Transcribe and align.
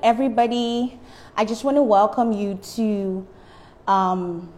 Everybody. 0.00 0.98
I 1.36 1.44
just 1.44 1.64
want 1.64 1.76
to 1.76 1.82
welcome 1.82 2.32
you 2.32 2.58
to 2.76 3.26
um, 3.86 4.52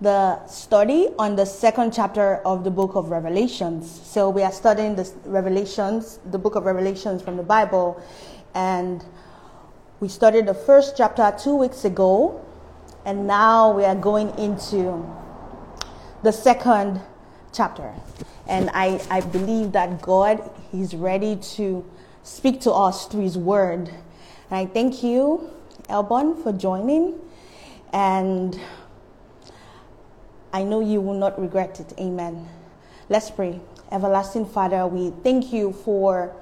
the 0.00 0.46
study 0.46 1.08
on 1.18 1.36
the 1.36 1.44
second 1.44 1.92
chapter 1.92 2.36
of 2.36 2.64
the 2.64 2.70
book 2.70 2.94
of 2.94 3.10
Revelations. 3.10 3.90
So, 3.90 4.30
we 4.30 4.42
are 4.42 4.52
studying 4.52 4.96
the 4.96 5.12
Revelations, 5.26 6.20
the 6.30 6.38
book 6.38 6.54
of 6.54 6.64
Revelations 6.64 7.22
from 7.22 7.36
the 7.36 7.42
Bible, 7.42 8.02
and 8.54 9.04
we 10.00 10.08
started 10.08 10.46
the 10.46 10.54
first 10.54 10.96
chapter 10.96 11.34
two 11.38 11.56
weeks 11.56 11.84
ago, 11.84 12.44
and 13.04 13.26
now 13.26 13.72
we 13.72 13.84
are 13.84 13.94
going 13.94 14.30
into 14.38 15.06
the 16.22 16.32
second 16.32 17.00
chapter. 17.52 17.94
And 18.46 18.70
I, 18.72 19.00
I 19.10 19.20
believe 19.20 19.72
that 19.72 20.00
God 20.00 20.50
is 20.72 20.94
ready 20.94 21.36
to 21.56 21.84
speak 22.22 22.60
to 22.62 22.72
us 22.72 23.06
through 23.06 23.22
His 23.22 23.38
Word. 23.38 23.90
And 24.50 24.58
I 24.58 24.66
thank 24.66 25.02
you, 25.02 25.50
Elbon, 25.88 26.42
for 26.42 26.52
joining. 26.52 27.18
And 27.92 28.58
I 30.52 30.62
know 30.62 30.80
you 30.80 31.00
will 31.00 31.18
not 31.18 31.40
regret 31.40 31.80
it. 31.80 31.92
Amen. 31.98 32.48
Let's 33.08 33.30
pray. 33.30 33.60
Everlasting 33.90 34.46
Father, 34.46 34.86
we 34.86 35.10
thank 35.22 35.52
you 35.52 35.72
for 35.72 36.34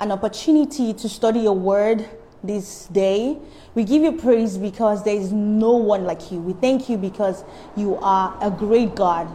an 0.00 0.10
opportunity 0.12 0.92
to 0.94 1.08
study 1.08 1.40
your 1.40 1.54
word 1.54 2.08
this 2.42 2.86
day. 2.86 3.38
We 3.74 3.84
give 3.84 4.02
you 4.02 4.12
praise 4.12 4.58
because 4.58 5.04
there 5.04 5.16
is 5.16 5.32
no 5.32 5.72
one 5.72 6.04
like 6.04 6.30
you. 6.30 6.38
We 6.40 6.52
thank 6.54 6.88
you 6.88 6.96
because 6.96 7.44
you 7.76 7.96
are 7.96 8.36
a 8.40 8.50
great 8.50 8.94
God. 8.94 9.28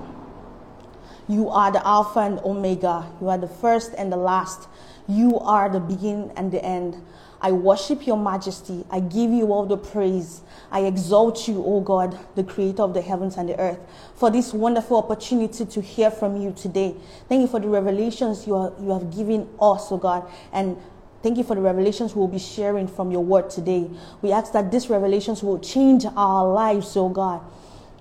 You 1.28 1.50
are 1.50 1.72
the 1.72 1.86
Alpha 1.86 2.20
and 2.20 2.40
Omega. 2.40 3.08
You 3.22 3.30
are 3.30 3.38
the 3.38 3.48
first 3.48 3.94
and 3.98 4.12
the 4.12 4.18
last. 4.18 4.68
You 5.08 5.40
are 5.40 5.70
the 5.70 5.80
beginning 5.80 6.32
and 6.36 6.52
the 6.52 6.64
end. 6.64 7.04
I 7.42 7.52
worship 7.52 8.06
your 8.06 8.18
majesty. 8.18 8.86
I 8.90 9.00
give 9.00 9.32
you 9.32 9.54
all 9.54 9.66
the 9.66 9.78
praise. 9.78 10.42
I 10.72 10.82
exalt 10.82 11.48
you, 11.48 11.64
O 11.64 11.80
God, 11.80 12.18
the 12.36 12.44
creator 12.44 12.84
of 12.84 12.94
the 12.94 13.02
heavens 13.02 13.38
and 13.38 13.50
the 13.50 13.60
earth, 13.60 13.80
for 14.16 14.30
this 14.30 14.54
wonderful 14.54 14.98
opportunity 14.98 15.66
to 15.66 15.82
hear 15.82 16.12
from 16.12 16.36
you 16.42 16.52
today. 16.52 16.96
Thank 17.28 17.42
you 17.42 17.48
for 17.48 17.60
the 17.60 17.70
revelations 17.70 18.46
you, 18.46 18.56
are, 18.56 18.74
you 18.82 18.92
have 18.92 19.16
given 19.16 19.48
us, 19.62 19.92
O 19.92 19.98
God, 19.98 20.30
and 20.52 20.78
Thank 21.22 21.38
you 21.38 21.44
for 21.44 21.54
the 21.54 21.62
revelations 21.62 22.16
we'll 22.16 22.30
be 22.30 22.40
sharing 22.40 22.88
from 22.88 23.12
your 23.12 23.24
word 23.24 23.50
today. 23.50 23.90
We 24.22 24.32
ask 24.32 24.54
that 24.54 24.72
these 24.72 24.90
revelations 24.90 25.44
will 25.44 25.60
change 25.60 26.06
our 26.16 26.48
lives, 26.48 26.96
oh 26.96 27.10
God. 27.10 27.42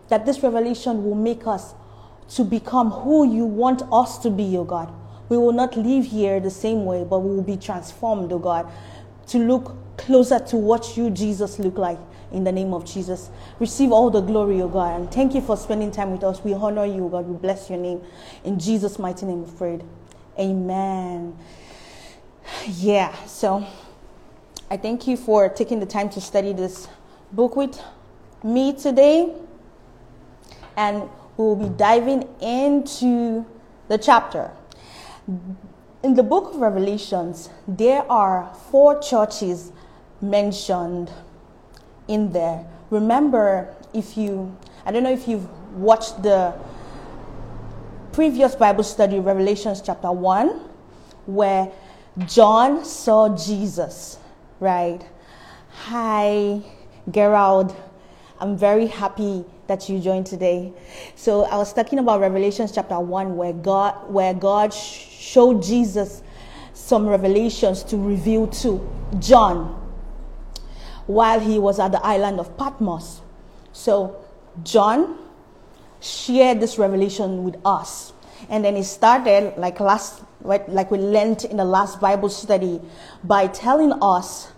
That 0.08 0.24
this 0.24 0.40
revelation 0.40 1.02
will 1.02 1.16
make 1.16 1.44
us 1.44 1.74
to 2.36 2.44
become 2.44 2.90
who 2.90 3.28
you 3.28 3.44
want 3.44 3.82
us 3.90 4.18
to 4.18 4.30
be, 4.30 4.56
oh 4.56 4.62
God. 4.62 4.92
We 5.28 5.36
will 5.36 5.52
not 5.52 5.76
leave 5.76 6.06
here 6.06 6.38
the 6.38 6.50
same 6.50 6.84
way, 6.84 7.04
but 7.04 7.18
we 7.18 7.34
will 7.34 7.42
be 7.42 7.56
transformed, 7.56 8.32
oh 8.32 8.38
God, 8.38 8.70
to 9.28 9.38
look 9.38 9.76
closer 9.96 10.38
to 10.38 10.56
what 10.56 10.96
you, 10.96 11.10
Jesus, 11.10 11.58
look 11.58 11.78
like. 11.78 11.98
In 12.30 12.44
the 12.44 12.52
name 12.52 12.74
of 12.74 12.84
Jesus, 12.84 13.30
receive 13.58 13.90
all 13.90 14.10
the 14.10 14.20
glory, 14.20 14.60
oh 14.60 14.68
God, 14.68 15.00
and 15.00 15.10
thank 15.10 15.34
you 15.34 15.40
for 15.40 15.56
spending 15.56 15.90
time 15.90 16.12
with 16.12 16.22
us. 16.22 16.44
We 16.44 16.52
honor 16.52 16.84
you, 16.84 17.08
God. 17.10 17.26
We 17.26 17.34
bless 17.36 17.70
your 17.70 17.78
name. 17.78 18.02
In 18.44 18.58
Jesus' 18.58 18.98
mighty 18.98 19.24
name, 19.24 19.46
we 19.46 19.50
prayed. 19.56 19.82
Amen. 20.38 21.34
Yeah, 22.66 23.14
so 23.24 23.66
I 24.70 24.76
thank 24.76 25.06
you 25.06 25.16
for 25.16 25.48
taking 25.48 25.80
the 25.80 25.86
time 25.86 26.10
to 26.10 26.20
study 26.20 26.52
this 26.52 26.86
book 27.32 27.56
with 27.56 27.80
me 28.44 28.74
today. 28.74 29.32
And 30.76 31.02
we 31.38 31.44
will 31.44 31.56
be 31.56 31.70
diving 31.70 32.28
into 32.40 33.46
the 33.88 33.96
chapter. 33.96 34.50
In 36.00 36.14
the 36.14 36.22
book 36.22 36.54
of 36.54 36.60
Revelations, 36.60 37.50
there 37.66 38.10
are 38.10 38.54
four 38.70 39.00
churches 39.00 39.72
mentioned 40.20 41.10
in 42.06 42.30
there. 42.30 42.64
Remember, 42.90 43.74
if 43.92 44.16
you, 44.16 44.56
I 44.86 44.92
don't 44.92 45.02
know 45.02 45.12
if 45.12 45.26
you've 45.26 45.48
watched 45.74 46.22
the 46.22 46.54
previous 48.12 48.54
Bible 48.54 48.84
study, 48.84 49.18
Revelations 49.18 49.82
chapter 49.84 50.12
1, 50.12 50.48
where 51.26 51.72
John 52.26 52.84
saw 52.84 53.36
Jesus, 53.36 54.18
right? 54.60 55.00
Hi, 55.86 56.60
Gerald. 57.10 57.74
I'm 58.40 58.56
very 58.56 58.86
happy 58.86 59.44
that 59.66 59.88
you 59.88 59.98
joined 59.98 60.26
today. 60.26 60.72
So 61.16 61.44
I 61.44 61.56
was 61.56 61.72
talking 61.72 61.98
about 61.98 62.20
Revelations 62.20 62.72
chapter 62.72 62.98
1 62.98 63.36
where 63.36 63.52
God 63.52 64.10
where 64.10 64.32
God 64.32 64.72
showed 64.72 65.62
Jesus 65.62 66.22
some 66.72 67.06
revelations 67.06 67.82
to 67.84 67.96
reveal 67.96 68.46
to 68.46 68.88
John 69.18 69.74
while 71.06 71.40
he 71.40 71.58
was 71.58 71.80
at 71.80 71.90
the 71.90 72.04
island 72.04 72.38
of 72.38 72.56
Patmos. 72.56 73.22
So 73.72 74.24
John 74.62 75.18
shared 76.00 76.60
this 76.60 76.78
revelation 76.78 77.42
with 77.42 77.56
us. 77.64 78.12
And 78.48 78.64
then 78.64 78.76
he 78.76 78.84
started 78.84 79.54
like 79.56 79.80
last 79.80 80.22
like 80.42 80.90
we 80.90 80.98
learned 80.98 81.44
in 81.44 81.56
the 81.56 81.64
last 81.64 82.00
Bible 82.00 82.28
study 82.28 82.80
by 83.24 83.48
telling 83.48 83.92
us 84.00 84.52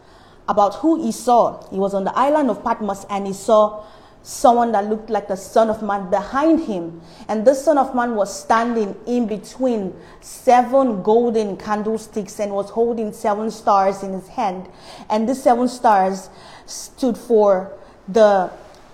about 0.48 0.76
who 0.76 1.02
he 1.02 1.12
saw. 1.12 1.66
He 1.70 1.78
was 1.78 1.94
on 1.94 2.04
the 2.04 2.16
island 2.16 2.50
of 2.50 2.64
Patmos 2.64 3.06
and 3.08 3.26
he 3.26 3.32
saw 3.32 3.84
someone 4.22 4.72
that 4.72 4.86
looked 4.86 5.08
like 5.08 5.28
the 5.28 5.36
Son 5.36 5.70
of 5.70 5.82
Man 5.82 6.10
behind 6.10 6.60
him. 6.60 7.00
And 7.28 7.46
this 7.46 7.64
Son 7.64 7.78
of 7.78 7.94
Man 7.94 8.14
was 8.14 8.42
standing 8.42 8.94
in 9.06 9.26
between 9.26 9.94
seven 10.20 11.02
golden 11.02 11.56
candlesticks 11.56 12.38
and 12.38 12.52
was 12.52 12.70
holding 12.70 13.12
seven 13.12 13.50
stars 13.50 14.02
in 14.02 14.12
his 14.12 14.28
hand. 14.28 14.68
And 15.08 15.28
these 15.28 15.42
seven 15.42 15.68
stars 15.68 16.28
stood 16.66 17.16
for 17.16 17.72
the 18.08 18.50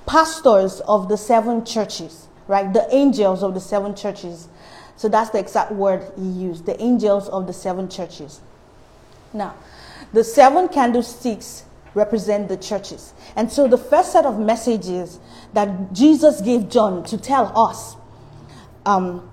pastors 0.06 0.80
of 0.80 1.08
the 1.08 1.16
seven 1.16 1.64
churches, 1.64 2.28
right? 2.46 2.72
The 2.72 2.86
angels 2.94 3.42
of 3.42 3.54
the 3.54 3.60
seven 3.60 3.94
churches. 3.94 4.48
So 4.96 5.08
that's 5.08 5.30
the 5.30 5.38
exact 5.38 5.72
word 5.72 6.10
he 6.16 6.26
used 6.26 6.64
the 6.64 6.80
angels 6.80 7.28
of 7.28 7.46
the 7.46 7.52
seven 7.52 7.88
churches. 7.88 8.40
Now, 9.32 9.54
the 10.16 10.24
seven 10.24 10.66
candlesticks 10.68 11.64
represent 11.92 12.48
the 12.48 12.56
churches. 12.56 13.12
And 13.36 13.52
so 13.52 13.68
the 13.68 13.76
first 13.76 14.12
set 14.12 14.24
of 14.24 14.38
messages 14.38 15.20
that 15.52 15.92
Jesus 15.92 16.40
gave 16.40 16.70
John 16.70 17.04
to 17.04 17.18
tell 17.18 17.52
us 17.54 17.96
um, 18.86 19.30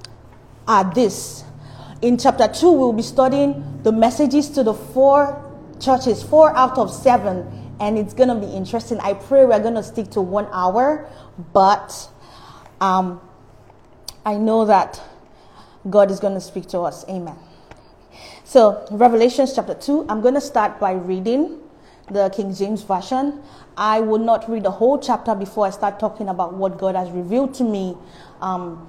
are 0.67 0.93
this. 0.93 1.45
In 2.01 2.17
chapter 2.17 2.49
2, 2.49 2.69
we'll 2.69 2.91
be 2.91 3.01
studying 3.01 3.79
the 3.83 3.93
messages 3.93 4.49
to 4.49 4.63
the 4.63 4.73
four 4.73 5.41
churches, 5.79 6.21
four 6.21 6.53
out 6.53 6.77
of 6.77 6.91
seven, 6.91 7.47
and 7.79 7.97
it's 7.97 8.13
going 8.13 8.27
to 8.27 8.35
be 8.35 8.51
interesting. 8.51 8.99
I 8.99 9.13
pray 9.13 9.45
we're 9.45 9.61
going 9.61 9.75
to 9.75 9.83
stick 9.83 10.11
to 10.11 10.21
one 10.21 10.49
hour, 10.51 11.09
but 11.53 12.09
um, 12.81 13.21
I 14.25 14.35
know 14.35 14.65
that 14.65 15.01
God 15.89 16.11
is 16.11 16.19
going 16.19 16.33
to 16.33 16.41
speak 16.41 16.67
to 16.69 16.79
us. 16.79 17.07
Amen. 17.07 17.37
So, 18.53 18.85
Revelation 18.91 19.47
chapter 19.51 19.73
2, 19.73 20.05
I'm 20.09 20.21
going 20.21 20.35
to 20.35 20.39
start 20.39 20.79
by 20.79 20.91
reading 20.91 21.59
the 22.11 22.29
King 22.29 22.53
James 22.53 22.83
Version. 22.83 23.41
I 23.75 23.99
will 23.99 24.19
not 24.19 24.47
read 24.47 24.61
the 24.61 24.69
whole 24.69 24.99
chapter 24.99 25.33
before 25.33 25.65
I 25.65 25.71
start 25.71 25.99
talking 25.99 26.29
about 26.29 26.53
what 26.53 26.77
God 26.77 26.93
has 26.93 27.09
revealed 27.09 27.55
to 27.55 27.63
me 27.63 27.97
um, 28.41 28.87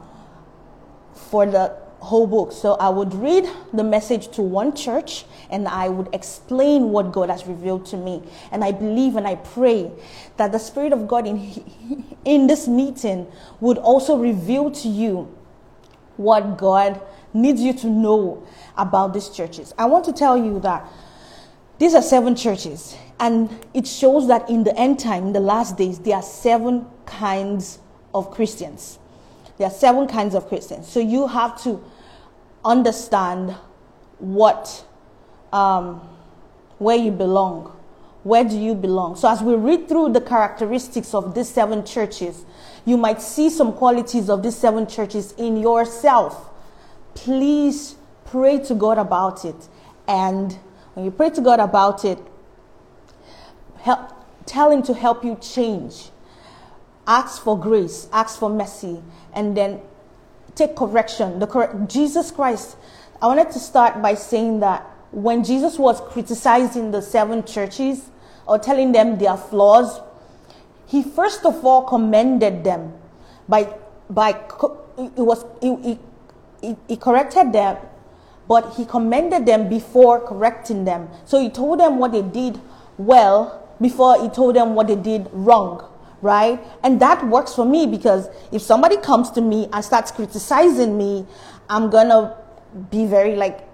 for 1.15 1.47
the 1.47 1.75
whole 2.01 2.27
book. 2.27 2.53
So 2.53 2.75
I 2.75 2.91
would 2.91 3.15
read 3.15 3.49
the 3.73 3.83
message 3.83 4.29
to 4.33 4.43
one 4.43 4.77
church 4.77 5.25
and 5.49 5.67
I 5.67 5.89
would 5.89 6.15
explain 6.15 6.91
what 6.91 7.11
God 7.11 7.31
has 7.31 7.47
revealed 7.47 7.87
to 7.87 7.97
me. 7.97 8.23
And 8.53 8.63
I 8.63 8.71
believe 8.71 9.17
and 9.17 9.27
I 9.27 9.37
pray 9.37 9.91
that 10.37 10.53
the 10.53 10.59
Spirit 10.59 10.93
of 10.93 11.09
God 11.09 11.27
in, 11.27 12.15
in 12.27 12.49
this 12.49 12.69
meeting 12.69 13.27
would 13.61 13.79
also 13.79 14.19
reveal 14.19 14.71
to 14.73 14.89
you 14.89 15.35
what 16.19 16.59
God 16.59 17.01
needs 17.35 17.61
you 17.61 17.75
to 17.75 17.89
know 17.89 18.47
about 18.77 19.13
these 19.13 19.29
churches. 19.29 19.75
I 19.77 19.85
want 19.87 20.05
to 20.07 20.13
tell 20.13 20.37
you 20.37 20.61
that 20.61 20.87
these 21.79 21.95
are 21.95 22.03
seven 22.03 22.37
churches, 22.37 22.97
and 23.19 23.51
it 23.75 23.87
shows 23.87 24.29
that 24.29 24.49
in 24.49 24.63
the 24.65 24.77
end 24.79 25.01
time, 25.01 25.27
in 25.27 25.33
the 25.33 25.41
last 25.41 25.77
days, 25.77 25.99
there 25.99 26.17
are 26.17 26.23
seven 26.23 26.87
kinds 27.05 27.81
of 28.15 28.31
Christians. 28.31 28.99
There 29.59 29.67
are 29.67 29.73
seven 29.73 30.07
kinds 30.07 30.35
of 30.35 30.49
Christians. 30.49 30.89
So 30.89 31.01
you 31.01 31.27
have 31.27 31.61
to 31.65 31.83
understand 32.65 33.57
what, 34.19 34.85
um, 35.53 36.01
where 36.79 36.97
you 36.97 37.11
belong. 37.11 37.77
Where 38.23 38.45
do 38.45 38.59
you 38.59 38.75
belong? 38.75 39.17
So 39.17 39.29
as 39.29 39.43
we 39.43 39.55
read 39.55 39.89
through 39.89 40.13
the 40.13 40.21
characteristics 40.21 41.13
of 41.13 41.35
these 41.35 41.49
seven 41.49 41.85
churches, 41.85 42.45
you 42.87 42.97
might 42.97 43.21
see 43.21 43.51
some 43.51 43.73
qualities 43.73 44.31
of 44.31 44.43
these 44.43 44.57
seven 44.57 44.87
churches 44.87 45.33
in 45.33 45.57
yourself. 45.57 46.51
Please 47.15 47.97
pray 48.27 48.59
to 48.59 48.75
God 48.75 48.99
about 48.99 49.45
it 49.45 49.69
and 50.07 50.59
when 50.95 51.05
you 51.05 51.11
pray 51.11 51.31
to 51.31 51.41
God 51.41 51.61
about 51.61 52.05
it, 52.05 52.19
help, 53.81 54.13
tell 54.47 54.71
Him 54.71 54.83
to 54.85 54.95
help 54.95 55.25
you 55.25 55.37
change. 55.41 56.11
Ask 57.07 57.43
for 57.43 57.59
grace, 57.59 58.09
ask 58.13 58.39
for 58.39 58.49
mercy, 58.49 59.03
and 59.33 59.57
then 59.57 59.81
take 60.55 60.77
correction. 60.77 61.41
The 61.41 61.47
correct 61.47 61.89
Jesus 61.89 62.31
Christ. 62.31 62.77
I 63.21 63.27
wanted 63.27 63.51
to 63.53 63.59
start 63.59 64.01
by 64.01 64.15
saying 64.15 64.61
that 64.61 64.83
when 65.11 65.45
Jesus 65.45 65.79
was 65.79 66.01
criticizing 66.01 66.91
the 66.91 67.03
seven 67.03 67.45
churches 67.45 68.11
or 68.47 68.59
telling 68.59 68.93
them 68.93 69.19
their 69.19 69.37
flaws, 69.37 70.01
he 70.87 71.03
first 71.03 71.45
of 71.45 71.65
all 71.65 71.83
commended 71.83 72.63
them 72.65 72.93
by 73.49 73.75
by 74.09 74.31
it 74.31 75.17
was 75.17 75.45
he, 75.61 75.99
he 76.89 76.97
corrected 76.97 77.53
them 77.53 77.77
but 78.47 78.75
he 78.77 78.85
commended 78.85 79.47
them 79.47 79.69
before 79.69 80.21
correcting 80.21 80.85
them 80.85 81.09
so 81.25 81.41
he 81.41 81.49
told 81.49 81.81
them 81.81 81.99
what 81.99 82.13
they 82.13 82.23
did 82.23 82.61
well 82.99 83.61
before 83.81 84.21
he 84.23 84.29
told 84.29 84.55
them 84.55 84.75
what 84.75 84.87
they 84.87 84.97
did 84.97 85.29
wrong 85.33 85.91
right 86.23 86.61
and 86.83 87.01
that 87.01 87.27
works 87.27 87.55
for 87.55 87.65
me 87.65 87.87
because 87.87 88.29
if 88.53 88.63
somebody 88.63 88.97
comes 88.97 89.31
to 89.31 89.41
me 89.41 89.69
and 89.73 89.85
starts 89.85 90.11
criticizing 90.11 90.97
me 90.97 91.27
i'm 91.69 91.91
gonna 91.91 92.37
be 92.91 93.07
very 93.07 93.37
like 93.37 93.67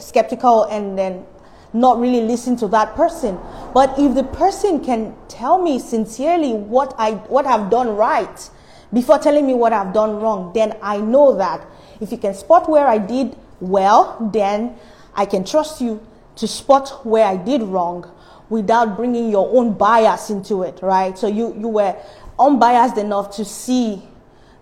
skeptical 0.00 0.64
and 0.64 0.98
then 0.98 1.24
not 1.72 1.98
really 1.98 2.20
listen 2.20 2.56
to 2.56 2.68
that 2.68 2.94
person. 2.94 3.38
But 3.72 3.98
if 3.98 4.14
the 4.14 4.24
person 4.24 4.84
can 4.84 5.14
tell 5.28 5.62
me 5.62 5.78
sincerely 5.78 6.52
what 6.52 6.94
I 6.98 7.12
what 7.12 7.46
I've 7.46 7.70
done 7.70 7.96
right 7.96 8.50
before 8.92 9.18
telling 9.18 9.46
me 9.46 9.54
what 9.54 9.72
I've 9.72 9.92
done 9.92 10.20
wrong, 10.20 10.52
then 10.52 10.76
I 10.82 10.98
know 10.98 11.36
that 11.36 11.66
if 12.00 12.10
you 12.10 12.18
can 12.18 12.34
spot 12.34 12.68
where 12.68 12.86
I 12.86 12.98
did 12.98 13.36
well, 13.60 14.30
then 14.32 14.76
I 15.14 15.26
can 15.26 15.44
trust 15.44 15.80
you 15.80 16.04
to 16.36 16.48
spot 16.48 17.04
where 17.06 17.26
I 17.26 17.36
did 17.36 17.62
wrong 17.62 18.10
without 18.48 18.96
bringing 18.96 19.30
your 19.30 19.48
own 19.56 19.74
bias 19.74 20.30
into 20.30 20.62
it, 20.62 20.80
right? 20.82 21.16
So 21.16 21.26
you 21.28 21.54
you 21.58 21.68
were 21.68 21.96
unbiased 22.38 22.96
enough 22.96 23.36
to 23.36 23.44
see 23.44 24.02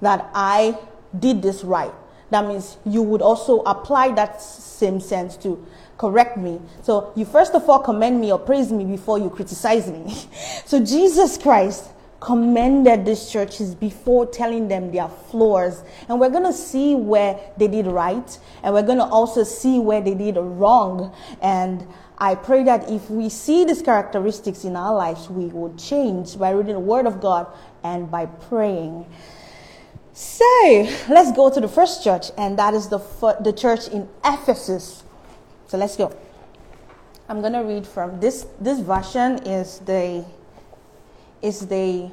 that 0.01 0.29
I 0.35 0.79
did 1.19 1.43
this 1.43 1.65
right. 1.65 1.93
That 2.31 2.47
means 2.47 2.77
you 2.85 3.03
would 3.03 3.23
also 3.23 3.61
apply 3.61 4.13
that 4.13 4.43
same 4.43 5.01
sense 5.01 5.37
to 5.39 5.65
correct 5.97 6.37
me. 6.37 6.61
So 6.83 7.13
you 7.17 7.25
first 7.25 7.55
of 7.55 7.69
all 7.69 7.79
commend 7.79 8.21
me 8.21 8.33
or 8.33 8.39
praise 8.39 8.71
me 8.71 8.85
before 8.85 9.19
you 9.19 9.31
criticize 9.31 9.91
me. 9.91 10.15
so 10.67 10.85
Jesus 10.85 11.39
Christ 11.39 11.91
commended 12.21 13.05
these 13.05 13.31
churches 13.31 13.75
before 13.75 14.27
telling 14.27 14.69
them 14.69 14.91
their 14.91 15.09
flaws. 15.09 15.85
And 16.09 16.19
we're 16.19 16.31
going 16.31 16.45
to 16.45 16.53
see 16.53 16.95
where 16.95 17.39
they 17.57 17.69
did 17.69 17.87
right. 17.87 18.39
And 18.63 18.75
we're 18.75 18.83
going 18.83 18.99
to 18.99 19.05
also 19.05 19.45
see 19.45 19.79
where 19.79 20.01
they 20.01 20.15
did 20.15 20.37
wrong. 20.37 21.15
And 21.41 21.87
I 22.19 22.35
pray 22.35 22.65
that 22.65 22.91
if 22.91 23.09
we 23.09 23.29
see 23.29 23.65
these 23.65 23.83
characteristics 23.83 24.65
in 24.65 24.75
our 24.75 24.95
lives, 24.95 25.31
we 25.31 25.47
will 25.47 25.75
change 25.77 26.37
by 26.39 26.51
reading 26.51 26.75
the 26.75 26.81
Word 26.81 27.07
of 27.07 27.21
God 27.21 27.47
and 27.85 28.11
by 28.11 28.27
praying. 28.27 29.07
So 30.13 30.89
let's 31.09 31.31
go 31.31 31.49
to 31.49 31.61
the 31.61 31.69
first 31.69 32.03
church, 32.03 32.33
and 32.37 32.59
that 32.59 32.75
is 32.75 32.89
the, 32.89 32.99
the 33.41 33.53
church 33.53 33.87
in 33.87 34.09
Ephesus. 34.25 35.05
So 35.69 35.79
let's 35.79 35.97
go. 35.97 36.13
I'm 37.29 37.41
going 37.41 37.53
to 37.53 37.61
read 37.61 37.87
from 37.87 38.19
this. 38.19 38.45
This 38.61 38.81
version 38.81 39.39
is 39.47 39.79
the 39.79 40.25
is 41.43 41.67
the 41.67 42.11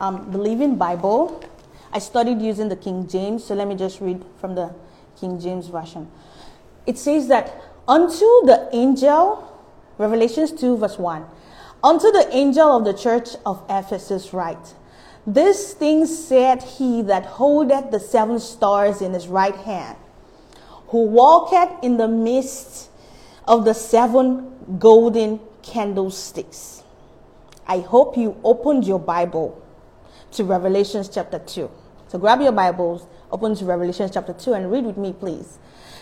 um, 0.00 0.30
the 0.32 0.66
Bible. 0.68 1.44
I 1.92 1.98
studied 1.98 2.40
using 2.40 2.68
the 2.68 2.76
King 2.76 3.06
James, 3.06 3.44
so 3.44 3.54
let 3.54 3.68
me 3.68 3.74
just 3.74 4.00
read 4.00 4.24
from 4.40 4.54
the 4.54 4.74
King 5.18 5.40
James 5.40 5.68
version. 5.68 6.10
It 6.86 6.96
says 6.98 7.28
that 7.28 7.60
unto 7.86 8.24
the 8.46 8.68
angel, 8.72 9.46
Revelations 9.98 10.52
2, 10.52 10.78
verse 10.78 10.98
1, 10.98 11.24
unto 11.82 12.10
the 12.12 12.28
angel 12.30 12.76
of 12.76 12.84
the 12.84 12.94
church 12.94 13.30
of 13.44 13.62
Ephesus 13.68 14.32
write, 14.32 14.74
This 15.26 15.74
thing 15.74 16.06
said 16.06 16.62
he 16.62 17.02
that 17.02 17.26
holdeth 17.26 17.90
the 17.90 18.00
seven 18.00 18.38
stars 18.38 19.02
in 19.02 19.12
his 19.12 19.26
right 19.26 19.56
hand 19.56 19.96
who 20.90 21.06
walketh 21.06 21.84
in 21.84 21.96
the 21.96 22.08
midst 22.08 22.90
of 23.46 23.64
the 23.64 23.74
seven 23.74 24.78
golden 24.78 25.40
candlesticks. 25.62 26.79
I 27.70 27.78
hope 27.78 28.16
you 28.16 28.36
opened 28.42 28.84
your 28.84 28.98
Bible 28.98 29.62
to 30.32 30.42
Revelations 30.42 31.08
chapter 31.08 31.38
2. 31.38 31.70
So 32.08 32.18
grab 32.18 32.40
your 32.40 32.50
Bibles, 32.50 33.06
open 33.30 33.54
to 33.54 33.64
Revelations 33.64 34.10
chapter 34.10 34.32
2 34.32 34.54
and 34.54 34.72
read 34.72 34.84
with 34.84 34.96
me, 34.96 35.12
please. 35.12 35.56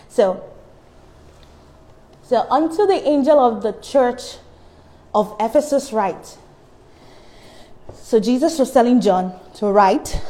So, 0.09 0.43
so 2.23 2.47
unto 2.49 2.87
the 2.87 3.07
angel 3.07 3.39
of 3.39 3.63
the 3.63 3.73
church 3.83 4.39
of 5.15 5.37
Ephesus 5.39 5.93
write. 5.93 6.39
So 7.93 8.19
Jesus 8.19 8.59
was 8.59 8.73
telling 8.73 9.03
John 9.03 9.39
to 9.57 9.67
write 9.67 10.23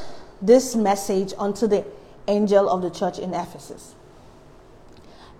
this 0.43 0.75
message 0.75 1.35
unto 1.39 1.69
the 1.69 1.85
angel 2.27 2.69
of 2.69 2.83
the 2.83 2.91
church 2.91 3.21
in 3.21 3.33
Ephesus. 3.33 3.95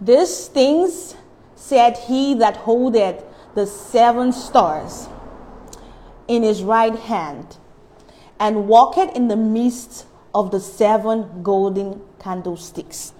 These 0.01 0.47
things 0.47 1.17
said 1.57 1.97
he 1.97 2.35
that 2.35 2.59
holdeth 2.59 3.25
the 3.57 3.67
seven 3.67 4.31
stars 4.31 5.09
in 6.29 6.43
his 6.43 6.63
right 6.63 6.95
hand, 6.95 7.57
and 8.39 8.69
walketh 8.69 9.17
in 9.17 9.29
the 9.29 9.37
midst 9.37 10.07
of 10.35 10.51
the 10.51 10.61
seven 10.61 11.43
golden 11.43 12.01
candlesticks. 12.21 13.13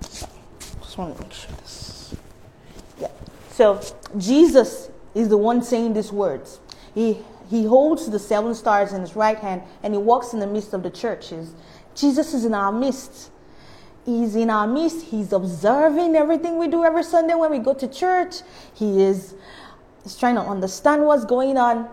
Just 0.00 0.98
want 0.98 1.16
to 1.16 1.22
make 1.22 1.32
sure 1.32 1.50
this. 1.56 2.14
Yeah. 2.98 3.08
So 3.50 3.80
Jesus 4.16 4.90
is 5.14 5.28
the 5.28 5.36
one 5.36 5.62
saying 5.62 5.92
these 5.94 6.12
words. 6.12 6.60
He 6.94 7.18
he 7.50 7.64
holds 7.64 8.10
the 8.10 8.18
seven 8.18 8.54
stars 8.54 8.92
in 8.92 9.00
his 9.00 9.14
right 9.14 9.38
hand 9.38 9.62
and 9.82 9.92
he 9.92 9.98
walks 9.98 10.32
in 10.32 10.40
the 10.40 10.46
midst 10.46 10.72
of 10.72 10.82
the 10.82 10.90
churches. 10.90 11.52
Jesus 11.94 12.32
is 12.32 12.44
in 12.44 12.54
our 12.54 12.72
midst. 12.72 13.30
He's 14.06 14.34
in 14.34 14.50
our 14.50 14.66
midst. 14.66 15.06
He's 15.06 15.32
observing 15.32 16.16
everything 16.16 16.58
we 16.58 16.68
do 16.68 16.84
every 16.84 17.04
Sunday 17.04 17.34
when 17.34 17.50
we 17.50 17.58
go 17.58 17.74
to 17.74 17.86
church. 17.86 18.36
He 18.74 19.02
is 19.02 19.34
he's 20.02 20.16
trying 20.16 20.36
to 20.36 20.42
understand 20.42 21.04
what's 21.04 21.24
going 21.24 21.58
on 21.58 21.88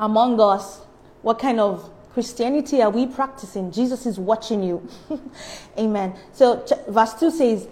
among 0.00 0.40
us. 0.40 0.80
What 1.22 1.38
kind 1.38 1.60
of 1.60 1.90
Christianity 2.12 2.82
are 2.82 2.90
we 2.90 3.06
practicing? 3.06 3.70
Jesus 3.70 4.06
is 4.06 4.18
watching 4.18 4.62
you. 4.62 4.86
Amen. 5.78 6.14
So, 6.32 6.64
verse 6.88 7.14
2 7.14 7.30
says, 7.30 7.68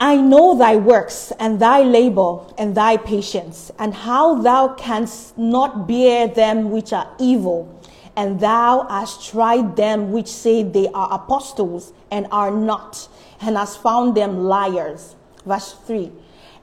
I 0.00 0.16
know 0.16 0.56
thy 0.56 0.76
works 0.76 1.30
and 1.38 1.60
thy 1.60 1.82
labor 1.82 2.40
and 2.56 2.74
thy 2.74 2.96
patience, 2.96 3.70
and 3.78 3.92
how 3.92 4.40
thou 4.40 4.74
canst 4.74 5.36
not 5.36 5.86
bear 5.86 6.26
them 6.28 6.70
which 6.70 6.92
are 6.92 7.14
evil 7.18 7.80
and 8.16 8.40
thou 8.40 8.86
hast 8.88 9.30
tried 9.30 9.76
them 9.76 10.12
which 10.12 10.28
say 10.28 10.62
they 10.62 10.88
are 10.88 11.12
apostles 11.12 11.92
and 12.10 12.26
are 12.30 12.50
not, 12.50 13.08
and 13.40 13.56
hast 13.56 13.82
found 13.82 14.14
them 14.14 14.44
liars. 14.44 15.16
Verse 15.46 15.74
3 15.86 16.12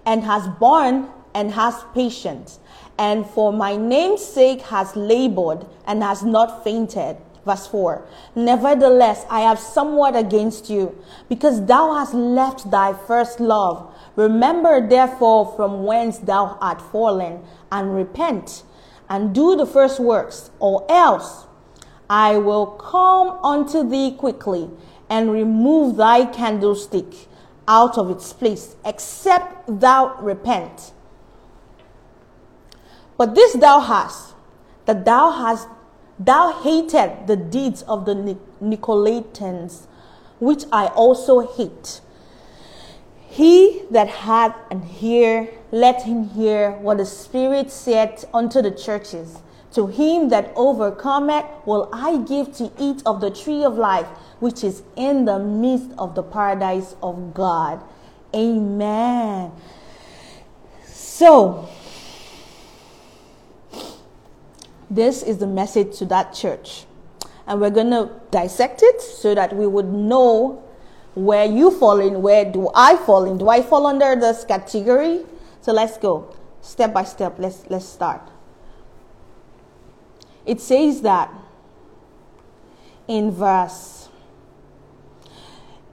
And 0.06 0.24
has 0.24 0.48
borne 0.60 1.10
and 1.34 1.51
has 1.51 1.84
patience, 1.94 2.60
and 2.98 3.25
for 3.25 3.54
my 3.54 3.75
name's 3.75 4.24
sake 4.24 4.62
has 4.63 4.96
labored 4.96 5.66
and 5.86 6.04
has 6.04 6.24
not 6.24 6.63
fainted. 6.63 7.18
Verse 7.46 7.68
4 7.68 8.06
Nevertheless, 8.36 9.25
I 9.30 9.42
have 9.42 9.60
somewhat 9.60 10.16
against 10.16 10.70
you, 10.70 11.01
because 11.30 11.66
thou 11.66 11.94
hast 11.94 12.13
left 12.13 12.70
thy 12.70 12.94
first 12.94 13.39
love. 13.39 13.94
Remember 14.16 14.86
therefore 14.86 15.54
from 15.56 15.86
whence 15.86 16.18
thou 16.18 16.58
art 16.60 16.82
fallen, 16.82 17.44
and 17.72 17.96
repent, 17.96 18.63
and 19.10 19.34
do 19.34 19.56
the 19.56 19.66
first 19.66 20.00
works, 20.00 20.51
or 20.60 20.86
else 20.89 21.46
I 22.10 22.38
will 22.38 22.66
come 22.66 23.39
unto 23.44 23.88
thee 23.88 24.12
quickly 24.12 24.70
and 25.10 25.32
remove 25.32 25.98
thy 25.98 26.25
candlestick 26.25 27.27
out 27.68 27.98
of 27.98 28.10
its 28.10 28.34
place, 28.34 28.75
except 28.86 29.80
thou 29.80 30.16
repent. 30.20 30.94
But 33.17 33.36
this 33.36 33.53
thou 33.53 33.79
hast, 33.79 34.36
that 34.86 35.05
thou 35.05 35.31
hast 35.31 35.67
thou 36.19 36.62
hated 36.62 37.27
the 37.27 37.36
deeds 37.36 37.81
of 37.83 38.05
the 38.05 38.38
Nicolaitans, 38.62 39.88
which 40.39 40.63
I 40.71 40.88
also 40.88 41.39
hate. 41.41 42.01
He 43.29 43.83
that 43.91 44.07
hath 44.07 44.55
an 44.71 44.88
ear, 45.01 45.50
let 45.71 46.03
him 46.03 46.29
hear 46.29 46.71
what 46.71 46.97
the 46.97 47.05
Spirit 47.05 47.71
saith 47.71 48.25
unto 48.33 48.62
the 48.62 48.71
churches. 48.71 49.39
To 49.74 49.88
him 49.88 50.29
that 50.29 50.51
overcometh 50.55 51.45
will 51.65 51.89
I 51.93 52.17
give 52.17 52.53
to 52.55 52.71
eat 52.79 53.03
of 53.05 53.21
the 53.21 53.29
tree 53.29 53.63
of 53.63 53.77
life, 53.77 54.07
which 54.39 54.63
is 54.63 54.81
in 54.95 55.25
the 55.25 55.38
midst 55.38 55.91
of 55.97 56.15
the 56.15 56.24
paradise 56.24 56.95
of 57.03 57.33
God. 57.33 57.83
Amen. 58.33 59.51
So, 60.86 61.69
this 64.89 65.24
is 65.24 65.38
the 65.38 65.48
message 65.48 65.98
to 65.98 66.06
that 66.06 66.34
church. 66.34 66.86
And 67.46 67.62
we're 67.62 67.70
going 67.70 67.91
to 67.91 68.12
dissect 68.32 68.82
it 68.84 69.01
so 69.01 69.34
that 69.36 69.56
we 69.56 69.67
would 69.67 69.88
know 69.88 70.63
where 71.15 71.46
you 71.46 71.72
fall 71.72 72.00
in, 72.00 72.22
where 72.22 72.46
do 72.46 72.70
I 72.75 72.96
fall 72.98 73.25
in? 73.25 73.38
Do 73.38 73.50
I 73.50 73.62
fall 73.62 73.88
under 73.88 74.15
this 74.15 74.44
category? 74.44 75.25
So 75.62 75.72
let's 75.74 75.98
go 75.98 76.36
step 76.62 76.94
by 76.94 77.03
step. 77.03 77.39
Let's 77.39 77.63
let's 77.70 77.86
start 77.86 78.22
it 80.48 80.62
says 80.62 81.01
that 81.01 81.32
in 83.08 83.29
verse 83.32 84.10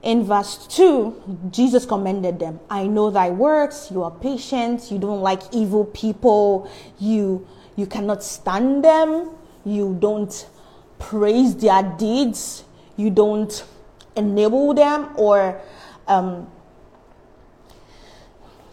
in 0.01 0.23
verse 0.23 0.67
2, 0.67 1.49
Jesus 1.49 1.83
commended 1.83 2.37
them. 2.37 2.59
I 2.69 2.85
know 2.85 3.09
thy 3.09 3.31
works, 3.31 3.89
you 3.89 4.03
are 4.03 4.11
patient, 4.11 4.91
you 4.91 4.99
don't 4.99 5.21
like 5.21 5.41
evil 5.51 5.83
people, 5.83 6.69
you 6.99 7.47
you 7.75 7.85
cannot 7.85 8.23
stand 8.23 8.83
them, 8.83 9.29
you 9.65 9.97
don't 9.99 10.47
praise 10.99 11.55
their 11.55 11.83
deeds, 11.97 12.63
you 12.97 13.09
don't 13.09 13.65
enable 14.15 14.73
them 14.73 15.09
or 15.15 15.59
um, 16.07 16.49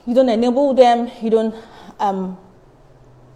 you 0.06 0.14
don't 0.14 0.28
enable 0.28 0.74
them, 0.74 1.10
you 1.20 1.30
don't 1.30 1.54
um, 1.98 2.36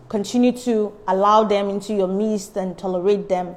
continue 0.09 0.53
to 0.53 0.93
allow 1.09 1.45
them 1.45 1.69
into 1.69 1.95
your 1.95 2.09
midst 2.09 2.57
and 2.57 2.79
tolerate 2.79 3.29
them. 3.29 3.55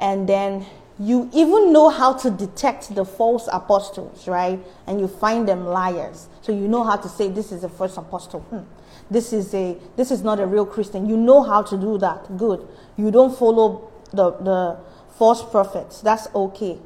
And 0.00 0.28
then 0.28 0.66
you 0.98 1.30
even 1.32 1.72
know 1.72 1.90
how 1.90 2.14
to 2.14 2.30
detect 2.30 2.94
the 2.94 3.04
false 3.04 3.48
apostles, 3.52 4.26
right? 4.26 4.58
And 4.86 5.00
you 5.00 5.08
find 5.08 5.48
them 5.48 5.66
liars. 5.66 6.28
So 6.42 6.52
you 6.52 6.68
know 6.68 6.84
how 6.84 6.96
to 6.96 7.08
say 7.08 7.28
this 7.28 7.52
is 7.52 7.64
a 7.64 7.68
false 7.68 7.96
apostle. 7.96 8.40
Hmm. 8.40 8.75
This 9.10 9.32
is 9.32 9.54
a 9.54 9.76
this 9.96 10.10
is 10.10 10.22
not 10.22 10.40
a 10.40 10.46
real 10.46 10.66
Christian. 10.66 11.08
You 11.08 11.16
know 11.16 11.42
how 11.42 11.62
to 11.62 11.76
do 11.76 11.98
that. 11.98 12.36
Good. 12.36 12.66
You 12.96 13.10
don't 13.10 13.36
follow 13.36 13.90
the 14.10 14.32
the 14.32 14.78
false 15.16 15.42
prophets. 15.42 16.00
That's 16.00 16.28
okay. 16.34 16.78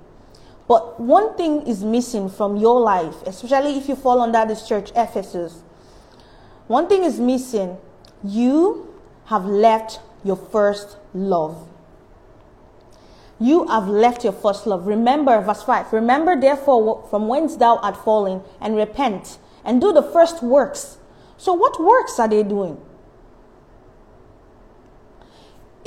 But 0.68 1.00
one 1.00 1.36
thing 1.36 1.66
is 1.66 1.82
missing 1.82 2.28
from 2.28 2.56
your 2.56 2.80
life, 2.80 3.16
especially 3.26 3.76
if 3.76 3.88
you 3.88 3.96
fall 3.96 4.20
under 4.20 4.46
this 4.46 4.68
church, 4.68 4.92
Ephesus. 4.94 5.62
One 6.68 6.86
thing 6.88 7.02
is 7.02 7.18
missing. 7.18 7.76
You 8.22 8.94
have 9.24 9.46
left 9.46 9.98
your 10.22 10.36
first 10.36 10.96
love. 11.12 11.66
You 13.40 13.66
have 13.66 13.88
left 13.88 14.22
your 14.22 14.34
first 14.34 14.66
love. 14.66 14.86
Remember, 14.86 15.40
verse 15.40 15.62
5 15.64 15.92
Remember, 15.92 16.38
therefore, 16.38 17.04
from 17.10 17.26
whence 17.26 17.56
thou 17.56 17.78
art 17.78 17.96
fallen, 17.96 18.42
and 18.60 18.76
repent, 18.76 19.38
and 19.64 19.80
do 19.80 19.92
the 19.92 20.02
first 20.02 20.42
works. 20.42 20.98
So, 21.40 21.54
what 21.54 21.82
works 21.82 22.18
are 22.18 22.28
they 22.28 22.42
doing? 22.42 22.78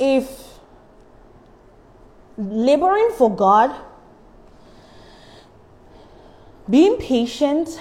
If 0.00 0.58
laboring 2.36 3.10
for 3.16 3.32
God 3.32 3.72
being 6.68 6.96
patient 6.96 7.80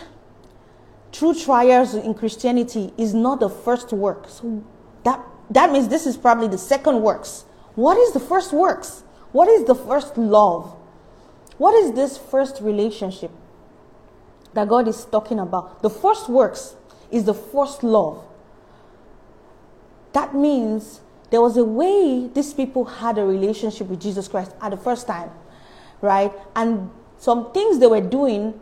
through 1.11 1.33
trials 1.33 1.95
in 1.95 2.13
Christianity 2.13 2.93
is 2.95 3.15
not 3.15 3.39
the 3.39 3.49
first 3.49 3.91
work. 3.91 4.29
So 4.29 4.63
that, 5.03 5.25
that 5.49 5.71
means 5.71 5.87
this 5.87 6.05
is 6.05 6.15
probably 6.15 6.49
the 6.49 6.59
second 6.59 7.01
works. 7.01 7.45
What 7.73 7.97
is 7.97 8.13
the 8.13 8.19
first 8.19 8.53
works? 8.53 9.03
What 9.31 9.47
is 9.47 9.65
the 9.65 9.73
first 9.73 10.15
love? 10.15 10.75
What 11.57 11.73
is 11.73 11.93
this 11.93 12.19
first 12.19 12.61
relationship 12.61 13.31
that 14.53 14.67
God 14.67 14.87
is 14.87 15.05
talking 15.05 15.39
about? 15.39 15.81
The 15.81 15.89
first 15.89 16.29
works 16.29 16.75
is 17.13 17.25
the 17.25 17.33
first 17.33 17.83
love. 17.83 18.23
That 20.13 20.35
means 20.35 21.01
there 21.29 21.41
was 21.41 21.57
a 21.57 21.63
way 21.63 22.29
these 22.33 22.53
people 22.53 22.85
had 22.85 23.17
a 23.17 23.25
relationship 23.25 23.87
with 23.87 24.01
Jesus 24.01 24.27
Christ 24.27 24.51
at 24.61 24.71
the 24.71 24.77
first 24.77 25.07
time, 25.07 25.31
right? 26.01 26.31
And 26.55 26.89
some 27.17 27.51
things 27.53 27.79
they 27.79 27.87
were 27.87 28.01
doing 28.01 28.59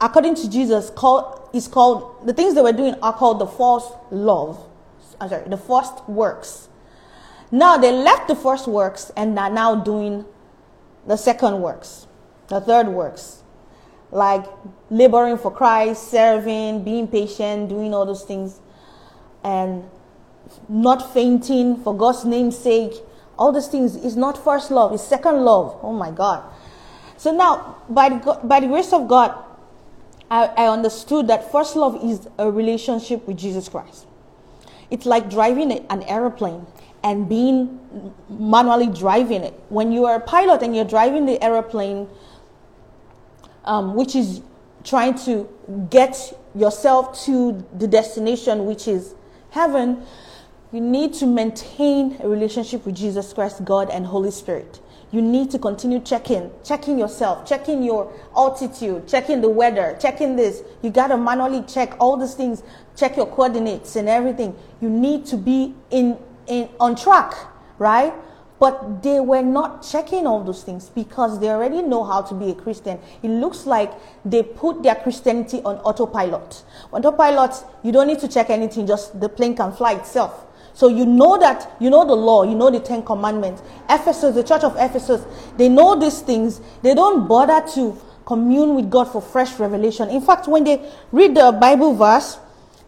according 0.00 0.34
to 0.36 0.50
Jesus, 0.50 0.90
called 0.90 1.48
is 1.52 1.68
called 1.68 2.26
the 2.26 2.32
things 2.32 2.54
they 2.54 2.62
were 2.62 2.72
doing 2.72 2.94
are 3.02 3.12
called 3.12 3.38
the 3.38 3.46
false 3.46 3.92
love. 4.10 4.62
I'm 5.20 5.28
sorry, 5.28 5.48
the 5.48 5.56
first 5.56 6.06
works. 6.08 6.68
Now 7.50 7.76
they 7.78 7.92
left 7.92 8.28
the 8.28 8.36
first 8.36 8.66
works 8.66 9.10
and 9.16 9.38
are 9.38 9.50
now 9.50 9.76
doing 9.76 10.24
the 11.06 11.16
second 11.16 11.60
works, 11.60 12.06
the 12.48 12.60
third 12.60 12.88
works, 12.88 13.42
like 14.16 14.46
laboring 14.88 15.36
for 15.36 15.50
Christ, 15.50 16.10
serving, 16.10 16.82
being 16.82 17.06
patient, 17.06 17.68
doing 17.68 17.92
all 17.92 18.06
those 18.06 18.24
things, 18.24 18.60
and 19.44 19.84
not 20.68 21.12
fainting 21.12 21.76
for 21.82 21.94
God's 21.94 22.24
name's 22.24 22.56
sake. 22.56 22.94
All 23.38 23.52
those 23.52 23.68
things 23.68 23.94
is 23.94 24.16
not 24.16 24.42
first 24.42 24.70
love; 24.70 24.94
it's 24.94 25.04
second 25.04 25.44
love. 25.44 25.78
Oh 25.82 25.92
my 25.92 26.10
God! 26.10 26.42
So 27.18 27.30
now, 27.30 27.76
by 27.90 28.08
the, 28.08 28.40
by 28.42 28.60
the 28.60 28.68
grace 28.68 28.92
of 28.94 29.06
God, 29.06 29.36
I, 30.30 30.46
I 30.46 30.68
understood 30.68 31.28
that 31.28 31.52
first 31.52 31.76
love 31.76 32.02
is 32.02 32.26
a 32.38 32.50
relationship 32.50 33.28
with 33.28 33.36
Jesus 33.36 33.68
Christ. 33.68 34.06
It's 34.90 35.04
like 35.04 35.28
driving 35.28 35.72
an 35.72 36.02
airplane 36.04 36.66
and 37.04 37.28
being 37.28 38.14
manually 38.30 38.86
driving 38.86 39.42
it. 39.42 39.54
When 39.68 39.92
you 39.92 40.06
are 40.06 40.16
a 40.16 40.20
pilot 40.20 40.62
and 40.62 40.74
you're 40.74 40.86
driving 40.86 41.26
the 41.26 41.42
airplane, 41.44 42.08
um, 43.66 43.94
which 43.94 44.14
is 44.14 44.42
trying 44.84 45.14
to 45.24 45.48
get 45.90 46.16
yourself 46.54 47.24
to 47.24 47.64
the 47.76 47.88
destination, 47.88 48.66
which 48.66 48.88
is 48.88 49.14
heaven, 49.50 50.02
you 50.72 50.80
need 50.80 51.14
to 51.14 51.26
maintain 51.26 52.16
a 52.20 52.28
relationship 52.28 52.84
with 52.86 52.94
Jesus 52.96 53.32
Christ, 53.32 53.64
God, 53.64 53.90
and 53.90 54.06
Holy 54.06 54.30
Spirit 54.30 54.80
you 55.12 55.22
need 55.22 55.50
to 55.52 55.58
continue 55.58 56.00
checking, 56.00 56.50
checking 56.64 56.98
yourself, 56.98 57.46
checking 57.48 57.82
your 57.82 58.12
altitude, 58.36 59.06
checking 59.06 59.40
the 59.40 59.48
weather, 59.48 59.96
checking 60.00 60.36
this. 60.36 60.62
You 60.82 60.90
got 60.90 61.08
to 61.08 61.16
manually 61.16 61.62
check 61.62 61.94
all 62.00 62.16
these 62.16 62.34
things, 62.34 62.62
check 62.96 63.16
your 63.16 63.26
coordinates 63.26 63.96
and 63.96 64.08
everything. 64.08 64.56
You 64.80 64.90
need 64.90 65.24
to 65.26 65.36
be 65.36 65.74
in, 65.90 66.18
in 66.48 66.68
on 66.80 66.96
track, 66.96 67.34
right? 67.78 68.12
But 68.58 69.02
they 69.02 69.20
were 69.20 69.42
not 69.42 69.82
checking 69.82 70.26
all 70.26 70.42
those 70.42 70.62
things 70.62 70.88
because 70.88 71.40
they 71.40 71.50
already 71.50 71.82
know 71.82 72.04
how 72.04 72.22
to 72.22 72.34
be 72.34 72.50
a 72.50 72.54
Christian. 72.54 72.98
It 73.22 73.28
looks 73.28 73.66
like 73.66 73.92
they 74.24 74.42
put 74.42 74.82
their 74.82 74.94
Christianity 74.94 75.60
on 75.62 75.76
autopilot. 75.78 76.62
Autopilot, 76.90 77.52
you 77.82 77.92
don't 77.92 78.06
need 78.06 78.18
to 78.20 78.28
check 78.28 78.48
anything, 78.48 78.86
just 78.86 79.20
the 79.20 79.28
plane 79.28 79.54
can 79.54 79.72
fly 79.72 79.92
itself. 79.92 80.46
So 80.72 80.88
you 80.88 81.06
know 81.06 81.38
that, 81.38 81.74
you 81.80 81.88
know 81.88 82.04
the 82.06 82.14
law, 82.14 82.42
you 82.42 82.54
know 82.54 82.70
the 82.70 82.80
Ten 82.80 83.02
Commandments. 83.02 83.62
Ephesus, 83.88 84.34
the 84.34 84.44
church 84.44 84.62
of 84.62 84.76
Ephesus, 84.78 85.24
they 85.56 85.70
know 85.70 85.98
these 85.98 86.20
things. 86.20 86.60
They 86.82 86.94
don't 86.94 87.26
bother 87.26 87.66
to 87.74 87.96
commune 88.26 88.74
with 88.74 88.90
God 88.90 89.04
for 89.04 89.22
fresh 89.22 89.58
revelation. 89.58 90.10
In 90.10 90.20
fact, 90.20 90.48
when 90.48 90.64
they 90.64 90.86
read 91.12 91.34
the 91.34 91.52
Bible 91.52 91.94
verse, 91.94 92.38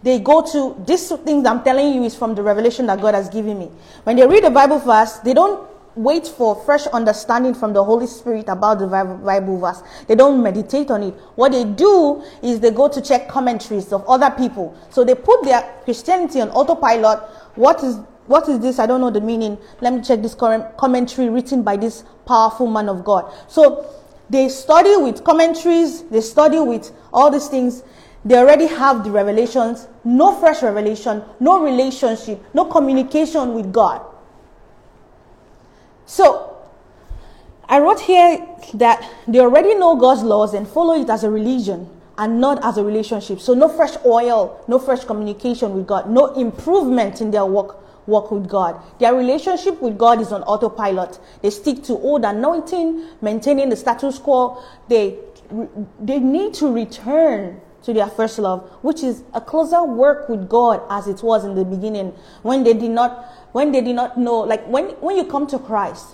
they 0.02 0.20
go 0.20 0.42
to 0.52 0.76
this 0.86 1.12
things 1.24 1.46
I'm 1.46 1.62
telling 1.64 1.94
you 1.94 2.04
is 2.04 2.14
from 2.14 2.34
the 2.34 2.42
revelation 2.42 2.86
that 2.86 3.00
God 3.00 3.14
has 3.14 3.28
given 3.28 3.58
me. 3.58 3.70
When 4.04 4.16
they 4.16 4.26
read 4.26 4.44
the 4.44 4.50
Bible 4.50 4.78
verse, 4.78 5.18
they 5.18 5.34
don't 5.34 5.68
wait 5.96 6.26
for 6.26 6.54
fresh 6.64 6.86
understanding 6.88 7.52
from 7.54 7.72
the 7.72 7.82
Holy 7.82 8.06
Spirit 8.06 8.44
about 8.48 8.78
the 8.78 8.86
Bible 8.86 9.58
verse. 9.58 9.82
They 10.06 10.14
don't 10.14 10.42
meditate 10.42 10.90
on 10.90 11.02
it. 11.02 11.14
What 11.34 11.52
they 11.52 11.64
do 11.64 12.22
is 12.42 12.60
they 12.60 12.70
go 12.70 12.88
to 12.88 13.00
check 13.00 13.28
commentaries 13.28 13.92
of 13.92 14.06
other 14.06 14.30
people. 14.30 14.76
So 14.90 15.02
they 15.02 15.16
put 15.16 15.42
their 15.42 15.62
Christianity 15.84 16.40
on 16.40 16.50
autopilot 16.50 17.18
what 17.58 17.82
is 17.82 17.98
what 18.28 18.48
is 18.48 18.60
this? 18.60 18.78
I 18.78 18.86
don't 18.86 19.00
know 19.00 19.10
the 19.10 19.22
meaning. 19.22 19.58
Let 19.80 19.94
me 19.94 20.02
check 20.02 20.20
this 20.20 20.34
commentary 20.34 21.30
written 21.30 21.62
by 21.62 21.78
this 21.78 22.04
powerful 22.26 22.66
man 22.66 22.88
of 22.90 23.02
God. 23.02 23.32
So 23.48 23.90
they 24.28 24.50
study 24.50 24.96
with 24.98 25.24
commentaries, 25.24 26.02
they 26.04 26.20
study 26.20 26.60
with 26.60 26.92
all 27.10 27.30
these 27.30 27.48
things. 27.48 27.82
They 28.24 28.36
already 28.36 28.66
have 28.66 29.04
the 29.04 29.10
revelations, 29.10 29.86
no 30.04 30.34
fresh 30.34 30.62
revelation, 30.62 31.22
no 31.40 31.60
relationship, 31.62 32.42
no 32.52 32.64
communication 32.64 33.54
with 33.54 33.72
God. 33.72 34.02
So 36.06 36.56
I 37.68 37.78
wrote 37.80 38.00
here 38.00 38.46
that 38.74 39.08
they 39.26 39.40
already 39.40 39.74
know 39.74 39.96
God's 39.96 40.22
laws 40.22 40.54
and 40.54 40.66
follow 40.66 41.00
it 41.00 41.08
as 41.10 41.22
a 41.22 41.30
religion 41.30 41.88
and 42.16 42.40
not 42.40 42.64
as 42.64 42.76
a 42.78 42.84
relationship. 42.84 43.40
So 43.40 43.54
no 43.54 43.68
fresh 43.68 43.94
oil, 44.04 44.62
no 44.66 44.78
fresh 44.78 45.04
communication 45.04 45.74
with 45.74 45.86
God, 45.86 46.10
no 46.10 46.34
improvement 46.34 47.20
in 47.20 47.30
their 47.30 47.46
work 47.46 47.84
work 48.08 48.30
with 48.30 48.48
God. 48.48 48.80
Their 48.98 49.14
relationship 49.14 49.82
with 49.82 49.98
God 49.98 50.20
is 50.20 50.32
on 50.32 50.42
autopilot. 50.44 51.20
They 51.42 51.50
stick 51.50 51.84
to 51.84 51.92
old 51.92 52.24
anointing, 52.24 53.06
maintaining 53.20 53.68
the 53.68 53.76
status 53.76 54.18
quo. 54.18 54.62
They 54.88 55.18
they 56.00 56.18
need 56.18 56.54
to 56.54 56.72
return 56.72 57.60
to 57.88 57.94
their 57.94 58.06
first 58.08 58.38
love, 58.38 58.68
which 58.82 59.02
is 59.02 59.24
a 59.32 59.40
closer 59.40 59.82
work 59.82 60.28
with 60.28 60.46
God 60.46 60.82
as 60.90 61.08
it 61.08 61.22
was 61.22 61.42
in 61.42 61.54
the 61.54 61.64
beginning 61.64 62.12
when 62.42 62.62
they 62.62 62.74
did 62.74 62.90
not 62.90 63.24
when 63.52 63.72
they 63.72 63.80
did 63.80 63.96
not 63.96 64.18
know 64.18 64.40
like 64.40 64.66
when 64.66 64.90
when 65.00 65.16
you 65.16 65.24
come 65.24 65.46
to 65.46 65.58
Christ, 65.58 66.06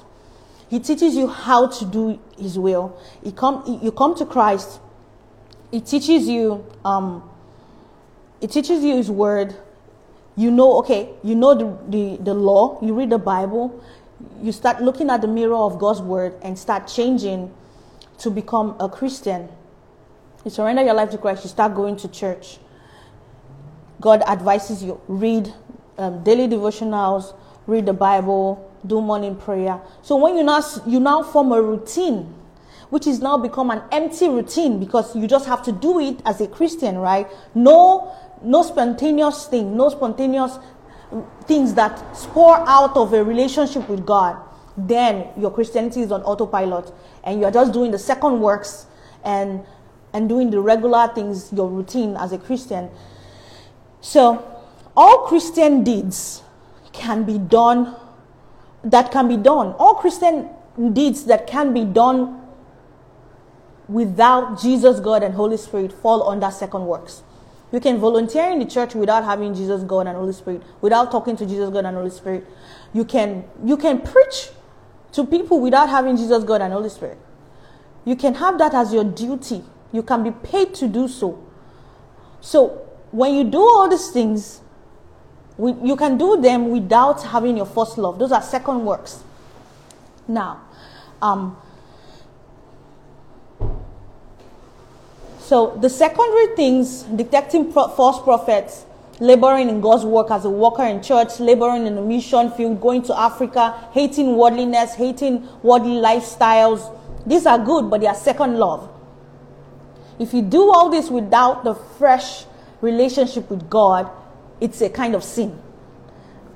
he 0.71 0.79
teaches 0.79 1.17
you 1.17 1.27
how 1.27 1.67
to 1.67 1.85
do 1.85 2.21
his 2.39 2.57
will. 2.57 2.97
You 3.25 3.33
come 3.33 3.81
you 3.83 3.91
come 3.91 4.15
to 4.17 4.25
Christ 4.25 4.79
He 5.73 5.81
teaches 5.81 6.29
you 6.29 6.65
um, 6.85 7.29
it 8.41 8.53
teaches 8.53 8.85
you 8.85 8.95
his 8.95 9.11
word 9.11 9.57
you 10.37 10.53
know 10.53 10.79
okay 10.79 11.09
you 11.25 11.35
know 11.35 11.55
the, 11.55 11.91
the, 11.91 12.23
the 12.23 12.35
law 12.35 12.79
you 12.81 12.95
read 12.95 13.11
the 13.11 13.19
bible 13.19 13.83
you 14.41 14.53
start 14.53 14.81
looking 14.81 15.11
at 15.11 15.21
the 15.21 15.27
mirror 15.27 15.57
of 15.57 15.79
god's 15.79 16.01
word 16.01 16.35
and 16.43 16.59
start 16.59 16.87
changing 16.87 17.53
to 18.19 18.31
become 18.31 18.77
a 18.79 18.89
christian 18.89 19.49
you 20.45 20.51
surrender 20.51 20.83
your 20.83 20.95
life 20.95 21.11
to 21.11 21.19
christ 21.19 21.45
you 21.45 21.51
start 21.51 21.75
going 21.75 21.97
to 21.97 22.09
church 22.09 22.59
god 24.01 24.23
advises 24.23 24.83
you 24.83 25.01
read 25.09 25.53
um, 25.99 26.23
daily 26.25 26.49
devotionals 26.49 27.35
read 27.67 27.87
the 27.87 27.93
bible 27.93 28.71
do 28.87 29.01
morning 29.01 29.35
prayer 29.37 29.81
so 30.03 30.17
when 30.17 30.37
you 30.37 30.43
now 30.43 30.63
you 30.87 31.01
now 31.01 31.23
form 31.23 31.53
a 31.53 31.61
routine 31.61 32.35
which 32.95 33.09
is 33.09 33.21
now 33.21 33.37
become 33.37 33.71
an 33.71 33.83
empty 33.91 34.29
routine 34.29 34.79
because 34.79 35.17
you 35.17 35.27
just 35.27 35.47
have 35.47 35.61
to 35.65 35.73
do 35.73 35.99
it 35.99 36.21
as 36.25 36.41
a 36.41 36.47
Christian, 36.47 36.97
right? 36.97 37.27
No, 37.53 38.15
no 38.41 38.63
spontaneous 38.63 39.47
thing, 39.47 39.77
no 39.77 39.89
spontaneous 39.89 40.59
things 41.47 41.75
that 41.75 42.17
spur 42.17 42.63
out 42.69 42.97
of 42.97 43.13
a 43.13 43.25
relationship 43.25 43.89
with 43.89 44.07
God. 44.07 44.37
Then 44.77 45.29
your 45.37 45.51
Christianity 45.51 46.03
is 46.03 46.13
on 46.13 46.23
autopilot 46.23 46.93
and 47.25 47.41
you're 47.41 47.51
just 47.51 47.73
doing 47.73 47.91
the 47.91 47.99
second 47.99 48.41
works 48.41 48.87
and 49.25 49.65
and 50.15 50.29
doing 50.29 50.51
the 50.51 50.61
regular 50.61 51.09
things, 51.09 51.53
your 51.53 51.69
routine 51.69 52.17
as 52.17 52.33
a 52.33 52.39
Christian. 52.39 52.89
So, 54.01 54.63
all 54.97 55.27
Christian 55.27 55.83
deeds 55.83 56.43
can 56.93 57.25
be 57.25 57.37
done, 57.37 57.97
that 58.85 59.11
can 59.11 59.29
be 59.29 59.37
done. 59.37 59.75
All 59.79 59.95
Christian 59.95 60.49
deeds 60.93 61.25
that 61.25 61.47
can 61.47 61.75
be 61.75 61.85
done 61.85 62.41
without 63.89 64.61
Jesus, 64.63 65.01
God, 65.01 65.23
and 65.23 65.35
Holy 65.35 65.57
Spirit 65.57 65.93
fall 65.93 66.29
under 66.29 66.51
second 66.51 66.87
works. 66.87 67.23
You 67.73 67.81
can 67.81 67.99
volunteer 67.99 68.51
in 68.51 68.61
the 68.61 68.67
church 68.67 68.95
without 68.95 69.25
having 69.25 69.53
Jesus, 69.53 69.83
God, 69.83 70.07
and 70.07 70.17
Holy 70.17 70.33
Spirit, 70.33 70.63
without 70.81 71.11
talking 71.11 71.37
to 71.37 71.45
Jesus, 71.45 71.71
God, 71.71 71.85
and 71.85 71.97
Holy 71.97 72.11
Spirit. 72.11 72.47
You 72.93 73.05
can 73.05 73.45
you 73.65 73.77
can 73.77 74.01
preach 74.01 74.51
to 75.13 75.27
people 75.27 75.61
without 75.61 75.89
having 75.89 76.17
Jesus, 76.17 76.45
God, 76.45 76.61
and 76.63 76.73
Holy 76.73 76.89
Spirit. 76.89 77.19
You 78.05 78.15
can 78.15 78.35
have 78.35 78.59
that 78.59 78.75
as 78.75 78.93
your 78.93 79.05
duty. 79.05 79.65
You 79.95 80.03
can 80.03 80.25
be 80.25 80.33
paid 80.33 80.75
to 80.75 80.89
do 80.89 81.07
so. 81.07 81.39
So 82.41 82.85
when 83.13 83.33
you 83.33 83.45
do 83.45 83.61
all 83.61 83.89
these 83.89 84.11
things, 84.11 84.61
we, 85.57 85.73
you 85.89 85.95
can 85.95 86.19
do 86.19 86.41
them 86.41 86.71
without 86.71 87.23
having 87.23 87.57
your 87.57 87.67
first 87.67 87.97
love. 87.97 88.19
Those 88.19 88.33
are 88.33 88.43
second 88.43 88.85
works. 88.85 89.23
Now, 90.27 90.63
um, 91.23 91.57
so 95.39 95.79
the 95.81 95.89
secondary 95.89 96.57
things, 96.57 97.05
detecting 97.05 97.73
pro- 97.73 97.87
false 97.87 98.21
prophets, 98.21 98.87
laboring 99.21 99.69
in 99.69 99.81
God's 99.81 100.05
work 100.05 100.33
as 100.33 100.45
a 100.45 100.51
worker 100.51 100.83
in 100.83 101.05
church, 101.05 101.39
laboring 101.39 101.87
in 101.87 101.95
the 101.95 102.03
mission 102.03 102.51
field, 102.51 102.81
going 102.81 103.03
to 103.03 103.17
Africa, 103.17 103.89
hating 103.93 104.35
worldliness, 104.35 104.95
hating 104.95 105.49
worldly 105.63 106.03
lifestyles. 106.03 106.93
These 107.25 107.47
are 107.47 107.61
good, 107.65 107.89
but 107.91 108.01
they 108.01 108.09
are 108.09 108.15
second 108.17 108.59
love. 108.59 108.91
If 110.19 110.33
you 110.33 110.43
do 110.43 110.71
all 110.71 110.91
this 110.91 111.11
without 111.11 111.65
the 111.65 111.75
fresh 111.75 112.45
relationship 112.81 113.51
with 113.51 113.69
God, 113.69 114.11
it's 114.61 114.81
a 114.81 114.89
kind 114.89 115.15
of 115.15 115.25
sin. 115.25 115.59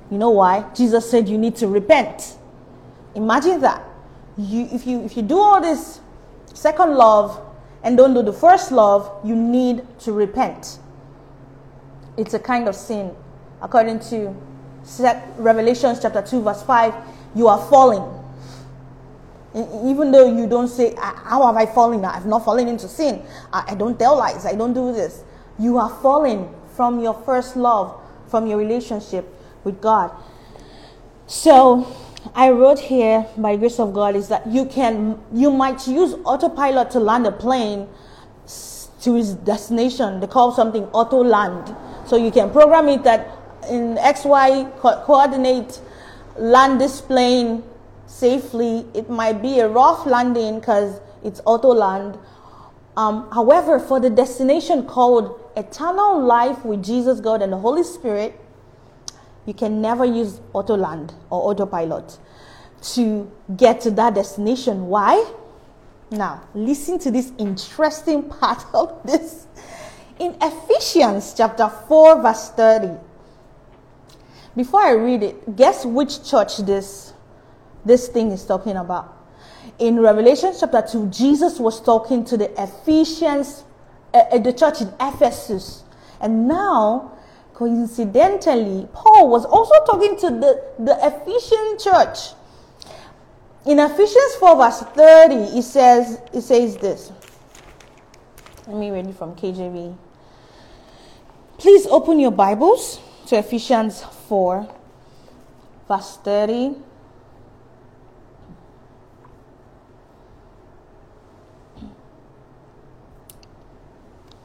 You 0.09 0.17
know 0.17 0.31
why? 0.31 0.65
Jesus 0.73 1.09
said 1.09 1.27
you 1.27 1.37
need 1.37 1.55
to 1.57 1.67
repent. 1.67 2.37
Imagine 3.15 3.61
that. 3.61 3.83
You, 4.37 4.69
if, 4.71 4.87
you, 4.87 5.03
if 5.03 5.17
you 5.17 5.23
do 5.23 5.37
all 5.37 5.61
this 5.61 5.99
second 6.53 6.95
love 6.95 7.39
and 7.83 7.97
don't 7.97 8.13
do 8.13 8.23
the 8.23 8.33
first 8.33 8.71
love, 8.71 9.11
you 9.23 9.35
need 9.35 9.85
to 9.99 10.13
repent. 10.13 10.79
It's 12.17 12.33
a 12.33 12.39
kind 12.39 12.67
of 12.67 12.75
sin. 12.75 13.15
According 13.61 13.99
to 14.11 14.35
Revelation 15.37 15.95
chapter 16.01 16.21
2, 16.21 16.41
verse 16.41 16.63
5, 16.63 16.93
you 17.35 17.47
are 17.47 17.59
falling. 17.69 18.18
Even 19.55 20.11
though 20.11 20.27
you 20.31 20.47
don't 20.47 20.67
say, 20.67 20.93
ah, 20.97 21.21
How 21.25 21.45
have 21.47 21.55
I 21.55 21.65
fallen? 21.65 22.05
I've 22.05 22.25
not 22.25 22.45
fallen 22.45 22.67
into 22.67 22.87
sin. 22.87 23.23
I 23.51 23.75
don't 23.75 23.97
tell 23.97 24.17
lies. 24.17 24.45
I 24.45 24.55
don't 24.55 24.73
do 24.73 24.93
this. 24.93 25.23
You 25.57 25.77
are 25.77 25.89
falling 26.01 26.53
from 26.75 26.99
your 26.99 27.13
first 27.25 27.55
love, 27.55 27.99
from 28.29 28.47
your 28.47 28.57
relationship 28.57 29.27
with 29.63 29.81
God. 29.81 30.11
So, 31.27 31.85
I 32.35 32.49
wrote 32.51 32.79
here 32.79 33.25
by 33.37 33.55
grace 33.55 33.79
of 33.79 33.93
God 33.93 34.15
is 34.15 34.27
that 34.27 34.45
you 34.47 34.65
can 34.65 35.19
you 35.33 35.51
might 35.51 35.87
use 35.87 36.13
autopilot 36.25 36.91
to 36.91 36.99
land 36.99 37.25
a 37.25 37.31
plane 37.31 37.87
to 39.01 39.15
its 39.15 39.31
destination. 39.33 40.19
They 40.19 40.27
call 40.27 40.51
something 40.51 40.83
auto 40.87 41.23
land. 41.23 41.75
So 42.05 42.17
you 42.17 42.31
can 42.31 42.49
program 42.51 42.89
it 42.89 43.03
that 43.03 43.29
in 43.69 43.95
XY 43.95 44.79
co- 44.79 45.01
coordinate 45.05 45.79
land 46.37 46.81
this 46.81 47.01
plane 47.01 47.63
safely. 48.09 48.85
It 48.93 49.09
might 49.09 49.41
be 49.41 49.59
a 49.59 49.67
rough 49.69 50.05
landing 50.05 50.59
because 50.59 50.99
it's 51.23 51.41
auto 51.45 51.69
land. 51.69 52.17
Um, 52.97 53.29
however, 53.31 53.79
for 53.79 53.99
the 53.99 54.09
destination 54.09 54.85
called 54.85 55.39
eternal 55.55 56.21
life 56.21 56.65
with 56.65 56.83
Jesus, 56.83 57.19
God, 57.19 57.41
and 57.41 57.53
the 57.53 57.57
Holy 57.57 57.83
Spirit, 57.83 58.39
you 59.45 59.53
can 59.53 59.81
never 59.81 60.03
use 60.03 60.41
auto 60.53 60.75
land 60.75 61.13
or 61.29 61.49
autopilot 61.49 62.17
to 62.81 63.31
get 63.55 63.81
to 63.81 63.91
that 63.91 64.15
destination. 64.15 64.87
Why? 64.87 65.31
Now, 66.11 66.43
listen 66.53 66.99
to 66.99 67.11
this 67.11 67.31
interesting 67.37 68.23
part 68.29 68.65
of 68.73 68.99
this. 69.05 69.47
In 70.19 70.35
Ephesians 70.41 71.33
chapter 71.35 71.69
4, 71.69 72.21
verse 72.21 72.49
30. 72.49 72.97
Before 74.55 74.81
I 74.81 74.91
read 74.91 75.23
it, 75.23 75.55
guess 75.55 75.85
which 75.85 76.29
church 76.29 76.57
this, 76.57 77.13
this 77.85 78.07
thing 78.07 78.31
is 78.31 78.45
talking 78.45 78.75
about? 78.75 79.15
In 79.77 79.99
Revelation 79.99 80.53
chapter 80.59 80.81
2, 80.81 81.07
Jesus 81.07 81.59
was 81.59 81.81
talking 81.81 82.25
to 82.25 82.37
the 82.37 82.51
Ephesians, 82.61 83.63
uh, 84.13 84.37
the 84.37 84.53
church 84.53 84.81
in 84.81 84.93
Ephesus. 84.99 85.83
And 86.19 86.47
now 86.47 87.17
coincidentally, 87.53 88.87
Paul 88.93 89.29
was 89.29 89.45
also 89.45 89.73
talking 89.85 90.17
to 90.19 90.29
the, 90.29 90.63
the 90.79 90.97
Ephesian 91.01 91.77
church. 91.77 92.33
In 93.65 93.79
Ephesians 93.79 94.35
4, 94.39 94.55
verse 94.55 94.79
30, 94.79 95.35
it 95.57 95.63
says, 95.63 96.21
it 96.33 96.41
says 96.41 96.77
this. 96.77 97.11
Let 98.65 98.77
me 98.77 98.91
read 98.91 99.07
it 99.07 99.15
from 99.15 99.35
KJV. 99.35 99.95
Please 101.57 101.85
open 101.87 102.19
your 102.19 102.31
Bibles 102.31 103.01
to 103.27 103.37
Ephesians 103.37 104.03
4, 104.29 104.67
verse 105.87 106.17
30. 106.23 106.75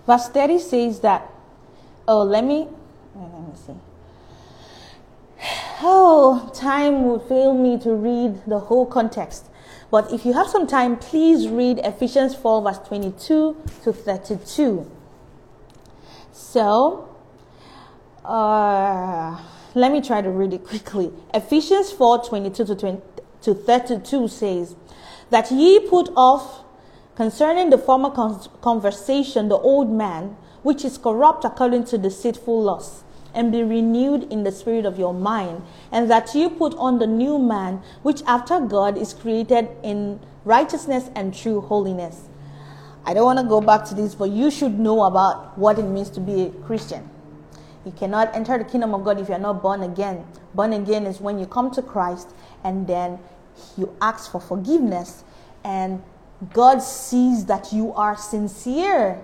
Verse 0.07 0.29
30 0.29 0.59
says 0.59 1.01
that, 1.01 1.31
oh, 2.07 2.23
let 2.23 2.45
me 2.45 2.69
let 3.15 3.41
me 3.41 3.55
see. 3.55 3.75
Oh, 5.83 6.51
time 6.55 7.05
would 7.05 7.23
fail 7.23 7.55
me 7.55 7.79
to 7.81 7.95
read 7.95 8.43
the 8.47 8.59
whole 8.59 8.87
context. 8.87 9.47
But 9.91 10.13
if 10.13 10.25
you 10.25 10.33
have 10.33 10.49
some 10.49 10.67
time, 10.67 10.97
please 10.97 11.49
read 11.49 11.79
Ephesians 11.85 12.35
4, 12.35 12.63
verse 12.63 12.79
22 12.89 13.63
to 13.85 13.93
32. 13.93 14.91
So, 16.33 17.09
uh, 18.25 19.41
let 19.75 19.93
me 19.93 20.01
try 20.01 20.23
to 20.23 20.31
read 20.31 20.53
it 20.53 20.65
quickly. 20.67 21.13
Ephesians 21.33 21.93
4, 21.93 22.25
22 22.25 22.65
to, 22.65 22.75
20, 22.75 23.03
to 23.43 23.55
32 23.55 24.29
says, 24.29 24.75
That 25.31 25.51
ye 25.53 25.81
put 25.89 26.09
off 26.17 26.64
concerning 27.17 27.71
the 27.71 27.79
former 27.79 28.11
conversation 28.61 29.49
the 29.49 29.59
old 29.59 29.91
man, 29.91 30.37
which 30.63 30.85
is 30.85 30.99
corrupt 30.99 31.45
according 31.45 31.85
to 31.85 31.99
deceitful 31.99 32.63
lusts 32.63 33.05
and 33.35 33.51
be 33.51 33.63
renewed 33.63 34.33
in 34.33 34.45
the 34.45 34.53
spirit 34.53 34.87
of 34.87 34.99
your 34.99 35.13
mind, 35.13 35.63
and 35.91 36.09
that 36.11 36.35
you 36.35 36.49
put 36.49 36.73
on 36.77 36.99
the 37.01 37.07
new 37.07 37.39
man, 37.39 37.83
which 38.03 38.23
after 38.27 38.61
God 38.61 38.97
is 38.97 39.13
created 39.13 39.69
in 39.83 40.21
righteousness 40.45 41.11
and 41.17 41.35
true 41.35 41.61
holiness. 41.61 42.29
I 43.05 43.13
don't 43.13 43.25
want 43.25 43.41
to 43.41 43.45
go 43.45 43.61
back 43.61 43.85
to 43.87 43.95
this, 43.95 44.15
but 44.15 44.31
you 44.31 44.51
should 44.51 44.79
know 44.79 45.03
about 45.03 45.59
what 45.59 45.79
it 45.79 45.83
means 45.83 46.11
to 46.11 46.21
be 46.21 46.45
a 46.45 46.51
Christian. 46.51 47.11
You 47.85 47.93
cannot 47.93 48.35
enter 48.35 48.57
the 48.57 48.65
kingdom 48.65 48.95
of 48.95 49.05
God 49.05 49.21
if 49.21 49.29
you're 49.29 49.39
not 49.39 49.61
born 49.61 49.83
again. 49.83 50.25
Born 50.55 50.73
again 50.73 51.05
is 51.05 51.21
when 51.21 51.39
you 51.39 51.47
come 51.47 51.71
to 51.73 51.83
Christ 51.83 52.31
and 52.63 52.87
then 52.87 53.19
you 53.77 53.95
ask 54.01 54.31
for 54.31 54.41
forgiveness, 54.41 55.25
and 55.65 56.03
God 56.53 56.79
sees 56.79 57.45
that 57.47 57.73
you 57.73 57.93
are 57.95 58.17
sincere. 58.17 59.21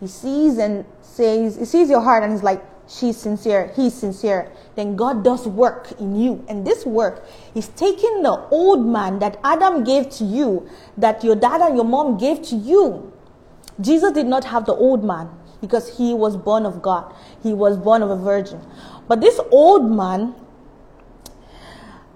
He 0.00 0.06
sees 0.06 0.58
and 0.58 0.84
says, 1.00 1.56
He 1.56 1.64
sees 1.64 1.90
your 1.90 2.00
heart 2.00 2.22
and 2.22 2.32
He's 2.32 2.42
like, 2.42 2.62
she's 2.92 3.16
sincere, 3.16 3.72
he's 3.74 3.94
sincere, 3.94 4.50
then 4.74 4.96
God 4.96 5.24
does 5.24 5.46
work 5.46 5.92
in 6.00 6.16
you. 6.16 6.44
And 6.48 6.66
this 6.66 6.84
work 6.84 7.24
is 7.54 7.68
taking 7.68 8.22
the 8.22 8.32
old 8.50 8.84
man 8.84 9.18
that 9.20 9.38
Adam 9.44 9.84
gave 9.84 10.10
to 10.10 10.24
you, 10.24 10.68
that 10.96 11.24
your 11.24 11.36
dad 11.36 11.60
and 11.60 11.76
your 11.76 11.84
mom 11.84 12.18
gave 12.18 12.42
to 12.42 12.56
you. 12.56 13.12
Jesus 13.80 14.12
did 14.12 14.26
not 14.26 14.44
have 14.44 14.66
the 14.66 14.74
old 14.74 15.04
man 15.04 15.30
because 15.60 15.96
he 15.96 16.12
was 16.12 16.36
born 16.36 16.66
of 16.66 16.82
God, 16.82 17.14
he 17.42 17.52
was 17.52 17.76
born 17.76 18.02
of 18.02 18.10
a 18.10 18.16
virgin. 18.16 18.60
But 19.08 19.20
this 19.20 19.40
old 19.50 19.90
man 19.90 20.34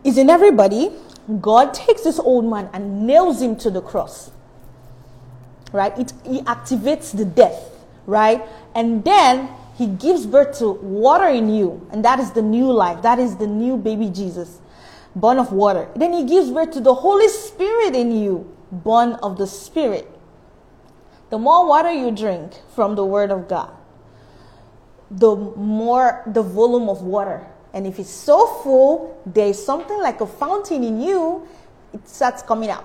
is 0.05 0.19
in 0.19 0.31
everybody. 0.31 0.93
God 1.41 1.75
takes 1.75 2.03
this 2.03 2.21
old 2.21 2.45
man 2.45 2.71
and 2.73 3.07
nails 3.07 3.43
him 3.43 3.57
to 3.57 3.71
the 3.71 3.81
cross. 3.81 4.31
Right? 5.77 5.93
It, 5.99 6.13
he 6.25 6.41
activates 6.43 7.15
the 7.15 7.27
death, 7.27 7.61
right? 8.07 8.41
And 8.75 9.05
then 9.05 9.51
he 9.77 9.87
gives 9.87 10.25
birth 10.25 10.59
to 10.59 10.73
water 10.73 11.29
in 11.29 11.53
you, 11.53 11.87
and 11.93 12.03
that 12.05 12.19
is 12.19 12.33
the 12.33 12.41
new 12.41 12.73
life. 12.73 13.03
That 13.03 13.19
is 13.19 13.37
the 13.37 13.47
new 13.47 13.77
baby 13.77 14.09
Jesus, 14.09 14.59
born 15.15 15.39
of 15.39 15.53
water. 15.53 15.87
Then 15.95 16.15
he 16.15 16.25
gives 16.25 16.51
birth 16.51 16.73
to 16.73 16.81
the 16.81 16.95
Holy 16.95 17.29
Spirit 17.29 17.95
in 17.95 18.11
you. 18.11 18.57
born 18.71 19.13
of 19.23 19.39
the 19.39 19.47
Spirit. 19.47 20.11
The 21.31 21.39
more 21.39 21.67
water 21.67 21.93
you 21.93 22.11
drink 22.11 22.53
from 22.75 22.95
the 22.95 23.05
Word 23.05 23.31
of 23.31 23.49
God, 23.49 23.71
the 25.11 25.37
more 25.37 26.23
the 26.27 26.43
volume 26.43 26.89
of 26.89 27.03
water. 27.03 27.47
And 27.73 27.87
if 27.87 27.99
it's 27.99 28.11
so 28.11 28.47
full, 28.63 29.21
there's 29.27 29.63
something 29.63 30.01
like 30.01 30.21
a 30.21 30.27
fountain 30.27 30.83
in 30.83 31.01
you, 31.01 31.47
it 31.93 32.09
starts 32.09 32.43
coming 32.43 32.71
out. 32.71 32.85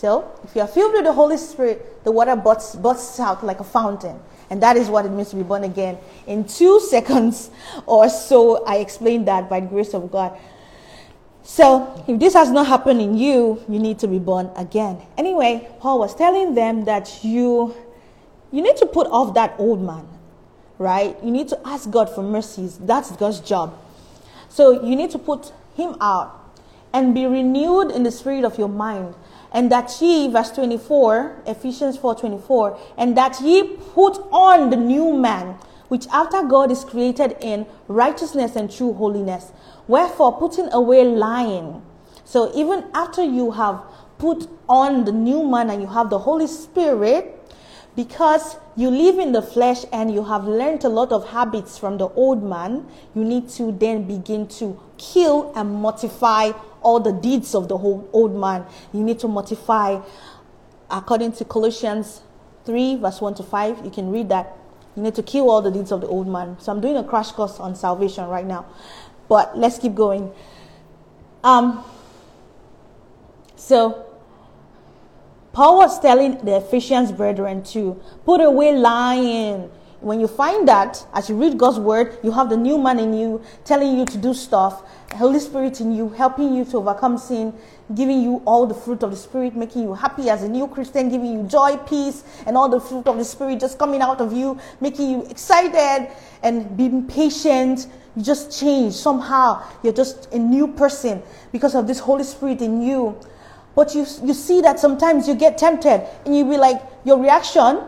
So, 0.00 0.32
if 0.44 0.56
you 0.56 0.62
are 0.62 0.66
filled 0.66 0.94
with 0.94 1.04
the 1.04 1.12
Holy 1.12 1.36
Spirit, 1.36 2.04
the 2.04 2.10
water 2.10 2.34
bursts, 2.34 2.74
bursts 2.74 3.20
out 3.20 3.44
like 3.44 3.60
a 3.60 3.64
fountain. 3.64 4.18
And 4.48 4.62
that 4.62 4.78
is 4.78 4.88
what 4.88 5.04
it 5.04 5.10
means 5.10 5.28
to 5.28 5.36
be 5.36 5.42
born 5.42 5.62
again. 5.62 5.98
In 6.26 6.44
two 6.44 6.80
seconds 6.88 7.50
or 7.84 8.08
so, 8.08 8.64
I 8.64 8.76
explained 8.76 9.28
that 9.28 9.50
by 9.50 9.60
the 9.60 9.66
grace 9.66 9.92
of 9.92 10.10
God. 10.10 10.38
So, 11.42 12.02
if 12.08 12.18
this 12.18 12.32
has 12.32 12.50
not 12.50 12.66
happened 12.66 13.02
in 13.02 13.18
you, 13.18 13.62
you 13.68 13.78
need 13.78 13.98
to 13.98 14.08
be 14.08 14.18
born 14.18 14.50
again. 14.56 15.02
Anyway, 15.18 15.68
Paul 15.80 15.98
was 15.98 16.14
telling 16.14 16.54
them 16.54 16.86
that 16.86 17.22
you 17.22 17.76
you 18.52 18.62
need 18.62 18.78
to 18.78 18.86
put 18.86 19.06
off 19.08 19.34
that 19.34 19.54
old 19.58 19.82
man, 19.82 20.08
right? 20.78 21.14
You 21.22 21.30
need 21.30 21.48
to 21.48 21.60
ask 21.68 21.90
God 21.90 22.08
for 22.08 22.22
mercies. 22.22 22.78
That's 22.78 23.10
God's 23.16 23.40
job. 23.40 23.78
So, 24.48 24.82
you 24.82 24.96
need 24.96 25.10
to 25.10 25.18
put 25.18 25.52
him 25.74 25.96
out 26.00 26.56
and 26.94 27.14
be 27.14 27.26
renewed 27.26 27.90
in 27.90 28.02
the 28.02 28.10
spirit 28.10 28.44
of 28.44 28.56
your 28.56 28.68
mind 28.68 29.14
and 29.52 29.70
that 29.70 29.90
ye 30.00 30.28
verse 30.28 30.50
24 30.50 31.42
ephesians 31.46 31.96
4 31.96 32.14
24 32.14 32.78
and 32.96 33.16
that 33.16 33.40
ye 33.40 33.76
put 33.94 34.18
on 34.30 34.70
the 34.70 34.76
new 34.76 35.16
man 35.16 35.56
which 35.90 36.06
after 36.12 36.42
god 36.44 36.70
is 36.70 36.84
created 36.84 37.36
in 37.40 37.66
righteousness 37.88 38.54
and 38.54 38.70
true 38.70 38.94
holiness. 38.94 39.50
Wherefore 39.88 40.38
putting 40.38 40.72
away 40.72 41.04
lying. 41.04 41.82
So 42.24 42.52
even 42.54 42.84
after 42.94 43.24
you 43.24 43.50
have 43.50 43.82
put 44.16 44.48
on 44.68 45.04
the 45.04 45.10
new 45.10 45.44
man 45.44 45.68
and 45.68 45.82
you 45.82 45.88
have 45.88 46.08
the 46.08 46.20
holy 46.20 46.46
spirit 46.46 47.36
because 47.96 48.56
you 48.76 48.88
live 48.88 49.18
in 49.18 49.32
the 49.32 49.42
flesh 49.42 49.84
and 49.92 50.14
you 50.14 50.22
have 50.22 50.46
learned 50.46 50.84
a 50.84 50.88
lot 50.88 51.10
of 51.10 51.28
habits 51.30 51.76
from 51.76 51.98
the 51.98 52.08
old 52.10 52.40
man 52.40 52.86
you 53.16 53.24
need 53.24 53.48
to 53.48 53.72
then 53.72 54.04
begin 54.06 54.46
to 54.46 54.78
kill 55.00 55.52
and 55.56 55.72
mortify 55.72 56.52
all 56.82 57.00
the 57.00 57.12
deeds 57.12 57.54
of 57.54 57.68
the 57.68 57.76
old 57.76 58.36
man. 58.38 58.64
You 58.92 59.02
need 59.02 59.18
to 59.20 59.28
mortify 59.28 60.00
according 60.90 61.32
to 61.32 61.44
Colossians 61.44 62.20
3, 62.66 62.96
verse 62.96 63.20
1 63.20 63.34
to 63.36 63.42
5. 63.42 63.84
You 63.84 63.90
can 63.90 64.10
read 64.10 64.28
that. 64.28 64.56
You 64.96 65.02
need 65.02 65.14
to 65.14 65.22
kill 65.22 65.50
all 65.50 65.62
the 65.62 65.70
deeds 65.70 65.90
of 65.90 66.02
the 66.02 66.06
old 66.06 66.28
man. 66.28 66.56
So 66.60 66.70
I'm 66.70 66.80
doing 66.80 66.96
a 66.96 67.04
crash 67.04 67.32
course 67.32 67.58
on 67.58 67.74
salvation 67.74 68.26
right 68.26 68.46
now. 68.46 68.66
But 69.28 69.56
let's 69.56 69.78
keep 69.78 69.94
going. 69.94 70.32
Um, 71.42 71.82
so 73.56 74.06
Paul 75.52 75.78
was 75.78 75.98
telling 76.00 76.44
the 76.44 76.56
Ephesians 76.56 77.12
brethren 77.12 77.62
to 77.64 78.00
put 78.24 78.40
away 78.40 78.76
lying 78.76 79.70
when 80.00 80.18
you 80.18 80.26
find 80.26 80.66
that, 80.66 81.04
as 81.12 81.28
you 81.28 81.36
read 81.36 81.58
God's 81.58 81.78
word, 81.78 82.18
you 82.22 82.32
have 82.32 82.48
the 82.48 82.56
new 82.56 82.78
man 82.78 82.98
in 82.98 83.12
you 83.12 83.42
telling 83.64 83.98
you 83.98 84.06
to 84.06 84.16
do 84.16 84.32
stuff, 84.32 84.82
Holy 85.12 85.38
Spirit 85.38 85.80
in 85.80 85.94
you, 85.94 86.08
helping 86.08 86.54
you 86.54 86.64
to 86.66 86.78
overcome 86.78 87.18
sin, 87.18 87.52
giving 87.94 88.22
you 88.22 88.42
all 88.46 88.66
the 88.66 88.74
fruit 88.74 89.02
of 89.02 89.10
the 89.10 89.16
Spirit, 89.16 89.54
making 89.54 89.82
you 89.82 89.92
happy 89.92 90.30
as 90.30 90.42
a 90.42 90.48
new 90.48 90.66
Christian, 90.68 91.10
giving 91.10 91.32
you 91.32 91.42
joy, 91.42 91.76
peace, 91.78 92.24
and 92.46 92.56
all 92.56 92.68
the 92.68 92.80
fruit 92.80 93.06
of 93.08 93.18
the 93.18 93.24
Spirit 93.24 93.60
just 93.60 93.78
coming 93.78 94.00
out 94.00 94.20
of 94.20 94.32
you, 94.32 94.58
making 94.80 95.10
you 95.10 95.26
excited 95.26 96.10
and 96.42 96.76
being 96.76 97.06
patient. 97.06 97.86
You 98.16 98.22
just 98.22 98.58
change 98.58 98.94
somehow. 98.94 99.62
You're 99.82 99.92
just 99.92 100.32
a 100.32 100.38
new 100.38 100.68
person 100.68 101.22
because 101.52 101.74
of 101.74 101.86
this 101.86 101.98
Holy 101.98 102.24
Spirit 102.24 102.62
in 102.62 102.80
you. 102.80 103.18
But 103.74 103.94
you, 103.94 104.06
you 104.24 104.34
see 104.34 104.60
that 104.62 104.80
sometimes 104.80 105.28
you 105.28 105.34
get 105.34 105.58
tempted 105.58 106.06
and 106.24 106.36
you 106.36 106.44
be 106.44 106.56
like, 106.56 106.80
your 107.04 107.18
reaction 107.18 107.82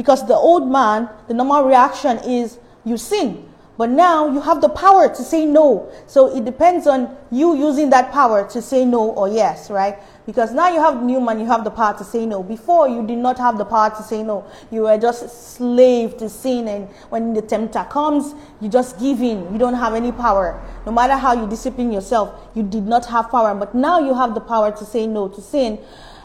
because 0.00 0.26
the 0.26 0.34
old 0.34 0.66
man, 0.66 1.10
the 1.28 1.34
normal 1.34 1.62
reaction 1.64 2.16
is 2.24 2.58
you 2.86 2.96
sin. 2.96 3.46
But 3.76 3.90
now 3.90 4.32
you 4.32 4.40
have 4.40 4.62
the 4.62 4.70
power 4.70 5.14
to 5.14 5.22
say 5.22 5.44
no. 5.44 5.92
So 6.06 6.34
it 6.34 6.46
depends 6.46 6.86
on 6.86 7.14
you 7.30 7.54
using 7.54 7.90
that 7.90 8.10
power 8.10 8.48
to 8.48 8.62
say 8.62 8.86
no 8.86 9.10
or 9.10 9.28
yes, 9.28 9.68
right? 9.70 9.98
Because 10.24 10.54
now 10.54 10.70
you 10.70 10.80
have 10.80 11.02
new 11.02 11.20
man, 11.20 11.38
you 11.38 11.44
have 11.44 11.64
the 11.64 11.70
power 11.70 11.98
to 11.98 12.02
say 12.02 12.24
no. 12.24 12.42
Before 12.42 12.88
you 12.88 13.06
did 13.06 13.18
not 13.18 13.36
have 13.36 13.58
the 13.58 13.66
power 13.66 13.90
to 13.90 14.02
say 14.02 14.22
no. 14.22 14.46
You 14.70 14.84
were 14.84 14.96
just 14.96 15.54
slave 15.56 16.16
to 16.16 16.30
sin 16.30 16.66
and 16.68 16.88
when 17.10 17.34
the 17.34 17.42
tempter 17.42 17.86
comes, 17.90 18.34
you 18.62 18.70
just 18.70 18.98
give 18.98 19.20
in. 19.20 19.52
You 19.52 19.58
don't 19.58 19.74
have 19.74 19.92
any 19.92 20.12
power. 20.12 20.58
No 20.86 20.92
matter 20.92 21.14
how 21.14 21.34
you 21.34 21.46
discipline 21.46 21.92
yourself, 21.92 22.48
you 22.54 22.62
did 22.62 22.86
not 22.86 23.04
have 23.04 23.30
power. 23.30 23.54
But 23.54 23.74
now 23.74 24.00
you 24.00 24.14
have 24.14 24.32
the 24.32 24.40
power 24.40 24.72
to 24.72 24.84
say 24.86 25.06
no 25.06 25.28
to 25.28 25.42
sin. 25.42 25.78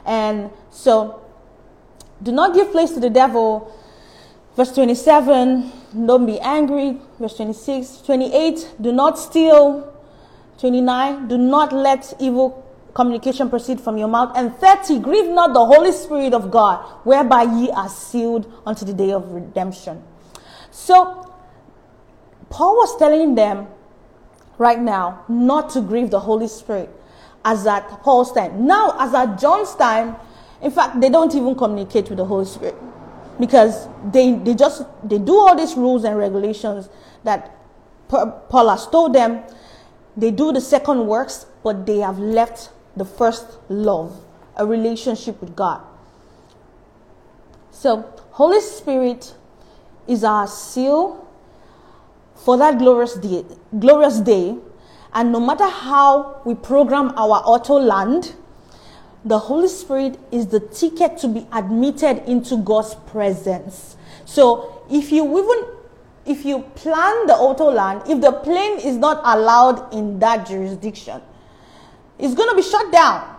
And 0.06 0.50
so 0.72 1.25
do 2.24 2.32
not 2.32 2.54
give 2.54 2.72
place 2.72 2.92
to 2.92 3.00
the 3.00 3.10
devil. 3.10 3.72
Verse 4.56 4.72
27, 4.74 5.72
don't 6.06 6.26
be 6.26 6.40
angry. 6.40 6.98
Verse 7.20 7.36
26, 7.36 8.02
28, 8.02 8.76
do 8.82 8.92
not 8.92 9.20
steal. 9.20 9.92
29, 10.58 11.28
do 11.28 11.38
not 11.38 11.74
let 11.74 12.14
evil 12.20 12.64
communication 12.94 13.50
proceed 13.50 13.80
from 13.80 13.98
your 13.98 14.08
mouth. 14.08 14.32
And 14.36 14.56
30, 14.56 15.00
grieve 15.00 15.30
not 15.30 15.54
the 15.54 15.66
Holy 15.66 15.92
Spirit 15.92 16.34
of 16.34 16.50
God, 16.50 16.84
whereby 17.04 17.44
ye 17.44 17.70
are 17.72 17.90
sealed 17.90 18.52
unto 18.66 18.86
the 18.86 18.94
day 18.94 19.12
of 19.12 19.30
redemption. 19.32 20.02
So, 20.72 21.34
Paul 22.50 22.76
was 22.78 22.98
telling 22.98 23.36
them 23.36 23.68
right 24.58 24.80
now 24.80 25.26
not 25.28 25.72
to 25.72 25.82
grieve 25.82 26.10
the 26.10 26.22
Holy 26.22 26.48
Spirit 26.48 26.90
as 27.44 27.68
at 27.68 27.88
Paul's 28.02 28.32
time. 28.32 28.66
Now, 28.66 28.96
as 28.98 29.14
at 29.14 29.40
John's 29.40 29.76
time, 29.76 30.16
in 30.66 30.72
fact, 30.72 31.00
they 31.00 31.10
don't 31.10 31.34
even 31.36 31.54
communicate 31.54 32.10
with 32.10 32.18
the 32.18 32.26
Holy 32.26 32.44
Spirit 32.44 32.76
because 33.40 33.88
they, 34.12 34.34
they 34.34 34.56
just 34.56 34.82
they 35.04 35.20
do 35.20 35.38
all 35.38 35.56
these 35.56 35.76
rules 35.76 36.04
and 36.04 36.18
regulations 36.18 36.90
that 37.24 37.56
Paul 38.10 38.70
has 38.70 38.88
told 38.88 39.14
them. 39.14 39.44
They 40.18 40.32
do 40.32 40.52
the 40.52 40.60
second 40.62 41.06
works, 41.06 41.46
but 41.64 41.86
they 41.86 42.00
have 42.00 42.18
left 42.18 42.72
the 42.98 43.06
first 43.06 43.60
love, 43.70 44.20
a 44.56 44.66
relationship 44.66 45.40
with 45.40 45.56
God. 45.56 45.84
So, 47.70 48.12
Holy 48.32 48.62
Spirit 48.62 49.36
is 50.08 50.24
our 50.24 50.48
seal 50.48 51.28
for 52.34 52.58
that 52.58 52.80
glorious 52.80 53.14
day, 53.14 53.46
glorious 53.78 54.20
day. 54.20 54.58
And 55.14 55.32
no 55.32 55.40
matter 55.40 55.70
how 55.70 56.42
we 56.44 56.56
program 56.56 57.10
our 57.18 57.44
auto 57.46 57.76
land, 57.76 58.34
the 59.26 59.40
Holy 59.40 59.68
Spirit 59.68 60.20
is 60.32 60.48
the 60.48 60.60
ticket 60.60 61.18
to 61.18 61.28
be 61.28 61.48
admitted 61.52 62.24
into 62.30 62.58
God's 62.58 62.94
presence. 63.08 63.98
So 64.26 64.84
if 64.90 65.12
you 65.12 65.26
even 65.26 65.66
if 66.26 66.46
you 66.46 66.60
plan 66.76 67.28
the 67.28 67.34
auto 67.34 67.70
land, 67.72 68.04
if 68.08 68.22
the 68.22 68.32
plane 68.32 68.80
is 68.80 68.96
not 68.96 69.22
allowed 69.26 69.94
in 69.94 70.20
that 70.20 70.48
jurisdiction, 70.48 71.22
it's 72.18 72.34
going 72.34 72.50
to 72.50 72.56
be 72.56 72.62
shut 72.62 72.92
down, 72.92 73.36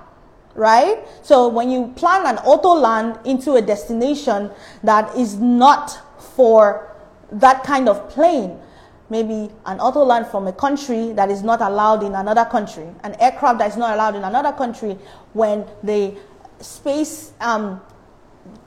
right? 0.55 0.99
So 1.23 1.49
when 1.49 1.71
you 1.71 1.93
plan 1.97 2.27
an 2.27 2.39
auto 2.39 2.75
land 2.75 3.19
into 3.25 3.55
a 3.55 3.63
destination 3.63 4.51
that 4.85 5.17
is 5.17 5.37
not 5.37 5.99
for 6.35 6.95
that 7.33 7.65
kind 7.65 7.89
of 7.89 8.09
plane, 8.11 8.59
maybe 9.09 9.51
an 9.67 9.81
auto 9.81 10.05
land 10.05 10.27
from 10.27 10.47
a 10.47 10.53
country 10.53 11.13
that 11.13 11.31
is 11.31 11.43
not 11.43 11.61
allowed 11.61 12.03
in 12.03 12.15
another 12.15 12.45
country, 12.45 12.87
an 13.05 13.15
aircraft 13.21 13.59
that 13.59 13.71
is 13.71 13.77
not 13.77 13.95
allowed 13.95 14.17
in 14.17 14.25
another 14.25 14.53
country, 14.53 14.99
when 15.33 15.65
the 15.83 16.15
space 16.61 17.33
um, 17.41 17.81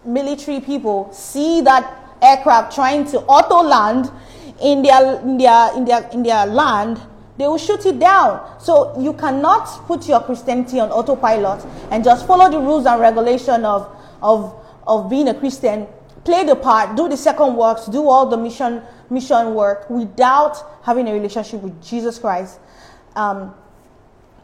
military 0.05 0.59
people 0.59 1.11
see 1.11 1.61
that 1.61 1.93
aircraft 2.21 2.73
trying 2.73 3.05
to 3.05 3.19
auto 3.21 3.61
land 3.61 4.11
in 4.61 4.81
their, 4.81 5.19
in 5.21 5.37
their, 5.37 5.75
in 5.75 5.85
their, 5.85 6.09
in 6.11 6.23
their 6.23 6.45
land, 6.45 6.99
they 7.37 7.47
will 7.47 7.57
shoot 7.57 7.85
it 7.85 7.99
down. 7.99 8.59
So 8.59 8.99
you 8.99 9.13
cannot 9.13 9.65
put 9.87 10.07
your 10.07 10.19
Christianity 10.21 10.79
on 10.79 10.91
autopilot 10.91 11.65
and 11.89 12.03
just 12.03 12.27
follow 12.27 12.51
the 12.51 12.59
rules 12.59 12.85
and 12.85 12.99
regulation 12.99 13.63
of, 13.63 13.95
of, 14.21 14.53
of 14.85 15.09
being 15.09 15.29
a 15.29 15.33
Christian, 15.33 15.87
play 16.23 16.43
the 16.43 16.55
part, 16.55 16.95
do 16.95 17.07
the 17.07 17.17
second 17.17 17.55
works, 17.55 17.85
do 17.85 18.07
all 18.07 18.25
the 18.27 18.37
mission 18.37 18.81
mission 19.09 19.53
work 19.55 19.89
without 19.89 20.83
having 20.83 21.07
a 21.07 21.13
relationship 21.13 21.61
with 21.61 21.81
Jesus 21.83 22.19
Christ 22.19 22.59
um, 23.15 23.53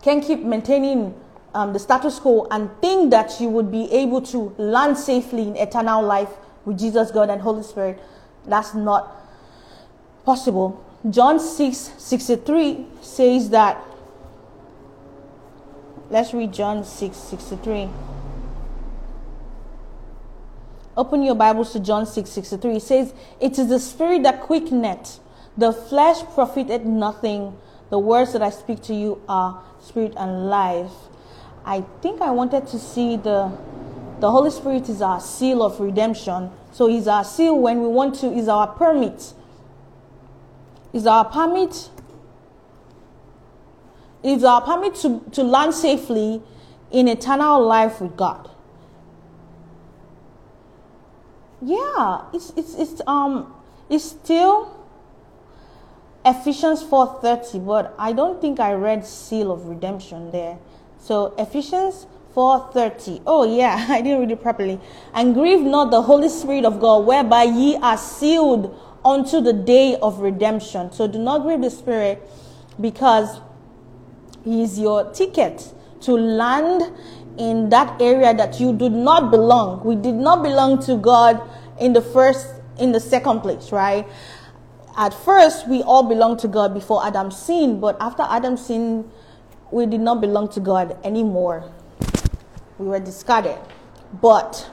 can 0.02 0.22
keep 0.22 0.42
maintaining 0.42 1.14
um, 1.54 1.74
the 1.74 1.80
status 1.80 2.20
quo 2.20 2.48
and 2.52 2.70
think 2.82 3.12
that 3.12 3.40
you 3.40 3.48
would 3.48 3.72
be 3.72 3.92
able 3.92 4.22
to 4.22 4.54
land 4.58 4.98
safely 4.98 5.48
in 5.48 5.56
eternal 5.56 6.04
life 6.04 6.30
with 6.66 6.78
Jesus, 6.78 7.12
God, 7.12 7.30
and 7.30 7.42
Holy 7.42 7.64
Spirit. 7.64 8.00
That's 8.46 8.74
not 8.74 9.16
possible. 10.26 10.84
John 11.10 11.40
6 11.40 11.78
63 11.98 12.86
says 13.02 13.50
that. 13.52 13.82
Let's 16.10 16.34
read 16.34 16.54
John 16.54 16.84
6 16.84 17.18
63. 17.18 17.90
Open 20.98 21.24
your 21.24 21.36
Bibles 21.36 21.74
to 21.74 21.80
John 21.80 22.06
6 22.06 22.30
63. 22.30 22.76
It 22.78 22.82
says, 22.82 23.14
It 23.42 23.60
is 23.60 23.68
the 23.68 23.80
spirit 23.80 24.24
that 24.24 24.42
quickeneth, 24.42 25.20
the 25.58 25.74
flesh 25.74 26.24
profited 26.34 26.86
nothing. 26.86 27.58
The 27.90 28.00
words 28.00 28.34
that 28.34 28.42
I 28.42 28.50
speak 28.50 28.82
to 28.84 28.96
you 28.96 29.22
are 29.30 29.62
spirit 29.80 30.14
and 30.18 30.50
life. 30.50 30.92
I 31.66 31.82
think 32.02 32.22
I 32.22 32.32
wanted 32.32 32.68
to 32.68 32.80
see 32.80 33.18
the 33.18 33.52
the 34.20 34.32
Holy 34.32 34.50
Spirit 34.50 34.88
is 34.88 35.02
our 35.02 35.20
seal 35.20 35.62
of 35.62 35.80
redemption. 35.80 36.50
So 36.72 36.88
he's 36.88 37.08
our 37.08 37.24
seal 37.24 37.60
when 37.60 37.82
we 37.82 37.88
want 37.88 38.16
to, 38.16 38.28
is 38.28 38.48
our 38.48 38.68
permit. 38.68 39.34
Is 40.94 41.06
our 41.06 41.26
permit 41.26 41.90
is 44.24 44.44
our 44.44 44.62
permit 44.62 44.96
to, 44.96 45.22
to 45.34 45.44
land 45.44 45.74
safely 45.74 46.42
in 46.90 47.08
eternal 47.08 47.64
life 47.64 48.02
with 48.02 48.18
God. 48.18 48.50
Yeah, 51.66 52.26
it's 52.32 52.54
it's 52.56 52.76
it's 52.76 53.02
um 53.08 53.52
it's 53.90 54.06
still 54.06 54.72
Ephesians 56.24 56.84
4:30, 56.84 57.66
but 57.66 57.96
I 57.98 58.14
don't 58.14 58.40
think 58.40 58.60
I 58.60 58.74
read 58.74 59.06
seal 59.06 59.52
of 59.52 59.68
redemption 59.68 60.30
there. 60.32 60.60
So 61.00 61.34
Ephesians 61.40 62.06
4:30. 62.36 63.22
Oh 63.26 63.44
yeah, 63.44 63.86
I 63.90 64.02
didn't 64.02 64.20
read 64.20 64.32
it 64.32 64.42
properly. 64.42 64.80
And 65.14 65.34
grieve 65.34 65.62
not 65.62 65.90
the 65.90 66.04
Holy 66.04 66.30
Spirit 66.30 66.66
of 66.66 66.80
God, 66.80 67.06
whereby 67.08 67.44
ye 67.44 67.78
are 67.78 67.98
sealed 67.98 68.80
unto 69.04 69.42
the 69.42 69.54
day 69.54 69.98
of 70.02 70.20
redemption. 70.20 70.92
So 70.92 71.08
do 71.08 71.18
not 71.18 71.44
grieve 71.44 71.62
the 71.62 71.72
Spirit, 71.72 72.22
because 72.80 73.40
He 74.44 74.62
is 74.62 74.78
your 74.78 75.12
ticket 75.14 75.74
to 76.02 76.14
land 76.14 76.92
in 77.38 77.70
that 77.70 78.02
area 78.02 78.34
that 78.34 78.60
you 78.60 78.74
do 78.74 78.90
not 78.90 79.32
belong. 79.32 79.84
We 79.84 79.96
did 79.96 80.16
not 80.16 80.44
belong 80.44 80.82
to 80.84 80.98
God 80.98 81.42
in 81.80 81.94
the 81.94 82.02
first, 82.02 82.48
in 82.80 82.92
the 82.92 83.00
second 83.00 83.42
place, 83.42 83.72
right? 83.72 84.08
at 84.98 85.14
first 85.14 85.68
we 85.68 85.82
all 85.84 86.04
belonged 86.04 86.40
to 86.40 86.48
God 86.48 86.74
before 86.74 87.06
Adam 87.06 87.32
sinned, 87.32 87.82
but 87.82 87.98
after 88.00 88.24
Adam 88.24 88.58
sinned, 88.58 89.10
we 89.72 89.86
did 89.86 90.00
not 90.00 90.22
belong 90.22 90.50
to 90.50 90.60
God 90.60 90.98
anymore. 91.04 91.70
We 92.78 92.88
were 92.88 93.00
discarded. 93.00 93.58
But 94.22 94.70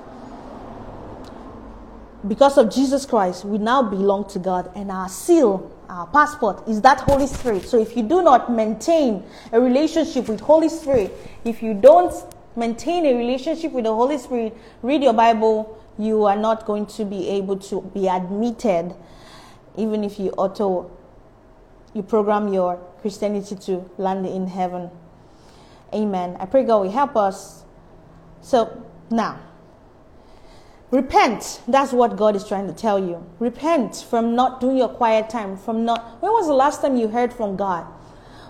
because 2.28 2.56
of 2.56 2.72
Jesus 2.72 3.04
Christ, 3.04 3.44
we 3.44 3.58
now 3.58 3.82
belong 3.82 4.28
to 4.30 4.38
God, 4.38 4.70
and 4.76 4.92
our 4.92 5.08
seal, 5.08 5.72
our 5.88 6.06
passport, 6.06 6.68
is 6.68 6.80
that 6.82 7.00
Holy 7.00 7.26
Spirit. 7.26 7.66
So 7.66 7.80
if 7.80 7.96
you 7.96 8.04
do 8.04 8.22
not 8.22 8.52
maintain 8.52 9.24
a 9.50 9.60
relationship 9.60 10.28
with 10.28 10.40
Holy 10.40 10.68
Spirit, 10.68 11.12
if 11.44 11.62
you 11.62 11.74
don't 11.74 12.14
maintain 12.56 13.06
a 13.06 13.14
relationship 13.14 13.72
with 13.72 13.84
the 13.84 13.94
Holy 13.94 14.18
Spirit, 14.18 14.56
read 14.82 15.02
your 15.02 15.12
Bible, 15.12 15.78
you 15.98 16.24
are 16.24 16.36
not 16.36 16.64
going 16.64 16.86
to 16.86 17.04
be 17.04 17.28
able 17.28 17.58
to 17.58 17.82
be 17.94 18.08
admitted 18.08 18.94
even 19.76 20.04
if 20.04 20.18
you 20.18 20.30
auto 20.30 20.90
you 21.94 22.02
program 22.02 22.52
your 22.52 22.76
Christianity 23.00 23.54
to 23.54 23.90
land 23.98 24.24
in 24.26 24.46
heaven. 24.46 24.90
Amen. 25.94 26.36
I 26.40 26.46
pray 26.46 26.64
God 26.64 26.78
will 26.78 26.90
help 26.90 27.16
us. 27.16 27.64
So 28.40 28.86
now, 29.10 29.38
repent. 30.90 31.60
That's 31.68 31.92
what 31.92 32.16
God 32.16 32.34
is 32.34 32.48
trying 32.48 32.66
to 32.66 32.72
tell 32.72 32.98
you. 32.98 33.26
Repent 33.38 34.06
from 34.08 34.34
not 34.34 34.60
doing 34.60 34.78
your 34.78 34.88
quiet 34.88 35.28
time. 35.28 35.56
From 35.58 35.84
not. 35.84 36.22
When 36.22 36.32
was 36.32 36.46
the 36.46 36.54
last 36.54 36.80
time 36.80 36.96
you 36.96 37.08
heard 37.08 37.32
from 37.32 37.56
God? 37.56 37.84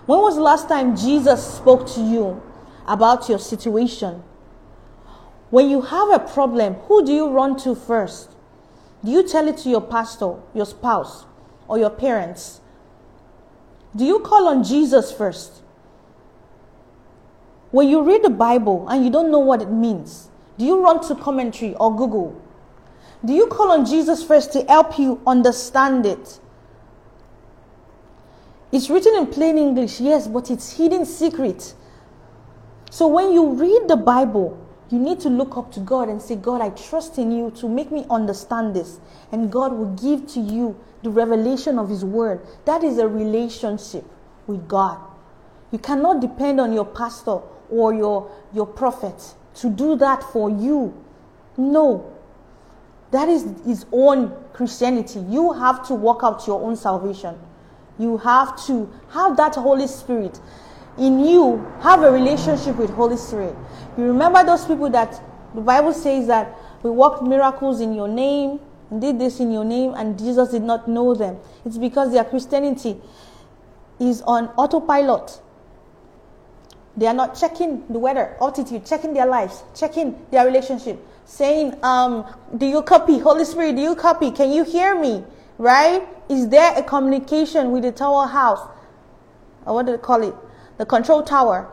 When 0.05 0.19
was 0.19 0.35
the 0.35 0.41
last 0.41 0.69
time 0.69 0.95
Jesus 0.95 1.45
spoke 1.45 1.85
to 1.95 2.01
you 2.01 2.41
about 2.87 3.29
your 3.29 3.39
situation? 3.39 4.23
When 5.49 5.69
you 5.69 5.81
have 5.81 6.09
a 6.09 6.19
problem, 6.19 6.75
who 6.87 7.05
do 7.05 7.13
you 7.13 7.29
run 7.29 7.57
to 7.57 7.75
first? 7.75 8.31
Do 9.03 9.11
you 9.11 9.27
tell 9.27 9.47
it 9.47 9.57
to 9.59 9.69
your 9.69 9.81
pastor, 9.81 10.35
your 10.53 10.65
spouse, 10.65 11.25
or 11.67 11.77
your 11.77 11.89
parents? 11.89 12.61
Do 13.95 14.05
you 14.05 14.19
call 14.19 14.47
on 14.47 14.63
Jesus 14.63 15.11
first? 15.11 15.61
When 17.71 17.89
you 17.89 18.01
read 18.01 18.23
the 18.23 18.29
Bible 18.29 18.87
and 18.87 19.03
you 19.03 19.11
don't 19.11 19.31
know 19.31 19.39
what 19.39 19.61
it 19.61 19.69
means, 19.69 20.29
do 20.57 20.65
you 20.65 20.83
run 20.83 21.05
to 21.07 21.15
commentary 21.15 21.75
or 21.75 21.95
Google? 21.95 22.39
Do 23.25 23.33
you 23.33 23.47
call 23.47 23.71
on 23.71 23.85
Jesus 23.85 24.23
first 24.23 24.51
to 24.53 24.63
help 24.65 24.99
you 24.99 25.21
understand 25.25 26.05
it? 26.05 26.39
It's 28.71 28.89
written 28.89 29.15
in 29.15 29.27
plain 29.27 29.57
English, 29.57 30.01
yes, 30.01 30.27
but 30.27 30.49
it's 30.49 30.77
hidden 30.77 31.05
secret. 31.05 31.75
So 32.93 33.07
when 33.07 33.33
you 33.33 33.53
read 33.53 33.87
the 33.87 33.95
Bible, 33.95 34.55
you 34.91 34.99
need 34.99 35.19
to 35.21 35.29
look 35.29 35.57
up 35.57 35.71
to 35.71 35.79
God 35.79 36.09
and 36.09 36.21
say, 36.21 36.35
God, 36.35 36.61
I 36.61 36.69
trust 36.69 37.17
in 37.17 37.31
you 37.31 37.49
to 37.57 37.67
make 37.67 37.91
me 37.91 38.05
understand 38.07 38.75
this. 38.75 38.99
And 39.31 39.51
God 39.51 39.73
will 39.73 39.95
give 39.95 40.27
to 40.33 40.39
you 40.39 40.79
the 41.01 41.09
revelation 41.09 41.79
of 41.79 41.89
His 41.89 42.05
Word. 42.05 42.45
That 42.65 42.83
is 42.83 42.99
a 42.99 43.07
relationship 43.07 44.05
with 44.45 44.67
God. 44.67 44.99
You 45.71 45.79
cannot 45.79 46.21
depend 46.21 46.61
on 46.61 46.71
your 46.71 46.85
pastor 46.85 47.39
or 47.71 47.95
your, 47.95 48.29
your 48.53 48.67
prophet 48.67 49.33
to 49.55 49.71
do 49.71 49.95
that 49.95 50.21
for 50.21 50.51
you. 50.51 50.93
No. 51.57 52.13
That 53.09 53.27
is 53.27 53.43
his 53.65 53.87
own 53.91 54.37
Christianity. 54.53 55.19
You 55.29 55.53
have 55.53 55.87
to 55.87 55.95
work 55.95 56.19
out 56.21 56.45
your 56.45 56.61
own 56.61 56.75
salvation. 56.75 57.39
You 57.97 58.19
have 58.19 58.63
to 58.67 58.87
have 59.09 59.35
that 59.37 59.55
Holy 59.55 59.87
Spirit 59.87 60.39
in 60.97 61.19
you. 61.25 61.65
Have 61.81 62.03
a 62.03 62.11
relationship 62.11 62.77
with 62.77 62.89
Holy 62.91 63.17
Spirit. 63.17 63.55
You 63.97 64.05
remember 64.05 64.43
those 64.43 64.65
people 64.65 64.89
that 64.91 65.21
the 65.53 65.61
Bible 65.61 65.93
says 65.93 66.27
that 66.27 66.55
we 66.81 66.89
worked 66.89 67.23
miracles 67.23 67.79
in 67.79 67.93
your 67.93 68.07
name 68.07 68.59
and 68.89 69.01
did 69.01 69.19
this 69.19 69.39
in 69.39 69.51
your 69.51 69.65
name, 69.65 69.93
and 69.95 70.17
Jesus 70.17 70.49
did 70.49 70.63
not 70.63 70.87
know 70.87 71.15
them. 71.15 71.37
It's 71.65 71.77
because 71.77 72.11
their 72.11 72.23
Christianity 72.23 72.99
is 73.99 74.21
on 74.23 74.47
autopilot. 74.49 75.41
They 76.95 77.07
are 77.07 77.13
not 77.13 77.35
checking 77.35 77.87
the 77.87 77.97
weather, 77.97 78.37
altitude, 78.39 78.85
checking 78.85 79.13
their 79.13 79.25
lives, 79.25 79.63
checking 79.75 80.15
their 80.29 80.45
relationship, 80.45 81.03
saying, 81.25 81.75
um, 81.83 82.25
Do 82.55 82.67
you 82.67 82.83
copy? 82.83 83.17
Holy 83.17 83.45
Spirit, 83.45 83.75
do 83.75 83.81
you 83.81 83.95
copy? 83.95 84.29
Can 84.29 84.51
you 84.51 84.63
hear 84.63 84.99
me? 84.99 85.23
Right? 85.57 86.07
Is 86.29 86.49
there 86.49 86.77
a 86.77 86.83
communication 86.83 87.71
with 87.71 87.83
the 87.83 87.91
tower 87.91 88.27
house? 88.27 88.67
Or 89.65 89.75
what 89.75 89.85
do 89.87 89.93
they 89.93 89.97
call 89.97 90.21
it? 90.21 90.35
The 90.83 90.87
control 90.87 91.23
tower. 91.23 91.69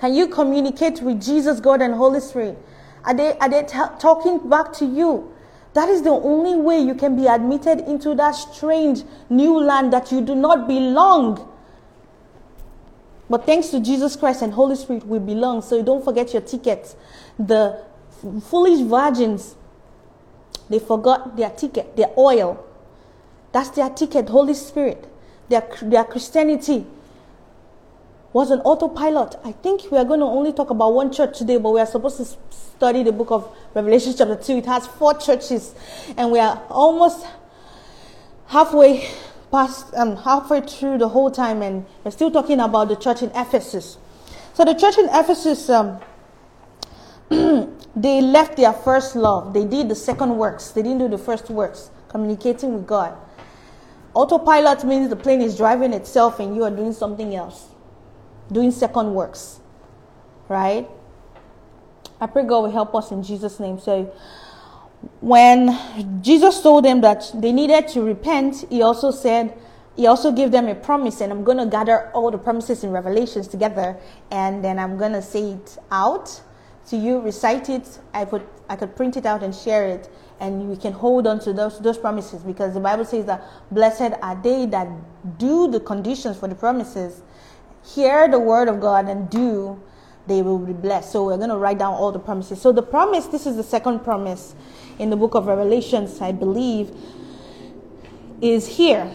Can 0.00 0.14
you 0.14 0.26
communicate 0.26 1.02
with 1.02 1.20
Jesus, 1.20 1.60
God, 1.60 1.82
and 1.82 1.92
Holy 1.92 2.20
Spirit? 2.20 2.56
Are 3.04 3.12
they, 3.12 3.36
are 3.36 3.50
they 3.50 3.64
t- 3.64 3.78
talking 3.98 4.48
back 4.48 4.72
to 4.78 4.86
you? 4.86 5.30
That 5.74 5.90
is 5.90 6.00
the 6.00 6.08
only 6.08 6.56
way 6.56 6.78
you 6.78 6.94
can 6.94 7.16
be 7.16 7.26
admitted 7.26 7.80
into 7.80 8.14
that 8.14 8.30
strange 8.30 9.02
new 9.28 9.60
land 9.60 9.92
that 9.92 10.10
you 10.10 10.22
do 10.22 10.34
not 10.34 10.66
belong. 10.66 11.46
But 13.28 13.44
thanks 13.44 13.68
to 13.72 13.78
Jesus 13.78 14.16
Christ 14.16 14.40
and 14.40 14.54
Holy 14.54 14.76
Spirit, 14.76 15.06
we 15.06 15.18
belong. 15.18 15.60
So 15.60 15.82
don't 15.82 16.02
forget 16.02 16.32
your 16.32 16.40
tickets. 16.40 16.96
The 17.38 17.78
foolish 18.44 18.80
virgins, 18.88 19.54
they 20.70 20.78
forgot 20.78 21.36
their 21.36 21.50
ticket, 21.50 21.94
their 21.94 22.08
oil. 22.16 22.64
That's 23.52 23.68
their 23.68 23.90
ticket, 23.90 24.30
Holy 24.30 24.54
Spirit. 24.54 25.12
Their, 25.50 25.68
their 25.82 26.04
Christianity 26.04 26.86
was 28.32 28.50
an 28.50 28.60
autopilot. 28.60 29.36
I 29.44 29.52
think 29.52 29.90
we 29.90 29.98
are 29.98 30.04
going 30.04 30.20
to 30.20 30.26
only 30.26 30.52
talk 30.52 30.70
about 30.70 30.94
one 30.94 31.12
church 31.12 31.38
today, 31.38 31.58
but 31.58 31.70
we 31.70 31.80
are 31.80 31.86
supposed 31.86 32.16
to 32.16 32.24
study 32.50 33.02
the 33.02 33.12
book 33.12 33.30
of 33.30 33.54
Revelation, 33.74 34.14
chapter 34.16 34.36
2. 34.36 34.58
It 34.58 34.66
has 34.66 34.86
four 34.86 35.14
churches, 35.14 35.74
and 36.16 36.30
we 36.32 36.38
are 36.38 36.62
almost 36.70 37.26
halfway 38.46 39.08
past, 39.50 39.92
um, 39.94 40.16
halfway 40.16 40.62
through 40.62 40.98
the 40.98 41.08
whole 41.08 41.30
time, 41.30 41.60
and 41.60 41.84
we're 42.04 42.10
still 42.10 42.30
talking 42.30 42.60
about 42.60 42.88
the 42.88 42.96
church 42.96 43.22
in 43.22 43.30
Ephesus. 43.34 43.98
So, 44.54 44.64
the 44.64 44.74
church 44.74 44.96
in 44.96 45.08
Ephesus, 45.10 45.68
um, 45.68 46.00
they 47.96 48.22
left 48.22 48.56
their 48.56 48.72
first 48.72 49.14
love. 49.14 49.52
They 49.52 49.64
did 49.66 49.90
the 49.90 49.94
second 49.94 50.38
works, 50.38 50.70
they 50.70 50.82
didn't 50.82 50.98
do 50.98 51.08
the 51.08 51.18
first 51.18 51.50
works, 51.50 51.90
communicating 52.08 52.72
with 52.72 52.86
God. 52.86 53.14
Autopilot 54.14 54.84
means 54.84 55.08
the 55.10 55.16
plane 55.16 55.40
is 55.40 55.56
driving 55.56 55.92
itself 55.94 56.38
and 56.38 56.54
you 56.54 56.64
are 56.64 56.70
doing 56.70 56.92
something 56.92 57.34
else 57.34 57.71
doing 58.52 58.70
second 58.70 59.14
works. 59.14 59.60
Right? 60.48 60.88
I 62.20 62.26
pray 62.26 62.44
God 62.44 62.60
will 62.60 62.70
help 62.70 62.94
us 62.94 63.10
in 63.10 63.22
Jesus' 63.22 63.58
name. 63.58 63.78
So, 63.78 64.12
when 65.20 65.76
Jesus 66.22 66.62
told 66.62 66.84
them 66.84 67.00
that 67.00 67.30
they 67.34 67.52
needed 67.52 67.88
to 67.88 68.02
repent, 68.02 68.64
he 68.70 68.82
also 68.82 69.10
said, 69.10 69.58
he 69.96 70.06
also 70.06 70.32
gave 70.32 70.52
them 70.52 70.68
a 70.68 70.74
promise, 70.74 71.20
and 71.20 71.32
I'm 71.32 71.44
going 71.44 71.58
to 71.58 71.66
gather 71.66 72.10
all 72.12 72.30
the 72.30 72.38
promises 72.38 72.82
in 72.82 72.90
Revelations 72.90 73.46
together, 73.46 73.96
and 74.30 74.64
then 74.64 74.78
I'm 74.78 74.96
going 74.96 75.12
to 75.12 75.20
say 75.20 75.52
it 75.52 75.76
out 75.90 76.40
to 76.88 76.96
you, 76.96 77.20
recite 77.20 77.68
it. 77.68 77.98
I 78.14 78.24
put, 78.24 78.42
I 78.68 78.76
could 78.76 78.96
print 78.96 79.16
it 79.16 79.26
out 79.26 79.42
and 79.42 79.54
share 79.54 79.86
it, 79.86 80.08
and 80.40 80.68
we 80.68 80.76
can 80.76 80.92
hold 80.92 81.26
on 81.26 81.40
to 81.40 81.52
those 81.52 81.78
those 81.80 81.98
promises 81.98 82.42
because 82.42 82.74
the 82.74 82.80
Bible 82.80 83.04
says 83.04 83.26
that 83.26 83.44
blessed 83.70 84.14
are 84.22 84.40
they 84.42 84.66
that 84.66 84.88
do 85.38 85.70
the 85.70 85.80
conditions 85.80 86.38
for 86.38 86.48
the 86.48 86.54
promises, 86.54 87.22
hear 87.84 88.28
the 88.28 88.38
word 88.38 88.68
of 88.68 88.80
God 88.80 89.08
and 89.08 89.28
do, 89.28 89.80
they 90.26 90.42
will 90.42 90.58
be 90.58 90.72
blessed. 90.72 91.12
So 91.12 91.26
we're 91.26 91.36
going 91.36 91.50
to 91.50 91.56
write 91.56 91.78
down 91.78 91.94
all 91.94 92.12
the 92.12 92.18
promises. 92.18 92.60
So 92.60 92.72
the 92.72 92.82
promise, 92.82 93.26
this 93.26 93.46
is 93.46 93.56
the 93.56 93.62
second 93.62 94.00
promise 94.00 94.54
in 94.98 95.10
the 95.10 95.16
book 95.16 95.34
of 95.34 95.46
Revelations, 95.46 96.20
I 96.20 96.32
believe, 96.32 96.94
is 98.40 98.66
here. 98.76 99.12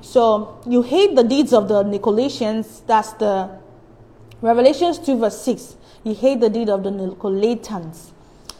So 0.00 0.60
you 0.66 0.82
hate 0.82 1.14
the 1.14 1.24
deeds 1.24 1.52
of 1.52 1.68
the 1.68 1.84
Nicolaitans, 1.84 2.86
that's 2.86 3.12
the 3.14 3.50
Revelations 4.40 4.98
2, 4.98 5.18
verse 5.18 5.40
6. 5.42 5.76
You 6.02 6.14
hate 6.14 6.40
the 6.40 6.48
deed 6.48 6.70
of 6.70 6.82
the 6.82 6.90
Nicolaitans. 6.90 8.12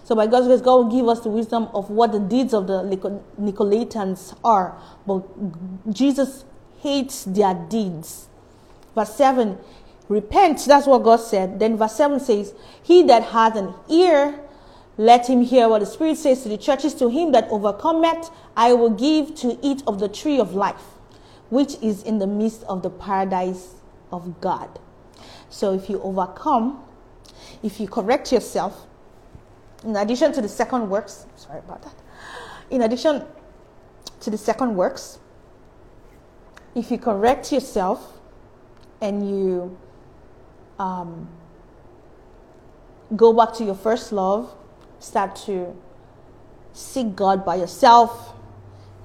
So 0.05 0.15
by 0.15 0.27
God's 0.27 0.49
grace, 0.49 0.61
God 0.61 0.75
will 0.77 0.91
give 0.91 1.09
us 1.09 1.21
the 1.21 1.31
wisdom 1.31 1.69
of 1.73 1.89
what 1.89 2.13
the 2.13 2.21
deeds 2.21 2.53
of 2.53 2.67
the 2.67 2.83
Nicolaitans 3.41 4.37
are. 4.45 4.77
But 5.07 5.23
Jesus 5.93 6.45
hates 6.81 7.25
their 7.25 7.55
deeds. 7.55 8.29
Verse 8.95 9.15
7, 9.15 9.59
repent. 10.09 10.65
That's 10.67 10.87
what 10.87 11.03
God 11.03 11.17
said. 11.17 11.59
Then 11.59 11.77
verse 11.77 11.95
7 11.95 12.21
says, 12.21 12.55
He 12.83 13.03
that 13.05 13.23
has 13.25 13.57
an 13.57 13.75
ear, 13.89 14.41
let 14.97 15.29
him 15.29 15.43
hear 15.43 15.69
what 15.69 15.81
the 15.81 15.87
Spirit 15.87 16.19
says 16.19 16.43
to 16.43 16.49
the 16.49 16.59
churches. 16.59 16.95
To 16.95 17.09
him 17.09 17.33
that 17.33 17.49
overcometh, 17.51 18.31
I 18.57 18.75
will 18.75 18.91
give 18.91 19.35
to 19.37 19.59
eat 19.63 19.83
of 19.87 19.99
the 19.99 20.09
tree 20.09 20.39
of 20.39 20.55
life, 20.55 20.83
which 21.49 21.77
is 21.83 22.03
in 22.03 22.19
the 22.19 22.27
midst 22.27 22.65
of 22.65 22.83
the 22.83 22.91
paradise 22.91 23.77
of 24.13 24.41
God. 24.41 24.79
So 25.49 25.73
if 25.73 25.89
you 25.89 26.03
overcome, 26.03 26.85
if 27.63 27.81
you 27.81 27.89
correct 27.89 28.33
yourself, 28.33 28.87
in 29.85 29.97
addition 29.97 30.33
to 30.33 30.43
the 30.43 30.49
second 30.49 30.91
works, 30.91 31.27
sorry 31.37 31.61
about 31.61 31.83
that, 31.83 31.95
in 32.69 32.83
addition 32.83 33.25
to 34.21 34.31
the 34.31 34.37
second 34.37 34.77
works, 34.77 35.19
if 36.75 36.91
you 36.91 36.99
correct 36.99 37.51
yourself 37.53 38.20
and 39.01 39.29
you 39.29 39.77
um, 40.79 41.29
go 43.17 43.33
back 43.33 43.55
to 43.55 43.65
your 43.65 43.75
first 43.75 44.13
love, 44.13 44.55
start 44.99 45.37
to 45.47 45.77
seek 46.73 47.17
God 47.17 47.45
by 47.45 47.57
yourself, 47.57 48.35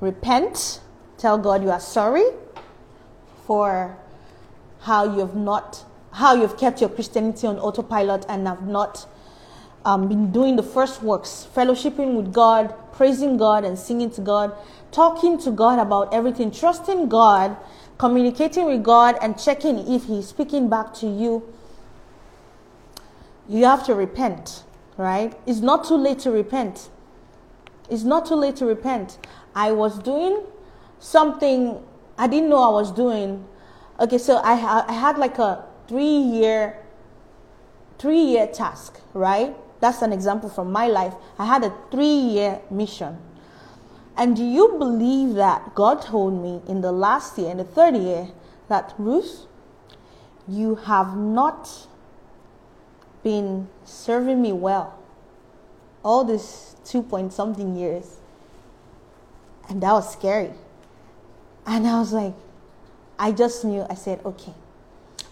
repent, 0.01 0.81
tell 1.17 1.38
God 1.38 1.63
you 1.63 1.71
are 1.71 1.79
sorry 1.79 2.25
for 3.45 3.97
how 4.81 5.03
you 5.03 5.19
have 5.19 5.36
not, 5.36 5.84
how 6.12 6.36
you've 6.36 6.58
kept 6.58 6.81
your 6.81 6.89
Christianity 6.89 7.47
on 7.47 7.58
autopilot 7.58 8.25
and 8.29 8.47
have 8.47 8.67
not 8.67 9.08
um, 9.86 10.08
been 10.08 10.31
doing 10.31 10.55
the 10.55 10.63
first 10.63 11.01
works, 11.03 11.47
fellowshipping 11.55 12.15
with 12.15 12.34
God, 12.34 12.73
praising 12.91 13.38
God 13.38 13.63
and 13.63 13.77
singing 13.77 14.10
to 14.12 14.21
God, 14.21 14.51
talking 14.91 15.38
to 15.39 15.51
God 15.51 15.79
about 15.79 16.13
everything, 16.13 16.51
trusting 16.51 17.08
God, 17.10 17.55
communicating 17.97 18.65
with 18.65 18.84
God, 18.84 19.17
and 19.21 19.39
checking 19.39 19.77
if 19.91 20.05
He's 20.05 20.27
speaking 20.27 20.69
back 20.69 20.93
to 20.95 21.08
you. 21.08 21.43
You 23.47 23.65
have 23.65 23.86
to 23.86 23.93
repent, 23.93 24.63
right? 24.97 25.38
It's 25.45 25.60
not 25.60 25.86
too 25.86 25.95
late 25.95 26.19
to 26.19 26.31
repent. 26.31 26.89
It's 27.89 28.03
not 28.03 28.25
too 28.25 28.36
late 28.36 28.55
to 28.58 28.65
repent. 28.65 29.19
I 29.53 29.71
was 29.71 29.99
doing 29.99 30.43
something 30.99 31.79
I 32.17 32.27
didn't 32.27 32.49
know 32.49 32.58
I 32.58 32.71
was 32.71 32.91
doing. 32.91 33.45
Okay, 33.99 34.17
so 34.17 34.38
I, 34.38 34.86
I 34.88 34.93
had 34.93 35.17
like 35.17 35.38
a 35.38 35.65
three 35.88 36.17
year 36.17 36.77
three 37.97 38.21
year 38.21 38.47
task, 38.47 38.99
right? 39.13 39.55
That's 39.79 40.01
an 40.01 40.12
example 40.12 40.49
from 40.49 40.71
my 40.71 40.88
life. 40.88 41.13
I 41.38 41.45
had 41.45 41.63
a 41.63 41.73
three 41.91 42.05
year 42.05 42.60
mission. 42.69 43.17
And 44.17 44.36
do 44.36 44.43
you 44.43 44.75
believe 44.80 45.36
that 45.36 45.75
God 45.75 46.01
told 46.01 46.41
me 46.41 46.62
in 46.67 46.82
the 46.82 46.91
last 46.91 47.38
year, 47.38 47.51
in 47.51 47.58
the 47.58 47.63
third 47.63 47.95
year, 47.95 48.30
that 48.69 48.93
Ruth, 48.97 49.45
you 50.47 50.75
have 50.75 51.17
not 51.17 51.88
been 53.23 53.67
serving 53.84 54.41
me 54.41 54.54
well 54.54 54.97
all 56.04 56.23
these 56.23 56.75
two 56.86 57.01
point 57.01 57.34
something 57.34 57.75
years. 57.75 58.17
And 59.67 59.82
that 59.82 59.91
was 59.91 60.13
scary. 60.13 60.51
And 61.65 61.88
I 61.88 61.99
was 61.99 62.13
like, 62.13 62.36
I 63.17 63.32
just 63.32 63.65
knew, 63.65 63.86
I 63.89 63.95
said, 63.95 64.21
okay, 64.23 64.54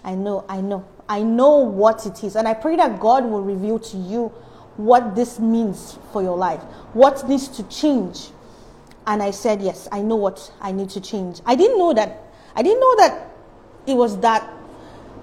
I 0.03 0.15
know, 0.15 0.43
I 0.49 0.61
know. 0.61 0.85
I 1.07 1.21
know 1.21 1.57
what 1.57 2.05
it 2.07 2.23
is. 2.23 2.35
And 2.35 2.47
I 2.47 2.55
pray 2.55 2.75
that 2.77 2.99
God 2.99 3.25
will 3.25 3.43
reveal 3.43 3.77
to 3.77 3.97
you 3.97 4.29
what 4.77 5.15
this 5.15 5.39
means 5.39 5.99
for 6.11 6.23
your 6.23 6.35
life, 6.35 6.61
what 6.93 7.27
needs 7.29 7.47
to 7.49 7.63
change. 7.63 8.29
And 9.05 9.21
I 9.21 9.31
said, 9.31 9.61
Yes, 9.61 9.87
I 9.91 10.01
know 10.01 10.15
what 10.15 10.51
I 10.61 10.71
need 10.71 10.89
to 10.91 11.01
change. 11.01 11.41
I 11.45 11.55
didn't 11.55 11.77
know 11.77 11.93
that. 11.93 12.21
I 12.55 12.61
didn't 12.61 12.79
know 12.79 12.95
that 12.97 13.29
it 13.87 13.95
was 13.95 14.19
that 14.19 14.49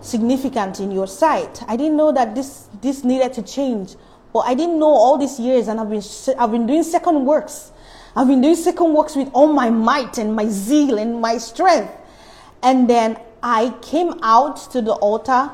significant 0.00 0.80
in 0.80 0.90
your 0.90 1.06
sight. 1.06 1.62
I 1.68 1.76
didn't 1.76 1.96
know 1.96 2.12
that 2.12 2.34
this, 2.34 2.68
this 2.80 3.04
needed 3.04 3.32
to 3.34 3.42
change. 3.42 3.96
But 4.32 4.40
I 4.40 4.54
didn't 4.54 4.78
know 4.78 4.86
all 4.86 5.18
these 5.18 5.40
years, 5.40 5.68
and 5.68 5.80
I've 5.80 5.90
been, 5.90 6.02
I've 6.38 6.50
been 6.50 6.66
doing 6.66 6.82
second 6.84 7.24
works. 7.24 7.72
I've 8.14 8.28
been 8.28 8.40
doing 8.40 8.56
second 8.56 8.94
works 8.94 9.16
with 9.16 9.28
all 9.32 9.52
my 9.52 9.70
might 9.70 10.18
and 10.18 10.34
my 10.34 10.46
zeal 10.46 10.98
and 10.98 11.20
my 11.20 11.38
strength. 11.38 11.92
And 12.62 12.88
then 12.88 13.18
I 13.42 13.74
came 13.82 14.14
out 14.22 14.56
to 14.72 14.82
the 14.82 14.92
altar 14.92 15.50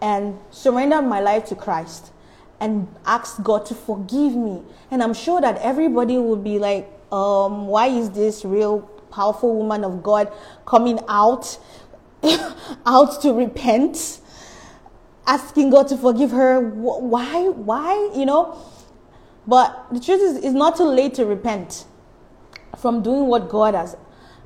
and 0.00 0.38
surrendered 0.50 1.04
my 1.04 1.20
life 1.20 1.46
to 1.46 1.54
Christ 1.54 2.12
and 2.60 2.88
asked 3.04 3.42
God 3.42 3.66
to 3.66 3.74
forgive 3.74 4.34
me. 4.34 4.62
And 4.90 5.02
I'm 5.02 5.14
sure 5.14 5.40
that 5.40 5.58
everybody 5.58 6.16
would 6.16 6.44
be 6.44 6.58
like, 6.58 6.88
um, 7.12 7.68
why 7.68 7.86
is 7.88 8.10
this 8.10 8.44
real 8.44 8.80
powerful 9.10 9.54
woman 9.54 9.84
of 9.84 10.02
God 10.02 10.32
coming 10.66 10.98
out, 11.08 11.58
out 12.86 13.22
to 13.22 13.32
repent, 13.32 14.20
asking 15.26 15.70
God 15.70 15.88
to 15.88 15.96
forgive 15.96 16.30
her? 16.30 16.60
Why? 16.60 17.48
Why? 17.48 18.10
You 18.14 18.26
know? 18.26 18.58
But 19.46 19.86
the 19.92 20.00
truth 20.00 20.20
is, 20.20 20.36
it's 20.38 20.54
not 20.54 20.76
too 20.76 20.84
late 20.88 21.14
to 21.14 21.24
repent 21.24 21.84
from 22.76 23.02
doing 23.02 23.26
what 23.26 23.48
God 23.48 23.74
has, 23.74 23.96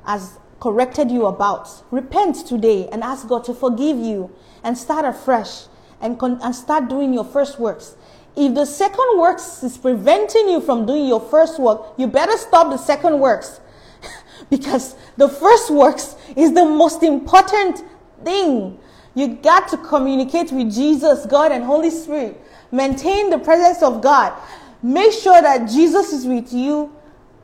has 0.05 0.37
corrected 0.59 1.09
you 1.09 1.25
about. 1.25 1.83
Repent 1.91 2.45
today 2.47 2.87
and 2.89 3.03
ask 3.03 3.27
God 3.27 3.43
to 3.45 3.53
forgive 3.53 3.97
you 3.97 4.31
and 4.63 4.77
start 4.77 5.05
afresh 5.05 5.65
and, 5.99 6.19
con- 6.19 6.39
and 6.41 6.55
start 6.55 6.87
doing 6.87 7.13
your 7.13 7.25
first 7.25 7.59
works. 7.59 7.95
If 8.35 8.55
the 8.55 8.65
second 8.65 9.17
works 9.17 9.63
is 9.63 9.77
preventing 9.77 10.49
you 10.49 10.61
from 10.61 10.85
doing 10.85 11.07
your 11.07 11.19
first 11.19 11.59
work, 11.59 11.93
you 11.97 12.07
better 12.07 12.37
stop 12.37 12.69
the 12.69 12.77
second 12.77 13.19
works. 13.19 13.59
because 14.49 14.95
the 15.17 15.27
first 15.27 15.69
works 15.69 16.15
is 16.35 16.53
the 16.53 16.65
most 16.65 17.03
important 17.03 17.83
thing. 18.23 18.79
You 19.13 19.35
got 19.35 19.67
to 19.69 19.77
communicate 19.77 20.51
with 20.51 20.73
Jesus, 20.73 21.25
God, 21.25 21.51
and 21.51 21.63
Holy 21.63 21.89
Spirit. 21.89 22.39
Maintain 22.71 23.29
the 23.29 23.37
presence 23.37 23.83
of 23.83 24.01
God. 24.01 24.33
Make 24.81 25.11
sure 25.11 25.41
that 25.41 25.69
Jesus 25.69 26.13
is 26.13 26.25
with 26.25 26.53
you 26.53 26.95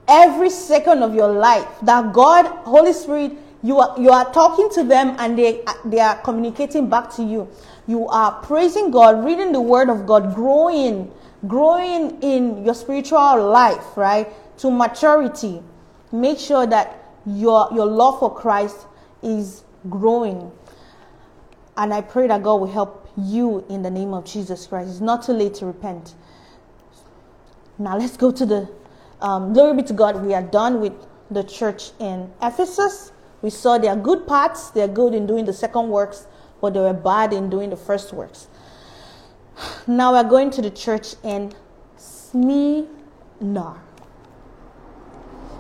every 0.08 0.50
second 0.50 1.04
of 1.04 1.14
your 1.14 1.28
life. 1.28 1.68
That 1.82 2.14
God, 2.14 2.46
Holy 2.64 2.94
Spirit, 2.94 3.34
you 3.62 3.80
are, 3.80 4.00
you 4.00 4.10
are 4.10 4.32
talking 4.32 4.70
to 4.72 4.84
them 4.84 5.16
and 5.20 5.38
they, 5.38 5.64
they 5.84 6.00
are 6.00 6.16
communicating 6.22 6.90
back 6.90 7.14
to 7.16 7.24
you. 7.24 7.50
You 7.88 8.08
are 8.08 8.34
praising 8.42 8.92
God, 8.92 9.24
reading 9.24 9.52
the 9.52 9.62
Word 9.62 9.90
of 9.90 10.06
God, 10.06 10.36
growing, 10.36 11.12
growing 11.48 12.22
in 12.22 12.66
your 12.66 12.74
spiritual 12.74 13.50
life, 13.50 13.96
right? 13.96 14.28
To 14.60 14.70
maturity. 14.70 15.64
Make 16.12 16.38
sure 16.38 16.68
that 16.68 17.04
your, 17.26 17.70
your 17.74 17.86
love 17.86 18.20
for 18.20 18.34
Christ 18.34 18.88
is 19.24 19.64
growing. 19.90 20.52
And 21.78 21.94
I 21.94 22.02
pray 22.02 22.28
that 22.28 22.44
God 22.44 22.56
will 22.56 22.72
help 22.72 23.10
you 23.18 23.66
in 23.70 23.82
the 23.82 23.90
name 23.90 24.14
of 24.14 24.26
Jesus 24.26 24.68
Christ. 24.68 24.90
It's 24.90 25.00
not 25.00 25.24
too 25.24 25.34
late 25.34 25.54
to 25.56 25.66
repent. 25.66 26.16
Now 27.78 27.98
let's 27.98 28.18
go 28.18 28.32
to 28.32 28.46
the 28.46 28.70
um, 29.22 29.54
glory 29.54 29.78
be 29.78 29.84
to 29.84 29.94
God. 29.94 30.24
We 30.24 30.34
are 30.34 30.44
done 30.44 30.80
with 30.80 30.94
the 31.32 31.44
church 31.44 31.92
in 32.00 32.32
Ephesus. 32.42 33.12
We 33.42 33.50
saw 33.50 33.78
their 33.78 33.96
good 33.96 34.28
parts. 34.28 34.72
They're 34.72 34.88
good 34.88 35.14
in 35.14 35.28
doing 35.28 35.46
the 35.46 35.54
second 35.54 35.90
works, 35.90 36.28
but 36.62 36.74
they 36.74 36.80
were 36.80 36.94
bad 36.94 37.34
in 37.34 37.50
doing 37.50 37.70
the 37.70 37.78
first 37.78 38.14
works. 38.14 38.48
Now 39.88 40.14
we're 40.14 40.30
going 40.30 40.52
to 40.52 40.62
the 40.62 40.70
church 40.70 41.16
in 41.24 41.54
Smyrna. 41.98 42.88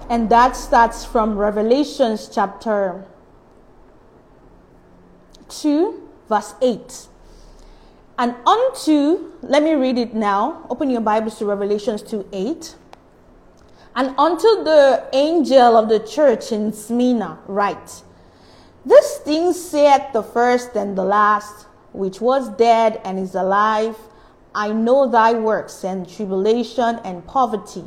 And 0.10 0.30
that 0.30 0.56
starts 0.56 1.04
from 1.04 1.38
Revelations 1.38 2.30
chapter 2.34 3.06
2, 5.50 6.10
verse 6.30 6.54
8. 6.62 7.08
And 8.20 8.36
unto, 8.45 9.32
let 9.41 9.64
me 9.64 9.74
read 9.74 9.98
it 9.98 10.14
now. 10.14 10.66
Open 10.70 10.89
your 10.89 11.02
Bibles 11.02 11.38
to 11.39 11.45
Revelations 11.45 12.02
2 12.02 12.30
8. 12.32 12.76
And 13.95 14.14
unto 14.18 14.64
the 14.64 15.08
angel 15.14 15.76
of 15.76 15.89
the 15.89 16.00
church 16.00 16.52
in 16.52 16.72
Smyrna 16.72 17.39
write, 17.48 18.04
This 18.88 19.18
thing 19.18 19.52
saith 19.52 20.14
the 20.14 20.24
first 20.24 20.76
and 20.76 20.98
the 20.98 21.04
last, 21.04 21.68
which 21.92 22.22
was 22.22 22.48
dead 22.48 23.02
and 23.04 23.20
is 23.20 23.36
alive. 23.36 23.98
I 24.56 24.72
know 24.72 25.10
thy 25.10 25.34
works 25.34 25.84
and 25.84 26.08
tribulation 26.08 27.02
and 27.04 27.28
poverty, 27.28 27.84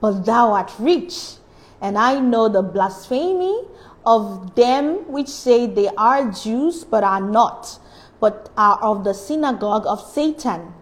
but 0.00 0.26
thou 0.26 0.52
art 0.52 0.72
rich. 0.80 1.36
And 1.80 1.96
I 1.96 2.18
know 2.18 2.48
the 2.48 2.62
blasphemy 2.62 3.62
of 4.04 4.56
them 4.56 5.10
which 5.12 5.28
say 5.28 5.68
they 5.68 5.88
are 5.96 6.32
Jews, 6.32 6.82
but 6.82 7.04
are 7.04 7.20
not, 7.20 7.78
but 8.18 8.50
are 8.56 8.82
of 8.82 9.04
the 9.04 9.14
synagogue 9.14 9.86
of 9.86 10.00
Satan. 10.00 10.74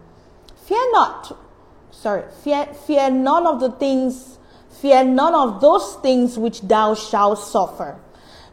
Fear 0.64 0.92
not, 0.92 1.36
sorry, 1.90 2.24
fear, 2.42 2.66
fear 2.86 3.10
none 3.10 3.46
of 3.46 3.60
the 3.60 3.70
things 3.72 4.38
Fear 4.80 5.04
none 5.06 5.34
of 5.34 5.60
those 5.60 5.96
things 5.96 6.38
which 6.38 6.60
thou 6.60 6.94
shalt 6.94 7.40
suffer. 7.40 7.98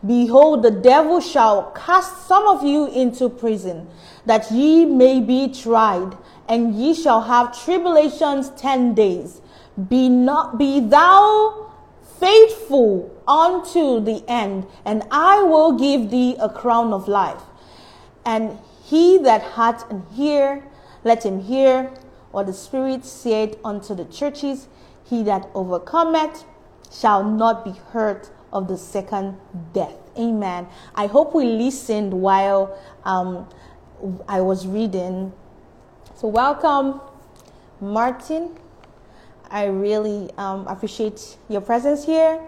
Behold, 0.06 0.62
the 0.62 0.72
devil 0.72 1.20
shall 1.20 1.72
cast 1.72 2.28
some 2.28 2.48
of 2.48 2.64
you 2.64 2.88
into 2.88 3.30
prison, 3.30 3.88
that 4.26 4.52
ye 4.52 4.86
may 4.86 5.20
be 5.20 5.48
tried, 5.48 6.18
and 6.48 6.76
ye 6.76 6.94
shall 6.94 7.22
have 7.22 7.58
tribulations 7.64 8.50
ten 8.52 8.94
days. 8.94 9.42
Be 9.90 10.10
not 10.10 10.58
be 10.58 10.80
thou 10.80 11.72
faithful 12.20 13.12
unto 13.28 14.00
the 14.00 14.24
end, 14.28 14.68
and 14.86 15.04
I 15.10 15.42
will 15.44 15.74
give 15.74 16.12
thee 16.12 16.36
a 16.40 16.50
crown 16.50 16.94
of 16.94 17.08
life. 17.08 17.42
And 18.26 18.58
he 18.84 19.18
that 19.20 19.42
hath 19.42 19.90
an 19.90 20.06
ear, 20.18 20.64
let 21.04 21.26
him 21.26 21.42
hear 21.42 21.92
what 22.32 22.46
the 22.46 22.54
Spirit 22.54 23.06
said 23.06 23.58
unto 23.64 23.96
the 23.96 24.06
churches. 24.06 24.68
He 25.04 25.24
that 25.24 25.50
overcometh 25.54 26.46
shall 26.92 27.24
not 27.24 27.64
be 27.64 27.72
hurt 27.92 28.30
of 28.56 28.70
the 28.70 28.78
second 28.78 29.38
death. 29.74 29.94
Amen. 30.18 30.66
I 30.96 31.08
hope 31.08 31.36
we 31.36 31.44
listened 31.44 32.14
while 32.14 32.80
um, 33.04 33.48
I 34.30 34.40
was 34.40 34.66
reading. 34.66 35.34
So, 36.16 36.30
welcome, 36.30 37.02
Martin. 37.82 38.58
I 39.52 39.66
really 39.66 40.32
um, 40.38 40.66
appreciate 40.68 41.38
your 41.50 41.60
presence 41.60 42.06
here. 42.06 42.42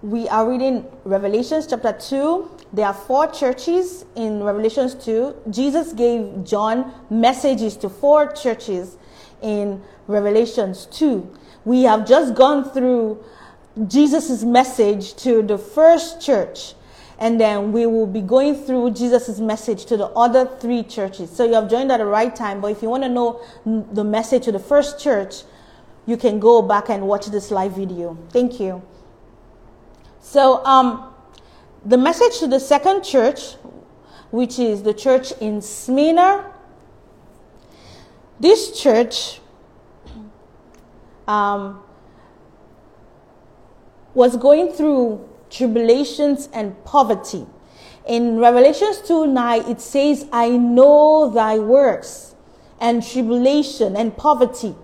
We 0.00 0.26
are 0.28 0.48
reading 0.48 0.86
Revelations 1.04 1.66
chapter 1.66 1.92
2. 1.92 2.50
There 2.72 2.86
are 2.86 2.94
four 2.94 3.26
churches 3.26 4.06
in 4.16 4.42
Revelations 4.42 4.94
2. 4.94 5.36
Jesus 5.50 5.92
gave 5.92 6.44
John 6.44 6.94
messages 7.10 7.76
to 7.76 7.90
four 7.90 8.32
churches 8.32 8.96
in 9.42 9.82
Revelations 10.06 10.86
2. 10.86 11.30
We 11.66 11.82
have 11.82 12.08
just 12.08 12.34
gone 12.34 12.70
through 12.70 13.22
Jesus' 13.88 14.42
message 14.42 15.14
to 15.16 15.42
the 15.42 15.58
first 15.58 16.20
church. 16.20 16.74
And 17.18 17.40
then 17.40 17.72
we 17.72 17.86
will 17.86 18.06
be 18.06 18.20
going 18.20 18.56
through 18.56 18.90
Jesus' 18.90 19.38
message 19.38 19.84
to 19.86 19.96
the 19.96 20.06
other 20.08 20.44
three 20.44 20.82
churches. 20.82 21.30
So 21.30 21.44
you 21.44 21.54
have 21.54 21.70
joined 21.70 21.92
at 21.92 21.98
the 21.98 22.06
right 22.06 22.34
time. 22.34 22.60
But 22.60 22.72
if 22.72 22.82
you 22.82 22.88
want 22.88 23.04
to 23.04 23.08
know 23.08 23.40
the 23.64 24.02
message 24.02 24.44
to 24.44 24.52
the 24.52 24.58
first 24.58 24.98
church, 24.98 25.42
you 26.04 26.16
can 26.16 26.40
go 26.40 26.62
back 26.62 26.88
and 26.88 27.06
watch 27.06 27.26
this 27.26 27.50
live 27.50 27.76
video. 27.76 28.18
Thank 28.30 28.58
you. 28.58 28.82
So, 30.20 30.64
um, 30.64 31.12
the 31.84 31.96
message 31.96 32.38
to 32.40 32.46
the 32.46 32.60
second 32.60 33.02
church, 33.02 33.54
which 34.30 34.58
is 34.58 34.82
the 34.82 34.94
church 34.94 35.32
in 35.40 35.60
Smyrna, 35.60 36.52
this 38.38 38.80
church 38.80 39.40
um, 41.28 41.82
was 44.14 44.36
going 44.36 44.72
through 44.72 45.28
tribulations 45.50 46.48
and 46.52 46.82
poverty. 46.84 47.46
In 48.06 48.38
Revelations 48.38 49.00
2 49.06 49.26
9, 49.26 49.70
it 49.70 49.80
says, 49.80 50.26
I 50.32 50.50
know 50.50 51.30
thy 51.30 51.58
works 51.58 52.34
and 52.80 53.06
tribulation 53.06 53.96
and 53.96 54.16
poverty. 54.16 54.74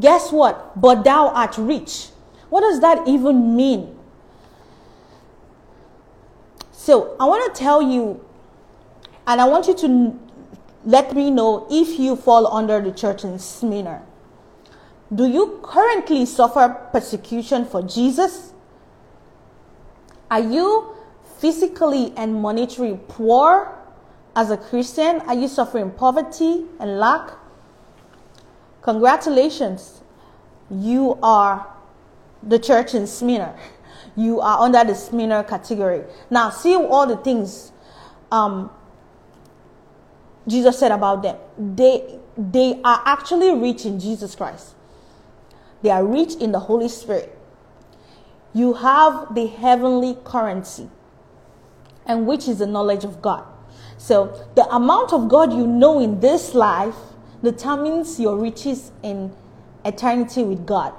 Guess 0.00 0.32
what? 0.32 0.80
But 0.80 1.04
thou 1.04 1.28
art 1.28 1.58
rich. 1.58 2.08
What 2.48 2.62
does 2.62 2.80
that 2.80 3.06
even 3.06 3.54
mean? 3.54 3.98
So 6.72 7.14
I 7.20 7.26
want 7.26 7.54
to 7.54 7.58
tell 7.60 7.82
you, 7.82 8.24
and 9.26 9.40
I 9.40 9.46
want 9.46 9.68
you 9.68 9.74
to 9.74 10.18
let 10.84 11.14
me 11.14 11.30
know 11.30 11.66
if 11.70 11.98
you 11.98 12.16
fall 12.16 12.52
under 12.52 12.80
the 12.80 12.90
church 12.90 13.22
in 13.22 13.38
Smyrna. 13.38 14.02
Do 15.14 15.26
you 15.26 15.60
currently 15.62 16.24
suffer 16.24 16.68
persecution 16.90 17.66
for 17.66 17.82
Jesus? 17.82 18.51
Are 20.32 20.40
you 20.40 20.96
physically 21.36 22.14
and 22.16 22.36
monetarily 22.36 22.98
poor 23.06 23.78
as 24.34 24.50
a 24.50 24.56
Christian? 24.56 25.20
Are 25.20 25.34
you 25.34 25.46
suffering 25.46 25.90
poverty 25.90 26.64
and 26.80 26.98
lack? 26.98 27.32
Congratulations. 28.80 30.00
You 30.70 31.18
are 31.22 31.66
the 32.42 32.58
church 32.58 32.94
in 32.94 33.06
Smyrna. 33.06 33.54
You 34.14 34.40
are 34.40 34.60
under 34.60 34.84
the 34.84 34.94
Smyrna 34.94 35.42
category. 35.44 36.04
Now, 36.28 36.50
see 36.50 36.74
all 36.76 37.06
the 37.06 37.16
things 37.16 37.72
um, 38.30 38.70
Jesus 40.46 40.78
said 40.78 40.92
about 40.92 41.22
them. 41.22 41.36
They, 41.56 42.18
they 42.36 42.78
are 42.84 43.02
actually 43.06 43.54
rich 43.54 43.86
in 43.86 43.98
Jesus 43.98 44.34
Christ. 44.34 44.74
They 45.80 45.88
are 45.88 46.04
rich 46.04 46.34
in 46.34 46.52
the 46.52 46.58
Holy 46.58 46.88
Spirit 46.88 47.31
you 48.54 48.74
have 48.74 49.34
the 49.34 49.46
heavenly 49.46 50.16
currency, 50.24 50.88
and 52.06 52.26
which 52.26 52.48
is 52.48 52.58
the 52.58 52.66
knowledge 52.66 53.04
of 53.04 53.22
God. 53.22 53.44
So, 53.96 54.46
the 54.56 54.66
amount 54.74 55.12
of 55.12 55.28
God 55.28 55.52
you 55.52 55.66
know 55.66 56.00
in 56.00 56.20
this 56.20 56.54
life 56.54 56.96
determines 57.42 58.18
your 58.18 58.36
riches 58.36 58.90
in 59.02 59.32
eternity 59.84 60.42
with 60.42 60.66
God. 60.66 60.92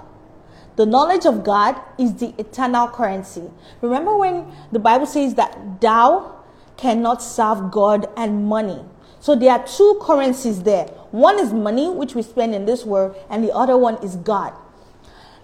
The 0.76 0.86
knowledge 0.86 1.26
of 1.26 1.44
God 1.44 1.80
is 2.00 2.16
the 2.16 2.34
eternal 2.40 2.88
currency. 2.88 3.52
Remember 3.82 4.18
when 4.18 4.52
the 4.72 4.80
Bible 4.80 5.06
says 5.06 5.36
that 5.36 5.82
thou 5.82 6.44
cannot 6.78 7.22
serve 7.22 7.72
God 7.72 8.08
and 8.18 8.46
money. 8.46 8.84
So 9.20 9.36
there 9.36 9.52
are 9.52 9.66
two 9.66 10.00
currencies 10.02 10.64
there. 10.64 10.86
One 11.12 11.40
is 11.40 11.54
money, 11.54 11.90
which 11.90 12.16
we 12.16 12.24
spend 12.24 12.56
in 12.56 12.66
this 12.66 12.86
world, 12.86 13.16
and 13.30 13.44
the 13.44 13.54
other 13.54 13.78
one 13.78 13.96
is 14.04 14.16
God. 14.16 14.54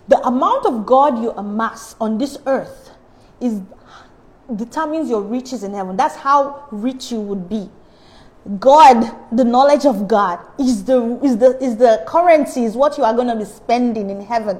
The 0.09 0.19
amount 0.25 0.65
of 0.65 0.85
God 0.85 1.21
you 1.21 1.31
amass 1.31 1.95
on 2.01 2.17
this 2.17 2.37
earth 2.45 2.91
is 3.39 3.61
determines 4.55 5.09
your 5.09 5.21
riches 5.21 5.63
in 5.63 5.73
heaven. 5.73 5.95
That's 5.95 6.15
how 6.15 6.65
rich 6.71 7.11
you 7.11 7.21
would 7.21 7.47
be. 7.47 7.69
God, 8.59 9.15
the 9.31 9.43
knowledge 9.43 9.85
of 9.85 10.07
God 10.07 10.39
is 10.57 10.83
the 10.83 11.19
is 11.23 11.37
the 11.37 11.63
is 11.63 11.77
the 11.77 12.03
currency, 12.07 12.63
is 12.63 12.75
what 12.75 12.97
you 12.97 13.03
are 13.03 13.13
going 13.13 13.27
to 13.27 13.35
be 13.35 13.45
spending 13.45 14.09
in 14.09 14.21
heaven. 14.21 14.59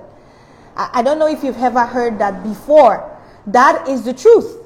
I, 0.76 0.90
I 0.94 1.02
don't 1.02 1.18
know 1.18 1.28
if 1.28 1.44
you've 1.44 1.58
ever 1.58 1.86
heard 1.86 2.20
that 2.20 2.44
before. 2.44 3.18
That 3.48 3.88
is 3.88 4.04
the 4.04 4.14
truth. 4.14 4.58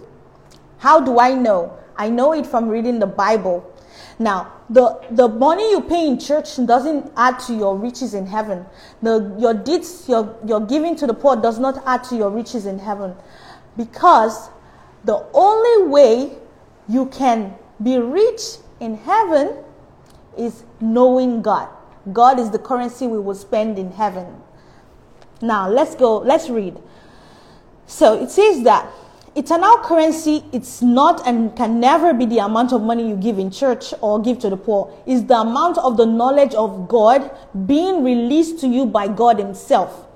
How 0.79 0.99
do 0.99 1.19
I 1.19 1.33
know? 1.33 1.77
I 1.95 2.09
know 2.09 2.33
it 2.33 2.45
from 2.45 2.67
reading 2.67 2.99
the 2.99 3.07
Bible. 3.07 3.72
Now, 4.19 4.53
the, 4.69 5.01
the 5.11 5.27
money 5.27 5.69
you 5.71 5.81
pay 5.81 6.07
in 6.07 6.19
church 6.19 6.55
doesn't 6.65 7.11
add 7.17 7.39
to 7.41 7.53
your 7.53 7.77
riches 7.77 8.13
in 8.13 8.27
heaven. 8.27 8.65
The, 9.01 9.35
your 9.39 9.53
deeds, 9.53 10.07
your, 10.07 10.37
your 10.45 10.61
giving 10.61 10.95
to 10.97 11.07
the 11.07 11.13
poor 11.13 11.35
does 11.35 11.59
not 11.59 11.81
add 11.85 12.03
to 12.05 12.15
your 12.15 12.29
riches 12.29 12.65
in 12.65 12.79
heaven. 12.79 13.15
Because 13.75 14.49
the 15.03 15.25
only 15.33 15.87
way 15.87 16.37
you 16.87 17.07
can 17.07 17.55
be 17.81 17.97
rich 17.97 18.41
in 18.79 18.97
heaven 18.97 19.57
is 20.37 20.63
knowing 20.79 21.41
God. 21.41 21.69
God 22.11 22.39
is 22.39 22.51
the 22.51 22.59
currency 22.59 23.07
we 23.07 23.19
will 23.19 23.35
spend 23.35 23.79
in 23.79 23.91
heaven. 23.91 24.41
Now, 25.41 25.69
let's 25.69 25.95
go, 25.95 26.19
let's 26.19 26.49
read. 26.49 26.77
So 27.87 28.21
it 28.21 28.29
says 28.29 28.63
that 28.63 28.89
eternal 29.35 29.77
currency. 29.79 30.43
It's 30.51 30.81
not 30.81 31.25
and 31.27 31.55
can 31.55 31.79
never 31.79 32.13
be 32.13 32.25
the 32.25 32.39
amount 32.39 32.73
of 32.73 32.81
money 32.81 33.07
you 33.07 33.15
give 33.15 33.39
in 33.39 33.51
church 33.51 33.93
or 34.01 34.21
give 34.21 34.39
to 34.39 34.49
the 34.49 34.57
poor. 34.57 34.93
Is 35.05 35.25
the 35.25 35.39
amount 35.39 35.77
of 35.77 35.97
the 35.97 36.05
knowledge 36.05 36.53
of 36.53 36.87
god 36.87 37.31
being 37.65 38.03
released 38.03 38.59
to 38.59 38.67
you 38.67 38.85
by 38.85 39.07
god 39.07 39.39
himself. 39.39 40.07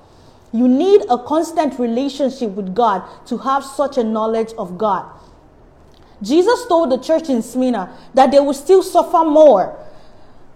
You 0.53 0.67
need 0.67 1.01
a 1.09 1.17
constant 1.17 1.77
relationship 1.77 2.51
with 2.51 2.73
god 2.73 3.03
to 3.27 3.37
have 3.37 3.63
such 3.63 3.97
a 3.97 4.03
knowledge 4.03 4.53
of 4.57 4.77
god. 4.77 5.05
Jesus 6.21 6.65
told 6.67 6.91
the 6.91 6.97
church 6.97 7.29
in 7.29 7.41
smyrna 7.41 7.95
that 8.13 8.31
they 8.31 8.39
will 8.39 8.53
still 8.53 8.81
suffer 8.81 9.23
more 9.23 9.77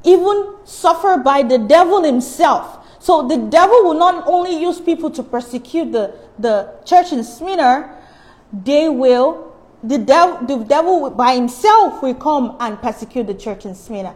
even 0.03 0.55
suffer 0.64 1.18
by 1.18 1.43
the 1.43 1.57
devil 1.57 2.03
himself. 2.03 2.80
So 2.99 3.28
the 3.28 3.38
devil 3.38 3.84
will 3.84 3.95
not 3.95 4.28
only 4.28 4.59
use 4.59 4.80
people 4.80 5.09
to 5.12 5.24
persecute 5.24 5.91
the, 5.91 6.14
the 6.38 6.74
church 6.86 7.12
in 7.12 7.24
smyrna 7.24 7.97
they 8.51 8.89
will, 8.89 9.53
the 9.83 9.97
devil, 9.97 10.45
the 10.45 10.63
devil 10.65 11.09
by 11.09 11.35
himself 11.35 12.01
will 12.03 12.15
come 12.15 12.57
and 12.59 12.81
persecute 12.81 13.27
the 13.27 13.33
church 13.33 13.65
in 13.65 13.75
Smyrna. 13.75 14.15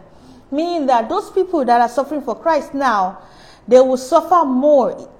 Meaning 0.50 0.86
that 0.86 1.08
those 1.08 1.30
people 1.30 1.64
that 1.64 1.80
are 1.80 1.88
suffering 1.88 2.22
for 2.22 2.34
Christ 2.38 2.74
now, 2.74 3.18
they 3.66 3.80
will 3.80 3.96
suffer 3.96 4.44
more, 4.44 5.10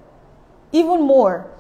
even 0.73 1.03
more. 1.03 1.51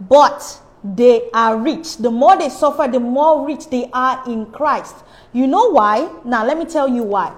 But 0.00 0.60
they 0.84 1.28
are 1.34 1.56
rich. 1.56 1.96
The 1.96 2.10
more 2.10 2.36
they 2.36 2.48
suffer, 2.48 2.86
the 2.86 3.00
more 3.00 3.44
rich 3.44 3.68
they 3.68 3.90
are 3.92 4.22
in 4.30 4.46
Christ. 4.46 4.94
You 5.32 5.46
know 5.46 5.70
why? 5.70 6.08
Now 6.24 6.44
let 6.44 6.56
me 6.56 6.64
tell 6.64 6.88
you 6.88 7.02
why. 7.02 7.34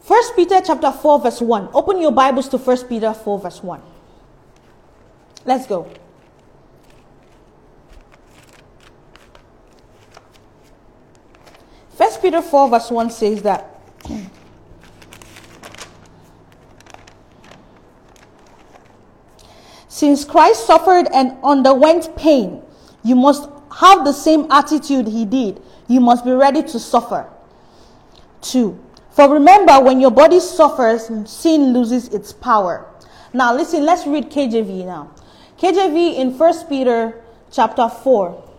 First 0.00 0.34
Peter 0.36 0.60
chapter 0.60 0.90
4 0.90 1.20
verse 1.20 1.40
1. 1.40 1.70
Open 1.72 2.00
your 2.00 2.12
Bibles 2.12 2.48
to 2.48 2.58
First 2.58 2.88
Peter 2.88 3.14
4 3.14 3.38
verse 3.38 3.62
1. 3.62 3.80
Let's 5.46 5.66
go. 5.66 5.88
First 11.94 12.13
Peter 12.24 12.40
4 12.40 12.70
verse 12.70 12.90
1 12.90 13.10
says 13.10 13.42
that 13.42 13.80
since 19.88 20.24
Christ 20.24 20.66
suffered 20.66 21.06
and 21.12 21.36
underwent 21.44 22.16
pain 22.16 22.62
You 23.04 23.14
must 23.14 23.48
have 23.80 24.04
the 24.04 24.12
same 24.12 24.46
attitude 24.50 25.06
he 25.06 25.26
did. 25.26 25.60
You 25.86 26.00
must 26.00 26.24
be 26.24 26.32
ready 26.32 26.62
to 26.62 26.80
suffer. 26.80 27.28
Two, 28.40 28.80
for 29.10 29.28
remember, 29.28 29.78
when 29.80 30.00
your 30.00 30.10
body 30.10 30.40
suffers, 30.40 31.10
sin 31.30 31.74
loses 31.74 32.08
its 32.08 32.32
power. 32.32 32.86
Now, 33.32 33.54
listen, 33.54 33.84
let's 33.84 34.06
read 34.06 34.30
KJV 34.30 34.86
now. 34.86 35.10
KJV 35.58 36.16
in 36.16 36.38
1 36.38 36.66
Peter 36.68 37.22
chapter 37.52 37.88
4, 37.88 38.53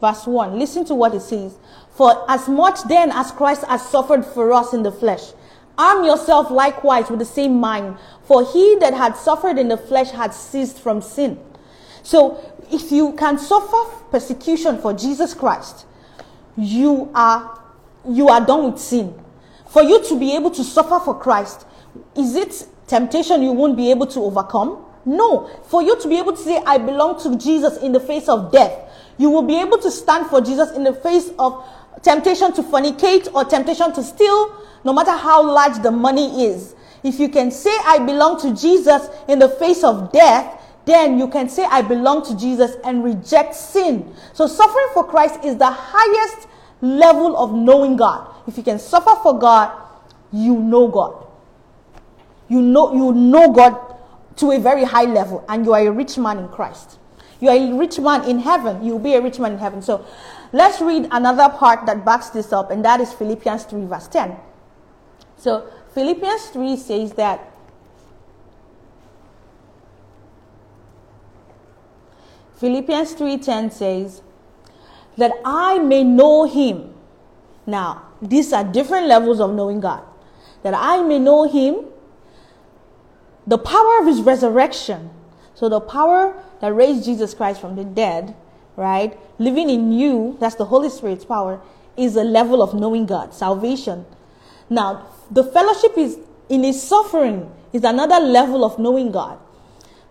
verse 0.00 0.26
1. 0.26 0.58
Listen 0.58 0.84
to 0.86 0.94
what 0.94 1.14
it 1.14 1.20
says. 1.20 1.58
For 1.90 2.24
as 2.30 2.48
much 2.48 2.82
then 2.84 3.10
as 3.12 3.30
Christ 3.30 3.64
has 3.64 3.86
suffered 3.86 4.24
for 4.24 4.52
us 4.52 4.72
in 4.72 4.82
the 4.82 4.92
flesh, 4.92 5.32
arm 5.76 6.04
yourself 6.04 6.50
likewise 6.50 7.10
with 7.10 7.18
the 7.18 7.24
same 7.24 7.60
mind. 7.60 7.96
For 8.24 8.44
he 8.44 8.76
that 8.80 8.94
had 8.94 9.16
suffered 9.16 9.58
in 9.58 9.68
the 9.68 9.76
flesh 9.76 10.10
had 10.10 10.32
ceased 10.32 10.78
from 10.78 11.02
sin. 11.02 11.38
So, 12.02 12.40
if 12.72 12.90
you 12.92 13.12
can 13.12 13.38
suffer 13.38 13.94
persecution 14.10 14.78
for 14.78 14.92
Jesus 14.92 15.34
Christ, 15.34 15.86
you 16.56 17.10
are 17.14 17.60
you 18.08 18.28
are 18.28 18.44
done 18.44 18.70
with 18.70 18.80
sin. 18.80 19.14
For 19.68 19.82
you 19.82 20.02
to 20.04 20.18
be 20.18 20.34
able 20.34 20.50
to 20.52 20.64
suffer 20.64 20.98
for 21.00 21.18
Christ, 21.18 21.66
is 22.16 22.34
it 22.34 22.66
temptation 22.86 23.42
you 23.42 23.52
won't 23.52 23.76
be 23.76 23.90
able 23.90 24.06
to 24.08 24.20
overcome? 24.20 24.84
No. 25.04 25.48
For 25.68 25.82
you 25.82 26.00
to 26.00 26.08
be 26.08 26.18
able 26.18 26.32
to 26.32 26.42
say, 26.42 26.62
I 26.66 26.78
belong 26.78 27.20
to 27.22 27.36
Jesus 27.36 27.76
in 27.78 27.92
the 27.92 28.00
face 28.00 28.28
of 28.28 28.52
death, 28.52 28.72
you 29.20 29.28
will 29.28 29.42
be 29.42 29.60
able 29.60 29.76
to 29.76 29.90
stand 29.90 30.26
for 30.28 30.40
Jesus 30.40 30.70
in 30.70 30.82
the 30.82 30.94
face 30.94 31.30
of 31.38 31.62
temptation 32.02 32.54
to 32.54 32.62
fornicate 32.62 33.28
or 33.34 33.44
temptation 33.44 33.92
to 33.92 34.02
steal, 34.02 34.56
no 34.82 34.94
matter 34.94 35.12
how 35.12 35.44
large 35.44 35.82
the 35.82 35.90
money 35.90 36.46
is. 36.46 36.74
If 37.04 37.20
you 37.20 37.28
can 37.28 37.50
say, 37.50 37.70
I 37.84 37.98
belong 37.98 38.40
to 38.40 38.56
Jesus 38.56 39.08
in 39.28 39.38
the 39.38 39.50
face 39.50 39.84
of 39.84 40.10
death, 40.10 40.56
then 40.86 41.18
you 41.18 41.28
can 41.28 41.50
say, 41.50 41.64
I 41.64 41.82
belong 41.82 42.24
to 42.28 42.36
Jesus 42.36 42.76
and 42.82 43.04
reject 43.04 43.54
sin. 43.54 44.10
So 44.32 44.46
suffering 44.46 44.86
for 44.94 45.04
Christ 45.04 45.44
is 45.44 45.58
the 45.58 45.70
highest 45.70 46.48
level 46.80 47.36
of 47.36 47.52
knowing 47.52 47.96
God. 47.96 48.26
If 48.46 48.56
you 48.56 48.62
can 48.62 48.78
suffer 48.78 49.20
for 49.22 49.38
God, 49.38 49.70
you 50.32 50.56
know 50.56 50.88
God. 50.88 51.26
You 52.48 52.62
know, 52.62 52.94
you 52.94 53.12
know 53.12 53.52
God 53.52 53.78
to 54.36 54.52
a 54.52 54.58
very 54.58 54.84
high 54.84 55.04
level, 55.04 55.44
and 55.46 55.66
you 55.66 55.74
are 55.74 55.86
a 55.86 55.90
rich 55.90 56.16
man 56.16 56.38
in 56.38 56.48
Christ. 56.48 56.99
You 57.40 57.48
are 57.48 57.56
a 57.56 57.72
rich 57.72 57.98
man 57.98 58.28
in 58.28 58.38
heaven. 58.38 58.84
You 58.84 58.92
will 58.92 59.00
be 59.00 59.14
a 59.14 59.20
rich 59.20 59.38
man 59.38 59.52
in 59.52 59.58
heaven. 59.58 59.82
So 59.82 60.04
let's 60.52 60.80
read 60.80 61.08
another 61.10 61.48
part 61.48 61.86
that 61.86 62.04
backs 62.04 62.30
this 62.30 62.52
up, 62.52 62.70
and 62.70 62.84
that 62.84 63.00
is 63.00 63.12
Philippians 63.12 63.64
3, 63.64 63.86
verse 63.86 64.08
10. 64.08 64.36
So 65.36 65.66
Philippians 65.94 66.48
3 66.48 66.76
says 66.76 67.12
that 67.14 67.50
Philippians 72.60 73.14
3:10 73.14 73.72
says 73.72 74.20
that 75.16 75.32
I 75.46 75.78
may 75.78 76.04
know 76.04 76.44
him. 76.44 76.92
Now, 77.64 78.02
these 78.20 78.52
are 78.52 78.62
different 78.62 79.06
levels 79.06 79.40
of 79.40 79.54
knowing 79.54 79.80
God. 79.80 80.02
That 80.62 80.74
I 80.76 81.02
may 81.02 81.18
know 81.18 81.44
him, 81.44 81.86
the 83.46 83.56
power 83.56 84.00
of 84.00 84.06
his 84.06 84.20
resurrection. 84.20 85.08
So, 85.54 85.70
the 85.70 85.80
power 85.80 86.34
that 86.60 86.72
raised 86.74 87.04
Jesus 87.04 87.34
Christ 87.34 87.60
from 87.60 87.76
the 87.76 87.84
dead, 87.84 88.34
right, 88.76 89.18
living 89.38 89.70
in 89.70 89.92
you, 89.92 90.36
that's 90.40 90.54
the 90.54 90.66
Holy 90.66 90.88
Spirit's 90.88 91.24
power, 91.24 91.60
is 91.96 92.16
a 92.16 92.24
level 92.24 92.62
of 92.62 92.74
knowing 92.74 93.06
God, 93.06 93.34
salvation. 93.34 94.04
Now, 94.68 95.08
the 95.30 95.44
fellowship 95.44 95.96
is 95.96 96.18
in 96.48 96.62
his 96.62 96.82
suffering 96.82 97.50
is 97.72 97.84
another 97.84 98.18
level 98.18 98.64
of 98.64 98.78
knowing 98.78 99.12
God. 99.12 99.38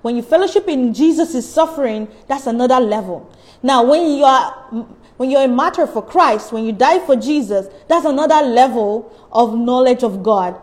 When 0.02 0.16
you 0.16 0.22
fellowship 0.22 0.68
in 0.68 0.94
Jesus' 0.94 1.48
suffering, 1.50 2.08
that's 2.28 2.48
another 2.48 2.80
level. 2.80 3.30
Now, 3.62 3.84
when 3.84 4.18
you 4.18 4.24
are 4.24 4.86
when 5.18 5.30
you're 5.30 5.44
a 5.44 5.50
martyr 5.50 5.86
for 5.86 6.02
Christ, 6.02 6.54
when 6.54 6.64
you 6.64 6.72
die 6.72 7.00
for 7.06 7.18
Jesus, 7.18 7.68
that's 7.90 8.06
another 8.06 8.48
level 8.48 9.14
of 9.34 9.54
knowledge 9.54 10.02
of 10.02 10.24
God. 10.24 10.56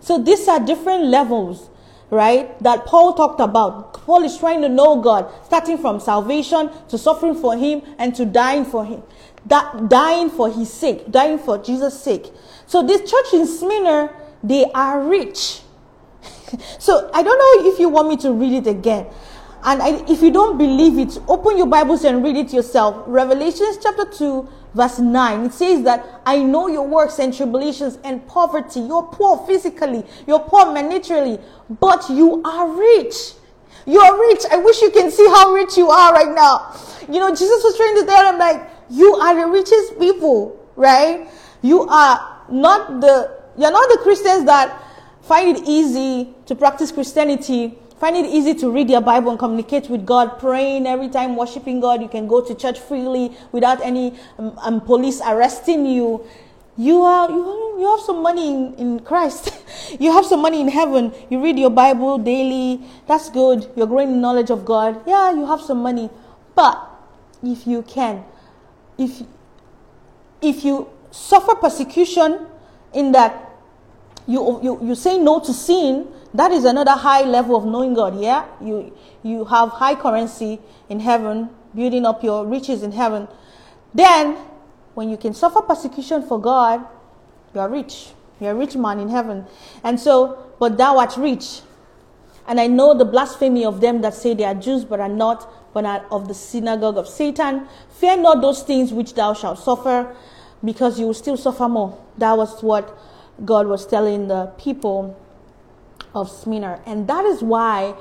So 0.00 0.18
these 0.18 0.48
are 0.48 0.58
different 0.58 1.04
levels, 1.04 1.69
right? 2.10 2.58
That 2.62 2.86
Paul 2.86 3.14
talked 3.14 3.40
about. 3.40 3.94
Paul 3.94 4.24
is 4.24 4.36
trying 4.36 4.62
to 4.62 4.68
know 4.68 5.00
God, 5.00 5.32
starting 5.44 5.78
from 5.78 6.00
salvation 6.00 6.70
to 6.88 6.98
suffering 6.98 7.34
for 7.34 7.56
Him 7.56 7.82
and 7.98 8.14
to 8.16 8.24
dying 8.24 8.64
for 8.64 8.84
Him, 8.84 9.02
that 9.46 9.88
dying 9.88 10.30
for 10.30 10.50
His 10.50 10.72
sake, 10.72 11.10
dying 11.10 11.38
for 11.38 11.58
Jesus' 11.58 12.00
sake. 12.00 12.26
So 12.66 12.82
this 12.82 13.08
church 13.10 13.34
in 13.34 13.46
Smyrna, 13.46 14.14
they 14.42 14.64
are 14.72 15.02
rich. 15.02 15.62
so 16.78 17.10
I 17.14 17.22
don't 17.22 17.38
know 17.38 17.70
if 17.72 17.78
you 17.78 17.88
want 17.88 18.08
me 18.08 18.16
to 18.18 18.32
read 18.32 18.52
it 18.52 18.66
again. 18.66 19.06
And 19.62 19.82
I, 19.82 20.02
if 20.10 20.22
you 20.22 20.30
don't 20.30 20.56
believe 20.56 20.98
it, 20.98 21.18
open 21.28 21.58
your 21.58 21.66
Bibles 21.66 22.04
and 22.04 22.24
read 22.24 22.36
it 22.36 22.52
yourself. 22.52 23.04
Revelations 23.06 23.78
chapter 23.82 24.06
2, 24.06 24.48
verse 24.74 24.98
9. 24.98 25.46
It 25.46 25.52
says 25.52 25.82
that 25.84 26.22
I 26.24 26.42
know 26.42 26.68
your 26.68 26.86
works 26.86 27.18
and 27.18 27.34
tribulations 27.34 27.98
and 28.04 28.26
poverty. 28.26 28.80
You're 28.80 29.04
poor 29.04 29.46
physically, 29.46 30.04
you're 30.26 30.40
poor 30.40 30.66
monetarily, 30.66 31.42
but 31.80 32.08
you 32.10 32.42
are 32.44 32.68
rich. 32.68 33.34
You 33.86 33.98
are 34.00 34.20
rich. 34.20 34.42
I 34.50 34.56
wish 34.56 34.82
you 34.82 34.90
can 34.90 35.10
see 35.10 35.26
how 35.26 35.52
rich 35.52 35.76
you 35.76 35.88
are 35.88 36.12
right 36.12 36.34
now. 36.34 36.76
You 37.08 37.18
know, 37.18 37.30
Jesus 37.30 37.64
was 37.64 37.76
trying 37.76 37.96
to 37.96 38.06
tell 38.06 38.30
them, 38.30 38.38
like, 38.38 38.70
you 38.90 39.14
are 39.14 39.34
the 39.34 39.46
richest 39.46 39.98
people, 39.98 40.60
right? 40.76 41.28
You 41.62 41.82
are 41.88 42.42
not 42.50 43.00
the, 43.00 43.38
you're 43.56 43.70
not 43.70 43.88
the 43.88 43.98
Christians 44.02 44.44
that 44.44 44.82
find 45.22 45.56
it 45.56 45.64
easy 45.66 46.34
to 46.46 46.54
practice 46.54 46.92
Christianity 46.92 47.78
find 48.00 48.16
it 48.16 48.26
easy 48.26 48.54
to 48.54 48.70
read 48.70 48.88
your 48.88 49.02
Bible 49.02 49.30
and 49.30 49.38
communicate 49.38 49.90
with 49.90 50.06
God, 50.06 50.38
praying 50.38 50.86
every 50.86 51.08
time, 51.08 51.36
worshiping 51.36 51.80
God. 51.80 52.00
You 52.00 52.08
can 52.08 52.26
go 52.26 52.40
to 52.40 52.54
church 52.54 52.80
freely 52.80 53.36
without 53.52 53.80
any 53.82 54.18
um, 54.38 54.58
um, 54.62 54.80
police 54.80 55.20
arresting 55.20 55.84
you. 55.86 56.24
You 56.78 57.02
are 57.02 57.30
you, 57.30 57.76
you 57.78 57.86
have 57.86 58.00
some 58.00 58.22
money 58.22 58.48
in, 58.48 58.74
in 58.74 59.00
Christ. 59.00 59.52
you 60.00 60.10
have 60.12 60.24
some 60.24 60.40
money 60.40 60.62
in 60.62 60.68
heaven. 60.68 61.12
You 61.28 61.42
read 61.42 61.58
your 61.58 61.70
Bible 61.70 62.16
daily. 62.16 62.80
That's 63.06 63.28
good. 63.28 63.70
You're 63.76 63.86
growing 63.86 64.08
in 64.12 64.20
knowledge 64.20 64.50
of 64.50 64.64
God. 64.64 65.02
Yeah, 65.06 65.32
you 65.32 65.44
have 65.46 65.60
some 65.60 65.82
money. 65.82 66.08
But 66.54 66.80
if 67.42 67.66
you 67.66 67.82
can, 67.82 68.24
if 68.96 69.22
if 70.40 70.64
you 70.64 70.88
suffer 71.10 71.54
persecution 71.54 72.46
in 72.94 73.12
that 73.12 73.50
you, 74.26 74.60
you, 74.62 74.78
you 74.82 74.94
say 74.94 75.18
no 75.18 75.40
to 75.40 75.52
sin, 75.52 76.06
that 76.34 76.52
is 76.52 76.64
another 76.64 76.92
high 76.92 77.22
level 77.22 77.56
of 77.56 77.64
knowing 77.64 77.94
God. 77.94 78.20
Yeah, 78.20 78.46
you 78.60 78.96
you 79.22 79.44
have 79.46 79.70
high 79.70 79.94
currency 79.94 80.60
in 80.88 81.00
heaven, 81.00 81.50
building 81.74 82.06
up 82.06 82.22
your 82.22 82.46
riches 82.46 82.82
in 82.82 82.92
heaven. 82.92 83.28
Then, 83.94 84.36
when 84.94 85.10
you 85.10 85.16
can 85.16 85.34
suffer 85.34 85.62
persecution 85.62 86.22
for 86.22 86.40
God, 86.40 86.86
you 87.54 87.60
are 87.60 87.68
rich. 87.68 88.12
You're 88.40 88.52
a 88.52 88.54
rich 88.54 88.76
man 88.76 89.00
in 89.00 89.08
heaven. 89.08 89.46
And 89.84 89.98
so, 89.98 90.38
but 90.58 90.78
thou 90.78 90.98
art 90.98 91.16
rich. 91.16 91.60
And 92.46 92.60
I 92.60 92.66
know 92.66 92.96
the 92.96 93.04
blasphemy 93.04 93.64
of 93.64 93.80
them 93.80 94.00
that 94.00 94.14
say 94.14 94.34
they 94.34 94.44
are 94.44 94.54
Jews 94.54 94.84
but 94.84 95.00
are 95.00 95.08
not, 95.08 95.48
but 95.74 95.84
are 95.84 96.06
of 96.10 96.26
the 96.26 96.34
synagogue 96.34 96.96
of 96.96 97.06
Satan. 97.06 97.68
Fear 97.98 98.18
not 98.18 98.40
those 98.40 98.62
things 98.62 98.92
which 98.92 99.14
thou 99.14 99.34
shalt 99.34 99.58
suffer, 99.58 100.16
because 100.64 100.98
you 100.98 101.06
will 101.06 101.14
still 101.14 101.36
suffer 101.36 101.68
more. 101.68 101.98
That 102.18 102.36
was 102.36 102.62
what 102.62 102.98
God 103.44 103.66
was 103.66 103.86
telling 103.86 104.28
the 104.28 104.46
people 104.58 105.16
of 106.14 106.30
Smyrna. 106.30 106.80
And 106.86 107.06
that 107.08 107.24
is 107.24 107.42
why 107.42 107.94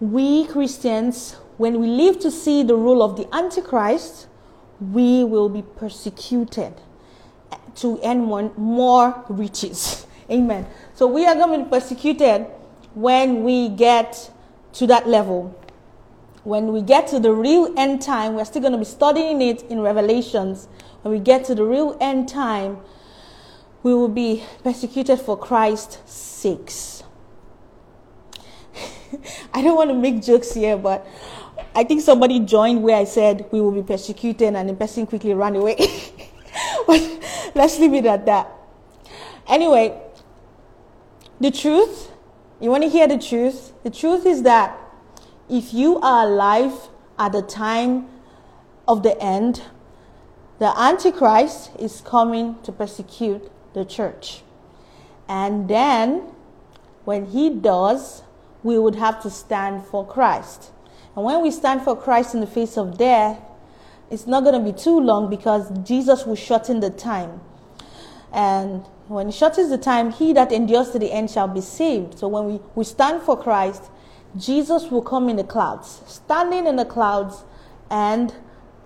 we 0.00 0.46
Christians, 0.46 1.36
when 1.58 1.80
we 1.80 1.86
live 1.86 2.18
to 2.20 2.30
see 2.30 2.62
the 2.62 2.74
rule 2.74 3.02
of 3.02 3.16
the 3.16 3.32
Antichrist, 3.34 4.26
we 4.80 5.24
will 5.24 5.48
be 5.48 5.62
persecuted 5.62 6.74
to 7.76 8.00
earn 8.04 8.20
more, 8.20 8.52
more 8.56 9.24
riches. 9.28 10.06
Amen. 10.30 10.66
So 10.94 11.06
we 11.06 11.26
are 11.26 11.34
going 11.34 11.58
to 11.58 11.64
be 11.64 11.70
persecuted 11.70 12.46
when 12.94 13.42
we 13.44 13.68
get 13.68 14.30
to 14.74 14.86
that 14.86 15.08
level. 15.08 15.56
When 16.44 16.72
we 16.72 16.80
get 16.82 17.06
to 17.08 17.20
the 17.20 17.32
real 17.32 17.74
end 17.76 18.00
time, 18.00 18.34
we're 18.34 18.44
still 18.44 18.62
going 18.62 18.72
to 18.72 18.78
be 18.78 18.84
studying 18.84 19.42
it 19.42 19.62
in 19.64 19.80
Revelations. 19.80 20.68
When 21.02 21.12
we 21.12 21.20
get 21.20 21.44
to 21.46 21.54
the 21.54 21.64
real 21.64 21.96
end 22.00 22.28
time, 22.28 22.78
we 23.82 23.94
will 23.94 24.08
be 24.08 24.44
persecuted 24.62 25.20
for 25.20 25.36
Christ's 25.36 25.98
sakes. 26.10 26.99
I 29.54 29.62
don't 29.62 29.76
want 29.76 29.90
to 29.90 29.94
make 29.94 30.22
jokes 30.22 30.54
here, 30.54 30.76
but 30.76 31.06
I 31.74 31.84
think 31.84 32.02
somebody 32.02 32.40
joined 32.40 32.82
where 32.82 32.96
I 32.96 33.04
said 33.04 33.46
we 33.50 33.60
will 33.60 33.72
be 33.72 33.82
persecuted 33.82 34.54
and 34.54 34.68
the 34.68 34.74
person 34.74 35.06
quickly 35.06 35.34
ran 35.34 35.56
away. 35.56 35.76
but 36.86 37.00
let's 37.54 37.78
leave 37.78 37.94
it 37.94 38.06
at 38.06 38.26
that. 38.26 38.50
Anyway, 39.46 40.00
the 41.40 41.50
truth, 41.50 42.10
you 42.60 42.70
want 42.70 42.82
to 42.82 42.88
hear 42.88 43.08
the 43.08 43.18
truth? 43.18 43.72
The 43.82 43.90
truth 43.90 44.26
is 44.26 44.42
that 44.42 44.78
if 45.48 45.74
you 45.74 45.98
are 46.00 46.26
alive 46.26 46.72
at 47.18 47.32
the 47.32 47.42
time 47.42 48.08
of 48.86 49.02
the 49.02 49.20
end, 49.20 49.62
the 50.58 50.78
Antichrist 50.78 51.70
is 51.78 52.00
coming 52.02 52.58
to 52.62 52.72
persecute 52.72 53.50
the 53.72 53.84
church. 53.84 54.42
And 55.28 55.68
then, 55.68 56.32
when 57.04 57.26
he 57.26 57.48
does, 57.50 58.22
we 58.62 58.78
would 58.78 58.94
have 58.96 59.22
to 59.22 59.30
stand 59.30 59.84
for 59.86 60.06
Christ. 60.06 60.70
And 61.16 61.24
when 61.24 61.42
we 61.42 61.50
stand 61.50 61.82
for 61.82 61.96
Christ 61.96 62.34
in 62.34 62.40
the 62.40 62.46
face 62.46 62.76
of 62.76 62.98
death, 62.98 63.40
it's 64.10 64.26
not 64.26 64.42
going 64.44 64.62
to 64.62 64.72
be 64.72 64.76
too 64.76 64.98
long 65.00 65.30
because 65.30 65.70
Jesus 65.84 66.26
will 66.26 66.36
shorten 66.36 66.80
the 66.80 66.90
time. 66.90 67.40
And 68.32 68.84
when 69.08 69.26
he 69.26 69.32
shortens 69.32 69.70
the 69.70 69.78
time, 69.78 70.10
he 70.10 70.32
that 70.32 70.52
endures 70.52 70.90
to 70.90 70.98
the 70.98 71.10
end 71.12 71.30
shall 71.30 71.48
be 71.48 71.60
saved. 71.60 72.18
So 72.18 72.28
when 72.28 72.46
we, 72.46 72.60
we 72.74 72.84
stand 72.84 73.22
for 73.22 73.36
Christ, 73.40 73.90
Jesus 74.36 74.90
will 74.90 75.02
come 75.02 75.28
in 75.28 75.36
the 75.36 75.44
clouds, 75.44 76.02
standing 76.06 76.66
in 76.66 76.76
the 76.76 76.84
clouds 76.84 77.44
and 77.90 78.32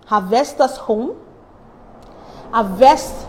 harvest 0.06 0.60
us 0.60 0.78
home, 0.78 1.20
harvest 2.50 3.26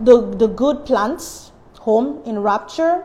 the, 0.00 0.22
the 0.36 0.46
good 0.46 0.86
plants 0.86 1.52
home 1.80 2.22
in 2.24 2.38
rapture, 2.38 3.04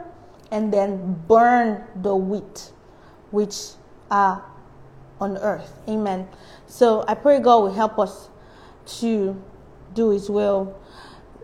and 0.51 0.73
then 0.73 1.23
burn 1.27 1.83
the 2.01 2.15
wheat 2.15 2.71
which 3.31 3.55
are 4.09 4.43
on 5.19 5.37
earth. 5.37 5.73
Amen. 5.87 6.27
So 6.67 7.03
I 7.07 7.13
pray 7.13 7.39
God 7.39 7.59
will 7.59 7.73
help 7.73 7.99
us 7.99 8.29
to 8.99 9.41
do 9.93 10.09
his 10.11 10.29
will 10.29 10.79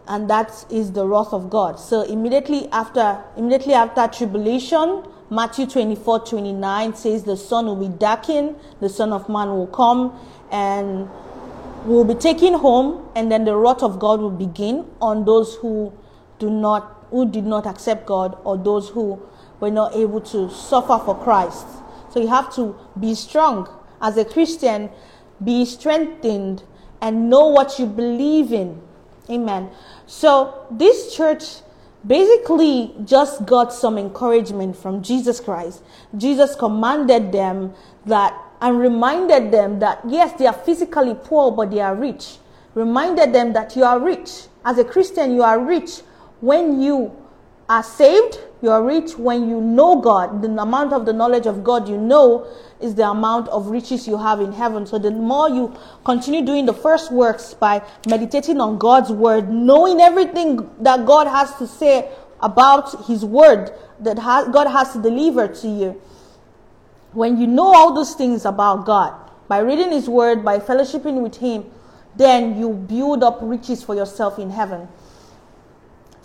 and 0.08 0.30
that 0.30 0.66
is 0.70 0.92
the 0.92 1.06
wrath 1.06 1.34
of 1.34 1.50
God. 1.50 1.80
So 1.80 2.02
immediately 2.04 2.68
after 2.72 3.24
immediately 3.38 3.74
after 3.74 4.08
tribulation, 4.08 5.04
Matthew 5.30 5.66
24, 5.66 6.20
29 6.20 6.96
says 6.96 7.24
the 7.24 7.38
sun 7.38 7.66
will 7.66 7.76
be 7.76 7.88
darkened, 7.88 8.56
the 8.80 8.90
Son 8.90 9.12
of 9.12 9.28
Man 9.28 9.50
will 9.50 9.68
come 9.68 10.18
and 10.52 11.10
will 11.86 12.06
be 12.06 12.14
taken 12.14 12.54
home, 12.54 13.10
and 13.16 13.32
then 13.32 13.44
the 13.46 13.56
wrath 13.56 13.82
of 13.82 14.00
God 14.00 14.20
will 14.20 14.30
begin 14.30 14.86
on 15.02 15.26
those 15.26 15.56
who 15.56 15.92
do 16.38 16.50
not 16.50 16.95
who 17.16 17.26
did 17.32 17.46
not 17.46 17.66
accept 17.66 18.06
God 18.06 18.38
or 18.44 18.58
those 18.58 18.90
who 18.90 19.18
were 19.62 19.72
not 19.72 19.96
able 19.96 20.20
to 20.20 20.50
suffer 20.50 21.00
for 21.06 21.18
Christ. 21.18 21.66
So 22.10 22.20
you 22.20 22.28
have 22.28 22.54
to 22.56 22.76
be 23.00 23.16
strong. 23.16 23.70
As 24.02 24.18
a 24.18 24.26
Christian, 24.26 24.90
be 25.42 25.64
strengthened 25.64 26.64
and 27.00 27.30
know 27.30 27.48
what 27.48 27.80
you 27.80 27.86
believe 27.86 28.52
in. 28.52 28.82
Amen. 29.30 29.70
So 30.06 30.68
this 30.70 31.16
church 31.16 31.62
basically 32.06 32.94
just 33.06 33.46
got 33.46 33.72
some 33.72 33.98
encouragement 33.98 34.76
from 34.76 35.02
Jesus 35.02 35.40
Christ. 35.40 35.84
Jesus 36.18 36.54
commanded 36.54 37.32
them 37.32 37.74
that 38.08 38.38
and 38.60 38.78
reminded 38.78 39.52
them 39.52 39.80
that 39.80 40.02
yes, 40.06 40.38
they 40.38 40.48
are 40.48 40.60
physically 40.68 41.16
poor, 41.24 41.50
but 41.50 41.72
they 41.72 41.80
are 41.80 41.96
rich. 41.96 42.40
Reminded 42.74 43.32
them 43.32 43.54
that 43.54 43.78
you 43.78 43.86
are 43.86 44.02
rich. 44.02 44.48
As 44.66 44.78
a 44.80 44.84
Christian, 44.84 45.34
you 45.34 45.44
are 45.44 45.62
rich 45.62 46.02
when 46.42 46.82
you 46.82 47.16
are 47.68 47.84
saved, 47.84 48.40
you 48.62 48.70
are 48.70 48.84
rich 48.84 49.18
when 49.18 49.50
you 49.50 49.60
know 49.62 50.00
God. 50.00 50.42
The 50.42 50.48
amount 50.48 50.94
of 50.94 51.06
the 51.06 51.14
knowledge 51.14 51.46
of 51.46 51.64
God 51.64 51.88
you 51.88 51.98
know 51.98 52.48
is 52.80 52.96
the 52.96 53.10
amount 53.10 53.48
of 53.50 53.68
riches 53.68 54.08
you 54.08 54.18
have 54.18 54.42
in 54.42 54.52
heaven. 54.52 54.86
So 54.86 54.98
the 55.00 55.12
more 55.12 55.50
you 55.50 55.74
continue 56.04 56.46
doing 56.46 56.66
the 56.66 56.74
first 56.74 57.12
works 57.12 57.54
by 57.54 57.82
meditating 58.08 58.60
on 58.60 58.78
God's 58.78 59.12
word, 59.12 59.50
knowing 59.50 60.00
everything 60.00 60.70
that 60.82 61.06
God 61.06 61.28
has 61.28 61.56
to 61.56 61.68
say 61.68 62.10
about 62.42 63.06
his 63.08 63.24
word 63.26 63.72
that 64.00 64.18
God 64.18 64.68
has 64.68 64.94
to 64.94 65.02
deliver 65.02 65.48
to 65.48 65.68
you. 65.68 66.02
When 67.14 67.40
you 67.40 67.48
know 67.48 67.74
all 67.74 67.94
those 67.94 68.14
things 68.14 68.46
about 68.46 68.86
God, 68.86 69.14
by 69.48 69.60
reading 69.60 69.92
his 69.92 70.10
word, 70.10 70.44
by 70.44 70.60
fellowshipping 70.60 71.22
with 71.22 71.38
him, 71.38 71.72
then 72.16 72.60
you 72.60 72.74
build 72.74 73.24
up 73.24 73.40
riches 73.42 73.84
for 73.84 73.96
yourself 73.96 74.38
in 74.38 74.50
heaven. 74.50 74.88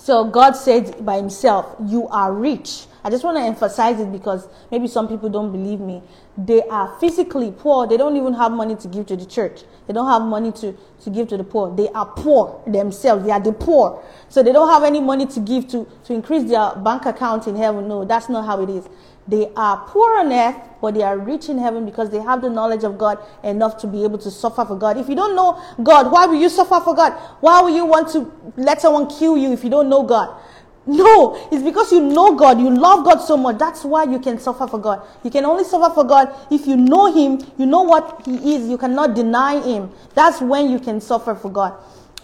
So 0.00 0.24
God 0.24 0.52
said 0.52 1.04
by 1.04 1.18
himself, 1.18 1.76
You 1.86 2.08
are 2.08 2.32
rich. 2.32 2.86
I 3.04 3.10
just 3.10 3.22
want 3.22 3.36
to 3.36 3.42
emphasize 3.42 4.00
it 4.00 4.10
because 4.10 4.48
maybe 4.70 4.88
some 4.88 5.06
people 5.06 5.28
don't 5.28 5.52
believe 5.52 5.78
me. 5.78 6.02
They 6.38 6.62
are 6.62 6.98
physically 6.98 7.52
poor. 7.52 7.86
They 7.86 7.98
don't 7.98 8.16
even 8.16 8.32
have 8.32 8.50
money 8.50 8.76
to 8.76 8.88
give 8.88 9.04
to 9.08 9.16
the 9.16 9.26
church. 9.26 9.60
They 9.86 9.92
don't 9.92 10.08
have 10.08 10.22
money 10.22 10.52
to, 10.52 10.74
to 11.02 11.10
give 11.10 11.28
to 11.28 11.36
the 11.36 11.44
poor. 11.44 11.76
They 11.76 11.90
are 11.90 12.06
poor 12.06 12.62
themselves. 12.66 13.26
They 13.26 13.30
are 13.30 13.40
the 13.40 13.52
poor. 13.52 14.02
So 14.30 14.42
they 14.42 14.52
don't 14.52 14.70
have 14.70 14.84
any 14.84 15.02
money 15.02 15.26
to 15.26 15.40
give 15.40 15.68
to, 15.68 15.86
to 16.04 16.14
increase 16.14 16.48
their 16.48 16.74
bank 16.76 17.04
account 17.04 17.46
in 17.46 17.56
heaven. 17.56 17.86
No, 17.86 18.06
that's 18.06 18.30
not 18.30 18.46
how 18.46 18.62
it 18.62 18.70
is. 18.70 18.88
They 19.30 19.48
are 19.54 19.86
poor 19.86 20.18
on 20.18 20.32
earth, 20.32 20.56
but 20.80 20.94
they 20.94 21.02
are 21.02 21.16
rich 21.16 21.48
in 21.48 21.58
heaven 21.58 21.84
because 21.86 22.10
they 22.10 22.20
have 22.20 22.42
the 22.42 22.50
knowledge 22.50 22.82
of 22.82 22.98
God 22.98 23.18
enough 23.44 23.78
to 23.78 23.86
be 23.86 24.02
able 24.02 24.18
to 24.18 24.30
suffer 24.30 24.64
for 24.64 24.76
God. 24.76 24.96
If 24.96 25.08
you 25.08 25.14
don't 25.14 25.36
know 25.36 25.62
God, 25.82 26.10
why 26.10 26.26
will 26.26 26.40
you 26.40 26.48
suffer 26.48 26.80
for 26.80 26.96
God? 26.96 27.12
Why 27.40 27.62
will 27.62 27.74
you 27.74 27.86
want 27.86 28.08
to 28.10 28.32
let 28.56 28.82
someone 28.82 29.06
kill 29.08 29.38
you 29.38 29.52
if 29.52 29.62
you 29.62 29.70
don't 29.70 29.88
know 29.88 30.02
God? 30.02 30.36
No, 30.84 31.48
it's 31.52 31.62
because 31.62 31.92
you 31.92 32.00
know 32.00 32.34
God, 32.34 32.58
you 32.58 32.70
love 32.70 33.04
God 33.04 33.18
so 33.18 33.36
much. 33.36 33.58
That's 33.58 33.84
why 33.84 34.04
you 34.04 34.18
can 34.18 34.40
suffer 34.40 34.66
for 34.66 34.78
God. 34.78 35.06
You 35.22 35.30
can 35.30 35.44
only 35.44 35.62
suffer 35.62 35.94
for 35.94 36.02
God 36.02 36.34
if 36.50 36.66
you 36.66 36.76
know 36.76 37.14
Him, 37.14 37.38
you 37.56 37.66
know 37.66 37.82
what 37.82 38.22
He 38.24 38.56
is, 38.56 38.68
you 38.68 38.76
cannot 38.76 39.14
deny 39.14 39.60
Him. 39.60 39.92
That's 40.14 40.40
when 40.40 40.70
you 40.70 40.80
can 40.80 41.00
suffer 41.00 41.36
for 41.36 41.50
God. 41.50 41.74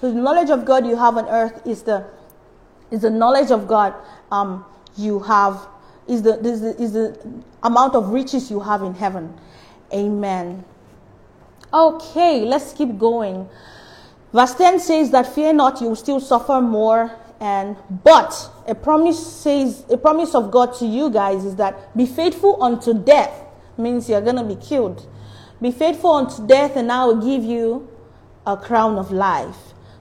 So 0.01 0.11
the 0.13 0.21
knowledge 0.21 0.51
of 0.51 0.65
God 0.65 0.85
you 0.85 0.97
have 0.97 1.17
on 1.17 1.29
earth 1.29 1.65
is 1.65 1.83
the 1.83 2.05
is 2.91 3.03
the 3.03 3.11
knowledge 3.11 3.51
of 3.51 3.69
God 3.69 3.95
um, 4.31 4.65
you 4.97 5.21
have 5.21 5.69
is 6.09 6.23
the, 6.23 6.39
is 6.41 6.61
the, 6.61 6.83
is 6.83 6.93
the 6.93 7.19
amount 7.63 7.95
of 7.95 8.11
riches 8.11 8.51
you 8.51 8.61
have 8.61 8.83
in 8.83 8.95
heaven. 8.95 9.35
Amen. 9.93 10.65
Okay, 11.73 12.45
let's 12.45 12.73
keep 12.73 12.99
going. 12.99 13.49
Verse 14.33 14.55
10 14.55 14.81
says 14.81 15.11
that 15.11 15.35
fear 15.35 15.53
not, 15.53 15.81
you 15.81 15.89
will 15.89 15.97
still 15.97 16.21
suffer 16.21 16.61
more. 16.61 17.11
And 17.39 17.77
but 18.03 18.51
a 18.67 18.75
promise 18.75 19.25
says 19.25 19.85
a 19.91 19.99
promise 19.99 20.35
of 20.35 20.51
God 20.51 20.75
to 20.79 20.87
you 20.87 21.11
guys 21.11 21.45
is 21.45 21.57
that 21.57 21.95
be 21.95 22.07
faithful 22.07 22.63
unto 22.63 22.95
death 22.95 23.43
means 23.77 24.09
you're 24.09 24.23
gonna 24.23 24.45
be 24.45 24.57
killed. 24.57 25.07
Be 25.61 25.71
faithful 25.71 26.11
unto 26.13 26.47
death, 26.47 26.77
and 26.77 26.93
I 26.93 27.05
will 27.07 27.21
give 27.21 27.45
you 27.45 27.89
a 28.47 28.57
crown 28.57 28.99
of 28.99 29.11
life. 29.11 29.57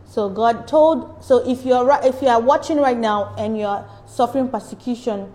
So 0.05 0.29
God 0.29 0.67
told. 0.67 1.23
So 1.23 1.49
if 1.49 1.65
you're 1.65 1.89
if 2.03 2.21
you 2.21 2.27
are 2.27 2.41
watching 2.41 2.77
right 2.77 2.97
now 2.97 3.33
and 3.37 3.57
you're 3.57 3.85
suffering 4.05 4.49
persecution, 4.49 5.31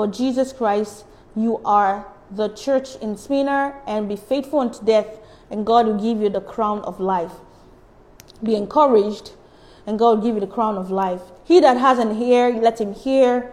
for 0.00 0.06
Jesus 0.06 0.54
Christ, 0.54 1.04
you 1.36 1.60
are 1.62 2.06
the 2.30 2.48
church 2.48 2.96
in 3.02 3.18
Smyrna 3.18 3.74
and 3.86 4.08
be 4.08 4.16
faithful 4.16 4.60
unto 4.60 4.82
death, 4.82 5.18
and 5.50 5.66
God 5.66 5.86
will 5.86 6.00
give 6.00 6.22
you 6.22 6.30
the 6.30 6.40
crown 6.40 6.78
of 6.84 7.00
life. 7.00 7.32
Be 8.42 8.54
encouraged, 8.54 9.32
and 9.86 9.98
God 9.98 10.16
will 10.16 10.24
give 10.24 10.36
you 10.36 10.40
the 10.40 10.46
crown 10.46 10.78
of 10.78 10.90
life. 10.90 11.20
He 11.44 11.60
that 11.60 11.76
has 11.76 11.98
an 11.98 12.16
ear, 12.16 12.48
let 12.48 12.80
him 12.80 12.94
hear. 12.94 13.52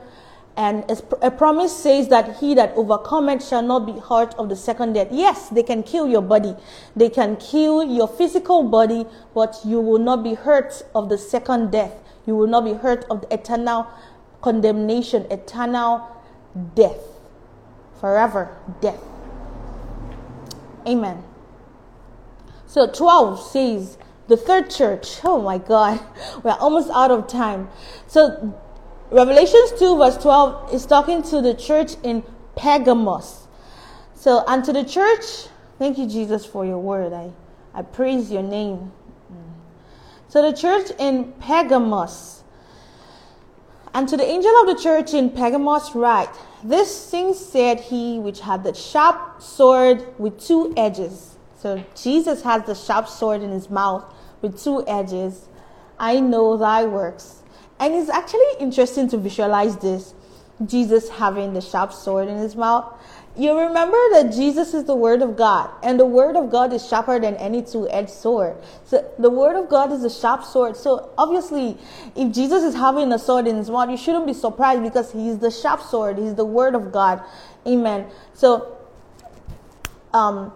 And 0.56 0.90
a 1.22 1.30
promise 1.30 1.76
says 1.76 2.08
that 2.08 2.38
he 2.38 2.56
that 2.56 2.72
overcometh 2.78 3.46
shall 3.46 3.62
not 3.62 3.86
be 3.86 4.00
hurt 4.00 4.34
of 4.36 4.48
the 4.48 4.56
second 4.56 4.94
death. 4.94 5.10
Yes, 5.12 5.50
they 5.50 5.64
can 5.64 5.84
kill 5.84 6.08
your 6.08 6.22
body. 6.22 6.56
They 6.96 7.10
can 7.10 7.36
kill 7.36 7.84
your 7.84 8.08
physical 8.08 8.64
body, 8.64 9.06
but 9.34 9.60
you 9.66 9.82
will 9.82 10.00
not 10.00 10.24
be 10.24 10.36
hurt 10.36 10.84
of 10.96 11.10
the 11.10 11.18
second 11.18 11.74
death. 11.74 11.92
You 12.26 12.38
will 12.38 12.48
not 12.48 12.64
be 12.64 12.72
hurt 12.72 13.04
of 13.10 13.20
the 13.20 13.34
eternal 13.34 13.86
condemnation, 14.40 15.28
eternal 15.30 16.14
death. 16.76 17.02
Forever 18.00 18.58
death. 18.82 19.02
Amen. 20.86 21.24
So 22.66 22.88
12 22.88 23.42
says, 23.42 23.98
the 24.28 24.38
third 24.38 24.70
church. 24.70 25.20
Oh 25.24 25.42
my 25.42 25.58
God, 25.58 26.00
we're 26.44 26.52
almost 26.52 26.90
out 26.92 27.12
of 27.12 27.28
time. 27.28 27.70
So 28.08 28.56
Revelations 29.10 29.72
2, 29.80 29.98
verse 29.98 30.18
12 30.18 30.74
is 30.74 30.86
talking 30.86 31.24
to 31.24 31.42
the 31.42 31.54
church 31.54 31.94
in 32.04 32.24
Pergamos. 32.58 33.48
So, 34.16 34.44
and 34.48 34.66
to 34.66 34.74
the 34.74 34.84
church, 34.84 35.48
thank 35.80 35.98
you, 35.98 36.08
Jesus, 36.08 36.46
for 36.46 36.66
your 36.66 36.80
word. 36.80 37.14
I, 37.14 37.32
I 37.74 37.84
praise 37.84 38.30
your 38.30 38.44
name. 38.44 38.92
Mm. 39.32 39.54
So, 40.28 40.42
the 40.42 40.58
church 40.58 40.92
in 41.00 41.32
Pergamos, 41.40 42.37
and 43.98 44.08
to 44.08 44.16
the 44.16 44.24
angel 44.24 44.52
of 44.62 44.68
the 44.68 44.80
church 44.80 45.16
in 45.16 45.32
Pergamos, 45.32 45.96
write 45.96 46.30
this 46.64 47.10
thing 47.10 47.34
said 47.34 47.80
he 47.80 48.20
which 48.20 48.42
had 48.42 48.64
the 48.64 48.76
sharp 48.76 49.42
sword 49.42 50.06
with 50.20 50.40
two 50.40 50.72
edges. 50.78 51.36
So 51.58 51.84
Jesus 52.00 52.44
has 52.44 52.64
the 52.68 52.76
sharp 52.76 53.08
sword 53.08 53.42
in 53.42 53.50
his 53.50 53.72
mouth 53.72 54.06
with 54.44 54.64
two 54.64 54.88
edges. 54.88 55.48
I 55.98 56.20
know 56.20 56.58
thy 56.58 56.86
works. 56.86 57.42
And 57.80 57.96
it's 57.96 58.12
actually 58.12 58.52
interesting 58.60 59.10
to 59.10 59.18
visualize 59.18 59.78
this 59.78 60.14
Jesus 60.64 61.10
having 61.10 61.56
the 61.56 61.62
sharp 61.62 61.92
sword 61.92 62.28
in 62.28 62.38
his 62.38 62.56
mouth 62.56 62.94
you 63.38 63.58
remember 63.58 63.98
that 64.14 64.34
Jesus 64.34 64.74
is 64.74 64.86
the 64.86 64.96
Word 64.96 65.22
of 65.22 65.38
God, 65.38 65.70
and 65.84 66.00
the 66.00 66.06
Word 66.06 66.36
of 66.36 66.50
God 66.50 66.74
is 66.74 66.88
sharper 66.88 67.20
than 67.20 67.36
any 67.36 67.62
two 67.62 67.88
edged 67.90 68.10
sword. 68.10 68.58
So 68.86 69.10
the 69.20 69.30
Word 69.30 69.56
of 69.56 69.70
God 69.70 69.92
is 69.92 70.04
a 70.04 70.10
sharp 70.10 70.44
sword. 70.44 70.76
So 70.76 71.12
obviously, 71.18 71.78
if 72.16 72.34
Jesus 72.34 72.64
is 72.64 72.74
having 72.74 73.12
a 73.14 73.20
sword 73.20 73.48
in 73.48 73.58
his 73.58 73.70
mouth, 73.70 73.90
you 73.90 73.98
shouldn't 73.98 74.26
be 74.26 74.34
surprised 74.34 74.82
because 74.82 75.12
he's 75.12 75.38
the 75.38 75.52
sharp 75.52 75.82
sword, 75.82 76.18
he's 76.18 76.36
the 76.36 76.46
Word 76.46 76.74
of 76.74 76.92
God. 76.92 77.22
Amen. 77.68 78.08
So, 78.34 78.78
um, 80.14 80.52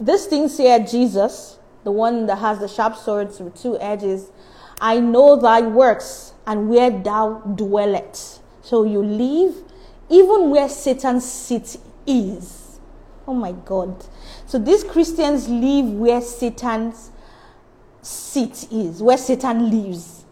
this 0.00 0.26
thing 0.26 0.48
said 0.48 0.88
Jesus, 0.88 1.58
the 1.84 1.92
one 1.92 2.26
that 2.26 2.36
has 2.36 2.58
the 2.58 2.68
sharp 2.68 2.96
swords 2.96 3.40
with 3.40 3.60
two 3.60 3.78
edges, 3.80 4.30
I 4.80 5.00
know 5.00 5.36
thy 5.36 5.60
works 5.62 6.32
and 6.46 6.68
where 6.68 6.90
thou 6.90 7.40
dwellest. 7.54 8.40
So 8.62 8.84
you 8.84 9.02
live 9.02 9.54
even 10.10 10.50
where 10.50 10.68
Satan's 10.68 11.30
seat 11.30 11.76
is. 12.06 12.80
Oh 13.26 13.34
my 13.34 13.52
God. 13.52 14.04
So 14.46 14.58
these 14.58 14.82
Christians 14.82 15.48
live 15.48 15.86
where 15.86 16.20
Satan's 16.20 17.10
seat 18.02 18.66
is, 18.72 19.02
where 19.02 19.16
Satan 19.16 19.70
lives. 19.70 20.24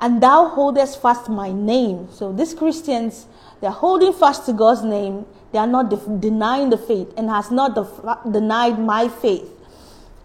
And 0.00 0.22
thou 0.22 0.48
holdest 0.48 1.00
fast 1.00 1.30
my 1.30 1.50
name. 1.52 2.08
So 2.12 2.32
these 2.32 2.52
Christians, 2.52 3.26
they're 3.60 3.70
holding 3.70 4.12
fast 4.12 4.44
to 4.46 4.52
God's 4.52 4.82
name. 4.82 5.24
They 5.52 5.58
are 5.58 5.66
not 5.66 5.88
de- 5.88 6.18
denying 6.18 6.68
the 6.68 6.76
faith 6.76 7.14
and 7.16 7.30
has 7.30 7.50
not 7.50 7.74
def- 7.74 8.30
denied 8.30 8.78
my 8.78 9.08
faith. 9.08 9.48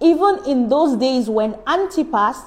Even 0.02 0.40
in 0.46 0.68
those 0.68 0.98
days 0.98 1.30
when 1.30 1.58
Antipas 1.66 2.42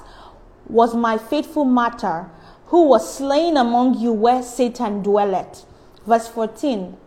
was 0.67 0.93
my 0.93 1.17
faithful 1.17 1.65
martyr, 1.65 2.29
who 2.67 2.83
was 2.83 3.17
slain 3.17 3.57
among 3.57 3.97
you 3.97 4.11
where 4.11 4.43
Satan 4.43 5.01
dwelleth. 5.01 5.65
Verse 6.05 6.27
14. 6.27 6.97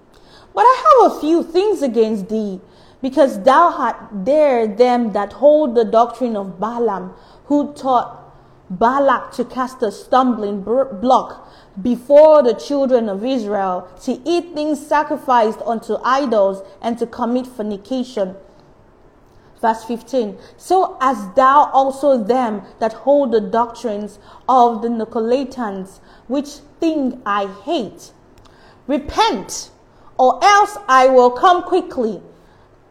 But 0.55 0.63
I 0.63 1.03
have 1.03 1.13
a 1.13 1.21
few 1.21 1.43
things 1.43 1.83
against 1.83 2.29
thee, 2.29 2.61
because 3.01 3.43
thou 3.43 3.73
art 3.79 3.97
there 4.13 4.67
them 4.67 5.13
that 5.13 5.35
hold 5.35 5.75
the 5.75 5.85
doctrine 5.85 6.37
of 6.37 6.59
Balaam, 6.59 7.15
who 7.45 7.73
taught 7.75 8.25
Balak 8.71 9.33
to 9.33 9.45
cast 9.45 9.83
a 9.83 9.91
stumbling 9.91 10.63
block 10.63 11.49
before 11.81 12.43
the 12.43 12.55
children 12.55 13.09
of 13.09 13.25
Israel, 13.25 13.89
to 14.03 14.21
eat 14.25 14.53
things 14.53 14.85
sacrificed 14.85 15.61
unto 15.65 15.97
idols, 16.05 16.63
and 16.83 16.99
to 16.99 17.07
commit 17.07 17.47
fornication. 17.47 18.35
Verse 19.63 19.85
15. 19.85 20.37
So 20.57 20.97
as 21.01 21.17
thou 21.35 21.71
also 21.73 22.23
them 22.23 22.63
that 22.79 22.93
hold 22.93 23.33
the 23.33 23.41
doctrines 23.41 24.19
of 24.49 24.83
the 24.83 24.89
Nicolaitans, 24.89 26.01
which 26.27 26.49
thing 26.81 27.23
I 27.25 27.47
hate. 27.47 28.13
Repent, 28.89 29.71
or 30.19 30.43
else 30.43 30.77
I 30.89 31.09
will 31.09 31.31
come 31.31 31.63
quickly. 31.63 32.21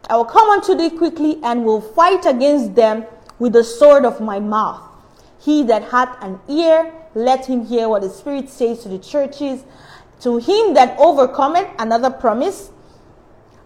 I 0.09 0.15
will 0.15 0.25
come 0.25 0.49
unto 0.49 0.73
thee 0.75 0.91
quickly 0.91 1.39
and 1.43 1.65
will 1.65 1.81
fight 1.81 2.25
against 2.25 2.75
them 2.75 3.05
with 3.39 3.53
the 3.53 3.63
sword 3.63 4.05
of 4.05 4.21
my 4.21 4.39
mouth. 4.39 4.81
He 5.39 5.63
that 5.63 5.85
hath 5.85 6.15
an 6.21 6.39
ear, 6.47 6.93
let 7.15 7.47
him 7.47 7.65
hear 7.65 7.89
what 7.89 8.03
the 8.03 8.09
Spirit 8.09 8.47
says 8.49 8.83
to 8.83 8.89
the 8.89 8.99
churches. 8.99 9.63
To 10.21 10.37
him 10.37 10.73
that 10.75 10.97
overcometh, 10.99 11.67
another 11.79 12.09
promise, 12.09 12.71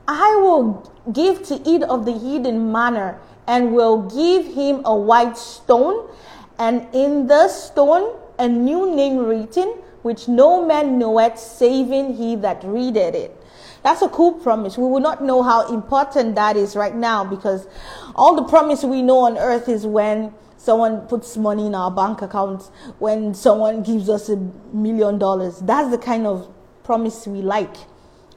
I 0.07 0.35
will 0.41 0.89
give 1.11 1.43
to 1.43 1.61
eat 1.65 1.83
of 1.83 2.05
the 2.05 2.13
hidden 2.13 2.71
manna, 2.71 3.19
and 3.47 3.73
will 3.73 4.03
give 4.03 4.53
him 4.53 4.81
a 4.85 4.95
white 4.95 5.37
stone, 5.37 6.09
and 6.57 6.87
in 6.93 7.27
the 7.27 7.47
stone 7.49 8.15
a 8.39 8.47
new 8.47 8.95
name 8.95 9.17
written, 9.17 9.75
which 10.01 10.27
no 10.27 10.65
man 10.65 10.97
knoweth, 10.97 11.37
saving 11.37 12.15
he 12.15 12.35
that 12.37 12.63
readeth 12.63 13.15
it. 13.15 13.37
That's 13.83 14.01
a 14.01 14.09
cool 14.09 14.33
promise. 14.33 14.77
We 14.77 14.85
will 14.85 14.99
not 14.99 15.23
know 15.23 15.41
how 15.41 15.73
important 15.73 16.35
that 16.35 16.55
is 16.55 16.75
right 16.75 16.95
now 16.95 17.23
because 17.23 17.67
all 18.15 18.35
the 18.35 18.43
promise 18.43 18.83
we 18.83 19.01
know 19.01 19.19
on 19.19 19.37
earth 19.37 19.67
is 19.67 19.85
when 19.85 20.33
someone 20.57 21.07
puts 21.07 21.35
money 21.37 21.65
in 21.65 21.73
our 21.73 21.89
bank 21.89 22.21
account, 22.21 22.63
when 22.99 23.33
someone 23.33 23.81
gives 23.81 24.07
us 24.09 24.29
a 24.29 24.37
million 24.71 25.17
dollars. 25.17 25.59
That's 25.59 25.89
the 25.89 25.97
kind 25.97 26.27
of 26.27 26.53
promise 26.83 27.25
we 27.25 27.41
like. 27.41 27.75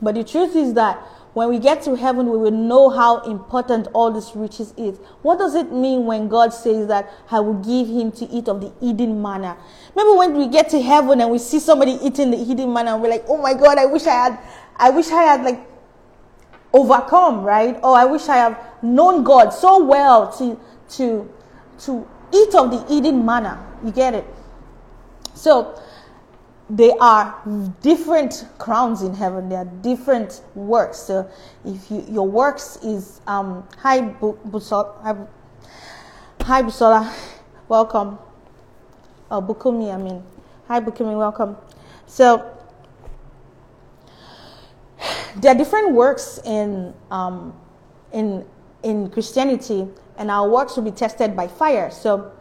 But 0.00 0.14
the 0.14 0.24
truth 0.24 0.56
is 0.56 0.74
that 0.74 1.02
when 1.34 1.48
we 1.48 1.58
get 1.58 1.82
to 1.82 1.96
heaven, 1.96 2.30
we 2.30 2.38
will 2.38 2.52
know 2.52 2.88
how 2.88 3.20
important 3.22 3.88
all 3.92 4.12
this 4.12 4.36
riches 4.36 4.72
is. 4.76 4.98
What 5.22 5.38
does 5.38 5.56
it 5.56 5.72
mean 5.72 6.06
when 6.06 6.28
God 6.28 6.54
says 6.54 6.86
that 6.86 7.12
I 7.30 7.40
will 7.40 7.54
give 7.54 7.88
him 7.88 8.12
to 8.12 8.24
eat 8.26 8.48
of 8.48 8.60
the 8.60 8.72
hidden 8.80 9.20
manna? 9.20 9.56
Maybe 9.96 10.10
when 10.10 10.36
we 10.36 10.46
get 10.46 10.68
to 10.70 10.80
heaven 10.80 11.20
and 11.20 11.30
we 11.30 11.38
see 11.38 11.58
somebody 11.58 11.98
eating 12.02 12.30
the 12.30 12.36
hidden 12.36 12.72
manna, 12.72 12.96
we're 12.96 13.10
like, 13.10 13.24
oh 13.28 13.36
my 13.36 13.52
God, 13.52 13.78
I 13.78 13.86
wish 13.86 14.06
I 14.06 14.12
had, 14.12 14.38
I 14.76 14.90
wish 14.90 15.08
I 15.08 15.22
had 15.22 15.42
like 15.42 15.60
overcome, 16.72 17.42
right? 17.42 17.78
Oh, 17.82 17.94
I 17.94 18.04
wish 18.04 18.28
I 18.28 18.36
have 18.36 18.58
known 18.82 19.24
God 19.24 19.50
so 19.50 19.82
well 19.84 20.30
to, 20.38 20.58
to, 20.90 21.28
to 21.80 22.08
eat 22.32 22.54
of 22.54 22.70
the 22.70 22.94
hidden 22.94 23.26
manna. 23.26 23.64
You 23.84 23.90
get 23.90 24.14
it? 24.14 24.24
So, 25.34 25.80
there 26.70 26.94
are 27.00 27.42
different 27.82 28.46
crowns 28.58 29.02
in 29.02 29.14
heaven. 29.14 29.48
There 29.48 29.58
are 29.58 29.64
different 29.82 30.40
works. 30.54 30.98
So 30.98 31.28
if 31.64 31.90
you, 31.90 32.04
your 32.08 32.26
works 32.26 32.78
is 32.82 33.20
um, 33.26 33.68
hi 33.76 34.00
Busola, 34.00 35.28
hi 36.40 36.62
Busola, 36.62 37.12
welcome. 37.68 38.18
Oh 39.30 39.42
Bukumi, 39.42 39.92
I 39.92 39.98
mean, 39.98 40.22
hi 40.66 40.80
Bukumi, 40.80 41.16
welcome. 41.16 41.56
So 42.06 42.50
there 45.36 45.52
are 45.54 45.58
different 45.58 45.92
works 45.92 46.40
in 46.44 46.94
um, 47.10 47.54
in 48.12 48.44
in 48.82 49.10
Christianity, 49.10 49.86
and 50.16 50.30
our 50.30 50.48
works 50.48 50.76
will 50.76 50.84
be 50.84 50.92
tested 50.92 51.36
by 51.36 51.46
fire. 51.46 51.90
So 51.90 52.32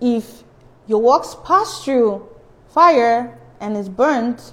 if 0.00 0.44
your 0.86 1.02
works 1.02 1.36
pass 1.44 1.84
through 1.84 2.26
fire 2.70 3.38
and 3.60 3.76
it's 3.76 3.88
burnt, 3.88 4.52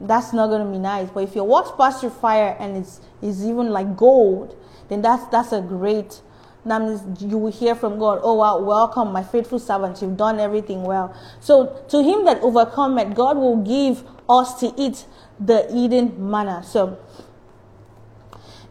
that's 0.00 0.32
not 0.32 0.48
to 0.56 0.64
be 0.64 0.78
nice. 0.78 1.10
But 1.10 1.24
if 1.24 1.34
you 1.34 1.44
works 1.44 1.70
past 1.76 2.02
your 2.02 2.10
fire 2.10 2.56
and 2.58 2.76
it's, 2.76 3.00
it's 3.20 3.42
even 3.42 3.70
like 3.70 3.96
gold, 3.96 4.56
then 4.88 5.02
that's, 5.02 5.24
that's 5.26 5.52
a 5.52 5.60
great, 5.60 6.20
that 6.64 6.80
means 6.80 7.22
you 7.22 7.38
will 7.38 7.52
hear 7.52 7.74
from 7.74 7.98
God, 7.98 8.20
oh 8.22 8.34
wow, 8.34 8.58
welcome, 8.58 9.12
my 9.12 9.22
faithful 9.22 9.58
servant, 9.58 10.00
you've 10.00 10.16
done 10.16 10.40
everything 10.40 10.82
well. 10.82 11.14
So 11.40 11.84
to 11.88 12.02
him 12.02 12.24
that 12.24 12.40
overcometh, 12.42 13.14
God 13.14 13.36
will 13.36 13.58
give 13.62 14.04
us 14.28 14.58
to 14.60 14.72
eat 14.76 15.04
the 15.38 15.62
hidden 15.70 16.30
manna. 16.30 16.62
So, 16.64 16.98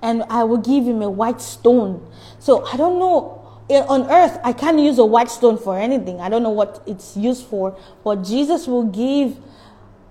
and 0.01 0.23
I 0.29 0.43
will 0.45 0.57
give 0.57 0.85
him 0.85 1.01
a 1.01 1.09
white 1.09 1.41
stone. 1.41 2.05
So 2.39 2.65
I 2.65 2.77
don't 2.77 2.99
know 2.99 3.38
on 3.69 4.09
earth, 4.09 4.39
I 4.43 4.53
can't 4.53 4.79
use 4.79 4.97
a 4.97 5.05
white 5.05 5.29
stone 5.29 5.57
for 5.57 5.77
anything. 5.77 6.19
I 6.19 6.29
don't 6.29 6.43
know 6.43 6.49
what 6.49 6.81
it's 6.87 7.15
used 7.15 7.45
for, 7.45 7.77
but 8.03 8.23
Jesus 8.23 8.67
will 8.67 8.85
give 8.85 9.37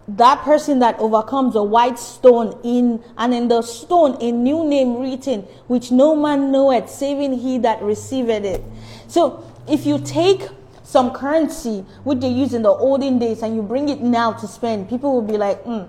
that 0.08 0.42
person 0.42 0.78
that 0.78 0.98
overcomes 0.98 1.54
a 1.54 1.62
white 1.62 1.98
stone 1.98 2.58
in 2.64 3.02
and 3.18 3.34
in 3.34 3.48
the 3.48 3.60
stone 3.60 4.16
a 4.22 4.32
new 4.32 4.64
name 4.64 4.98
written 4.98 5.42
which 5.66 5.92
no 5.92 6.16
man 6.16 6.50
knoweth 6.50 6.88
saving 6.88 7.34
he 7.34 7.58
that 7.58 7.82
received 7.82 8.30
it 8.30 8.62
so 9.06 9.44
if 9.68 9.84
you 9.84 9.98
take 9.98 10.48
some 10.82 11.10
currency 11.10 11.84
which 12.04 12.20
they 12.20 12.28
used 12.28 12.54
in 12.54 12.62
the 12.62 12.70
olden 12.70 13.18
days 13.18 13.42
and 13.42 13.54
you 13.54 13.60
bring 13.60 13.90
it 13.90 14.00
now 14.00 14.32
to 14.32 14.48
spend 14.48 14.88
people 14.88 15.12
will 15.12 15.20
be 15.20 15.36
like 15.36 15.62
mm, 15.64 15.86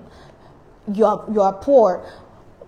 you 0.94 1.06
are 1.06 1.24
you 1.32 1.40
are 1.40 1.54
poor 1.54 2.06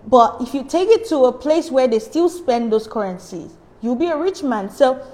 but 0.06 0.40
if 0.40 0.54
you 0.54 0.64
take 0.64 0.88
it 0.88 1.06
to 1.06 1.26
a 1.26 1.32
place 1.32 1.70
where 1.70 1.86
they 1.86 1.98
still 1.98 2.30
spend 2.30 2.72
those 2.72 2.88
currencies 2.88 3.50
You'll 3.82 3.96
be 3.96 4.06
a 4.06 4.16
rich 4.16 4.42
man. 4.42 4.70
So, 4.70 5.04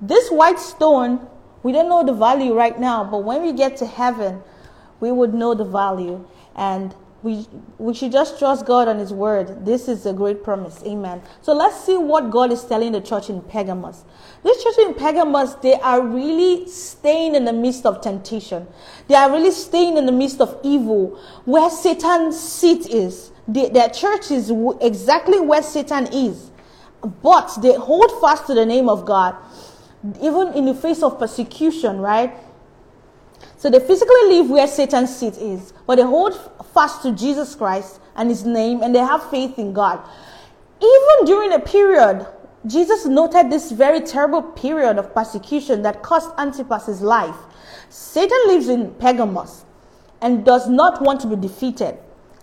this 0.00 0.30
white 0.30 0.58
stone, 0.58 1.26
we 1.62 1.72
don't 1.72 1.88
know 1.88 2.04
the 2.04 2.12
value 2.12 2.54
right 2.54 2.78
now, 2.78 3.04
but 3.04 3.18
when 3.18 3.42
we 3.42 3.52
get 3.52 3.76
to 3.78 3.86
heaven, 3.86 4.42
we 4.98 5.12
would 5.12 5.32
know 5.32 5.54
the 5.54 5.64
value. 5.64 6.26
And 6.56 6.94
we, 7.22 7.46
we 7.78 7.92
should 7.92 8.12
just 8.12 8.38
trust 8.38 8.64
God 8.66 8.88
on 8.88 8.98
His 8.98 9.12
word. 9.12 9.64
This 9.64 9.88
is 9.88 10.06
a 10.06 10.12
great 10.12 10.42
promise. 10.42 10.82
Amen. 10.84 11.20
So 11.42 11.52
let's 11.52 11.84
see 11.84 11.96
what 11.98 12.30
God 12.30 12.50
is 12.50 12.64
telling 12.64 12.92
the 12.92 13.00
church 13.00 13.28
in 13.28 13.42
Pergamos. 13.42 14.04
This 14.42 14.62
church 14.64 14.78
in 14.78 14.94
Pergamos, 14.94 15.54
they 15.56 15.74
are 15.74 16.00
really 16.00 16.66
staying 16.66 17.34
in 17.34 17.44
the 17.44 17.52
midst 17.52 17.84
of 17.84 18.00
temptation. 18.00 18.66
They 19.06 19.14
are 19.14 19.30
really 19.30 19.50
staying 19.50 19.98
in 19.98 20.06
the 20.06 20.12
midst 20.12 20.40
of 20.40 20.58
evil, 20.62 21.20
where 21.44 21.68
Satan's 21.70 22.40
seat 22.40 22.88
is. 22.88 23.32
The, 23.46 23.68
their 23.68 23.90
church 23.90 24.30
is 24.30 24.52
exactly 24.80 25.40
where 25.40 25.62
Satan 25.62 26.06
is 26.12 26.49
but 27.22 27.56
they 27.62 27.74
hold 27.74 28.10
fast 28.20 28.46
to 28.46 28.54
the 28.54 28.66
name 28.66 28.88
of 28.88 29.04
God, 29.04 29.36
even 30.22 30.52
in 30.54 30.64
the 30.64 30.74
face 30.74 31.02
of 31.02 31.18
persecution, 31.18 32.00
right? 32.00 32.34
So 33.56 33.70
they 33.70 33.80
physically 33.80 34.28
live 34.28 34.50
where 34.50 34.66
Satan's 34.66 35.14
seat 35.14 35.36
is, 35.36 35.72
but 35.86 35.96
they 35.96 36.02
hold 36.02 36.38
fast 36.72 37.02
to 37.02 37.12
Jesus 37.12 37.54
Christ 37.54 38.00
and 38.16 38.28
his 38.28 38.44
name, 38.44 38.82
and 38.82 38.94
they 38.94 39.00
have 39.00 39.28
faith 39.30 39.58
in 39.58 39.72
God. 39.72 40.00
Even 40.80 41.26
during 41.26 41.52
a 41.52 41.58
period, 41.58 42.26
Jesus 42.66 43.06
noted 43.06 43.50
this 43.50 43.70
very 43.70 44.00
terrible 44.00 44.42
period 44.42 44.98
of 44.98 45.14
persecution 45.14 45.82
that 45.82 46.02
cost 46.02 46.30
Antipas 46.38 46.86
his 46.86 47.00
life. 47.00 47.36
Satan 47.88 48.38
lives 48.46 48.68
in 48.68 48.92
Pergamos 48.94 49.64
and 50.20 50.44
does 50.44 50.68
not 50.68 51.02
want 51.02 51.20
to 51.22 51.26
be 51.26 51.36
defeated. 51.36 51.98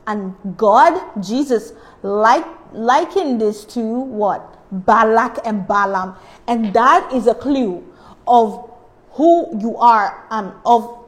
And 0.08 0.36
God, 0.56 1.00
Jesus, 1.22 1.74
like 2.02 2.46
liken 2.74 3.38
this 3.38 3.66
to 3.66 3.82
what? 3.82 4.54
Balak 4.86 5.40
and 5.46 5.68
Balaam. 5.68 6.16
And 6.48 6.74
that 6.74 7.12
is 7.14 7.28
a 7.28 7.36
clue 7.36 7.86
of 8.28 8.70
who 9.12 9.48
you 9.60 9.78
are 9.78 10.26
and 10.30 10.52
of 10.66 11.06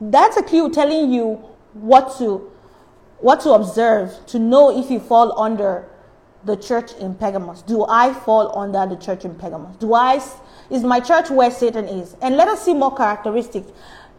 that's 0.00 0.36
a 0.36 0.42
clue 0.42 0.70
telling 0.70 1.12
you 1.12 1.34
what 1.72 2.16
to 2.18 2.50
what 3.20 3.40
to 3.40 3.52
observe 3.52 4.14
to 4.26 4.38
know 4.38 4.78
if 4.78 4.90
you 4.90 5.00
fall 5.00 5.40
under 5.40 5.88
the 6.44 6.56
church 6.56 6.92
in 6.94 7.14
Pergamos. 7.14 7.62
Do 7.62 7.84
I 7.88 8.14
fall 8.14 8.56
under 8.56 8.86
the 8.86 9.00
church 9.00 9.24
in 9.24 9.34
Pergamos? 9.34 9.76
Do 9.76 9.94
I 9.94 10.22
is 10.70 10.84
my 10.84 11.00
church 11.00 11.30
where 11.30 11.50
Satan 11.50 11.86
is? 11.86 12.14
And 12.22 12.36
let 12.36 12.46
us 12.48 12.64
see 12.64 12.74
more 12.74 12.94
characteristics. 12.94 13.70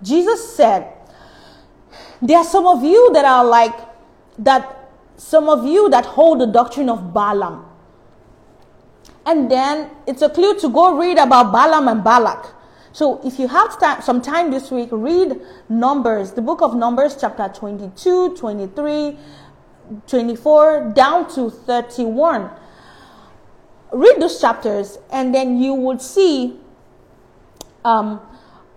Jesus 0.03 0.55
said, 0.55 0.91
There 2.21 2.37
are 2.37 2.43
some 2.43 2.67
of 2.67 2.83
you 2.83 3.11
that 3.13 3.23
are 3.23 3.45
like 3.45 3.75
that 4.39 4.78
some 5.19 5.49
of 5.49 5.65
you 5.65 5.89
that 5.89 6.05
hold 6.05 6.39
the 6.39 6.45
doctrine 6.47 6.89
of 6.89 7.13
Balaam. 7.13 7.65
And 9.25 9.51
then 9.51 9.91
it's 10.07 10.21
a 10.21 10.29
clue 10.29 10.57
to 10.59 10.69
go 10.69 10.97
read 10.97 11.17
about 11.17 11.51
Balaam 11.51 11.89
and 11.89 12.03
Balak. 12.03 12.55
So 12.93 13.19
if 13.25 13.37
you 13.37 13.49
have 13.49 13.77
some 14.01 14.21
time 14.21 14.49
this 14.49 14.71
week, 14.71 14.89
read 14.91 15.39
Numbers, 15.67 16.31
the 16.31 16.41
book 16.41 16.61
of 16.61 16.73
Numbers, 16.73 17.17
chapter 17.19 17.51
22, 17.53 18.37
23, 18.37 19.17
24, 20.07 20.93
down 20.95 21.29
to 21.35 21.49
31. 21.49 22.49
Read 23.91 24.21
those 24.21 24.39
chapters, 24.39 24.99
and 25.11 25.35
then 25.35 25.59
you 25.61 25.73
would 25.73 26.01
see 26.01 26.57
um, 27.83 28.21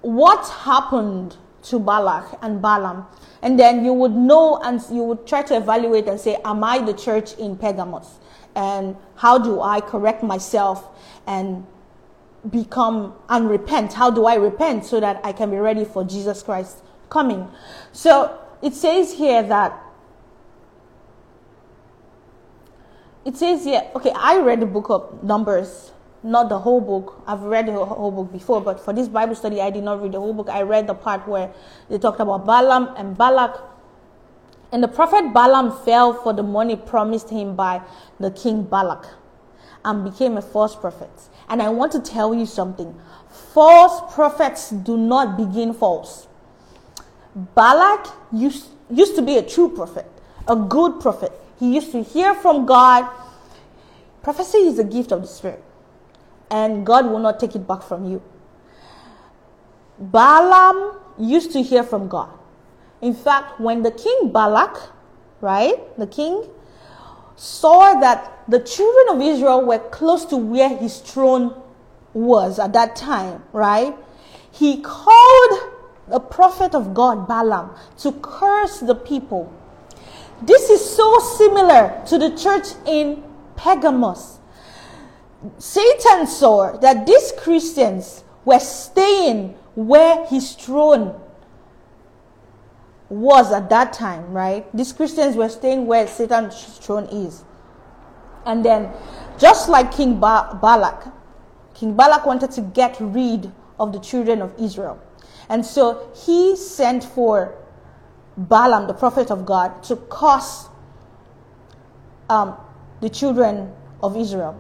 what 0.01 0.49
happened 0.49 1.37
to 1.63 1.79
Balak 1.79 2.37
and 2.43 2.61
Balaam. 2.61 3.07
And 3.43 3.59
then 3.59 3.85
you 3.85 3.93
would 3.93 4.13
know 4.13 4.61
and 4.63 4.81
you 4.91 5.03
would 5.03 5.27
try 5.27 5.43
to 5.43 5.57
evaluate 5.57 6.07
and 6.07 6.19
say, 6.19 6.39
Am 6.45 6.63
I 6.63 6.79
the 6.79 6.95
church 6.95 7.35
in 7.35 7.57
Pergamos? 7.57 8.19
And 8.55 8.97
how 9.17 9.39
do 9.39 9.61
I 9.61 9.81
correct 9.81 10.23
myself 10.23 10.89
and 11.27 11.67
become 12.49 13.15
and 13.29 13.51
repent? 13.51 13.93
How 13.93 14.11
do 14.11 14.27
I 14.27 14.37
repent 14.37 14.85
so 14.85 15.01
that 15.01 15.21
I 15.25 15.33
can 15.33 15.51
be 15.51 15.57
ready 15.57 15.85
for 15.85 16.05
Jesus 16.05 16.43
Christ 16.43 16.79
coming? 17.11 17.49
So 17.93 18.39
it 18.63 18.75
says 18.75 19.15
here 19.15 19.43
that 19.43 19.79
it 23.25 23.37
says 23.37 23.65
here, 23.65 23.83
okay, 23.95 24.13
I 24.15 24.39
read 24.39 24.61
the 24.61 24.67
book 24.67 24.91
of 24.91 25.23
Numbers, 25.23 25.93
not 26.23 26.49
the 26.49 26.59
whole 26.59 26.81
book. 26.81 27.23
I've 27.27 27.43
read 27.43 27.67
the 27.67 27.85
whole 27.85 28.11
book 28.11 28.33
before, 28.33 28.61
but 28.61 28.81
for 28.81 28.93
this 28.93 29.09
Bible 29.09 29.35
study, 29.35 29.61
I 29.61 29.71
did 29.71 29.85
not 29.85 30.03
read 30.03 30.13
the 30.13 30.21
whole 30.21 30.33
book. 30.33 30.49
I 30.49 30.63
read 30.63 30.87
the 30.87 30.95
part 30.95 31.27
where 31.27 31.53
they 31.89 31.99
talked 31.99 32.21
about 32.21 32.47
Balaam 32.47 32.95
and 32.97 33.17
Balak. 33.17 33.61
And 34.71 34.83
the 34.83 34.89
prophet 34.89 35.33
Balaam 35.33 35.73
fell 35.85 36.15
for 36.15 36.33
the 36.33 36.43
money 36.43 36.77
promised 36.77 37.31
him 37.31 37.57
by 37.57 37.83
the 38.19 38.31
king 38.31 38.63
Balak 38.63 39.07
and 39.85 40.05
became 40.05 40.37
a 40.37 40.43
false 40.43 40.77
prophet. 40.77 41.11
And 41.49 41.61
I 41.61 41.69
want 41.69 41.93
to 41.93 42.01
tell 42.01 42.35
you 42.35 42.47
something 42.47 42.99
false 43.29 44.15
prophets 44.15 44.71
do 44.71 44.97
not 44.97 45.37
begin 45.37 45.75
false. 45.75 46.27
Balak 47.35 48.09
used, 48.33 48.69
used 48.91 49.17
to 49.17 49.23
be 49.23 49.39
a 49.39 49.43
true 49.43 49.69
prophet, 49.69 50.07
a 50.47 50.57
good 50.57 51.01
prophet. 51.01 51.33
He 51.59 51.75
used 51.75 51.93
to 51.93 52.03
hear 52.03 52.35
from 52.35 52.67
God. 52.67 53.09
Prophecy 54.23 54.59
is 54.59 54.79
a 54.79 54.85
gift 54.85 55.13
of 55.13 55.23
the 55.23 55.29
Spirit, 55.29 55.63
and 56.53 56.87
God 56.87 57.07
will 57.07 57.19
not 57.19 57.41
take 57.41 57.57
it 57.57 57.67
back 57.67 57.83
from 57.83 58.05
you. 58.05 58.23
Balaam 59.99 60.99
used 61.19 61.51
to 61.53 61.63
hear 61.63 61.83
from 61.83 62.09
God. 62.09 62.29
In 63.01 63.15
fact, 63.15 63.59
when 63.59 63.83
the 63.83 63.91
king 63.91 64.31
Balak, 64.31 64.91
right, 65.41 65.77
the 65.99 66.07
king, 66.07 66.45
saw 67.37 67.99
that 67.99 68.45
the 68.47 68.61
children 68.61 69.17
of 69.17 69.23
Israel 69.23 69.65
were 69.65 69.79
close 69.79 70.25
to 70.27 70.37
where 70.37 70.77
his 70.77 70.99
throne 70.99 71.61
was 72.13 72.59
at 72.59 72.75
that 72.75 72.95
time, 72.95 73.43
right? 73.53 73.97
He 74.51 74.83
called 74.83 75.73
the 76.09 76.21
prophet 76.21 76.75
of 76.75 76.93
God, 76.93 77.27
Balaam, 77.27 77.71
to 77.99 78.13
curse 78.13 78.81
the 78.81 78.95
people. 78.95 79.51
This 80.43 80.69
is 80.69 80.85
so 80.85 81.19
similar 81.39 82.03
to 82.07 82.19
the 82.19 82.37
church 82.37 82.67
in 82.87 83.23
Pergamos. 83.57 84.39
Satan 85.59 86.27
saw 86.27 86.77
that 86.79 87.07
these 87.07 87.33
Christians 87.37 88.25
were 88.45 88.61
staying 88.61 89.55
where 89.75 90.25
his 90.27 90.53
throne 90.53 91.19
was 93.09 93.53
at 93.53 93.69
that 93.71 93.93
time, 93.93 94.33
right? 94.33 94.65
These 94.75 94.93
Christians 94.93 95.37
were 95.37 95.49
staying 95.49 95.87
where 95.87 96.07
Satan's 96.07 96.79
throne 96.79 97.05
is. 97.05 97.45
And 98.47 98.65
then, 98.65 98.91
just 99.39 99.69
like 99.69 99.93
King 99.93 100.19
ba- 100.19 100.59
Balak, 100.61 101.13
King 101.75 101.95
Balak 101.95 102.27
wanted 102.27 102.51
to 102.53 102.61
get 102.63 102.97
rid 103.01 103.53
of 103.79 103.93
the 103.93 103.99
children 103.99 104.41
of 104.41 104.55
Israel. 104.59 105.01
And 105.49 105.65
so 105.65 106.11
he 106.15 106.57
sent 106.57 107.05
for 107.05 107.55
Balaam, 108.37 108.87
the 108.87 108.95
prophet 108.95 109.31
of 109.31 109.45
God, 109.45 109.83
to 109.85 109.97
curse 110.09 110.69
um, 112.31 112.57
the 113.01 113.11
children 113.11 113.73
of 114.03 114.17
Israel. 114.17 114.57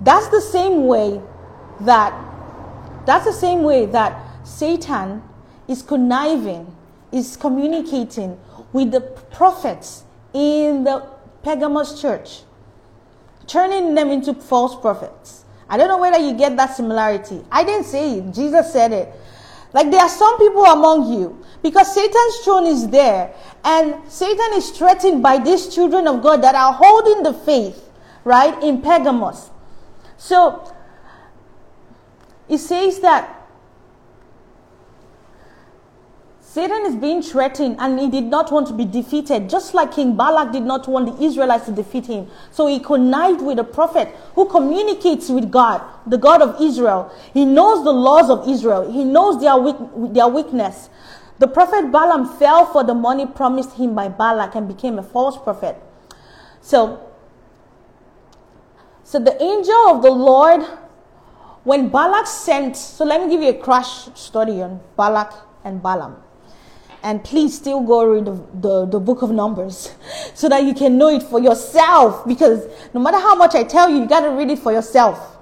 That's 0.00 0.28
the 0.28 0.40
same 0.40 0.86
way 0.86 1.20
that 1.80 2.14
that's 3.06 3.24
the 3.24 3.32
same 3.32 3.62
way 3.62 3.86
that 3.86 4.46
Satan 4.46 5.22
is 5.68 5.82
conniving 5.82 6.76
is 7.12 7.36
communicating 7.36 8.38
with 8.72 8.90
the 8.92 9.00
prophets 9.00 10.04
in 10.32 10.84
the 10.84 11.06
Pergamos 11.42 12.00
church, 12.00 12.42
turning 13.46 13.94
them 13.94 14.10
into 14.10 14.34
false 14.34 14.78
prophets. 14.80 15.44
I 15.68 15.76
don't 15.76 15.88
know 15.88 15.98
whether 15.98 16.18
you 16.18 16.34
get 16.34 16.56
that 16.56 16.76
similarity. 16.76 17.40
I 17.50 17.64
didn't 17.64 17.86
say 17.86 18.18
it, 18.18 18.34
Jesus 18.34 18.72
said 18.72 18.92
it. 18.92 19.12
Like 19.72 19.90
there 19.90 20.00
are 20.00 20.08
some 20.08 20.36
people 20.38 20.64
among 20.64 21.12
you 21.12 21.44
because 21.62 21.94
Satan's 21.94 22.36
throne 22.44 22.66
is 22.66 22.88
there 22.88 23.32
and 23.64 23.94
Satan 24.10 24.52
is 24.54 24.70
threatened 24.70 25.22
by 25.22 25.38
these 25.38 25.72
children 25.72 26.08
of 26.08 26.22
God 26.22 26.42
that 26.42 26.54
are 26.54 26.72
holding 26.72 27.22
the 27.22 27.32
faith, 27.32 27.88
right, 28.24 28.60
in 28.62 28.82
Pergamos. 28.82 29.49
So 30.20 30.70
it 32.46 32.58
says 32.58 33.00
that 33.00 33.36
Satan 36.42 36.84
is 36.84 36.94
being 36.94 37.22
threatened 37.22 37.76
and 37.78 37.98
he 37.98 38.10
did 38.10 38.24
not 38.24 38.52
want 38.52 38.66
to 38.66 38.74
be 38.74 38.84
defeated, 38.84 39.48
just 39.48 39.72
like 39.72 39.92
King 39.92 40.16
Balak 40.16 40.52
did 40.52 40.64
not 40.64 40.86
want 40.86 41.06
the 41.06 41.24
Israelites 41.24 41.64
to 41.66 41.72
defeat 41.72 42.04
him. 42.04 42.28
So 42.50 42.66
he 42.66 42.80
connived 42.80 43.40
with 43.40 43.58
a 43.58 43.64
prophet 43.64 44.08
who 44.34 44.46
communicates 44.46 45.30
with 45.30 45.50
God, 45.50 45.80
the 46.06 46.18
God 46.18 46.42
of 46.42 46.60
Israel. 46.60 47.10
He 47.32 47.46
knows 47.46 47.82
the 47.82 47.92
laws 47.92 48.28
of 48.28 48.46
Israel, 48.46 48.92
he 48.92 49.04
knows 49.04 49.40
their, 49.40 49.56
weak, 49.56 49.76
their 50.12 50.28
weakness. 50.28 50.90
The 51.38 51.48
prophet 51.48 51.90
Balaam 51.90 52.28
fell 52.38 52.66
for 52.66 52.84
the 52.84 52.94
money 52.94 53.24
promised 53.24 53.76
him 53.76 53.94
by 53.94 54.08
Balak 54.08 54.54
and 54.54 54.68
became 54.68 54.98
a 54.98 55.02
false 55.02 55.38
prophet. 55.38 55.76
So, 56.60 57.09
so 59.10 59.18
the 59.18 59.42
angel 59.42 59.74
of 59.88 60.02
the 60.02 60.10
Lord, 60.12 60.62
when 61.64 61.88
Balak 61.88 62.28
sent, 62.28 62.76
so 62.76 63.04
let 63.04 63.20
me 63.20 63.28
give 63.28 63.42
you 63.42 63.48
a 63.48 63.54
crash 63.60 64.08
study 64.14 64.62
on 64.62 64.80
Balak 64.96 65.34
and 65.64 65.82
Balaam. 65.82 66.22
And 67.02 67.24
please 67.24 67.56
still 67.56 67.80
go 67.80 68.04
read 68.04 68.26
the, 68.26 68.40
the, 68.60 68.86
the, 68.86 69.00
book 69.00 69.22
of 69.22 69.32
numbers 69.32 69.92
so 70.34 70.48
that 70.48 70.62
you 70.62 70.74
can 70.74 70.96
know 70.96 71.08
it 71.08 71.24
for 71.24 71.40
yourself. 71.40 72.24
Because 72.24 72.68
no 72.94 73.00
matter 73.00 73.16
how 73.16 73.34
much 73.34 73.56
i 73.56 73.64
tell 73.64 73.90
you 73.90 73.98
you 73.98 74.06
got 74.06 74.20
to 74.20 74.30
read 74.30 74.48
it 74.48 74.60
for 74.60 74.70
yourself. 74.70 75.38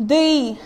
The 0.00 0.58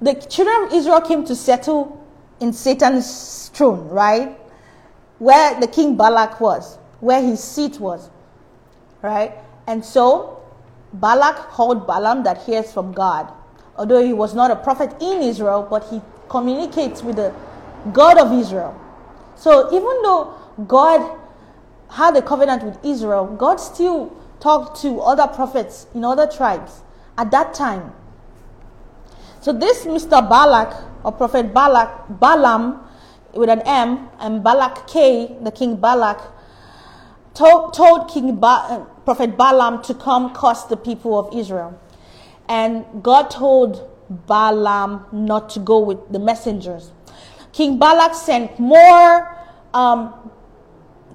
the 0.00 0.14
children 0.14 0.68
of 0.68 0.72
israel 0.72 1.00
came 1.00 1.24
to 1.24 1.34
settle 1.34 2.06
in 2.38 2.52
satan's 2.52 3.48
throne 3.48 3.88
right? 3.88 4.38
Where 5.18 5.58
the 5.58 5.66
king 5.66 5.96
balak 5.96 6.40
was 6.40 6.78
where 7.00 7.20
his 7.20 7.42
seat 7.42 7.80
was 7.80 8.08
right 9.02 9.32
and 9.68 9.84
so 9.84 10.42
balak 10.92 11.36
called 11.54 11.86
balaam 11.86 12.24
that 12.24 12.42
hears 12.42 12.72
from 12.72 12.92
god 12.92 13.30
although 13.76 14.02
he 14.02 14.12
was 14.12 14.34
not 14.34 14.50
a 14.50 14.56
prophet 14.56 14.90
in 15.00 15.22
israel 15.22 15.66
but 15.70 15.84
he 15.90 16.00
communicates 16.28 17.02
with 17.02 17.16
the 17.16 17.32
God 17.92 18.18
of 18.18 18.32
Israel. 18.32 18.78
So 19.36 19.68
even 19.68 20.02
though 20.02 20.34
God 20.66 21.18
had 21.90 22.16
a 22.16 22.22
covenant 22.22 22.64
with 22.64 22.78
Israel, 22.84 23.26
God 23.26 23.56
still 23.56 24.14
talked 24.40 24.80
to 24.82 25.00
other 25.00 25.26
prophets 25.26 25.86
in 25.94 26.04
other 26.04 26.26
tribes 26.26 26.82
at 27.16 27.30
that 27.30 27.54
time. 27.54 27.92
So 29.40 29.52
this 29.52 29.84
Mr. 29.84 30.28
Balak 30.28 30.74
or 31.04 31.12
Prophet 31.12 31.54
Balak, 31.54 32.18
Balaam 32.20 32.84
with 33.32 33.48
an 33.48 33.62
M 33.62 34.08
and 34.18 34.42
Balak 34.42 34.86
K, 34.88 35.36
the 35.42 35.52
King 35.52 35.76
Balak, 35.76 36.20
told, 37.34 37.72
told 37.72 38.10
King 38.10 38.36
ba- 38.36 38.86
Prophet 39.08 39.38
Balaam 39.38 39.80
to 39.84 39.94
come 39.94 40.34
curse 40.34 40.64
the 40.64 40.76
people 40.76 41.18
of 41.18 41.34
Israel. 41.34 41.80
And 42.46 42.84
God 43.02 43.30
told 43.30 43.88
Balaam 44.26 45.06
not 45.12 45.48
to 45.56 45.60
go 45.60 45.78
with 45.78 46.12
the 46.12 46.18
messengers. 46.18 46.92
King 47.54 47.78
Balak 47.78 48.14
sent 48.14 48.58
more, 48.58 49.34
um, 49.72 50.12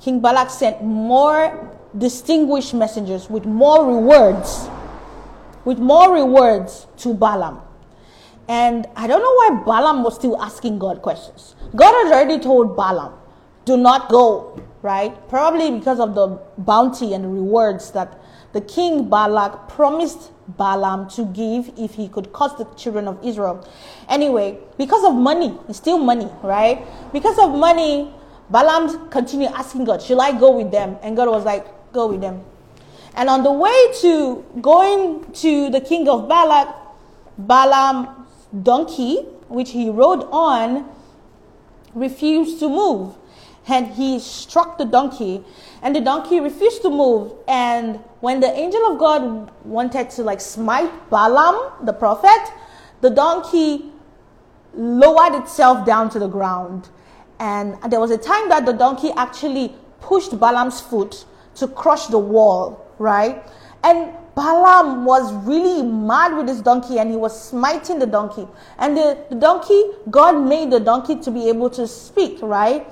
King 0.01 0.21
Balak 0.21 0.49
sent 0.49 0.83
more 0.83 1.69
distinguished 1.95 2.73
messengers 2.73 3.29
with 3.29 3.45
more 3.45 3.85
rewards, 3.85 4.67
with 5.63 5.77
more 5.77 6.15
rewards 6.15 6.87
to 6.97 7.13
Balaam. 7.13 7.61
And 8.47 8.87
I 8.95 9.05
don't 9.05 9.21
know 9.21 9.35
why 9.35 9.63
Balaam 9.63 10.01
was 10.01 10.15
still 10.15 10.41
asking 10.41 10.79
God 10.79 11.03
questions. 11.03 11.53
God 11.75 11.93
had 11.93 12.11
already 12.11 12.39
told 12.41 12.75
Balaam, 12.75 13.13
do 13.65 13.77
not 13.77 14.09
go, 14.09 14.59
right? 14.83 15.15
Probably 15.29 15.71
because 15.71 15.99
of 15.99 16.13
the 16.13 16.39
bounty 16.59 17.13
and 17.13 17.33
rewards 17.33 17.91
that 17.91 18.19
the 18.51 18.61
king 18.61 19.09
Balak 19.09 19.69
promised 19.69 20.31
Balaam 20.47 21.09
to 21.11 21.25
give 21.25 21.71
if 21.77 21.95
he 21.95 22.07
could 22.09 22.33
curse 22.33 22.53
the 22.53 22.65
children 22.75 23.07
of 23.07 23.17
Israel. 23.25 23.67
Anyway, 24.09 24.59
because 24.77 25.03
of 25.05 25.15
money, 25.15 25.57
it's 25.69 25.77
still 25.79 25.97
money, 25.97 26.29
right? 26.43 26.85
Because 27.13 27.39
of 27.39 27.57
money, 27.57 28.13
Balaam 28.49 29.09
continued 29.09 29.51
asking 29.53 29.85
God, 29.85 30.01
Should 30.01 30.19
I 30.19 30.37
go 30.37 30.51
with 30.51 30.69
them? 30.69 30.97
And 31.01 31.15
God 31.15 31.29
was 31.29 31.45
like, 31.45 31.65
Go 31.93 32.07
with 32.07 32.21
them. 32.21 32.43
And 33.15 33.29
on 33.29 33.43
the 33.43 33.51
way 33.51 33.93
to 34.01 34.43
going 34.61 35.31
to 35.33 35.69
the 35.69 35.79
king 35.79 36.09
of 36.09 36.27
Balak, 36.27 36.75
Balaam's 37.37 38.09
donkey, 38.61 39.21
which 39.47 39.71
he 39.71 39.89
rode 39.89 40.27
on, 40.31 40.89
refused 41.95 42.59
to 42.59 42.69
move. 42.69 43.15
And 43.67 43.87
he 43.87 44.19
struck 44.19 44.77
the 44.77 44.85
donkey, 44.85 45.43
and 45.81 45.95
the 45.95 46.01
donkey 46.01 46.39
refused 46.41 46.81
to 46.81 46.89
move. 46.89 47.31
And 47.47 47.97
when 48.19 48.39
the 48.41 48.51
angel 48.51 48.85
of 48.91 48.99
God 48.99 49.51
wanted 49.63 50.09
to 50.11 50.23
like 50.23 50.41
smite 50.41 50.91
Balaam, 51.09 51.85
the 51.85 51.93
prophet, 51.93 52.51
the 53.01 53.09
donkey 53.09 53.91
lowered 54.73 55.35
itself 55.35 55.85
down 55.85 56.09
to 56.09 56.19
the 56.19 56.27
ground. 56.27 56.89
And 57.39 57.77
there 57.91 57.99
was 57.99 58.11
a 58.11 58.17
time 58.17 58.49
that 58.49 58.65
the 58.65 58.73
donkey 58.73 59.11
actually 59.15 59.75
pushed 60.01 60.37
Balaam's 60.39 60.81
foot 60.81 61.25
to 61.55 61.67
crush 61.67 62.07
the 62.07 62.19
wall, 62.19 62.85
right? 62.99 63.43
And 63.83 64.13
Balaam 64.35 65.05
was 65.05 65.31
really 65.45 65.83
mad 65.83 66.35
with 66.35 66.47
his 66.47 66.61
donkey 66.61 66.97
and 66.97 67.11
he 67.11 67.17
was 67.17 67.39
smiting 67.39 67.99
the 67.99 68.07
donkey. 68.07 68.47
And 68.79 68.97
the, 68.97 69.23
the 69.29 69.35
donkey, 69.35 69.83
God 70.09 70.33
made 70.33 70.71
the 70.71 70.79
donkey 70.79 71.19
to 71.19 71.31
be 71.31 71.49
able 71.49 71.69
to 71.71 71.87
speak, 71.87 72.39
right? 72.41 72.87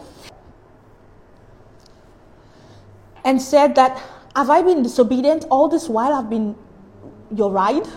And 3.24 3.42
said 3.42 3.76
that, 3.76 4.02
Have 4.36 4.50
I 4.50 4.62
been 4.62 4.84
disobedient 4.84 5.46
all 5.50 5.68
this 5.68 5.88
while 5.90 6.14
I've 6.14 6.30
been 6.30 6.56
your 7.34 7.52
ride? 7.52 7.88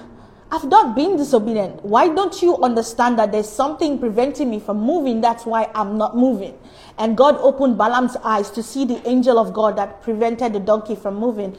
I've 0.51 0.65
not 0.65 0.95
been 0.95 1.17
disobedient. 1.17 1.85
Why 1.85 2.07
don't 2.07 2.41
you 2.41 2.57
understand 2.63 3.19
that 3.19 3.33
there's 3.33 3.49
something 3.49 3.99
preventing 3.99 4.51
me 4.51 4.61
from 4.61 4.79
moving? 4.79 5.21
That's 5.21 5.45
why 5.45 5.69
I'm 5.75 5.99
not 5.99 6.17
moving. 6.17 6.57
And 6.97 7.17
God 7.17 7.37
opened 7.39 7.77
Balaam's 7.77 8.17
eyes 8.23 8.51
to 8.51 8.63
see 8.63 8.85
the 8.85 9.07
angel 9.09 9.39
of 9.39 9.53
God 9.53 9.77
that 9.79 10.03
prevented 10.03 10.53
the 10.53 10.61
donkey 10.61 10.95
from 10.95 11.17
moving. 11.17 11.59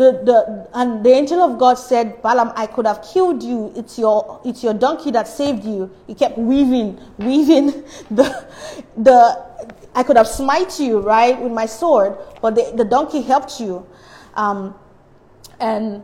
The, 0.00 0.12
the, 0.24 0.66
and 0.72 1.04
the 1.04 1.10
angel 1.10 1.42
of 1.42 1.58
God 1.58 1.74
said, 1.74 2.22
Balaam, 2.22 2.54
I 2.56 2.64
could 2.66 2.86
have 2.86 3.02
killed 3.02 3.42
you. 3.42 3.70
It's 3.76 3.98
your, 3.98 4.40
it's 4.46 4.64
your 4.64 4.72
donkey 4.72 5.10
that 5.10 5.28
saved 5.28 5.62
you. 5.62 5.90
He 6.06 6.14
kept 6.14 6.38
weaving, 6.38 6.98
weaving 7.18 7.66
the, 8.10 8.48
the, 8.96 9.44
I 9.94 10.02
could 10.02 10.16
have 10.16 10.26
smite 10.26 10.80
you, 10.80 11.00
right, 11.00 11.38
with 11.38 11.52
my 11.52 11.66
sword, 11.66 12.16
but 12.40 12.54
the, 12.54 12.72
the 12.74 12.84
donkey 12.86 13.20
helped 13.20 13.60
you. 13.60 13.86
Um, 14.32 14.74
and 15.60 16.02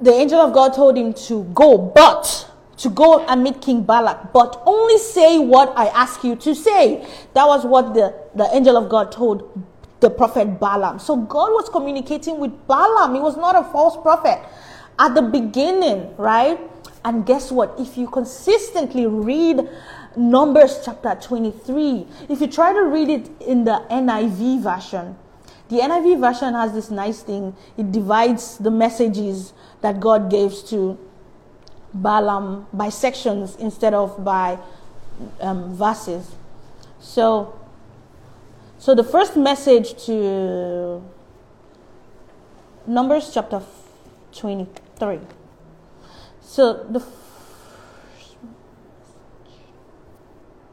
the 0.00 0.12
angel 0.12 0.38
of 0.38 0.54
God 0.54 0.72
told 0.72 0.96
him 0.96 1.14
to 1.26 1.42
go, 1.52 1.76
but 1.78 2.48
to 2.76 2.90
go 2.90 3.26
and 3.26 3.42
meet 3.42 3.60
King 3.60 3.82
Balak, 3.82 4.32
but 4.32 4.62
only 4.66 4.98
say 4.98 5.40
what 5.40 5.76
I 5.76 5.86
ask 5.86 6.22
you 6.22 6.36
to 6.36 6.54
say. 6.54 7.04
That 7.34 7.48
was 7.48 7.66
what 7.66 7.94
the, 7.94 8.14
the 8.36 8.48
angel 8.54 8.76
of 8.76 8.88
God 8.88 9.10
told 9.10 9.66
the 10.00 10.10
prophet 10.10 10.60
Balaam. 10.60 10.98
So 10.98 11.16
God 11.16 11.50
was 11.52 11.68
communicating 11.68 12.38
with 12.38 12.66
Balaam. 12.66 13.14
He 13.14 13.20
was 13.20 13.36
not 13.36 13.56
a 13.56 13.64
false 13.70 13.96
prophet 14.00 14.40
at 14.98 15.14
the 15.14 15.22
beginning, 15.22 16.14
right? 16.16 16.58
And 17.04 17.24
guess 17.24 17.50
what? 17.50 17.74
If 17.78 17.96
you 17.96 18.08
consistently 18.08 19.06
read 19.06 19.68
Numbers 20.16 20.80
chapter 20.84 21.16
23, 21.20 22.06
if 22.28 22.40
you 22.40 22.46
try 22.46 22.72
to 22.72 22.82
read 22.82 23.08
it 23.08 23.30
in 23.40 23.64
the 23.64 23.84
NIV 23.90 24.62
version, 24.62 25.16
the 25.68 25.76
NIV 25.76 26.20
version 26.20 26.54
has 26.54 26.72
this 26.72 26.90
nice 26.90 27.22
thing. 27.22 27.54
It 27.76 27.92
divides 27.92 28.58
the 28.58 28.70
messages 28.70 29.52
that 29.80 30.00
God 30.00 30.30
gives 30.30 30.62
to 30.70 30.98
Balaam 31.92 32.66
by 32.72 32.88
sections 32.88 33.56
instead 33.56 33.94
of 33.94 34.24
by 34.24 34.58
um, 35.40 35.74
verses. 35.74 36.30
So, 37.00 37.57
so 38.78 38.94
the 38.94 39.04
first 39.04 39.36
message 39.36 39.94
to 40.06 41.02
Numbers 42.86 43.30
chapter 43.34 43.60
23. 44.32 45.20
So 46.40 46.84
the 46.88 47.04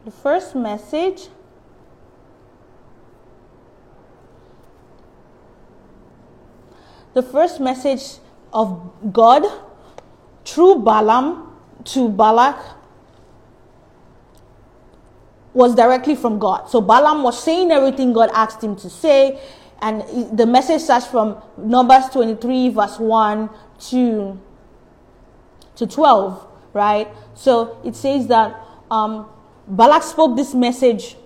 the 0.04 0.10
first 0.12 0.54
message 0.54 1.28
the 7.12 7.22
first 7.22 7.60
message 7.60 8.18
of 8.52 8.92
God 9.12 9.44
through 10.44 10.76
Balaam 10.76 11.58
to 11.84 12.08
Balak 12.08 12.56
was 15.56 15.74
directly 15.74 16.14
from 16.14 16.38
God. 16.38 16.68
So 16.68 16.82
Balaam 16.82 17.22
was 17.22 17.42
saying 17.42 17.70
everything 17.70 18.12
God 18.12 18.28
asked 18.34 18.62
him 18.62 18.76
to 18.76 18.90
say, 18.90 19.40
and 19.80 20.02
the 20.36 20.46
message 20.46 20.82
starts 20.82 21.06
from 21.06 21.40
Numbers 21.56 22.10
23, 22.12 22.68
verse 22.70 22.98
1 22.98 23.48
to, 23.88 24.38
to 25.76 25.86
12, 25.86 26.46
right? 26.74 27.08
So 27.34 27.80
it 27.84 27.96
says 27.96 28.26
that 28.26 28.54
um, 28.90 29.30
Balak 29.66 30.02
spoke 30.02 30.36
this 30.36 30.54
message 30.54 31.16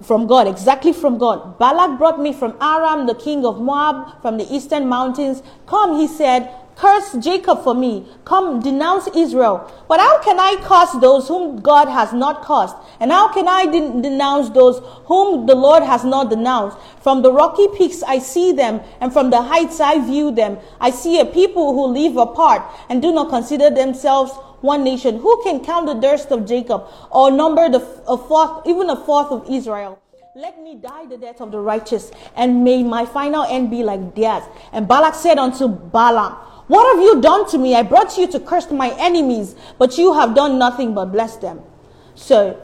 from 0.00 0.28
God, 0.28 0.46
exactly 0.46 0.92
from 0.92 1.18
God. 1.18 1.58
Balak 1.58 1.98
brought 1.98 2.20
me 2.20 2.32
from 2.32 2.56
Aram, 2.60 3.06
the 3.06 3.14
king 3.16 3.44
of 3.44 3.60
Moab, 3.60 4.22
from 4.22 4.38
the 4.38 4.46
eastern 4.54 4.88
mountains. 4.88 5.42
Come, 5.66 5.98
he 5.98 6.06
said, 6.06 6.48
curse 6.76 7.12
Jacob 7.20 7.62
for 7.62 7.74
me. 7.74 8.06
Come, 8.24 8.60
denounce 8.60 9.08
Israel. 9.14 9.70
But 9.88 10.00
how 10.00 10.22
can 10.22 10.38
I 10.38 10.56
curse 10.62 10.92
those 11.00 11.28
whom 11.28 11.60
God 11.60 11.88
has 11.88 12.12
not 12.12 12.42
cursed? 12.42 12.76
And 13.00 13.10
how 13.10 13.32
can 13.32 13.48
I 13.48 13.66
de- 13.66 14.02
denounce 14.02 14.50
those 14.50 14.80
whom 15.06 15.46
the 15.46 15.54
Lord 15.54 15.82
has 15.82 16.04
not 16.04 16.30
denounced? 16.30 16.78
From 17.00 17.22
the 17.22 17.32
rocky 17.32 17.68
peaks 17.76 18.02
I 18.02 18.18
see 18.18 18.52
them, 18.52 18.80
and 19.00 19.12
from 19.12 19.30
the 19.30 19.42
heights 19.42 19.80
I 19.80 20.04
view 20.04 20.30
them. 20.30 20.58
I 20.80 20.90
see 20.90 21.20
a 21.20 21.24
people 21.24 21.74
who 21.74 21.86
live 21.86 22.16
apart 22.16 22.62
and 22.88 23.02
do 23.02 23.12
not 23.12 23.28
consider 23.30 23.70
themselves 23.70 24.32
one 24.60 24.82
nation. 24.82 25.18
Who 25.18 25.42
can 25.42 25.64
count 25.64 25.86
the 25.86 25.94
dust 25.94 26.30
of 26.30 26.46
Jacob 26.46 26.88
or 27.10 27.30
number 27.30 27.68
the 27.68 27.80
a 28.08 28.16
fourth, 28.16 28.66
even 28.66 28.88
a 28.90 28.96
fourth 28.96 29.30
of 29.30 29.48
Israel? 29.50 29.98
Let 30.36 30.60
me 30.60 30.74
die 30.74 31.06
the 31.06 31.16
death 31.16 31.40
of 31.40 31.52
the 31.52 31.60
righteous, 31.60 32.10
and 32.34 32.64
may 32.64 32.82
my 32.82 33.06
final 33.06 33.44
end 33.44 33.70
be 33.70 33.84
like 33.84 34.16
theirs. 34.16 34.42
And 34.72 34.88
Balak 34.88 35.14
said 35.14 35.38
unto 35.38 35.68
Balaam, 35.68 36.34
What 36.66 36.96
have 36.96 37.04
you 37.04 37.20
done 37.20 37.48
to 37.50 37.58
me? 37.58 37.74
I 37.74 37.82
brought 37.82 38.16
you 38.16 38.26
to 38.28 38.40
curse 38.40 38.70
my 38.70 38.94
enemies, 38.98 39.54
but 39.78 39.98
you 39.98 40.14
have 40.14 40.34
done 40.34 40.58
nothing 40.58 40.94
but 40.94 41.06
bless 41.06 41.36
them. 41.36 41.60
So 42.14 42.60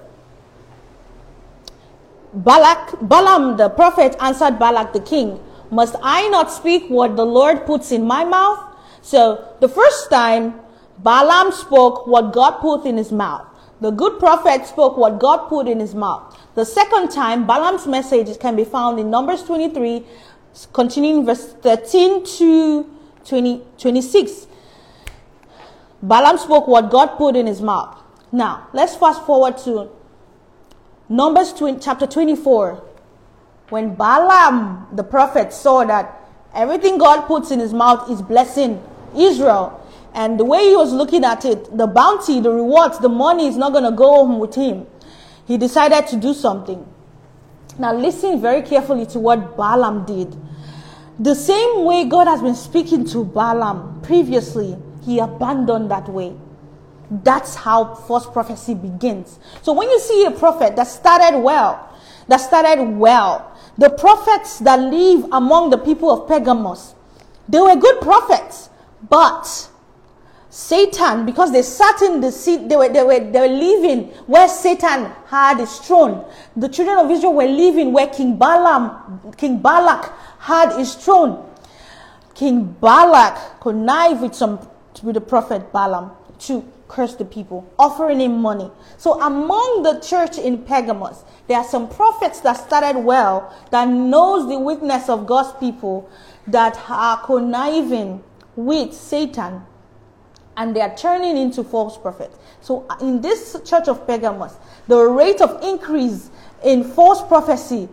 Balak, 2.32 3.00
Balaam 3.02 3.56
the 3.56 3.68
prophet 3.68 4.16
answered 4.20 4.58
Balak 4.58 4.92
the 4.92 5.00
king, 5.00 5.40
Must 5.70 5.96
I 6.02 6.28
not 6.28 6.50
speak 6.50 6.88
what 6.88 7.16
the 7.16 7.26
Lord 7.26 7.66
puts 7.66 7.92
in 7.92 8.04
my 8.04 8.24
mouth? 8.24 8.58
So 9.02 9.56
the 9.60 9.68
first 9.68 10.08
time 10.10 10.60
Balaam 10.98 11.52
spoke 11.52 12.06
what 12.06 12.32
God 12.32 12.60
put 12.60 12.86
in 12.86 12.96
his 12.96 13.12
mouth. 13.12 13.46
The 13.80 13.90
good 13.90 14.18
prophet 14.18 14.66
spoke 14.66 14.96
what 14.96 15.18
God 15.18 15.48
put 15.48 15.66
in 15.66 15.80
his 15.80 15.94
mouth. 15.94 16.38
The 16.54 16.64
second 16.64 17.10
time, 17.10 17.46
Balaam's 17.46 17.86
message 17.86 18.38
can 18.38 18.54
be 18.54 18.64
found 18.64 19.00
in 19.00 19.10
Numbers 19.10 19.42
23, 19.44 20.04
continuing 20.72 21.24
verse 21.24 21.54
13 21.54 22.24
to 22.38 22.99
20, 23.30 23.62
26. 23.78 24.48
Balaam 26.02 26.36
spoke 26.36 26.66
what 26.66 26.90
God 26.90 27.16
put 27.16 27.36
in 27.36 27.46
his 27.46 27.62
mouth. 27.62 27.96
Now, 28.32 28.66
let's 28.72 28.96
fast 28.96 29.24
forward 29.24 29.56
to 29.58 29.88
Numbers 31.08 31.52
20, 31.52 31.78
chapter 31.80 32.08
24. 32.08 32.82
When 33.68 33.94
Balaam, 33.94 34.88
the 34.92 35.04
prophet, 35.04 35.52
saw 35.52 35.84
that 35.84 36.20
everything 36.52 36.98
God 36.98 37.26
puts 37.26 37.52
in 37.52 37.60
his 37.60 37.72
mouth 37.72 38.10
is 38.10 38.20
blessing 38.20 38.82
Israel, 39.16 39.76
and 40.12 40.38
the 40.38 40.44
way 40.44 40.68
he 40.68 40.74
was 40.74 40.92
looking 40.92 41.24
at 41.24 41.44
it, 41.44 41.76
the 41.76 41.86
bounty, 41.86 42.40
the 42.40 42.50
rewards, 42.50 42.98
the 42.98 43.08
money 43.08 43.46
is 43.46 43.56
not 43.56 43.70
going 43.70 43.84
to 43.84 43.92
go 43.92 44.26
home 44.26 44.40
with 44.40 44.56
him. 44.56 44.88
He 45.46 45.56
decided 45.56 46.08
to 46.08 46.16
do 46.16 46.34
something. 46.34 46.84
Now, 47.78 47.94
listen 47.94 48.40
very 48.40 48.62
carefully 48.62 49.06
to 49.06 49.20
what 49.20 49.56
Balaam 49.56 50.04
did. 50.04 50.36
The 51.20 51.34
same 51.34 51.84
way 51.84 52.06
God 52.06 52.26
has 52.28 52.40
been 52.40 52.54
speaking 52.54 53.04
to 53.08 53.24
Balaam 53.24 54.00
previously, 54.02 54.74
he 55.04 55.18
abandoned 55.18 55.90
that 55.90 56.08
way. 56.08 56.34
That's 57.10 57.54
how 57.56 57.94
false 57.94 58.26
prophecy 58.26 58.72
begins. 58.74 59.38
So 59.60 59.74
when 59.74 59.90
you 59.90 60.00
see 60.00 60.24
a 60.24 60.30
prophet 60.30 60.76
that 60.76 60.86
started 60.86 61.38
well, 61.40 61.90
that 62.28 62.38
started 62.38 62.82
well, 62.84 63.54
the 63.76 63.90
prophets 63.90 64.60
that 64.60 64.76
live 64.80 65.26
among 65.30 65.68
the 65.68 65.76
people 65.76 66.10
of 66.10 66.26
Pergamos, 66.26 66.94
they 67.46 67.60
were 67.60 67.76
good 67.76 68.00
prophets, 68.00 68.70
but 69.06 69.68
Satan, 70.48 71.26
because 71.26 71.52
they 71.52 71.62
sat 71.62 72.00
in 72.02 72.20
the 72.20 72.32
seat, 72.32 72.68
they 72.68 72.76
were, 72.76 72.88
they 72.88 73.02
were, 73.04 73.20
they 73.20 73.40
were 73.40 73.46
living 73.46 74.08
where 74.26 74.48
Satan 74.48 75.12
had 75.26 75.58
his 75.58 75.78
throne. 75.78 76.24
The 76.56 76.68
children 76.68 76.98
of 76.98 77.10
Israel 77.10 77.34
were 77.34 77.46
living 77.46 77.92
where 77.92 78.08
King 78.08 78.36
Balaam, 78.36 79.32
King 79.36 79.58
Balak 79.58 80.12
had 80.40 80.76
his 80.76 80.94
throne. 80.94 81.46
King 82.34 82.64
Balak 82.80 83.60
connived 83.60 84.22
with 84.22 84.34
some, 84.34 84.66
with 85.02 85.14
the 85.14 85.20
prophet 85.20 85.70
Balaam 85.72 86.12
to 86.40 86.66
curse 86.88 87.14
the 87.14 87.24
people, 87.24 87.70
offering 87.78 88.20
him 88.20 88.40
money. 88.40 88.70
So 88.96 89.20
among 89.20 89.82
the 89.82 90.00
church 90.00 90.38
in 90.38 90.64
Pergamos, 90.64 91.24
there 91.46 91.58
are 91.58 91.64
some 91.64 91.88
prophets 91.88 92.40
that 92.40 92.54
started 92.54 92.98
well, 92.98 93.54
that 93.70 93.86
knows 93.86 94.48
the 94.48 94.58
weakness 94.58 95.08
of 95.08 95.26
God's 95.26 95.56
people, 95.60 96.10
that 96.46 96.76
are 96.88 97.22
conniving 97.24 98.24
with 98.56 98.94
Satan, 98.94 99.62
and 100.56 100.74
they 100.74 100.80
are 100.80 100.96
turning 100.96 101.36
into 101.36 101.62
false 101.62 101.96
prophets. 101.98 102.38
So 102.60 102.86
uh, 102.88 102.96
in 103.00 103.20
this 103.20 103.56
church 103.64 103.86
of 103.88 104.06
Pergamos, 104.06 104.56
the 104.88 104.98
rate 104.98 105.40
of 105.40 105.62
increase 105.62 106.30
in 106.64 106.82
false 106.82 107.22
prophecy 107.28 107.88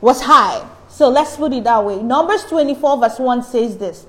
was 0.00 0.20
high. 0.20 0.66
So 0.94 1.08
let's 1.08 1.36
put 1.36 1.52
it 1.52 1.64
that 1.64 1.84
way. 1.84 2.00
Numbers 2.00 2.44
24 2.44 3.00
verse 3.00 3.18
1 3.18 3.42
says 3.42 3.78
this. 3.78 4.06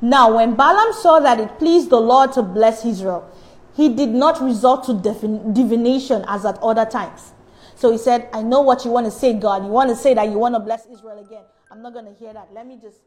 Now, 0.00 0.36
when 0.36 0.54
Balaam 0.54 0.92
saw 0.92 1.18
that 1.18 1.40
it 1.40 1.58
pleased 1.58 1.90
the 1.90 1.98
Lord 1.98 2.32
to 2.34 2.44
bless 2.44 2.84
Israel, 2.84 3.28
he 3.74 3.88
did 3.88 4.10
not 4.10 4.40
resort 4.40 4.84
to 4.84 4.94
divination 4.94 6.24
as 6.28 6.44
at 6.44 6.58
other 6.62 6.84
times. 6.84 7.32
So 7.74 7.90
he 7.90 7.98
said, 7.98 8.28
I 8.32 8.40
know 8.40 8.60
what 8.60 8.84
you 8.84 8.92
want 8.92 9.06
to 9.06 9.10
say, 9.10 9.34
God. 9.34 9.64
You 9.64 9.70
want 9.70 9.90
to 9.90 9.96
say 9.96 10.14
that 10.14 10.28
you 10.28 10.38
want 10.38 10.54
to 10.54 10.60
bless 10.60 10.86
Israel 10.86 11.18
again. 11.18 11.42
I'm 11.72 11.82
not 11.82 11.92
going 11.92 12.04
to 12.04 12.14
hear 12.14 12.32
that. 12.32 12.54
Let 12.54 12.68
me 12.68 12.78
just 12.80 13.00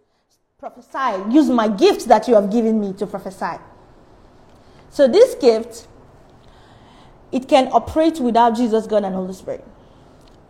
prophesy. 0.60 1.32
Use 1.32 1.50
my 1.50 1.70
gift 1.70 2.10
that 2.10 2.28
you 2.28 2.36
have 2.36 2.52
given 2.52 2.82
me 2.82 2.92
to 2.94 3.08
prophesy. 3.08 3.62
So 4.90 5.08
this 5.08 5.36
gift, 5.36 5.88
it 7.32 7.48
can 7.48 7.70
operate 7.72 8.20
without 8.20 8.58
Jesus, 8.58 8.88
God, 8.88 9.06
and 9.06 9.16
Holy 9.16 9.34
Spirit. 9.34 9.66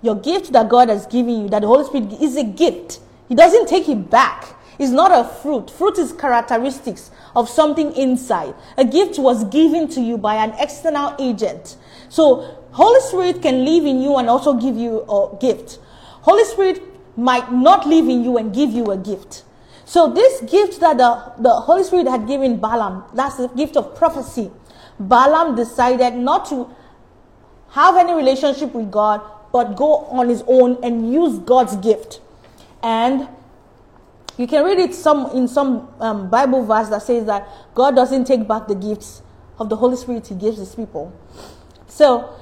Your 0.05 0.15
gift 0.15 0.51
that 0.53 0.69
God 0.69 0.89
has 0.89 1.07
given 1.07 1.41
you, 1.41 1.49
that 1.49 1.63
the 1.63 1.67
Holy 1.67 1.83
Spirit 1.83 2.21
is 2.21 2.37
a 2.37 2.43
gift. 2.43 2.99
He 3.27 3.33
doesn't 3.33 3.67
take 3.67 3.89
it 3.89 4.11
back. 4.11 4.55
It's 4.77 4.91
not 4.91 5.11
a 5.11 5.27
fruit. 5.27 5.71
Fruit 5.71 5.97
is 5.97 6.13
characteristics 6.13 7.09
of 7.35 7.49
something 7.49 7.91
inside. 7.95 8.53
A 8.77 8.85
gift 8.85 9.17
was 9.17 9.45
given 9.45 9.87
to 9.89 10.01
you 10.01 10.19
by 10.19 10.35
an 10.35 10.53
external 10.59 11.15
agent. 11.17 11.77
So 12.09 12.61
Holy 12.71 12.99
Spirit 13.01 13.41
can 13.41 13.65
live 13.65 13.83
in 13.83 13.99
you 13.99 14.17
and 14.17 14.29
also 14.29 14.53
give 14.53 14.77
you 14.77 15.01
a 15.09 15.35
gift. 15.39 15.79
Holy 16.21 16.45
Spirit 16.45 16.83
might 17.17 17.51
not 17.51 17.87
live 17.87 18.07
in 18.07 18.23
you 18.23 18.37
and 18.37 18.53
give 18.53 18.69
you 18.69 18.91
a 18.91 18.97
gift. 18.97 19.43
So 19.85 20.11
this 20.13 20.41
gift 20.41 20.81
that 20.81 20.99
the, 20.99 21.33
the 21.39 21.49
Holy 21.49 21.83
Spirit 21.83 22.07
had 22.07 22.27
given 22.27 22.59
Balaam, 22.59 23.05
that's 23.15 23.37
the 23.37 23.47
gift 23.47 23.75
of 23.75 23.95
prophecy. 23.95 24.51
Balaam 24.99 25.55
decided 25.55 26.13
not 26.13 26.45
to 26.49 26.69
have 27.69 27.95
any 27.97 28.13
relationship 28.13 28.73
with 28.73 28.91
God, 28.91 29.21
but 29.55 29.77
go 29.77 29.99
on 30.07 30.27
his 30.27 30.43
own 30.47 30.77
and 30.83 31.13
use 31.13 31.39
God's 31.39 31.77
gift. 31.77 32.19
And 32.83 33.25
you 34.35 34.47
can 34.47 34.65
read 34.65 34.79
it 34.79 34.93
some 34.93 35.27
in 35.27 35.47
some 35.47 35.87
um, 36.01 36.29
Bible 36.29 36.65
verse 36.65 36.89
that 36.89 37.03
says 37.03 37.25
that 37.27 37.47
God 37.73 37.95
doesn't 37.95 38.25
take 38.25 38.49
back 38.49 38.67
the 38.67 38.75
gifts 38.75 39.21
of 39.57 39.69
the 39.69 39.77
Holy 39.77 39.95
Spirit 39.95 40.27
He 40.27 40.35
gives 40.35 40.57
His 40.57 40.75
people. 40.75 41.17
So 41.87 42.37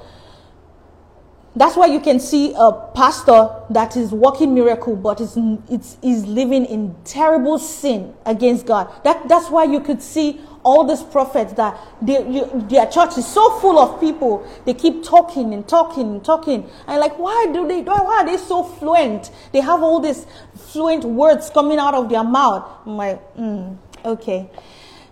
that's 1.54 1.76
why 1.76 1.86
you 1.86 2.00
can 2.00 2.18
see 2.18 2.52
a 2.56 2.72
pastor 2.96 3.62
that 3.70 3.96
is 3.96 4.10
working 4.10 4.52
miracle, 4.52 4.96
but 4.96 5.20
is 5.20 5.38
it's 5.70 5.96
is 6.02 6.26
living 6.26 6.64
in 6.64 6.96
terrible 7.04 7.60
sin 7.60 8.12
against 8.26 8.66
God. 8.66 8.90
That 9.04 9.28
that's 9.28 9.50
why 9.50 9.62
you 9.62 9.78
could 9.78 10.02
see 10.02 10.40
all 10.64 10.84
these 10.84 11.02
prophets 11.02 11.52
that 11.54 11.78
they, 12.00 12.26
you, 12.28 12.50
their 12.68 12.86
church 12.86 13.18
is 13.18 13.26
so 13.26 13.58
full 13.60 13.78
of 13.78 14.00
people. 14.00 14.46
They 14.64 14.74
keep 14.74 15.04
talking 15.04 15.54
and 15.54 15.68
talking 15.68 16.08
and 16.08 16.24
talking, 16.24 16.68
and 16.86 17.00
like, 17.00 17.18
why 17.18 17.46
do 17.52 17.68
they? 17.68 17.82
Why 17.82 18.20
are 18.20 18.26
they 18.26 18.38
so 18.38 18.62
fluent? 18.62 19.30
They 19.52 19.60
have 19.60 19.82
all 19.82 20.00
these 20.00 20.26
fluent 20.56 21.04
words 21.04 21.50
coming 21.50 21.78
out 21.78 21.94
of 21.94 22.08
their 22.08 22.24
mouth. 22.24 22.68
I'm 22.86 22.96
like, 22.96 23.36
mm, 23.36 23.76
okay, 24.04 24.50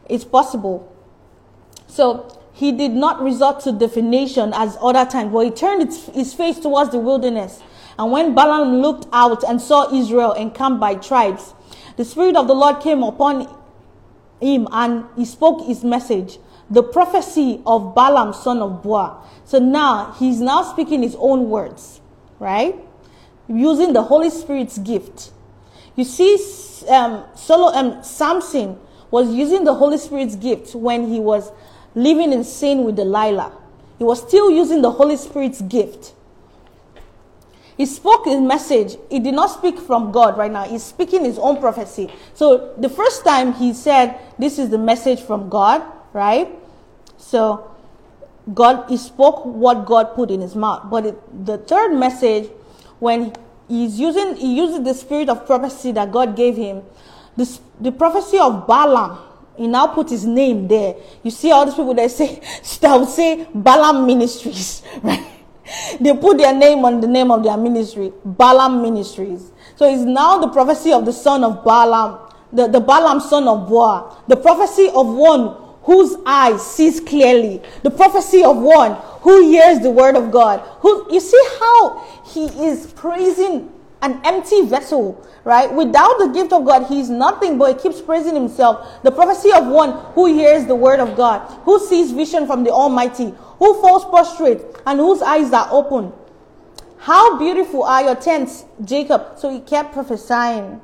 it's 0.09 0.25
possible. 0.25 0.89
So 1.87 2.41
he 2.53 2.73
did 2.73 2.93
not 2.93 3.23
resort 3.23 3.61
to 3.61 3.73
divination 3.73 4.53
as 4.55 4.77
other 4.81 5.05
times, 5.05 5.33
but 5.33 5.41
he 5.41 5.51
turned 5.51 5.83
his 6.15 6.35
face 6.35 6.59
towards 6.59 6.91
the 6.91 6.99
wilderness. 6.99 7.63
And 7.99 8.11
when 8.11 8.35
Balaam 8.35 8.81
looked 8.81 9.07
out 9.13 9.43
and 9.45 9.61
saw 9.61 9.93
Israel 9.95 10.33
encamped 10.33 10.81
by 10.81 10.95
tribes, 10.95 11.55
the 11.97 12.05
Spirit 12.05 12.37
of 12.37 12.47
the 12.47 12.55
Lord 12.55 12.81
came 12.81 13.03
upon 13.03 13.47
him 14.43 14.68
and 14.72 15.05
he 15.16 15.24
spoke 15.24 15.66
his 15.66 15.84
message, 15.84 16.38
the 16.68 16.82
prophecy 16.82 17.62
of 17.66 17.95
Balaam, 17.95 18.32
son 18.32 18.61
of 18.61 18.82
Beor. 18.82 19.22
So 19.45 19.59
now 19.59 20.12
he's 20.18 20.40
now 20.40 20.62
speaking 20.62 21.03
his 21.03 21.16
own 21.18 21.49
words, 21.49 22.01
right? 22.38 22.74
Using 23.49 23.93
the 23.93 24.03
Holy 24.03 24.30
Spirit's 24.30 24.78
gift. 24.78 25.30
You 25.97 26.05
see, 26.05 26.38
um, 26.88 27.24
Solo, 27.34 27.72
um, 27.74 28.03
Samson 28.03 28.78
was 29.11 29.32
using 29.34 29.64
the 29.64 29.74
Holy 29.74 29.99
Spirit's 29.99 30.36
gift 30.36 30.74
when 30.74 31.09
he 31.09 31.20
was 31.20 31.53
living 31.95 32.32
in 32.32 32.45
sin 32.45 32.84
with 32.84 32.97
Delilah. 32.97 33.53
He 33.99 34.05
was 34.05 34.26
still 34.26 34.51
using 34.51 34.82
the 34.82 34.90
Holy 34.90 35.16
Spirit's 35.16 35.61
gift. 35.61 36.14
He 37.77 37.87
spoke 37.87 38.27
his 38.27 38.41
message. 38.41 38.97
He 39.11 39.18
did 39.18 39.35
not 39.35 39.51
speak 39.51 39.79
from 39.79 40.12
God 40.12 40.37
right 40.37 40.51
now. 40.51 40.64
He's 40.64 40.83
speaking 40.83 41.25
his 41.25 41.39
own 41.39 41.61
prophecy. 41.61 42.12
So 42.35 42.75
the 42.79 42.89
first 42.89 43.25
time 43.25 43.55
he 43.55 43.73
said, 43.73 44.18
This 44.39 44.59
is 44.59 44.70
the 44.70 44.79
message 44.79 45.20
from 45.20 45.49
God, 45.49 45.83
right? 46.12 46.49
So 47.16 47.70
God, 48.53 48.89
he 48.89 48.97
spoke 48.97 49.45
what 49.45 49.87
God 49.87 50.14
put 50.14 50.31
in 50.31 50.41
his 50.41 50.55
mouth. 50.55 50.91
But 50.91 51.07
it, 51.07 51.47
the 51.47 51.59
third 51.59 51.95
message, 51.95 52.51
when 52.99 53.33
he's 53.68 53.99
using, 53.99 54.37
he 54.37 54.57
uses 54.57 54.85
the 54.85 54.95
spirit 54.95 55.29
of 55.29 55.47
prophecy 55.47 55.93
that 55.93 56.12
God 56.12 56.37
gave 56.37 56.57
him, 56.57 56.83
the, 57.37 57.59
the 57.81 57.93
prophecy 57.93 58.39
of 58.39 58.66
Balaam 58.66 59.18
he 59.57 59.66
now 59.66 59.87
put 59.87 60.11
his 60.11 60.25
name 60.25 60.66
there. 60.66 60.97
You 61.23 61.31
see 61.31 61.51
all 61.51 61.64
these 61.66 61.75
people 61.75 61.95
that 61.95 62.11
say, 62.11 62.41
that 62.81 62.97
would 62.97 63.09
say 63.09 63.47
Balaam 63.55 64.07
Ministries, 64.07 64.83
right? 65.03 65.25
They 66.01 66.15
put 66.17 66.39
their 66.39 66.55
name 66.55 66.85
on 66.85 67.01
the 67.01 67.07
name 67.07 67.31
of 67.31 67.43
their 67.43 67.57
ministry, 67.57 68.13
Balaam 68.25 68.83
Ministries. 68.83 69.53
So 69.77 69.89
it's 69.89 70.03
now 70.03 70.39
the 70.39 70.49
prophecy 70.49 70.93
of 70.93 71.05
the 71.05 71.13
son 71.13 71.45
of 71.45 71.65
Balaam, 71.65 72.19
the, 72.53 72.69
the 72.69 72.81
Balaam 72.81 73.21
son 73.21 73.49
of 73.49 73.69
Beor, 73.69 74.17
the 74.29 74.37
prophecy 74.37 74.89
of 74.95 75.07
one 75.07 75.57
whose 75.83 76.17
eye 76.27 76.57
sees 76.57 77.01
clearly, 77.01 77.61
the 77.83 77.91
prophecy 77.91 78.45
of 78.45 78.57
one 78.57 78.95
who 79.23 79.49
hears 79.49 79.81
the 79.81 79.91
word 79.91 80.17
of 80.17 80.31
God. 80.31 80.61
Who 80.81 81.13
you 81.13 81.21
see 81.21 81.43
how 81.59 82.23
he 82.27 82.47
is 82.67 82.93
praising 82.93 83.71
an 84.03 84.21
empty 84.25 84.63
vessel, 84.67 85.25
right? 85.45 85.73
Without 85.73 86.19
the 86.19 86.29
gift 86.29 86.53
of 86.53 86.65
God, 86.65 86.87
he's 86.87 87.09
nothing, 87.09 87.57
but 87.57 87.77
he 87.77 87.83
keeps 87.83 88.01
praising 88.01 88.35
himself. 88.35 89.03
The 89.05 89.13
prophecy 89.13 89.53
of 89.53 89.67
one 89.69 89.93
who 90.15 90.27
hears 90.27 90.67
the 90.67 90.75
word 90.75 90.99
of 90.99 91.17
God, 91.17 91.41
who 91.65 91.79
sees 91.87 92.11
vision 92.11 92.47
from 92.47 92.65
the 92.65 92.71
Almighty, 92.71 93.33
who 93.63 93.81
falls 93.81 94.05
prostrate, 94.07 94.61
and 94.85 94.99
whose 94.99 95.23
eyes 95.23 95.53
are 95.53 95.69
open. 95.71 96.13
How 96.99 97.39
beautiful 97.39 97.85
are 97.85 98.03
your 98.03 98.17
tents, 98.17 98.65
Jacob. 98.85 99.39
So 99.39 99.51
he 99.51 99.61
kept 99.61 99.93
prophesying 99.93 100.81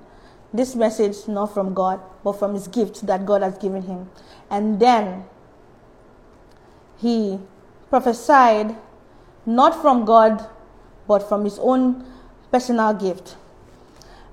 this 0.55 0.77
message, 0.77 1.27
not 1.27 1.53
from 1.53 1.75
God, 1.75 1.99
but 2.23 2.35
from 2.35 2.55
his 2.55 2.69
gift 2.69 3.05
that 3.09 3.27
God 3.27 3.43
has 3.43 3.59
given 3.59 3.83
him. 3.83 4.09
And 4.49 4.79
then 4.79 5.25
he 6.99 7.41
prophesied 7.91 8.77
not 9.45 9.83
from 9.83 10.05
God, 10.05 10.49
but 11.09 11.29
from 11.29 11.43
his 11.43 11.59
own 11.59 12.07
personal 12.53 12.95
gift. 12.95 13.35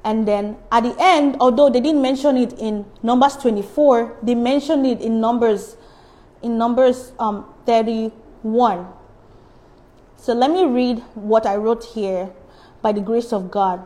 And 0.03 0.27
then 0.27 0.57
at 0.71 0.83
the 0.83 0.95
end, 0.99 1.37
although 1.39 1.71
they 1.71 1.81
didn't 1.81 2.03
mention 2.03 2.37
it 2.37 2.53
in 2.59 2.85
Numbers 3.01 3.37
24, 3.37 4.17
they 4.21 4.35
mentioned 4.35 4.85
it 4.85 5.01
in 5.01 5.19
Numbers 5.19 5.77
in 6.43 6.59
Numbers 6.59 7.11
um, 7.17 7.51
31. 8.45 8.87
So 10.17 10.33
let 10.33 10.51
me 10.51 10.65
read 10.65 10.99
what 11.15 11.45
I 11.47 11.55
wrote 11.55 11.83
here 11.83 12.29
by 12.81 12.91
the 12.91 13.01
grace 13.01 13.33
of 13.33 13.49
God. 13.49 13.85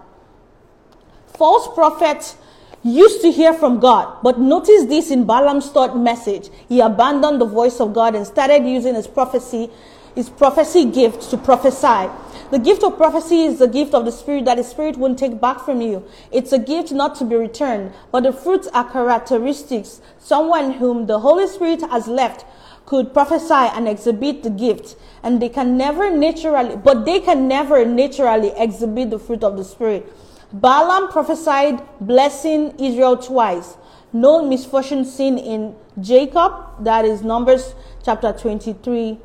False 1.28 1.74
prophets 1.74 2.36
used 2.84 3.22
to 3.22 3.32
hear 3.32 3.54
from 3.54 3.80
God, 3.80 4.18
but 4.22 4.38
notice 4.38 4.86
this 4.86 5.12
in 5.12 5.26
Balaam's 5.26 5.70
third 5.70 5.96
message. 5.96 6.50
He 6.68 6.82
abandoned 6.82 7.40
the 7.40 7.46
voice 7.46 7.80
of 7.80 7.94
God 7.94 8.16
and 8.16 8.28
started 8.28 8.66
using 8.66 8.96
his 8.96 9.08
prophecy, 9.08 9.70
his 10.16 10.30
prophecy 10.30 10.86
gift 10.86 11.30
to 11.30 11.38
prophesy. 11.38 12.10
The 12.52 12.60
gift 12.60 12.84
of 12.84 12.98
prophecy 12.98 13.44
is 13.44 13.60
the 13.60 13.68
gift 13.68 13.94
of 13.94 14.06
the 14.06 14.12
Spirit 14.12 14.46
that 14.46 14.58
the 14.58 14.64
Spirit 14.64 14.98
won't 14.98 15.20
take 15.20 15.40
back 15.40 15.60
from 15.64 15.82
you. 15.82 16.04
It's 16.32 16.52
a 16.52 16.60
gift 16.60 16.92
not 16.92 17.16
to 17.16 17.26
be 17.26 17.36
returned, 17.36 17.94
but 18.12 18.24
the 18.24 18.34
fruits 18.34 18.68
are 18.74 18.90
characteristics. 18.90 20.02
Someone 20.20 20.74
whom 20.74 21.06
the 21.06 21.20
Holy 21.20 21.48
Spirit 21.48 21.82
has 21.90 22.08
left 22.08 22.44
could 22.90 23.14
prophesy 23.14 23.54
and 23.54 23.88
exhibit 23.88 24.42
the 24.42 24.50
gift, 24.50 24.96
and 25.22 25.40
they 25.40 25.48
can 25.48 25.78
never 25.78 26.10
naturally, 26.10 26.76
but 26.76 27.06
they 27.06 27.20
can 27.20 27.48
never 27.48 27.86
naturally 27.86 28.52
exhibit 28.58 29.12
the 29.12 29.20
fruit 29.20 29.44
of 29.44 29.58
the 29.58 29.64
Spirit. 29.64 30.12
Balaam 30.52 31.08
prophesied 31.10 31.84
blessing 32.02 32.74
Israel 32.80 33.16
twice. 33.16 33.78
No 34.12 34.44
misfortune 34.44 35.06
seen 35.06 35.38
in 35.38 35.76
Jacob, 36.02 36.52
that 36.84 37.06
is 37.06 37.22
Numbers 37.22 37.76
chapter 38.04 38.34
23, 38.34 39.20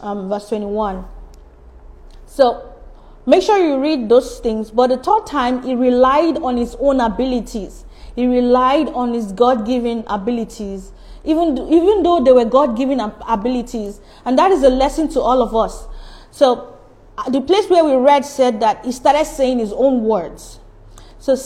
um, 0.00 0.28
verse 0.28 0.48
21. 0.48 1.04
So 2.26 2.72
make 3.26 3.42
sure 3.42 3.58
you 3.58 3.80
read 3.82 4.08
those 4.08 4.38
things. 4.38 4.70
But 4.70 4.90
the 4.90 4.96
third 4.98 5.26
time, 5.26 5.64
he 5.64 5.74
relied 5.74 6.38
on 6.38 6.56
his 6.56 6.76
own 6.78 7.00
abilities. 7.00 7.84
He 8.14 8.28
relied 8.28 8.90
on 8.90 9.12
his 9.12 9.32
God 9.32 9.66
given 9.66 10.04
abilities. 10.06 10.92
Even, 11.24 11.58
even 11.72 12.02
though 12.02 12.22
they 12.22 12.32
were 12.32 12.44
God 12.44 12.76
given 12.76 13.00
abilities. 13.00 14.00
And 14.24 14.38
that 14.38 14.50
is 14.50 14.62
a 14.62 14.70
lesson 14.70 15.08
to 15.10 15.20
all 15.20 15.42
of 15.42 15.54
us. 15.54 15.86
So, 16.30 16.78
uh, 17.16 17.28
the 17.30 17.40
place 17.40 17.68
where 17.68 17.84
we 17.84 17.94
read 17.94 18.24
said 18.24 18.60
that 18.60 18.84
he 18.84 18.92
started 18.92 19.24
saying 19.24 19.58
his 19.58 19.72
own 19.72 20.04
words. 20.04 20.60
So, 21.18 21.36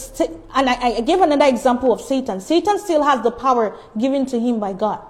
and 0.55 0.69
I, 0.69 0.97
I 0.97 1.01
gave 1.01 1.21
another 1.21 1.47
example 1.47 1.93
of 1.93 2.01
Satan. 2.01 2.41
Satan 2.41 2.79
still 2.79 3.03
has 3.03 3.23
the 3.23 3.31
power 3.31 3.77
given 3.99 4.27
to 4.27 4.39
him 4.39 4.61
by 4.61 4.75
God, 4.75 5.01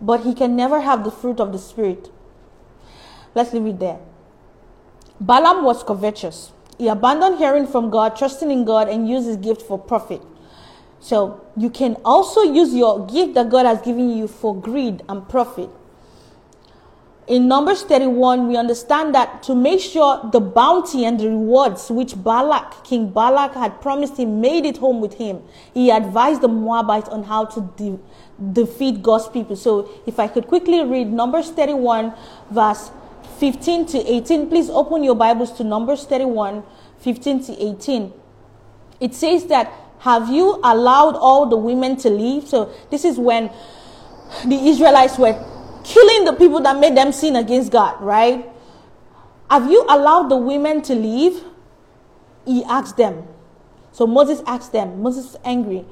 but 0.00 0.24
he 0.24 0.34
can 0.34 0.56
never 0.56 0.80
have 0.80 1.04
the 1.04 1.10
fruit 1.12 1.40
of 1.40 1.52
the 1.52 1.58
Spirit. 1.58 2.10
Let's 3.34 3.52
leave 3.52 3.66
it 3.66 3.78
there. 3.78 4.00
Balaam 5.20 5.64
was 5.64 5.82
covetous. 5.82 6.52
He 6.76 6.88
abandoned 6.88 7.38
hearing 7.38 7.66
from 7.66 7.88
God, 7.90 8.16
trusting 8.16 8.50
in 8.50 8.64
God, 8.64 8.88
and 8.88 9.08
used 9.08 9.26
his 9.26 9.36
gift 9.36 9.62
for 9.62 9.78
profit. 9.78 10.20
So 11.06 11.40
you 11.56 11.70
can 11.70 11.94
also 12.04 12.42
use 12.42 12.74
your 12.74 13.06
gift 13.06 13.34
that 13.34 13.48
God 13.48 13.64
has 13.64 13.80
given 13.80 14.10
you 14.10 14.26
for 14.26 14.60
greed 14.60 15.04
and 15.08 15.28
profit. 15.28 15.70
In 17.28 17.46
Numbers 17.46 17.84
31, 17.84 18.48
we 18.48 18.56
understand 18.56 19.14
that 19.14 19.40
to 19.44 19.54
make 19.54 19.78
sure 19.78 20.28
the 20.32 20.40
bounty 20.40 21.04
and 21.04 21.20
the 21.20 21.28
rewards 21.28 21.92
which 21.92 22.20
Balak, 22.24 22.82
King 22.82 23.10
Balak, 23.10 23.54
had 23.54 23.80
promised 23.80 24.16
him 24.16 24.40
made 24.40 24.66
it 24.66 24.78
home 24.78 25.00
with 25.00 25.14
him, 25.14 25.44
he 25.72 25.92
advised 25.92 26.40
the 26.40 26.48
Moabites 26.48 27.08
on 27.08 27.22
how 27.22 27.44
to 27.44 27.60
de- 27.76 28.00
defeat 28.52 29.00
God's 29.00 29.28
people. 29.28 29.54
So 29.54 29.88
if 30.08 30.18
I 30.18 30.26
could 30.26 30.48
quickly 30.48 30.82
read 30.82 31.12
Numbers 31.12 31.50
31, 31.50 32.14
verse 32.50 32.90
15 33.38 33.86
to 33.86 34.12
18. 34.12 34.48
Please 34.48 34.68
open 34.70 35.04
your 35.04 35.14
Bibles 35.14 35.52
to 35.52 35.62
Numbers 35.62 36.04
31, 36.04 36.64
15 36.98 37.44
to 37.44 37.62
18. 37.62 38.12
It 38.98 39.14
says 39.14 39.44
that, 39.46 39.72
have 40.06 40.28
you 40.28 40.60
allowed 40.62 41.16
all 41.16 41.46
the 41.46 41.56
women 41.56 41.96
to 41.96 42.08
leave? 42.08 42.46
So 42.46 42.72
this 42.92 43.04
is 43.04 43.18
when 43.18 43.50
the 44.44 44.54
Israelites 44.54 45.18
were 45.18 45.34
killing 45.82 46.24
the 46.24 46.32
people 46.32 46.60
that 46.60 46.78
made 46.78 46.96
them 46.96 47.10
sin 47.10 47.34
against 47.34 47.72
God, 47.72 48.00
right? 48.00 48.48
Have 49.50 49.68
you 49.68 49.84
allowed 49.88 50.28
the 50.28 50.36
women 50.36 50.80
to 50.82 50.94
leave? 50.94 51.42
He 52.44 52.62
asked 52.62 52.96
them. 52.96 53.26
So 53.90 54.06
Moses 54.06 54.42
asked 54.46 54.70
them. 54.70 55.02
Moses 55.02 55.32
was 55.32 55.40
angry. 55.44 55.84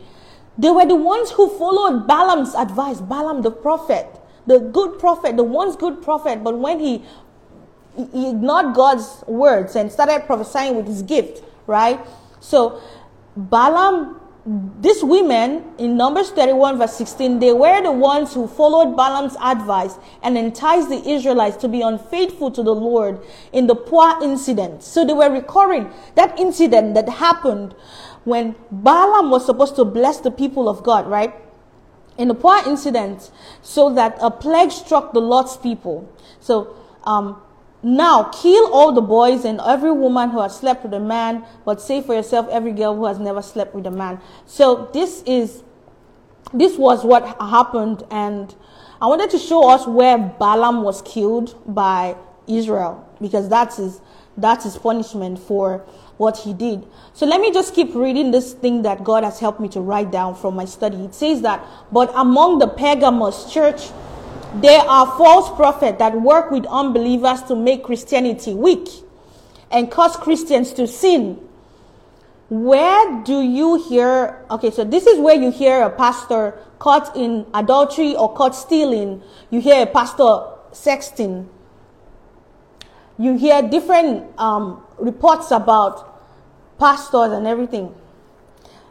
They 0.57 0.71
were 0.71 0.87
the 0.87 0.95
ones 0.95 1.33
who 1.33 1.49
followed 1.59 2.07
Balaam's 2.07 2.55
advice, 2.55 3.01
Balaam 3.01 3.43
the 3.43 3.51
prophet, 3.51 4.07
the 4.47 4.61
good 4.61 5.01
prophet, 5.01 5.37
the 5.37 5.43
once 5.43 5.75
good 5.75 6.01
prophet. 6.03 6.45
But 6.45 6.57
when 6.61 6.79
he 6.79 7.05
he 7.97 8.31
ignored 8.31 8.75
God's 8.75 9.25
words 9.27 9.75
and 9.75 9.91
started 9.91 10.27
prophesying 10.27 10.77
with 10.77 10.87
his 10.87 11.03
gift, 11.03 11.43
right? 11.67 11.99
So 12.39 12.81
Balaam, 13.37 14.21
these 14.81 15.03
women 15.03 15.65
in 15.79 15.97
Numbers 15.97 16.31
31 16.31 16.79
verse 16.79 16.95
16, 16.95 17.39
they 17.39 17.53
were 17.53 17.83
the 17.83 17.91
ones 17.91 18.35
who 18.35 18.47
followed 18.47 18.95
Balaam's 18.97 19.37
advice 19.41 19.97
and 20.23 20.37
enticed 20.37 20.89
the 20.89 21.09
Israelites 21.09 21.57
to 21.59 21.69
be 21.69 21.81
unfaithful 21.81 22.51
to 22.51 22.63
the 22.63 22.75
Lord 22.75 23.21
in 23.53 23.67
the 23.67 23.75
Peor 23.75 24.23
incident. 24.23 24.83
So 24.83 25.05
they 25.05 25.15
were 25.15 25.31
recurring 25.31 25.91
that 26.15 26.39
incident 26.39 26.95
that 26.95 27.09
happened 27.09 27.75
when 28.25 28.55
Balaam 28.71 29.31
was 29.31 29.47
supposed 29.47 29.77
to 29.77 29.85
bless 29.85 30.21
the 30.21 30.31
people 30.31 30.69
of 30.69 30.83
God, 30.83 31.07
right? 31.07 31.35
In 32.19 32.29
the 32.29 32.35
Peor 32.35 32.59
incident, 32.67 33.31
so 33.63 33.93
that 33.95 34.17
a 34.21 34.31
plague 34.31 34.71
struck 34.71 35.13
the 35.13 35.21
Lord's 35.21 35.57
people. 35.57 36.09
So 36.41 36.77
um, 37.05 37.41
now 37.85 38.25
kill 38.25 38.73
all 38.73 38.93
the 38.93 39.03
boys 39.03 39.45
and 39.45 39.61
every 39.61 39.93
woman 39.93 40.31
who 40.31 40.41
has 40.41 40.57
slept 40.57 40.83
with 40.85 40.95
a 40.95 41.01
man, 41.01 41.45
but 41.65 41.81
save 41.81 42.07
for 42.07 42.15
yourself 42.15 42.49
every 42.51 42.73
girl 42.73 42.97
who 42.97 43.05
has 43.05 43.19
never 43.19 43.43
slept 43.43 43.75
with 43.75 43.87
a 43.87 43.91
man. 43.91 44.21
So 44.47 44.91
this 44.93 45.23
is 45.27 45.63
this 46.53 46.79
was 46.79 47.05
what 47.05 47.27
happened, 47.41 48.05
and 48.11 48.55
I 49.01 49.07
wanted 49.07 49.31
to 49.31 49.39
show 49.39 49.69
us 49.69 49.87
where 49.87 50.17
Balaam 50.17 50.83
was 50.83 51.03
killed 51.03 51.55
by 51.67 52.17
Israel 52.47 53.07
because 53.21 53.49
that's 53.49 53.77
his 53.77 54.01
that's 54.37 54.65
his 54.65 54.77
punishment 54.77 55.39
for 55.39 55.79
what 56.17 56.39
he 56.39 56.55
did. 56.55 56.87
So 57.13 57.27
let 57.27 57.41
me 57.41 57.53
just 57.53 57.75
keep 57.75 57.95
reading 57.95 58.31
this 58.31 58.53
thing 58.53 58.83
that 58.83 59.05
God 59.05 59.25
has 59.25 59.41
helped 59.41 59.61
me 59.61 59.69
to 59.71 59.81
write 59.81 60.11
down 60.11 60.35
from 60.35 60.55
my 60.55 60.65
study. 60.65 60.97
It 61.05 61.15
says 61.15 61.43
that, 61.43 61.65
but 61.93 62.11
among 62.15 62.61
the 62.61 62.69
Pergamos 62.69 63.53
church 63.53 63.91
there 64.61 64.81
are 64.81 65.07
false 65.19 65.55
prophets 65.57 65.99
that 65.99 66.21
work 66.21 66.51
with 66.51 66.65
unbelievers 66.67 67.43
to 67.45 67.57
make 67.57 67.83
Christianity 67.83 68.55
weak 68.55 68.89
and 69.71 69.91
cause 69.91 70.17
Christians 70.17 70.73
to 70.75 70.87
sin. 70.87 71.41
Where 72.49 73.23
do 73.25 73.43
you 73.43 73.83
hear? 73.89 74.45
Okay, 74.51 74.71
so 74.71 74.85
this 74.85 75.07
is 75.07 75.19
where 75.19 75.35
you 75.35 75.51
hear 75.51 75.83
a 75.83 75.91
pastor 75.91 76.59
caught 76.79 77.17
in 77.17 77.47
adultery 77.55 78.15
or 78.15 78.33
caught 78.33 78.55
stealing. 78.55 79.23
You 79.51 79.61
hear 79.61 79.83
a 79.83 79.87
pastor 79.87 80.47
sexting. 80.71 81.49
You 83.19 83.37
hear 83.37 83.63
different 83.63 84.39
um, 84.39 84.85
reports 84.99 85.51
about 85.51 86.21
pastors 86.79 87.33
and 87.33 87.47
everything 87.47 87.95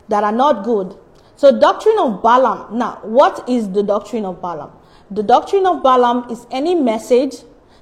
that 0.07 0.23
are 0.23 0.31
not 0.31 0.63
good. 0.63 0.97
So, 1.35 1.57
doctrine 1.57 1.99
of 1.99 2.21
Balaam. 2.21 2.77
Now, 2.77 2.99
what 3.03 3.47
is 3.47 3.69
the 3.69 3.83
doctrine 3.83 4.25
of 4.25 4.41
Balaam? 4.41 4.71
The 5.11 5.23
doctrine 5.23 5.65
of 5.65 5.83
Balaam 5.83 6.29
is 6.29 6.45
any 6.51 6.75
message. 6.75 7.35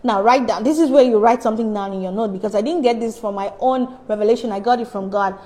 Now, 0.03 0.22
write 0.22 0.48
down. 0.48 0.64
This 0.64 0.80
is 0.80 0.89
where 0.89 1.03
you 1.03 1.19
write 1.19 1.43
something 1.43 1.73
down 1.73 1.93
in 1.93 2.02
your 2.02 2.11
note 2.11 2.34
because 2.34 2.56
I 2.56 2.61
didn't 2.61 2.81
get 2.81 2.99
this 2.99 3.18
from 3.19 3.35
my 3.35 3.53
own 3.60 3.98
revelation. 4.07 4.52
I 4.52 4.60
got 4.60 4.80
it 4.80 4.88
from 4.88 5.10
God. 5.10 5.38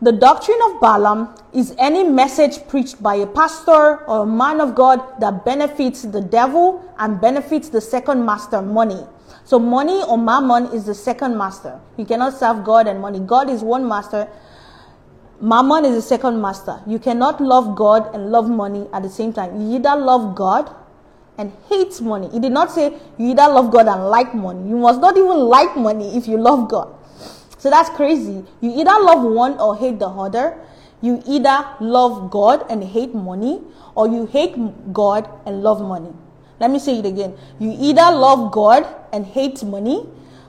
The 0.00 0.10
doctrine 0.10 0.58
of 0.66 0.80
Balaam 0.80 1.32
is 1.52 1.76
any 1.78 2.02
message 2.02 2.66
preached 2.66 3.00
by 3.00 3.14
a 3.16 3.26
pastor 3.26 3.98
or 4.06 4.24
a 4.24 4.26
man 4.26 4.60
of 4.60 4.74
God 4.74 5.00
that 5.20 5.44
benefits 5.44 6.02
the 6.02 6.20
devil 6.20 6.82
and 6.98 7.20
benefits 7.20 7.68
the 7.68 7.80
second 7.80 8.26
master, 8.26 8.62
money. 8.62 9.06
So, 9.44 9.60
money 9.60 10.02
or 10.02 10.18
mammon 10.18 10.66
is 10.74 10.86
the 10.86 10.94
second 10.94 11.38
master. 11.38 11.78
You 11.96 12.04
cannot 12.04 12.36
serve 12.36 12.64
God 12.64 12.88
and 12.88 13.00
money. 13.00 13.20
God 13.20 13.48
is 13.48 13.62
one 13.62 13.86
master. 13.86 14.26
Mammon 15.40 15.84
is 15.84 15.94
the 15.94 16.02
second 16.02 16.40
master. 16.40 16.80
You 16.86 16.98
cannot 16.98 17.40
love 17.40 17.76
God 17.76 18.12
and 18.12 18.32
love 18.32 18.48
money 18.50 18.88
at 18.92 19.04
the 19.04 19.08
same 19.10 19.32
time. 19.32 19.60
You 19.60 19.76
either 19.76 19.94
love 19.94 20.34
God 20.34 20.74
and 21.42 21.52
hates 21.68 22.00
money. 22.00 22.30
He 22.30 22.38
did 22.38 22.52
not 22.52 22.70
say 22.70 22.94
you 23.18 23.30
either 23.34 23.48
love 23.50 23.70
God 23.74 23.88
and 23.88 24.08
like 24.08 24.34
money. 24.34 24.68
You 24.70 24.76
must 24.76 25.00
not 25.00 25.16
even 25.16 25.38
like 25.50 25.76
money 25.76 26.16
if 26.16 26.28
you 26.28 26.38
love 26.38 26.68
God. 26.70 26.94
So 27.58 27.70
that's 27.70 27.90
crazy. 27.90 28.44
You 28.60 28.70
either 28.70 28.96
love 29.08 29.22
one 29.22 29.58
or 29.58 29.76
hate 29.76 29.98
the 29.98 30.08
other. 30.08 30.58
You 31.00 31.22
either 31.26 31.66
love 31.80 32.30
God 32.30 32.64
and 32.70 32.82
hate 32.82 33.14
money, 33.14 33.60
or 33.96 34.06
you 34.06 34.26
hate 34.26 34.54
God 34.92 35.28
and 35.44 35.62
love 35.62 35.80
money. 35.82 36.12
Let 36.60 36.70
me 36.70 36.78
say 36.78 36.98
it 37.00 37.06
again. 37.06 37.34
You 37.58 37.74
either 37.78 38.06
love 38.14 38.52
God 38.52 38.86
and 39.12 39.26
hate 39.26 39.64
money, 39.64 40.06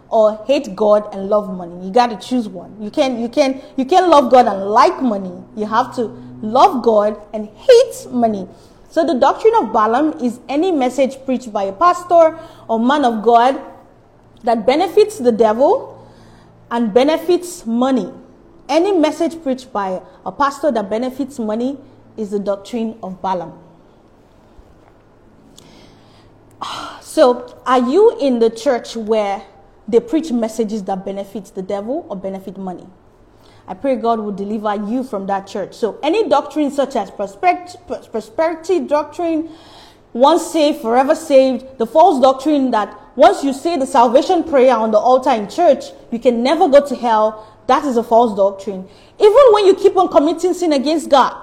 or 0.10 0.44
hate 0.46 0.76
God 0.76 1.10
and 1.14 1.28
love 1.28 1.50
money. 1.52 1.86
You 1.86 1.92
got 1.92 2.14
to 2.14 2.18
choose 2.28 2.48
one. 2.48 2.78
You 2.80 2.92
can 2.92 3.20
you 3.20 3.30
can 3.30 3.62
you 3.78 3.86
can 3.86 4.10
love 4.10 4.32
God 4.32 4.46
and 4.46 4.70
like 4.70 5.02
money. 5.02 5.34
You 5.56 5.66
have 5.66 5.96
to 5.96 6.04
love 6.42 6.84
God 6.84 7.20
and 7.34 7.50
hate 7.50 8.12
money. 8.12 8.48
So 8.94 9.04
the 9.04 9.16
doctrine 9.16 9.56
of 9.56 9.74
Balaam 9.74 10.20
is 10.22 10.40
any 10.48 10.72
message 10.72 11.18
preached 11.26 11.52
by 11.52 11.64
a 11.64 11.74
pastor 11.74 12.38
or 12.68 12.80
man 12.80 13.04
of 13.04 13.24
God 13.24 13.60
that 14.44 14.68
benefits 14.68 15.18
the 15.18 15.32
devil 15.32 16.08
and 16.70 16.94
benefits 16.94 17.66
money. 17.66 18.14
Any 18.70 18.92
message 18.92 19.42
preached 19.42 19.74
by 19.74 20.00
a 20.24 20.32
pastor 20.32 20.72
that 20.74 20.92
benefits 20.92 21.40
money 21.40 21.76
is 22.18 22.30
the 22.30 22.38
doctrine 22.38 23.00
of 23.02 23.20
Balaam. 23.20 23.58
So, 27.02 27.60
are 27.66 27.80
you 27.80 28.16
in 28.20 28.38
the 28.38 28.52
church 28.52 28.96
where 28.96 29.44
they 29.88 30.02
preach 30.02 30.32
messages 30.32 30.84
that 30.84 31.04
benefit 31.04 31.46
the 31.56 31.64
devil 31.64 32.06
or 32.10 32.16
benefit 32.16 32.58
money? 32.60 32.86
I 33.68 33.74
pray 33.74 33.96
God 33.96 34.20
will 34.20 34.32
deliver 34.34 34.76
you 34.76 35.04
from 35.04 35.28
that 35.28 35.48
church. 35.48 35.74
So, 35.74 36.00
any 36.04 36.28
doctrine 36.28 36.70
such 36.70 36.96
as 36.96 37.10
prosperity 37.12 38.80
doctrine, 38.82 39.50
once 40.12 40.52
saved, 40.52 40.82
forever 40.82 41.16
saved, 41.16 41.78
the 41.78 41.88
false 41.88 42.22
doctrine 42.22 42.72
that 42.72 43.00
once 43.16 43.44
you 43.44 43.54
say 43.54 43.78
the 43.78 43.86
salvation 43.86 44.44
prayer 44.44 44.76
on 44.76 44.92
the 44.92 44.98
altar 44.98 45.32
in 45.32 45.50
church, 45.50 45.86
you 46.12 46.20
can 46.20 46.44
never 46.44 46.68
go 46.68 46.86
to 46.86 46.96
hell, 46.96 47.48
that 47.68 47.86
is 47.86 47.98
a 47.98 48.04
false 48.04 48.36
doctrine. 48.36 48.88
Even 49.20 49.44
when 49.52 49.66
you 49.66 49.76
keep 49.76 49.96
on 49.96 50.10
committing 50.10 50.54
sin 50.54 50.74
against 50.74 51.10
God, 51.10 51.36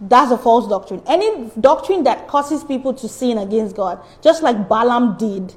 that's 0.00 0.30
a 0.30 0.38
false 0.38 0.68
doctrine. 0.68 1.02
Any 1.06 1.50
doctrine 1.60 2.04
that 2.04 2.26
causes 2.28 2.64
people 2.64 2.94
to 2.94 3.08
sin 3.08 3.38
against 3.38 3.76
God, 3.76 4.00
just 4.22 4.42
like 4.42 4.68
Balaam 4.68 5.16
did, 5.18 5.54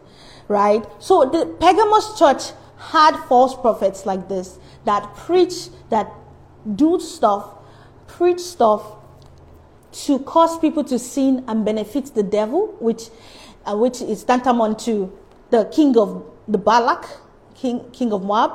right? 0.48 0.86
So 1.00 1.26
the 1.26 1.46
Pergamos 1.60 2.18
church 2.20 2.54
had 2.78 3.18
false 3.28 3.56
prophets 3.56 4.06
like 4.06 4.30
this 4.30 4.60
that 4.86 5.16
preach, 5.16 5.70
that 5.90 6.12
do 6.76 7.00
stuff, 7.00 7.56
preach 8.08 8.40
stuff 8.40 8.84
to 9.92 10.20
cause 10.20 10.58
people 10.60 10.84
to 10.84 11.00
sin 11.00 11.44
and 11.48 11.66
benefit 11.66 12.14
the 12.14 12.24
devil, 12.24 12.76
which, 12.80 13.10
uh, 13.66 13.76
which 13.76 14.02
is 14.02 14.24
tantamount 14.24 14.80
to 14.80 15.12
the 15.50 15.66
king 15.66 15.98
of 15.98 16.24
the 16.48 16.58
Balak, 16.58 17.08
king, 17.56 17.90
king 17.92 18.14
of 18.14 18.24
Moab, 18.24 18.52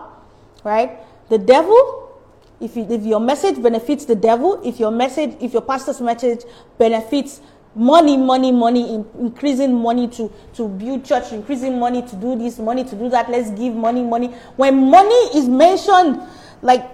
right? 0.64 0.98
The 1.28 1.38
devil, 1.38 2.20
if, 2.60 2.76
you, 2.76 2.86
if 2.88 3.02
your 3.02 3.20
message 3.20 3.60
benefits 3.60 4.04
the 4.04 4.14
devil, 4.14 4.60
if 4.64 4.78
your 4.78 4.90
message, 4.90 5.36
if 5.40 5.52
your 5.52 5.62
pastor's 5.62 6.00
message 6.00 6.44
benefits 6.78 7.40
money, 7.74 8.16
money, 8.16 8.52
money, 8.52 8.94
in, 8.94 9.06
increasing 9.18 9.74
money 9.74 10.08
to, 10.08 10.32
to 10.54 10.68
build 10.68 11.04
church, 11.04 11.32
increasing 11.32 11.78
money 11.78 12.02
to 12.02 12.16
do 12.16 12.36
this, 12.36 12.58
money 12.58 12.84
to 12.84 12.96
do 12.96 13.08
that. 13.08 13.30
Let's 13.30 13.50
give 13.50 13.74
money, 13.74 14.02
money. 14.02 14.28
When 14.56 14.90
money 14.90 15.14
is 15.34 15.48
mentioned 15.48 16.20
like 16.60 16.88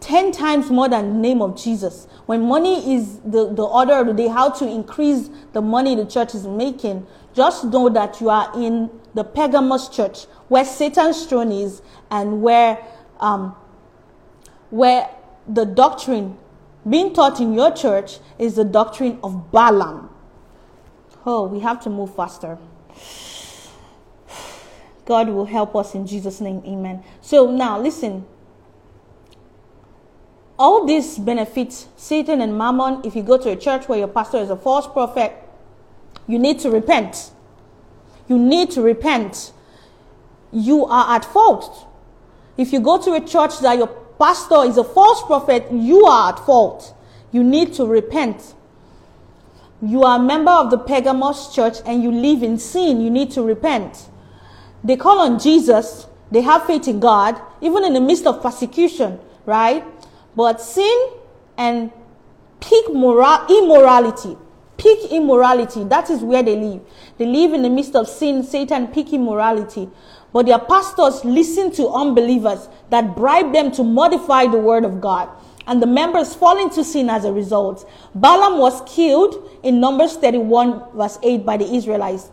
10 0.00 0.32
times 0.32 0.70
more 0.70 0.88
than 0.88 1.08
the 1.08 1.18
name 1.18 1.42
of 1.42 1.60
Jesus, 1.60 2.06
when 2.26 2.42
money 2.42 2.94
is 2.94 3.18
the, 3.20 3.52
the 3.52 3.62
order 3.64 3.94
of 3.94 4.06
the 4.06 4.14
day, 4.14 4.28
how 4.28 4.50
to 4.50 4.66
increase 4.66 5.28
the 5.52 5.60
money 5.60 5.94
the 5.94 6.06
church 6.06 6.34
is 6.34 6.46
making, 6.46 7.06
just 7.34 7.64
know 7.64 7.88
that 7.88 8.20
you 8.20 8.30
are 8.30 8.50
in 8.54 8.90
the 9.14 9.24
Pergamos 9.24 9.88
church 9.88 10.24
where 10.48 10.64
Satan's 10.64 11.26
throne 11.26 11.52
is 11.52 11.82
and 12.10 12.42
where, 12.42 12.78
um, 13.20 13.54
where 14.70 15.10
the 15.46 15.64
doctrine 15.64 16.36
being 16.88 17.12
taught 17.12 17.40
in 17.40 17.54
your 17.54 17.72
church 17.72 18.18
is 18.38 18.56
the 18.56 18.64
doctrine 18.64 19.18
of 19.22 19.50
Balaam. 19.50 20.10
Oh, 21.26 21.46
we 21.46 21.60
have 21.60 21.82
to 21.82 21.90
move 21.90 22.14
faster. 22.14 22.58
God 25.04 25.28
will 25.28 25.46
help 25.46 25.74
us 25.74 25.94
in 25.94 26.06
Jesus' 26.06 26.40
name. 26.40 26.62
Amen. 26.66 27.02
So 27.20 27.50
now 27.50 27.80
listen. 27.80 28.26
All 30.58 30.86
this 30.86 31.18
benefits 31.18 31.88
Satan 31.96 32.40
and 32.40 32.58
Mammon. 32.58 33.00
If 33.04 33.16
you 33.16 33.22
go 33.22 33.38
to 33.38 33.50
a 33.50 33.56
church 33.56 33.88
where 33.88 33.98
your 33.98 34.08
pastor 34.08 34.38
is 34.38 34.50
a 34.50 34.56
false 34.56 34.86
prophet, 34.86 35.32
you 36.26 36.38
need 36.38 36.58
to 36.60 36.70
repent. 36.70 37.30
You 38.28 38.38
need 38.38 38.70
to 38.72 38.82
repent. 38.82 39.52
You 40.52 40.84
are 40.84 41.16
at 41.16 41.24
fault. 41.24 41.86
If 42.56 42.72
you 42.72 42.80
go 42.80 43.00
to 43.00 43.14
a 43.14 43.20
church 43.20 43.60
that 43.60 43.78
your 43.78 43.88
pastor 44.18 44.64
is 44.64 44.76
a 44.76 44.84
false 44.84 45.22
prophet, 45.22 45.66
you 45.72 46.04
are 46.06 46.32
at 46.32 46.38
fault. 46.40 46.94
You 47.32 47.44
need 47.44 47.74
to 47.74 47.86
repent. 47.86 48.54
You 49.80 50.02
are 50.02 50.18
a 50.18 50.22
member 50.22 50.50
of 50.50 50.70
the 50.70 50.78
Pergamos 50.78 51.54
church 51.54 51.76
and 51.86 52.02
you 52.02 52.10
live 52.10 52.42
in 52.42 52.58
sin. 52.58 53.00
You 53.00 53.10
need 53.10 53.30
to 53.32 53.42
repent. 53.42 54.08
They 54.82 54.96
call 54.96 55.20
on 55.20 55.38
Jesus. 55.38 56.06
They 56.30 56.40
have 56.42 56.66
faith 56.66 56.88
in 56.88 57.00
God, 57.00 57.40
even 57.60 57.84
in 57.84 57.94
the 57.94 58.00
midst 58.00 58.26
of 58.26 58.42
persecution, 58.42 59.18
right? 59.46 59.84
But 60.36 60.60
sin 60.60 61.10
and 61.56 61.90
peak 62.60 62.92
moral, 62.92 63.46
immorality, 63.48 64.36
peak 64.76 65.10
immorality, 65.10 65.84
that 65.84 66.10
is 66.10 66.20
where 66.20 66.42
they 66.42 66.56
live. 66.56 66.82
They 67.16 67.26
live 67.26 67.54
in 67.54 67.62
the 67.62 67.70
midst 67.70 67.96
of 67.96 68.08
sin, 68.08 68.42
Satan, 68.42 68.88
peak 68.88 69.12
immorality. 69.12 69.88
But 70.32 70.46
their 70.46 70.58
pastors 70.58 71.24
listen 71.24 71.70
to 71.72 71.88
unbelievers 71.88 72.68
that 72.90 73.16
bribe 73.16 73.52
them 73.52 73.70
to 73.72 73.82
modify 73.82 74.46
the 74.46 74.58
word 74.58 74.84
of 74.84 75.00
God. 75.00 75.28
And 75.66 75.82
the 75.82 75.86
members 75.86 76.34
fall 76.34 76.58
into 76.62 76.82
sin 76.84 77.10
as 77.10 77.24
a 77.24 77.32
result. 77.32 77.88
Balaam 78.14 78.58
was 78.58 78.82
killed 78.86 79.50
in 79.62 79.80
Numbers 79.80 80.16
31 80.16 80.82
verse 80.94 81.18
8 81.22 81.44
by 81.44 81.56
the 81.56 81.74
Israelites. 81.74 82.30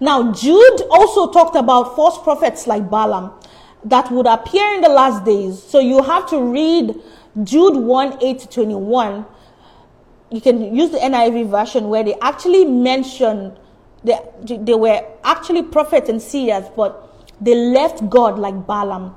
Now, 0.00 0.32
Jude 0.32 0.82
also 0.90 1.32
talked 1.32 1.56
about 1.56 1.96
false 1.96 2.22
prophets 2.22 2.66
like 2.66 2.88
Balaam 2.88 3.32
that 3.84 4.10
would 4.10 4.26
appear 4.26 4.74
in 4.74 4.80
the 4.80 4.88
last 4.88 5.24
days. 5.24 5.62
So 5.62 5.80
you 5.80 6.02
have 6.02 6.28
to 6.30 6.40
read 6.40 6.94
Jude 7.44 7.76
1 7.76 8.18
8 8.22 8.38
to 8.40 8.48
21. 8.48 9.26
You 10.30 10.40
can 10.40 10.74
use 10.74 10.90
the 10.90 10.98
NIV 10.98 11.50
version 11.50 11.88
where 11.88 12.04
they 12.04 12.14
actually 12.20 12.64
mention 12.64 13.56
they, 14.04 14.18
they 14.44 14.74
were 14.74 15.04
actually 15.24 15.62
prophets 15.62 16.08
and 16.08 16.22
seers, 16.22 16.64
but 16.76 17.07
they 17.40 17.54
left 17.54 18.08
God 18.08 18.38
like 18.38 18.66
Balaam. 18.66 19.14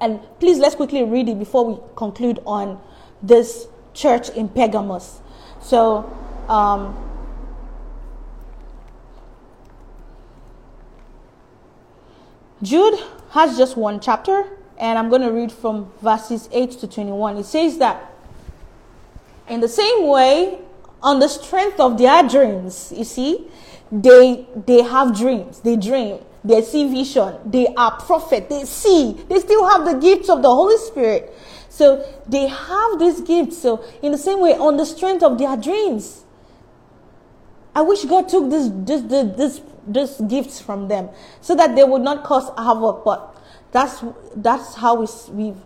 And 0.00 0.20
please 0.38 0.58
let's 0.58 0.74
quickly 0.74 1.04
read 1.04 1.28
it 1.28 1.38
before 1.38 1.66
we 1.66 1.78
conclude 1.96 2.40
on 2.46 2.80
this 3.22 3.66
church 3.92 4.30
in 4.30 4.48
Pergamos. 4.48 5.20
So, 5.60 6.10
um, 6.48 6.96
Jude 12.62 12.98
has 13.30 13.56
just 13.56 13.76
one 13.76 14.00
chapter, 14.00 14.48
and 14.78 14.98
I'm 14.98 15.08
going 15.08 15.22
to 15.22 15.30
read 15.30 15.52
from 15.52 15.92
verses 16.02 16.48
8 16.52 16.72
to 16.72 16.86
21. 16.86 17.36
It 17.38 17.44
says 17.44 17.78
that, 17.78 18.12
in 19.48 19.60
the 19.60 19.68
same 19.68 20.06
way, 20.06 20.58
on 21.02 21.20
the 21.20 21.28
strength 21.28 21.80
of 21.80 21.96
their 21.98 22.22
dreams, 22.22 22.92
you 22.94 23.04
see, 23.04 23.46
they 23.90 24.46
they 24.66 24.82
have 24.82 25.16
dreams, 25.16 25.60
they 25.60 25.76
dream, 25.76 26.20
they 26.44 26.62
see 26.62 26.88
vision. 26.88 27.38
They 27.44 27.68
are 27.74 28.00
prophet. 28.00 28.48
They 28.48 28.64
see. 28.64 29.12
They 29.28 29.40
still 29.40 29.68
have 29.68 29.84
the 29.84 29.94
gifts 29.94 30.28
of 30.28 30.42
the 30.42 30.48
Holy 30.48 30.78
Spirit. 30.78 31.34
So 31.68 32.04
they 32.26 32.48
have 32.48 32.98
these 32.98 33.20
gifts. 33.20 33.58
So 33.58 33.84
in 34.02 34.12
the 34.12 34.18
same 34.18 34.40
way, 34.40 34.54
on 34.54 34.76
the 34.76 34.86
strength 34.86 35.22
of 35.22 35.38
their 35.38 35.56
dreams. 35.56 36.24
I 37.74 37.82
wish 37.82 38.04
God 38.04 38.28
took 38.28 38.50
this 38.50 38.68
this 38.72 39.02
this 39.02 39.36
this, 39.36 39.60
this 39.86 40.20
gifts 40.22 40.60
from 40.60 40.88
them 40.88 41.08
so 41.40 41.54
that 41.54 41.76
they 41.76 41.84
would 41.84 42.02
not 42.02 42.24
cause 42.24 42.50
havoc. 42.58 43.04
But 43.04 43.36
that's 43.70 44.02
that's 44.34 44.74
how 44.74 44.96
we 44.96 45.06
we've 45.30 45.62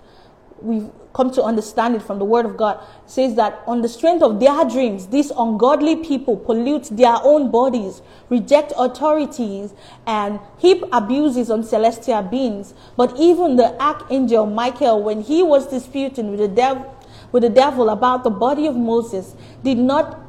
we've 0.61 0.91
come 1.15 1.31
to 1.31 1.43
understand 1.43 1.95
it 1.95 2.03
from 2.03 2.19
the 2.19 2.25
word 2.25 2.45
of 2.45 2.57
God 2.57 2.85
says 3.07 3.37
that 3.37 3.63
on 3.67 3.83
the 3.83 3.89
strength 3.89 4.23
of 4.23 4.41
their 4.41 4.65
dreams, 4.65 5.07
these 5.07 5.31
ungodly 5.31 5.97
people 5.97 6.37
pollute 6.37 6.89
their 6.91 7.17
own 7.23 7.51
bodies, 7.51 8.03
reject 8.29 8.73
authorities, 8.77 9.73
and 10.07 10.41
heap 10.59 10.83
abuses 10.93 11.51
on 11.51 11.63
celestial 11.63 12.23
beings. 12.23 12.75
But 12.97 13.17
even 13.19 13.57
the 13.57 13.81
archangel 13.81 14.47
Michael, 14.47 15.03
when 15.03 15.23
he 15.23 15.43
was 15.43 15.69
disputing 15.69 16.31
with 16.31 16.41
the 16.41 16.49
devil, 16.49 16.93
with 17.31 17.45
the 17.45 17.49
devil 17.49 17.91
about 17.91 18.25
the 18.25 18.31
body 18.31 18.67
of 18.67 18.77
Moses, 18.77 19.35
did 19.63 19.79
not 19.79 20.24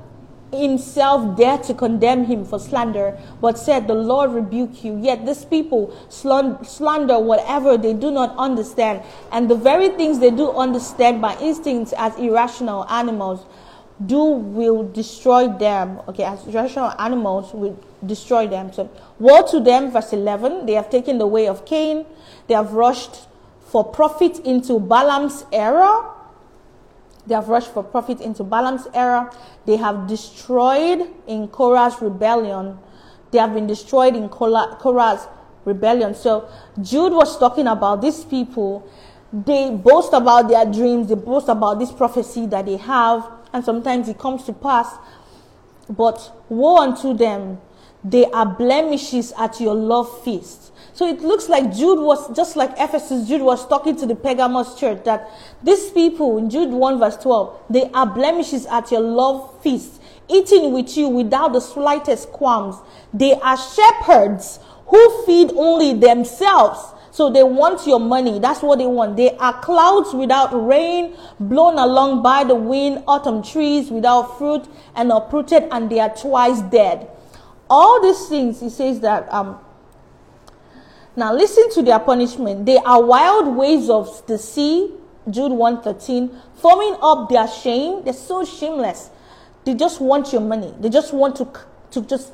himself 0.55 1.37
dare 1.37 1.57
to 1.59 1.73
condemn 1.73 2.25
him 2.25 2.45
for 2.45 2.59
slander, 2.59 3.17
but 3.41 3.57
said, 3.57 3.87
The 3.87 3.93
Lord 3.93 4.31
rebuke 4.31 4.83
you. 4.83 4.97
Yet 4.97 5.25
these 5.25 5.45
people 5.45 5.95
slander 6.09 7.19
whatever 7.19 7.77
they 7.77 7.93
do 7.93 8.11
not 8.11 8.35
understand, 8.37 9.01
and 9.31 9.49
the 9.49 9.55
very 9.55 9.89
things 9.89 10.19
they 10.19 10.31
do 10.31 10.51
understand 10.51 11.21
by 11.21 11.37
instincts 11.39 11.93
as 11.97 12.15
irrational 12.17 12.85
animals 12.89 13.45
do 14.05 14.23
will 14.23 14.87
destroy 14.89 15.47
them. 15.47 16.01
Okay, 16.07 16.23
as 16.23 16.45
irrational 16.47 16.93
animals 16.99 17.53
will 17.53 17.77
destroy 18.05 18.47
them. 18.47 18.73
So, 18.73 18.89
woe 19.19 19.45
to 19.51 19.59
them, 19.59 19.91
verse 19.91 20.13
11. 20.13 20.65
They 20.65 20.73
have 20.73 20.89
taken 20.89 21.17
the 21.17 21.27
way 21.27 21.47
of 21.47 21.65
Cain, 21.65 22.05
they 22.47 22.53
have 22.53 22.73
rushed 22.73 23.27
for 23.65 23.83
profit 23.83 24.39
into 24.39 24.79
Balaam's 24.79 25.45
error 25.51 26.14
they 27.27 27.33
have 27.33 27.49
rushed 27.49 27.73
for 27.73 27.83
profit 27.83 28.21
into 28.21 28.43
Balaam's 28.43 28.87
error. 28.93 29.31
They 29.65 29.77
have 29.77 30.07
destroyed 30.07 31.07
in 31.27 31.47
Korah's 31.47 32.01
rebellion. 32.01 32.77
They 33.31 33.39
have 33.39 33.53
been 33.53 33.67
destroyed 33.67 34.15
in 34.15 34.29
Korah's 34.29 35.27
rebellion. 35.65 36.13
So 36.13 36.47
Jude 36.81 37.13
was 37.13 37.37
talking 37.39 37.67
about 37.67 38.01
these 38.01 38.23
people. 38.23 38.87
They 39.33 39.71
boast 39.71 40.13
about 40.13 40.47
their 40.49 40.65
dreams. 40.65 41.07
They 41.09 41.15
boast 41.15 41.49
about 41.49 41.79
this 41.79 41.91
prophecy 41.91 42.45
that 42.47 42.65
they 42.67 42.77
have. 42.77 43.27
And 43.51 43.65
sometimes 43.65 44.07
it 44.07 44.19
comes 44.19 44.43
to 44.45 44.53
pass. 44.53 44.93
But 45.89 46.31
woe 46.49 46.77
unto 46.77 47.13
them. 47.13 47.59
They 48.03 48.25
are 48.25 48.45
blemishes 48.45 49.33
at 49.37 49.59
your 49.59 49.73
love 49.73 50.23
feast. 50.23 50.71
So 50.95 51.05
it 51.09 51.19
looks 51.19 51.49
like 51.49 51.75
Jude 51.75 51.99
was, 51.99 52.33
just 52.33 52.55
like 52.55 52.71
Ephesus, 52.77 53.27
Jude 53.27 53.41
was 53.41 53.67
talking 53.67 53.97
to 53.97 54.05
the 54.05 54.15
Pergamos 54.15 54.79
church 54.79 55.03
that 55.03 55.29
these 55.61 55.89
people 55.89 56.37
in 56.37 56.49
Jude 56.49 56.69
1 56.69 56.99
verse 56.99 57.17
12, 57.17 57.63
they 57.69 57.89
are 57.93 58.05
blemishes 58.05 58.65
at 58.67 58.91
your 58.91 59.01
love 59.01 59.61
feast, 59.61 60.01
eating 60.29 60.71
with 60.71 60.95
you 60.95 61.09
without 61.09 61.51
the 61.51 61.59
slightest 61.59 62.29
qualms. 62.29 62.77
They 63.13 63.33
are 63.33 63.57
shepherds 63.57 64.59
who 64.87 65.25
feed 65.25 65.51
only 65.57 65.95
themselves. 65.95 66.79
So 67.11 67.29
they 67.29 67.43
want 67.43 67.85
your 67.85 67.99
money. 67.99 68.39
That's 68.39 68.61
what 68.61 68.77
they 68.79 68.87
want. 68.87 69.17
They 69.17 69.35
are 69.35 69.59
clouds 69.61 70.13
without 70.13 70.51
rain, 70.53 71.17
blown 71.41 71.77
along 71.77 72.23
by 72.23 72.45
the 72.45 72.55
wind, 72.55 73.03
autumn 73.05 73.43
trees 73.43 73.91
without 73.91 74.37
fruit 74.37 74.65
and 74.95 75.11
uprooted, 75.11 75.67
and 75.71 75.89
they 75.89 75.99
are 75.99 76.15
twice 76.15 76.61
dead. 76.61 77.09
All 77.69 78.01
these 78.01 78.29
things, 78.29 78.61
he 78.61 78.69
says 78.69 79.01
that 79.01 79.31
um, 79.33 79.59
now 81.15 81.33
listen 81.33 81.69
to 81.71 81.81
their 81.81 81.99
punishment. 81.99 82.65
They 82.65 82.77
are 82.77 83.03
wild 83.03 83.55
waves 83.55 83.89
of 83.89 84.25
the 84.27 84.37
sea, 84.37 84.91
Jude 85.29 85.51
113, 85.51 86.29
forming 86.55 86.97
up 87.01 87.29
their 87.29 87.47
shame. 87.47 88.03
They're 88.03 88.13
so 88.13 88.43
shameless. 88.43 89.09
They 89.63 89.73
just 89.73 90.01
want 90.01 90.31
your 90.31 90.41
money. 90.41 90.73
They 90.79 90.89
just 90.89 91.13
want 91.13 91.37
to, 91.37 91.47
to 91.91 92.01
just, 92.01 92.31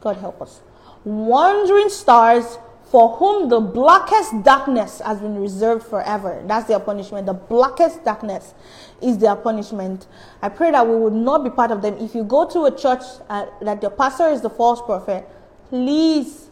God 0.00 0.16
help 0.16 0.42
us. 0.42 0.60
Wandering 1.04 1.88
stars 1.88 2.58
for 2.92 3.16
whom 3.16 3.48
the 3.48 3.58
blackest 3.58 4.42
darkness 4.42 5.00
has 5.00 5.18
been 5.18 5.38
reserved 5.40 5.82
forever. 5.86 6.42
That's 6.46 6.68
their 6.68 6.78
punishment. 6.78 7.24
The 7.24 7.32
blackest 7.32 8.04
darkness 8.04 8.52
is 9.00 9.16
their 9.16 9.34
punishment. 9.34 10.06
I 10.42 10.50
pray 10.50 10.70
that 10.72 10.86
we 10.86 10.96
would 10.96 11.14
not 11.14 11.42
be 11.42 11.48
part 11.48 11.70
of 11.70 11.80
them. 11.80 11.96
If 11.96 12.14
you 12.14 12.22
go 12.22 12.46
to 12.50 12.66
a 12.66 12.76
church 12.76 13.02
uh, 13.30 13.46
that 13.62 13.80
the 13.80 13.88
pastor 13.88 14.28
is 14.28 14.42
the 14.42 14.50
false 14.50 14.82
prophet, 14.82 15.26
please 15.70 16.50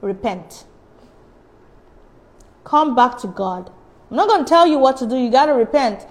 repent. 0.00 0.64
Come 2.64 2.94
back 2.94 3.18
to 3.18 3.26
God. 3.28 3.70
I'm 4.10 4.16
not 4.16 4.28
going 4.28 4.44
to 4.44 4.48
tell 4.48 4.66
you 4.66 4.78
what 4.78 4.96
to 4.98 5.06
do. 5.06 5.16
You 5.16 5.30
got 5.30 5.46
to 5.46 5.52
repent. 5.54 6.06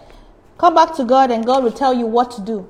Come 0.58 0.76
back 0.76 0.96
to 0.96 1.06
God 1.06 1.32
and 1.32 1.46
God 1.46 1.64
will 1.64 1.72
tell 1.72 1.94
you 1.94 2.08
what 2.08 2.32
to 2.32 2.42
do. 2.42 2.68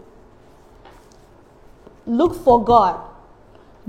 look 2.07 2.35
for 2.43 2.63
God. 2.63 3.01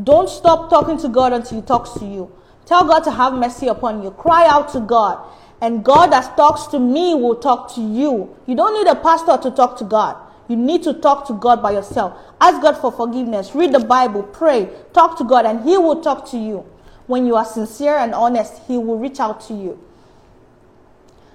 Don't 0.03 0.29
stop 0.29 0.71
talking 0.71 0.99
to 0.99 1.09
God 1.09 1.33
until 1.33 1.61
He 1.61 1.67
talks 1.67 1.93
to 1.95 2.05
you. 2.07 2.33
Tell 2.67 2.85
God 2.87 3.01
to 3.05 3.11
have 3.11 3.33
mercy 3.35 3.69
upon 3.69 4.03
you. 4.03 4.11
Cry 4.13 4.47
out 4.47 4.71
to 4.73 4.81
God. 4.81 5.19
And 5.61 5.85
God 5.85 6.13
that 6.13 6.37
talks 6.37 6.67
to 6.69 6.79
me 6.79 7.15
will 7.15 7.37
talk 7.37 7.75
to 7.75 7.81
you. 7.81 8.37
You 8.47 8.55
don't 8.55 8.75
need 8.75 8.91
a 8.91 8.97
pastor 8.97 9.39
to 9.39 9.51
talk 9.51 9.79
to 9.79 9.85
God. 9.85 10.17
You 10.49 10.57
need 10.57 10.83
to 10.85 10.95
talk 10.95 11.27
to 11.29 11.35
God 11.35 11.63
by 11.63 11.73
yourself. 11.73 12.19
Ask 12.41 12.63
God 12.63 12.79
for 12.79 12.93
forgiveness. 12.93 13.55
Read 13.55 13.73
the 13.73 13.81
Bible. 13.81 14.23
Pray. 14.23 14.69
Talk 14.93 15.19
to 15.19 15.25
God, 15.25 15.47
and 15.47 15.65
He 15.65 15.77
will 15.79 16.01
talk 16.03 16.29
to 16.31 16.39
you. 16.39 16.65
When 17.09 17.27
you 17.27 17.35
are 17.35 17.45
sincere 17.45 17.97
and 17.97 18.15
honest, 18.15 18.63
He 18.69 18.79
will 18.79 18.99
reach 18.99 19.19
out 19.19 19.41
to 19.49 19.55
you. 19.55 19.83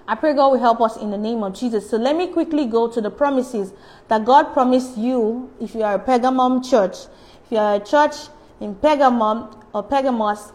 I 0.08 0.16
pray 0.16 0.34
God 0.34 0.50
will 0.50 0.60
help 0.60 0.82
us 0.82 0.98
in 0.98 1.12
the 1.12 1.18
name 1.18 1.44
of 1.44 1.54
Jesus. 1.54 1.90
So 1.90 1.98
let 1.98 2.16
me 2.16 2.28
quickly 2.28 2.66
go 2.66 2.90
to 2.90 3.02
the 3.02 3.10
promises 3.10 3.74
that 4.08 4.24
God 4.24 4.54
promised 4.54 4.98
you 4.98 5.52
if 5.60 5.74
you 5.74 5.84
are 5.84 5.95
a 5.95 6.00
Pergamum 6.00 6.70
church. 6.70 6.95
If 7.45 7.52
you 7.52 7.58
are 7.58 7.76
a 7.76 7.80
church 7.80 8.16
in 8.60 8.76
Pergamum 8.76 9.64
or 9.74 9.84
Pergamos, 9.84 10.52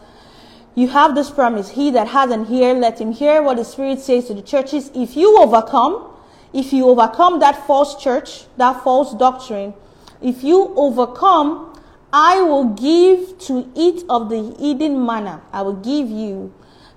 you 0.75 0.87
have 0.87 1.15
this 1.15 1.29
promise. 1.29 1.69
He 1.69 1.91
that 1.91 2.07
has 2.07 2.31
an 2.31 2.51
ear, 2.51 2.73
let 2.73 3.01
him 3.01 3.11
hear 3.11 3.41
what 3.41 3.57
the 3.57 3.65
Spirit 3.65 3.99
says 3.99 4.27
to 4.27 4.33
the 4.33 4.41
churches. 4.41 4.91
If 4.95 5.17
you 5.17 5.39
overcome, 5.41 6.15
if 6.53 6.71
you 6.71 6.87
overcome 6.87 7.39
that 7.39 7.67
false 7.67 8.01
church, 8.01 8.45
that 8.57 8.83
false 8.83 9.13
doctrine, 9.15 9.73
if 10.21 10.43
you 10.43 10.73
overcome, 10.75 11.68
I 12.11 12.41
will 12.41 12.73
give 12.73 13.37
to 13.39 13.69
eat 13.75 14.03
of 14.09 14.29
the 14.29 14.55
hidden 14.59 15.05
manna. 15.05 15.41
I 15.51 15.61
will 15.61 15.75
give 15.75 16.09
you 16.09 16.53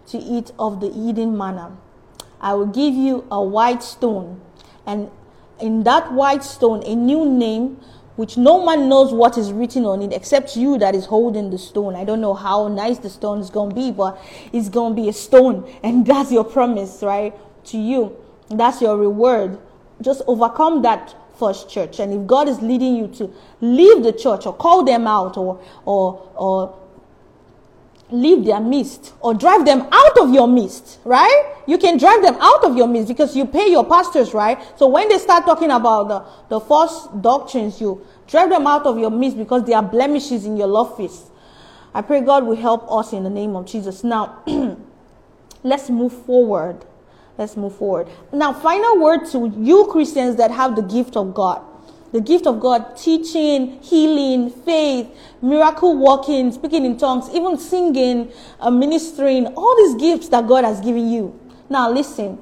to 0.07 0.19
eat 0.19 0.53
of 0.59 0.81
the 0.81 0.91
hidden 0.91 1.37
manna. 1.37 1.77
I 2.41 2.55
will 2.55 2.67
give 2.67 2.95
you 2.95 3.27
a 3.31 3.43
white 3.43 3.83
stone, 3.83 4.41
and 4.87 5.11
in 5.61 5.85
that 5.85 6.13
white 6.13 6.43
stone, 6.43 6.83
a 6.85 6.95
new 6.95 7.25
name 7.25 7.79
which 8.17 8.37
no 8.37 8.65
man 8.65 8.89
knows 8.89 9.13
what 9.13 9.39
is 9.39 9.53
written 9.53 9.85
on 9.87 10.03
it 10.03 10.13
except 10.13 10.57
you 10.57 10.77
that 10.79 10.95
is 10.95 11.07
holding 11.07 11.51
the 11.51 11.59
stone. 11.59 11.95
I 11.95 12.05
don't 12.05 12.21
know 12.21 12.35
how 12.35 12.69
nice 12.69 12.99
the 12.99 13.09
stone 13.09 13.41
is 13.41 13.49
going 13.49 13.71
to 13.71 13.75
be, 13.75 13.91
but 13.91 14.21
it's 14.53 14.69
going 14.69 14.95
to 14.95 15.03
be 15.03 15.09
a 15.09 15.13
stone. 15.13 15.71
And 15.83 16.07
that's 16.07 16.31
your 16.31 16.45
promise, 16.45 17.03
right? 17.03 17.35
To 17.67 17.79
you. 17.79 18.17
That's 18.51 18.83
your 18.83 18.97
reward. 18.99 19.59
Just 20.03 20.23
overcome 20.27 20.83
that 20.83 21.15
first 21.39 21.71
church. 21.71 22.01
And 22.01 22.13
if 22.13 22.27
God 22.27 22.49
is 22.49 22.61
leading 22.61 22.97
you 22.97 23.09
to 23.09 23.33
leave 23.61 24.03
the 24.03 24.13
church 24.13 24.47
or 24.47 24.55
call 24.55 24.85
them 24.85 25.07
out 25.07 25.37
or, 25.37 25.63
or, 25.85 26.29
or 26.37 26.79
leave 28.11 28.45
their 28.45 28.61
midst 28.61 29.15
or 29.21 29.35
drive 29.35 29.65
them 29.65 29.89
out 29.91 30.19
of 30.19 30.33
your 30.33 30.47
midst, 30.47 31.01
right? 31.05 31.55
You 31.67 31.79
can 31.79 31.97
drive 31.97 32.23
them 32.23 32.37
out 32.41 32.65
of 32.65 32.77
your 32.77 32.87
midst 32.87 33.09
because 33.09 33.37
you 33.37 33.47
pay 33.47 33.71
your 33.71 33.85
pastors, 33.85 34.35
right? 34.35 34.59
So 34.79 34.87
when 34.89 35.09
they 35.09 35.19
start 35.19 35.45
talking 35.45 35.71
about 35.71 36.09
the, 36.09 36.25
the 36.49 36.61
false 36.61 37.09
doctrines, 37.21 37.81
you 37.81 38.07
drive 38.27 38.51
them 38.51 38.67
out 38.67 38.87
of 38.87 38.99
your 38.99 39.11
midst 39.11 39.39
because 39.39 39.65
they 39.65 39.73
are 39.73 39.83
blemishes 39.83 40.45
in 40.45 40.57
your 40.57 40.75
office. 40.77 41.31
I 41.95 42.03
pray 42.03 42.21
God 42.21 42.47
will 42.47 42.57
help 42.57 42.91
us 42.91 43.13
in 43.13 43.25
the 43.25 43.31
name 43.31 43.57
of 43.57 43.67
Jesus. 43.67 44.05
Now, 44.05 44.43
let's 45.63 45.91
move 45.91 46.13
forward. 46.25 46.85
Let's 47.43 47.57
move 47.57 47.75
forward. 47.75 48.07
Now, 48.33 48.53
final 48.53 49.01
word 49.01 49.27
to 49.33 49.53
you 49.59 49.89
Christians 49.91 50.37
that 50.37 50.53
have 50.53 50.77
the 50.77 50.83
gift 50.83 51.17
of 51.17 51.35
God 51.35 51.61
the 52.13 52.21
gift 52.21 52.47
of 52.47 52.61
God, 52.61 52.95
teaching, 52.97 53.81
healing, 53.83 54.51
faith, 54.51 55.09
miracle 55.41 55.97
working, 55.97 56.53
speaking 56.53 56.85
in 56.85 56.99
tongues, 56.99 57.29
even 57.35 57.57
singing, 57.59 58.31
uh, 58.61 58.71
ministering, 58.71 59.47
all 59.57 59.75
these 59.79 59.95
gifts 59.95 60.29
that 60.29 60.47
God 60.47 60.63
has 60.63 60.79
given 60.83 61.11
you. 61.11 61.39
Now, 61.71 61.91
listen, 61.91 62.39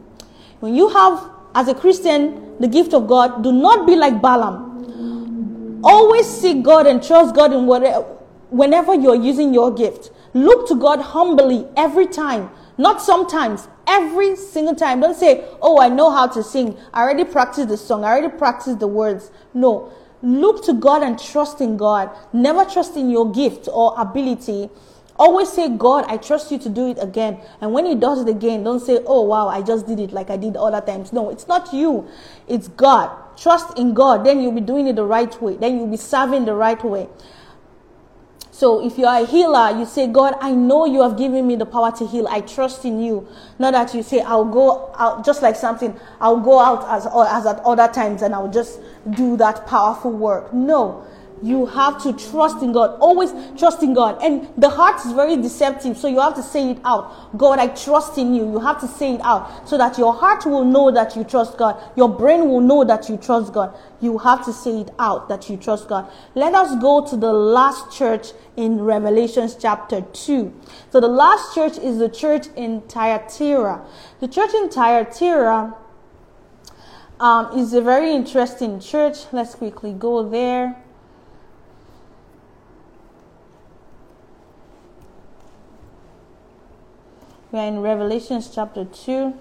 when 0.59 0.75
you 0.75 0.89
have, 0.89 1.31
as 1.55 1.69
a 1.69 1.75
Christian, 1.75 2.59
the 2.59 2.67
gift 2.67 2.93
of 2.93 3.07
God, 3.07 3.45
do 3.45 3.53
not 3.53 3.87
be 3.87 3.95
like 3.95 4.21
Balaam. 4.21 5.81
Always 5.85 6.27
seek 6.27 6.65
God 6.65 6.89
and 6.89 7.01
trust 7.01 7.37
God 7.37 7.53
in 7.53 7.67
whatever, 7.67 8.03
whenever 8.51 8.93
you're 8.95 9.15
using 9.15 9.55
your 9.55 9.73
gift. 9.73 10.11
Look 10.35 10.67
to 10.67 10.75
God 10.75 11.01
humbly 11.01 11.65
every 11.77 12.09
time, 12.09 12.51
not 12.81 13.03
sometimes, 13.03 13.69
every 13.87 14.37
single 14.37 14.75
time. 14.75 15.01
Don't 15.01 15.15
say, 15.15 15.45
Oh, 15.61 15.79
I 15.81 15.91
know 15.91 16.11
how 16.11 16.27
to 16.29 16.43
sing. 16.43 16.79
I 16.95 17.03
already 17.03 17.25
practiced 17.25 17.69
the 17.69 17.77
song. 17.77 18.05
I 18.05 18.09
already 18.09 18.35
practiced 18.35 18.81
the 18.81 18.89
words. 18.89 19.31
No. 19.53 19.93
Look 20.23 20.65
to 20.65 20.73
God 20.73 21.03
and 21.03 21.19
trust 21.19 21.61
in 21.61 21.77
God. 21.77 22.11
Never 22.33 22.65
trust 22.65 22.97
in 22.97 23.11
your 23.11 23.31
gift 23.33 23.69
or 23.71 23.95
ability. 23.99 24.71
Always 25.17 25.53
say, 25.53 25.69
God, 25.69 26.07
I 26.09 26.17
trust 26.17 26.51
you 26.51 26.59
to 26.59 26.71
do 26.71 26.89
it 26.89 26.97
again. 26.99 27.39
And 27.61 27.75
when 27.75 27.85
He 27.85 27.95
does 27.95 28.23
it 28.23 28.29
again, 28.31 28.65
don't 28.65 28.81
say, 28.81 28.99
Oh, 29.05 29.23
wow, 29.23 29.49
I 29.49 29.61
just 29.61 29.87
did 29.87 30.01
it 30.01 30.13
like 30.13 30.31
I 30.31 30.39
did 30.39 30.57
other 30.57 30.81
times. 30.81 31.13
No, 31.13 31.29
it's 31.29 31.47
not 31.47 31.75
you, 31.75 32.09
it's 32.49 32.69
God. 32.69 33.11
Trust 33.37 33.79
in 33.79 33.93
God. 33.93 34.25
Then 34.25 34.41
you'll 34.41 34.53
be 34.53 34.63
doing 34.63 34.87
it 34.87 34.97
the 34.97 35.05
right 35.05 35.43
way. 35.43 35.57
Then 35.57 35.77
you'll 35.77 35.87
be 35.87 35.99
serving 35.99 36.47
the 36.47 36.55
right 36.55 36.83
way. 36.83 37.09
So 38.61 38.85
if 38.85 38.99
you 38.99 39.07
are 39.07 39.23
a 39.23 39.25
healer, 39.25 39.71
you 39.79 39.87
say, 39.87 40.07
God, 40.07 40.35
I 40.39 40.51
know 40.51 40.85
you 40.85 41.01
have 41.01 41.17
given 41.17 41.47
me 41.47 41.57
the 41.57 41.65
power 41.65 41.91
to 41.93 42.07
heal. 42.07 42.29
I 42.29 42.43
trust 42.43 42.85
in 42.85 43.03
you. 43.03 43.27
Not 43.59 43.73
that 43.73 43.95
you 43.95 44.03
say, 44.03 44.21
I'll 44.21 44.45
go 44.45 44.93
out, 44.99 45.25
just 45.25 45.41
like 45.41 45.57
something, 45.57 45.99
I'll 46.21 46.41
go 46.41 46.59
out 46.59 46.87
as, 46.87 47.07
as 47.07 47.47
at 47.47 47.61
other 47.61 47.89
times 47.91 48.21
and 48.21 48.35
I'll 48.35 48.51
just 48.53 48.79
do 49.13 49.39
that 49.39 49.67
powerful 49.67 50.13
work. 50.13 50.53
No. 50.53 51.07
You 51.43 51.67
have 51.67 52.03
to 52.03 52.13
trust 52.13 52.63
in 52.63 52.73
God. 52.73 52.99
Always 53.01 53.33
trust 53.59 53.83
in 53.83 53.95
God. 53.95 54.23
And 54.23 54.49
the 54.59 54.69
heart 54.69 55.05
is 55.05 55.13
very 55.13 55.37
deceptive, 55.37 55.97
so 55.97 56.07
you 56.09 56.21
have 56.21 56.35
to 56.35 56.43
say 56.43 56.71
it 56.71 56.79
out. 56.85 57.37
God, 57.39 57.59
I 57.59 57.69
trust 57.69 58.19
in 58.19 58.35
you. 58.35 58.51
You 58.51 58.59
have 58.61 58.81
to 58.81 58.89
say 58.89 59.15
it 59.15 59.21
out 59.23 59.69
so 59.69 59.79
that 59.79 59.97
your 59.97 60.13
heart 60.13 60.45
will 60.45 60.65
know 60.65 60.91
that 60.91 61.17
you 61.17 61.25
trust 61.25 61.57
God. 61.57 61.83
Your 61.97 62.09
brain 62.09 62.49
will 62.49 62.61
know 62.61 62.85
that 62.85 63.09
you 63.09 63.17
trust 63.17 63.53
God. 63.53 63.75
You 64.01 64.19
have 64.19 64.45
to 64.45 64.53
say 64.53 64.81
it 64.81 64.91
out 64.99 65.29
that 65.29 65.49
you 65.49 65.57
trust 65.57 65.89
God. 65.89 66.11
Let 66.35 66.55
us 66.55 66.81
go 66.81 67.07
to 67.07 67.17
the 67.17 67.33
last 67.33 67.97
church 67.97 68.29
in 68.57 68.81
Revelations 68.81 69.57
chapter 69.57 70.03
2. 70.03 70.53
So 70.91 71.01
the 71.01 71.09
last 71.09 71.55
church 71.55 71.79
is 71.79 71.99
the 71.99 72.09
church 72.09 72.49
in 72.57 72.83
Thyatira. 72.83 73.85
The 74.21 74.29
church 74.29 74.53
in 74.55 74.69
Thyatira 74.69 75.75
um, 77.19 77.59
is 77.59 77.73
a 77.75 77.81
very 77.81 78.13
interesting 78.13 78.81
church. 78.81 79.19
Let's 79.33 79.55
quickly 79.55 79.93
go 79.93 80.29
there. 80.29 80.83
We 87.53 87.59
are 87.59 87.67
in 87.67 87.81
Revelations 87.81 88.49
chapter 88.55 88.85
2. 88.85 89.35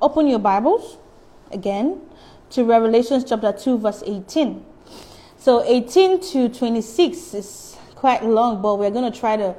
Open 0.00 0.28
your 0.28 0.38
Bibles 0.38 0.98
again 1.50 2.02
to 2.50 2.62
Revelations 2.64 3.24
chapter 3.24 3.52
2, 3.52 3.78
verse 3.78 4.04
18. 4.06 4.64
So 5.38 5.64
18 5.64 6.20
to 6.20 6.48
26 6.50 7.34
is 7.34 7.76
quite 7.96 8.24
long, 8.24 8.62
but 8.62 8.78
we're 8.78 8.90
going 8.90 9.10
to 9.10 9.18
try 9.18 9.36
to 9.36 9.56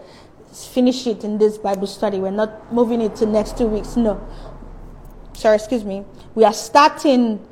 finish 0.54 1.06
it 1.08 1.26
in 1.26 1.38
this 1.40 1.58
Bible 1.58 1.88
study. 1.88 2.20
We're 2.20 2.32
not 2.32 2.72
moving 2.72 3.02
it 3.02 3.18
to 3.18 3.26
next 3.26 3.58
two 3.58 3.68
weeks. 3.68 3.98
No. 3.98 4.26
Sorry, 5.34 5.56
excuse 5.56 5.84
me. 5.84 6.06
We 6.36 6.46
are 6.46 6.54
starting 6.54 7.46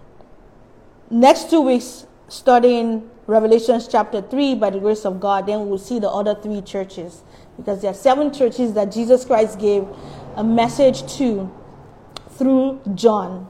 next 1.10 1.49
two 1.49 1.60
weeks 1.60 2.06
studying 2.30 3.09
Revelations 3.30 3.88
chapter 3.88 4.23
3 4.23 4.56
by 4.56 4.72
the 4.72 4.80
grace 4.80 5.06
of 5.06 5.19
God, 5.19 5.45
then 5.45 5.69
we'll 5.69 5.77
see 5.77 5.99
the 5.99 6.10
other 6.10 6.34
three 6.34 6.64
churches. 6.64 7.22
Because 7.57 7.80
there 7.84 7.91
are 7.91 7.93
seven 7.93 8.34
churches 8.34 8.73
that 8.73 8.91
Jesus 8.91 9.23
Christ 9.23 9.60
gave 9.60 9.85
a 10.35 10.43
message 10.43 11.06
to 11.18 11.47
through 12.31 12.81
John. 12.95 13.47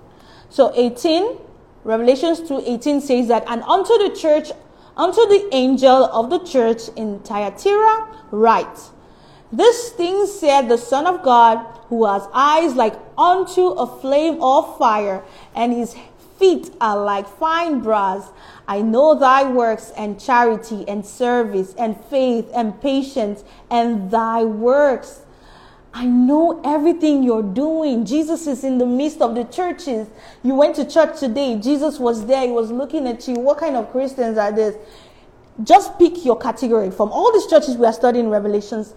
So 0.49 0.73
18, 0.75 1.37
Revelations 1.85 2.45
2 2.45 2.61
18 2.67 2.99
says 2.99 3.29
that, 3.29 3.45
and 3.47 3.63
unto 3.63 3.97
the 3.99 4.13
church, 4.19 4.51
unto 4.97 5.21
the 5.27 5.47
angel 5.53 6.09
of 6.11 6.29
the 6.29 6.39
church 6.39 6.89
in 6.97 7.19
Thyatira, 7.19 8.25
write, 8.31 8.79
This 9.49 9.91
thing 9.91 10.25
said 10.25 10.67
the 10.67 10.77
Son 10.77 11.07
of 11.07 11.23
God, 11.23 11.65
who 11.87 12.03
has 12.03 12.27
eyes 12.33 12.75
like 12.75 12.95
unto 13.17 13.67
a 13.67 13.87
flame 14.01 14.43
of 14.43 14.77
fire, 14.77 15.23
and 15.55 15.71
his 15.71 15.95
feet 16.37 16.71
are 16.81 16.97
like 16.97 17.27
fine 17.27 17.79
brass 17.79 18.29
I 18.69 18.83
know 18.83 19.15
thy 19.15 19.51
works 19.51 19.91
and 19.97 20.19
charity 20.19 20.87
and 20.87 21.03
service 21.03 21.73
and 21.73 21.99
faith 22.05 22.47
and 22.53 22.79
patience 22.79 23.43
and 23.71 24.11
thy 24.11 24.43
works. 24.43 25.21
I 25.91 26.05
know 26.05 26.61
everything 26.63 27.23
you're 27.23 27.41
doing. 27.41 28.05
Jesus 28.05 28.45
is 28.45 28.63
in 28.63 28.77
the 28.77 28.85
midst 28.85 29.23
of 29.23 29.33
the 29.33 29.45
churches. 29.45 30.07
You 30.43 30.53
went 30.53 30.75
to 30.75 30.85
church 30.85 31.19
today. 31.19 31.59
Jesus 31.59 31.97
was 31.97 32.27
there. 32.27 32.45
He 32.45 32.51
was 32.51 32.69
looking 32.69 33.07
at 33.07 33.27
you. 33.27 33.33
What 33.39 33.57
kind 33.57 33.75
of 33.75 33.89
Christians 33.91 34.37
are 34.37 34.51
this? 34.51 34.75
Just 35.63 35.97
pick 35.97 36.23
your 36.23 36.37
category. 36.37 36.91
From 36.91 37.09
all 37.11 37.33
these 37.33 37.47
churches 37.47 37.75
we 37.75 37.87
are 37.87 37.93
studying 37.93 38.29
Revelations, 38.29 38.93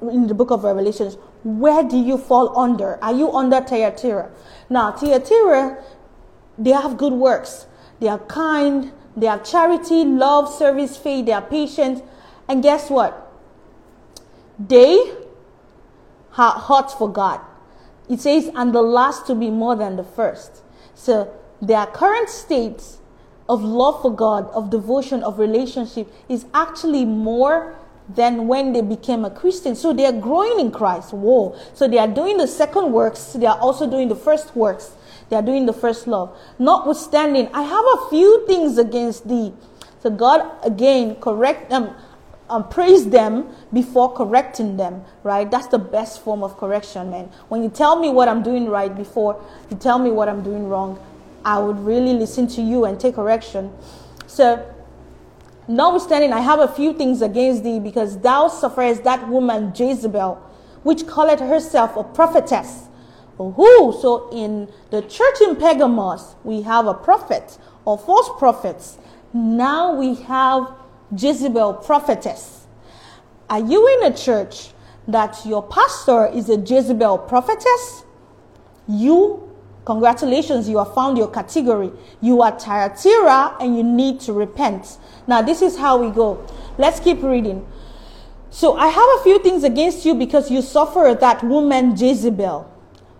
in 0.00 0.28
the 0.28 0.34
book 0.34 0.52
of 0.52 0.62
Revelations, 0.62 1.16
where 1.42 1.82
do 1.82 1.96
you 1.96 2.16
fall 2.18 2.56
under? 2.56 3.02
Are 3.02 3.12
you 3.12 3.32
under 3.32 3.60
Thyatira? 3.62 4.30
Now, 4.70 4.92
Thyatira, 4.92 5.82
they 6.56 6.70
have 6.70 6.96
good 6.96 7.14
works. 7.14 7.66
They 8.02 8.08
are 8.08 8.18
kind, 8.18 8.90
they 9.16 9.26
have 9.26 9.44
charity, 9.44 10.04
love, 10.04 10.52
service, 10.52 10.96
faith, 10.96 11.26
they 11.26 11.32
are 11.32 11.40
patient. 11.40 12.02
And 12.48 12.60
guess 12.60 12.90
what? 12.90 13.32
They 14.58 14.98
are 16.36 16.50
hot 16.50 16.98
for 16.98 17.08
God. 17.08 17.40
it 18.08 18.18
says, 18.18 18.50
and 18.56 18.74
the 18.74 18.82
last 18.82 19.28
to 19.28 19.36
be 19.36 19.50
more 19.50 19.76
than 19.76 19.94
the 19.94 20.02
first. 20.02 20.62
So 20.96 21.32
their 21.60 21.86
current 21.86 22.28
state 22.28 22.82
of 23.48 23.62
love 23.62 24.02
for 24.02 24.12
God, 24.12 24.50
of 24.50 24.68
devotion, 24.68 25.22
of 25.22 25.38
relationship 25.38 26.12
is 26.28 26.46
actually 26.52 27.04
more 27.04 27.76
than 28.08 28.48
when 28.48 28.72
they 28.72 28.80
became 28.80 29.24
a 29.24 29.30
Christian. 29.30 29.76
So 29.76 29.92
they 29.92 30.06
are 30.06 30.20
growing 30.20 30.58
in 30.58 30.72
Christ. 30.72 31.12
Whoa. 31.12 31.56
So 31.72 31.86
they 31.86 31.98
are 31.98 32.08
doing 32.08 32.38
the 32.38 32.48
second 32.48 32.90
works. 32.90 33.34
They 33.34 33.46
are 33.46 33.58
also 33.58 33.88
doing 33.88 34.08
the 34.08 34.16
first 34.16 34.56
works. 34.56 34.96
They 35.32 35.38
are 35.38 35.42
doing 35.42 35.64
the 35.64 35.72
first 35.72 36.06
love. 36.06 36.36
Notwithstanding, 36.58 37.48
I 37.54 37.62
have 37.62 37.84
a 37.94 38.10
few 38.10 38.46
things 38.46 38.76
against 38.76 39.26
thee. 39.26 39.54
So 40.02 40.10
God 40.10 40.44
again 40.62 41.14
correct 41.22 41.70
them, 41.70 41.94
um, 42.50 42.68
praise 42.68 43.08
them 43.08 43.48
before 43.72 44.12
correcting 44.12 44.76
them, 44.76 45.02
right? 45.22 45.50
That's 45.50 45.68
the 45.68 45.78
best 45.78 46.20
form 46.22 46.42
of 46.42 46.58
correction, 46.58 47.08
man. 47.08 47.30
When 47.48 47.62
you 47.62 47.70
tell 47.70 47.98
me 47.98 48.10
what 48.10 48.28
I'm 48.28 48.42
doing 48.42 48.68
right 48.68 48.94
before 48.94 49.42
you 49.70 49.78
tell 49.78 49.98
me 49.98 50.10
what 50.10 50.28
I'm 50.28 50.42
doing 50.42 50.68
wrong, 50.68 51.02
I 51.46 51.60
would 51.60 51.78
really 51.78 52.12
listen 52.12 52.46
to 52.48 52.60
you 52.60 52.84
and 52.84 53.00
take 53.00 53.14
correction. 53.14 53.72
So 54.26 54.62
Notwithstanding, 55.66 56.34
I 56.34 56.40
have 56.40 56.58
a 56.58 56.68
few 56.68 56.92
things 56.92 57.22
against 57.22 57.64
thee, 57.64 57.80
because 57.80 58.18
thou 58.18 58.48
sufferest 58.48 59.02
that 59.04 59.26
woman 59.30 59.72
Jezebel, 59.74 60.34
which 60.82 61.06
calleth 61.06 61.40
herself 61.40 61.96
a 61.96 62.04
prophetess. 62.04 62.88
Who? 63.50 63.92
So 64.00 64.30
in 64.30 64.68
the 64.90 65.02
church 65.02 65.40
in 65.42 65.56
Pergamos, 65.56 66.36
we 66.44 66.62
have 66.62 66.86
a 66.86 66.94
prophet 66.94 67.58
or 67.84 67.98
false 67.98 68.30
prophets. 68.38 68.98
Now 69.34 69.94
we 69.94 70.14
have 70.22 70.72
Jezebel 71.16 71.74
prophetess. 71.74 72.66
Are 73.50 73.60
you 73.60 73.98
in 73.98 74.12
a 74.12 74.16
church 74.16 74.70
that 75.08 75.44
your 75.44 75.62
pastor 75.62 76.26
is 76.26 76.48
a 76.48 76.56
Jezebel 76.56 77.18
prophetess? 77.18 78.04
You 78.88 79.52
Congratulations, 79.84 80.68
you 80.68 80.78
have 80.78 80.94
found 80.94 81.18
your 81.18 81.28
category. 81.28 81.90
You 82.20 82.40
are 82.42 82.56
Thyatira 82.58 83.56
and 83.60 83.76
you 83.76 83.82
need 83.82 84.20
to 84.20 84.32
repent. 84.32 84.96
Now, 85.26 85.42
this 85.42 85.60
is 85.60 85.76
how 85.76 85.96
we 85.96 86.10
go. 86.10 86.46
Let's 86.78 87.00
keep 87.00 87.22
reading. 87.22 87.66
So, 88.50 88.76
I 88.76 88.86
have 88.88 89.08
a 89.18 89.22
few 89.24 89.40
things 89.40 89.64
against 89.64 90.04
you 90.04 90.14
because 90.14 90.50
you 90.50 90.62
suffer 90.62 91.16
that 91.18 91.42
woman 91.42 91.96
Jezebel, 91.96 92.70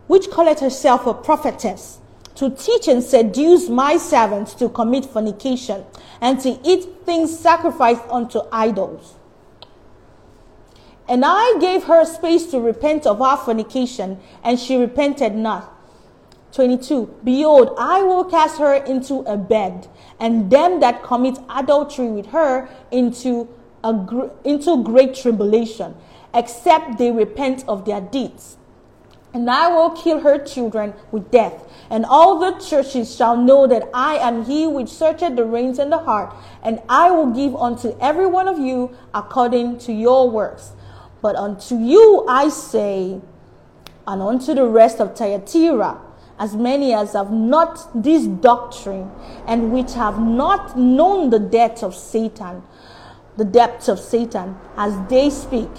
which 0.07 0.31
calleth 0.31 0.61
herself 0.61 1.07
a 1.07 1.15
prophetess, 1.15 1.99
to 2.35 2.51
teach 2.51 2.89
and 2.89 3.03
seduce 3.03 3.69
my 3.69 3.97
servants 3.97 4.55
to 4.55 4.69
commit 4.69 5.05
fornication 5.05 5.85
and 6.21 6.41
to 6.41 6.59
eat 6.65 6.87
things 7.05 7.37
sacrificed 7.39 8.03
unto 8.11 8.41
idols. 8.51 9.15
And 11.09 11.25
I 11.27 11.59
gave 11.61 11.85
her 11.85 12.05
space 12.05 12.47
to 12.53 12.61
repent 12.61 13.07
of 13.07 13.19
her 13.19 13.37
fornication, 13.37 14.21
and 14.43 14.59
she 14.59 14.77
repented 14.77 15.35
not. 15.35 15.69
22 16.53 17.19
Behold, 17.25 17.75
I 17.79 18.03
will 18.03 18.25
cast 18.25 18.59
her 18.59 18.75
into 18.75 19.21
a 19.21 19.37
bed, 19.37 19.89
and 20.21 20.51
them 20.51 20.81
that 20.81 21.03
commit 21.03 21.39
adultery 21.51 22.09
with 22.09 22.27
her 22.27 22.69
into, 22.91 23.49
a, 23.83 24.31
into 24.45 24.83
great 24.83 25.15
tribulation, 25.15 25.97
except 26.33 26.99
they 26.99 27.11
repent 27.11 27.65
of 27.67 27.85
their 27.85 28.01
deeds. 28.01 28.57
And 29.35 29.51
I 29.51 29.69
will 29.69 29.91
kill 29.91 30.21
her 30.21 30.39
children 30.39 30.95
with 31.11 31.31
death. 31.31 31.65
And 31.89 32.05
all 32.05 32.39
the 32.39 32.53
churches 32.59 33.15
shall 33.15 33.37
know 33.37 33.67
that 33.67 33.89
I 33.95 34.17
am 34.17 34.45
he 34.45 34.67
which 34.67 34.89
searcheth 34.89 35.37
the 35.37 35.45
reins 35.45 35.79
and 35.79 35.91
the 35.91 35.99
heart, 35.99 36.35
and 36.63 36.81
I 36.89 37.11
will 37.11 37.33
give 37.33 37.55
unto 37.57 37.97
every 38.01 38.27
one 38.27 38.49
of 38.49 38.59
you 38.59 38.97
according 39.15 39.79
to 39.81 39.93
your 39.93 40.31
works. 40.31 40.73
But 41.21 41.37
unto 41.37 41.77
you 41.77 42.25
I 42.29 42.49
say, 42.49 43.21
and 44.07 44.23
unto 44.23 44.55
the 44.55 44.67
rest 44.67 45.01
of 45.01 45.17
Thyatira, 45.17 46.01
as 46.39 46.57
many 46.57 46.93
as 46.93 47.13
have 47.13 47.31
not 47.31 48.03
this 48.03 48.27
doctrine 48.27 49.11
and 49.47 49.73
which 49.73 49.93
have 49.95 50.19
not 50.19 50.77
known 50.77 51.31
the 51.31 51.39
depth 51.39 51.83
of 51.83 51.95
Satan, 51.95 52.63
the 53.37 53.45
depths 53.45 53.89
of 53.89 54.01
Satan, 54.01 54.57
as 54.77 54.95
they 55.09 55.31
speak, 55.31 55.71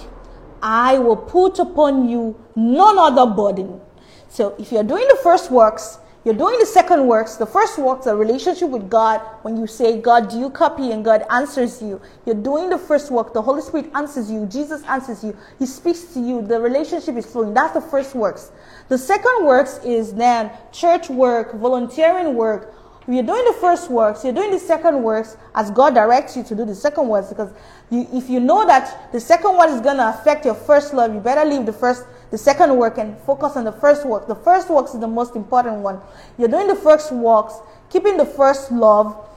I 0.64 0.98
will 0.98 1.18
put 1.18 1.60
upon 1.60 2.08
you 2.08 2.42
none 2.56 2.98
other 2.98 3.32
burden. 3.32 3.82
So 4.30 4.56
if 4.58 4.72
you're 4.72 4.84
doing 4.84 5.06
the 5.10 5.20
first 5.22 5.52
works, 5.52 6.00
you're 6.24 6.34
doing 6.34 6.58
the 6.58 6.66
second 6.66 7.06
works. 7.06 7.36
The 7.36 7.46
first 7.46 7.78
works, 7.78 8.06
the 8.06 8.16
relationship 8.16 8.70
with 8.70 8.90
God. 8.90 9.20
When 9.42 9.58
you 9.58 9.68
say, 9.68 10.00
God, 10.00 10.30
do 10.30 10.40
you 10.40 10.50
copy? 10.50 10.92
And 10.92 11.04
God 11.04 11.26
answers 11.30 11.82
you. 11.82 12.02
You're 12.26 12.36
doing 12.36 12.70
the 12.70 12.78
first 12.78 13.12
work. 13.12 13.34
The 13.34 13.42
Holy 13.42 13.62
Spirit 13.62 13.92
answers 13.94 14.32
you. 14.32 14.46
Jesus 14.46 14.84
answers 14.86 15.22
you. 15.22 15.36
He 15.60 15.66
speaks 15.66 16.14
to 16.14 16.22
you. 16.22 16.42
The 16.42 16.62
relationship 16.62 17.18
is 17.18 17.26
flowing. 17.26 17.54
That's 17.54 17.74
the 17.74 17.82
first 17.82 18.16
works. 18.16 18.54
The 18.88 18.98
second 18.98 19.46
works 19.46 19.82
is 19.84 20.14
then 20.14 20.50
church 20.72 21.10
work, 21.10 21.56
volunteering 21.56 22.36
work. 22.36 22.74
If 23.06 23.14
you're 23.14 23.24
doing 23.24 23.44
the 23.46 23.58
first 23.60 23.90
works, 23.92 24.24
you're 24.24 24.34
doing 24.34 24.52
the 24.52 24.60
second 24.60 25.04
works 25.04 25.36
as 25.56 25.70
God 25.72 25.94
directs 25.94 26.38
you 26.38 26.44
to 26.44 26.56
do 26.56 26.64
the 26.64 26.76
second 26.76 27.10
works 27.10 27.28
because 27.28 27.52
you, 27.90 28.08
if 28.14 28.30
you 28.30 28.40
know 28.40 28.66
that 28.66 29.12
the 29.12 29.20
second 29.20 29.58
one 29.58 29.70
is 29.70 29.82
going 29.82 29.98
to 29.98 30.08
affect 30.08 30.46
your 30.46 30.56
first 30.56 30.94
love, 30.94 31.14
you 31.14 31.20
better 31.20 31.44
leave 31.44 31.66
the 31.66 31.74
first 31.74 32.06
the 32.32 32.38
second 32.38 32.76
work 32.78 32.98
and 32.98 33.16
focus 33.20 33.58
on 33.58 33.64
the 33.64 33.72
first 33.72 34.08
work. 34.08 34.28
The 34.28 34.36
first 34.36 34.70
works 34.70 34.96
is 34.96 35.00
the 35.00 35.08
most 35.08 35.36
important 35.36 35.78
one. 35.78 36.00
You're 36.38 36.48
doing 36.48 36.68
the 36.68 36.76
first 36.76 37.12
works, 37.12 37.54
keeping 37.92 38.18
the 38.18 38.26
first 38.26 38.72
love. 38.72 39.30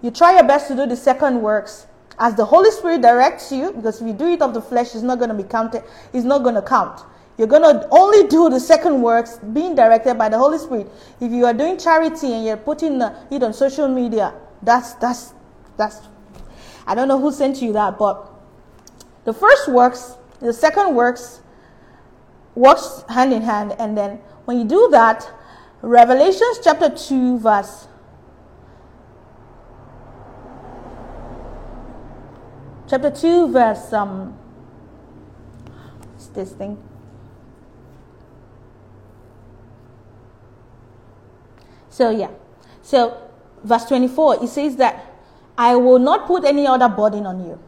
You 0.00 0.10
try 0.10 0.32
your 0.32 0.44
best 0.44 0.68
to 0.68 0.74
do 0.74 0.86
the 0.86 0.96
second 0.96 1.42
works 1.42 1.86
as 2.18 2.36
the 2.36 2.44
Holy 2.44 2.70
Spirit 2.70 3.02
directs 3.02 3.52
you, 3.52 3.72
because 3.72 4.00
if 4.00 4.06
you 4.06 4.14
do 4.14 4.28
it 4.28 4.40
of 4.40 4.54
the 4.54 4.62
flesh, 4.62 4.94
it's 4.94 5.02
not 5.02 5.18
going 5.18 5.28
to 5.28 5.34
be 5.34 5.42
counted, 5.42 5.82
it's 6.12 6.24
not 6.24 6.42
going 6.42 6.54
to 6.54 6.62
count. 6.62 7.02
You're 7.38 7.46
going 7.46 7.62
to 7.62 7.88
only 7.90 8.26
do 8.26 8.50
the 8.50 8.58
second 8.58 9.00
works 9.00 9.38
being 9.52 9.74
directed 9.74 10.18
by 10.18 10.28
the 10.28 10.36
Holy 10.36 10.58
Spirit. 10.58 10.90
If 11.20 11.32
you 11.32 11.46
are 11.46 11.54
doing 11.54 11.78
charity 11.78 12.32
and 12.32 12.44
you're 12.44 12.56
putting 12.56 13.00
it 13.00 13.42
on 13.42 13.54
social 13.54 13.88
media, 13.88 14.34
that's, 14.62 14.94
that's, 14.94 15.34
that's, 15.76 16.00
I 16.86 16.94
don't 16.94 17.08
know 17.08 17.20
who 17.20 17.32
sent 17.32 17.62
you 17.62 17.72
that, 17.74 17.96
but 17.96 18.28
the 19.24 19.32
first 19.32 19.68
works, 19.68 20.16
the 20.40 20.52
second 20.52 20.94
works, 20.96 21.40
works 22.56 23.04
hand 23.08 23.32
in 23.32 23.42
hand. 23.42 23.74
And 23.78 23.96
then 23.96 24.16
when 24.44 24.58
you 24.58 24.64
do 24.64 24.88
that, 24.90 25.30
Revelations 25.80 26.58
chapter 26.62 26.90
2, 26.90 27.38
verse 27.38 27.86
chapter 32.88 33.10
2, 33.12 33.52
verse 33.52 33.92
um 33.92 34.36
this 36.38 36.52
thing? 36.52 36.78
So 41.98 42.10
yeah. 42.10 42.30
So 42.80 43.20
verse 43.64 43.84
24, 43.86 44.44
it 44.44 44.48
says 44.48 44.76
that 44.76 45.04
I 45.58 45.74
will 45.74 45.98
not 45.98 46.28
put 46.28 46.44
any 46.44 46.64
other 46.64 46.88
burden 46.88 47.26
on 47.26 47.44
you. 47.44 47.58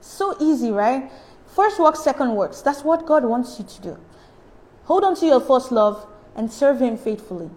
So 0.00 0.36
easy, 0.40 0.70
right? 0.70 1.10
First 1.56 1.80
works, 1.80 1.98
second 1.98 2.36
works. 2.36 2.62
That's 2.62 2.84
what 2.84 3.04
God 3.04 3.24
wants 3.24 3.58
you 3.58 3.64
to 3.64 3.82
do. 3.82 3.98
Hold 4.84 5.02
on 5.02 5.16
to 5.16 5.26
your 5.26 5.40
first 5.40 5.72
love 5.72 6.06
and 6.36 6.52
serve 6.52 6.80
Him 6.80 6.96
faithfully. 6.96 7.50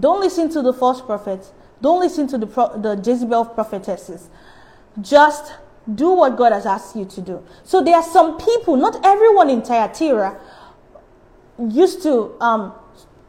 Don't 0.00 0.20
listen 0.20 0.48
to 0.52 0.62
the 0.62 0.72
false 0.72 1.02
prophets. 1.02 1.52
Don't 1.82 2.00
listen 2.00 2.26
to 2.28 2.38
the, 2.38 2.46
pro- 2.46 2.80
the 2.80 2.96
Jezebel 2.96 3.44
prophetesses. 3.44 4.30
Just 5.02 5.52
do 5.94 6.12
what 6.12 6.38
God 6.38 6.52
has 6.52 6.64
asked 6.64 6.96
you 6.96 7.04
to 7.04 7.20
do. 7.20 7.44
So 7.62 7.84
there 7.84 7.96
are 7.96 8.02
some 8.02 8.38
people, 8.38 8.76
not 8.76 9.04
everyone 9.04 9.50
in 9.50 9.60
Thyatira, 9.60 10.40
used 11.58 12.02
to 12.04 12.34
um, 12.40 12.72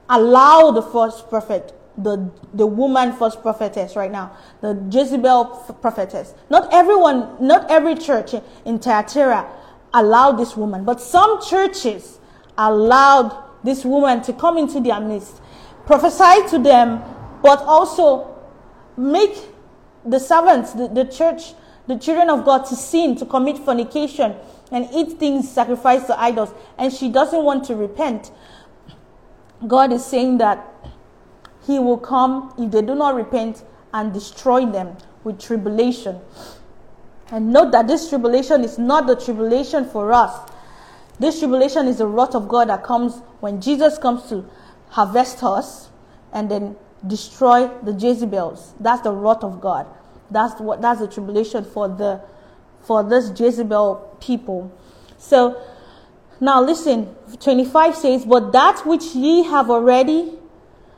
allow 0.10 0.72
the 0.72 0.82
false 0.82 1.22
prophet, 1.22 1.77
the, 1.98 2.32
the 2.54 2.66
woman 2.66 3.12
false 3.14 3.36
prophetess 3.36 3.96
right 3.96 4.12
now, 4.12 4.36
the 4.62 4.80
Jezebel 4.92 5.46
prophetess. 5.82 6.34
Not 6.50 6.72
everyone, 6.72 7.36
not 7.40 7.70
every 7.72 7.96
church 7.96 8.36
in 8.66 8.80
Thyatira 8.80 9.50
allowed 9.94 10.34
this 10.34 10.56
woman, 10.56 10.84
but 10.84 11.02
some 11.02 11.42
churches 11.42 12.20
allowed 12.58 13.44
this 13.64 13.84
woman 13.84 14.22
to 14.24 14.34
come 14.34 14.58
into 14.58 14.80
their 14.80 15.00
midst, 15.00 15.42
prophesy 15.86 16.48
to 16.50 16.60
them, 16.60 17.02
but 17.42 17.60
also 17.62 18.36
make 18.96 19.36
the 20.06 20.20
servants, 20.20 20.74
the, 20.74 20.88
the 20.88 21.06
church, 21.06 21.54
the 21.88 21.98
children 21.98 22.30
of 22.30 22.46
God 22.46 22.66
to 22.66 22.76
sin, 22.76 23.16
to 23.18 23.26
commit 23.26 23.58
fornication, 23.58 24.36
and 24.72 24.88
eat 24.94 25.18
things 25.18 25.50
sacrificed 25.50 26.08
to 26.08 26.20
idols. 26.20 26.54
And 26.78 26.92
she 26.94 27.10
doesn't 27.10 27.44
want 27.44 27.66
to 27.66 27.76
repent. 27.76 28.32
God 29.66 29.92
is 29.92 30.06
saying 30.06 30.38
that 30.38 30.74
He 31.68 31.78
will 31.78 31.98
come 32.00 32.54
if 32.58 32.72
they 32.72 32.82
do 32.82 32.96
not 32.96 33.14
repent 33.14 33.64
and 33.94 34.12
destroy 34.14 34.66
them 34.66 34.98
with 35.24 35.40
tribulation. 35.40 36.20
And 37.30 37.52
note 37.52 37.72
that 37.74 37.88
this 37.88 38.10
tribulation 38.10 38.64
is 38.64 38.80
not 38.80 39.06
the 39.06 39.16
tribulation 39.16 39.86
for 39.86 40.12
us 40.14 40.50
this 41.20 41.40
tribulation 41.40 41.88
is 41.88 41.98
the 41.98 42.08
wrath 42.08 42.36
of 42.36 42.48
God 42.48 42.70
that 42.70 42.84
comes 42.84 43.22
when 43.40 43.60
Jesus 43.60 43.98
comes 43.98 44.30
to 44.30 44.46
harvest 44.90 45.44
us 45.44 45.90
and 46.32 46.50
then 46.50 46.76
destroy 47.06 47.68
the 47.84 47.94
Jezebels. 47.94 48.74
That's 48.80 49.02
the 49.02 49.12
wrath 49.12 49.44
of 49.44 49.60
God. 49.60 49.88
That's 50.30 50.60
what 50.62 50.82
that's 50.82 51.00
the 51.00 51.08
tribulation 51.08 51.64
for 51.64 51.88
the 51.88 52.22
for 52.82 53.04
this 53.04 53.32
Jezebel 53.40 54.18
people. 54.20 54.72
So 55.18 55.60
Now 56.40 56.62
listen, 56.62 57.16
25 57.40 57.96
says, 57.96 58.26
But 58.26 58.52
that 58.52 58.86
which 58.86 59.16
ye 59.16 59.44
have 59.44 59.72
already, 59.72 60.34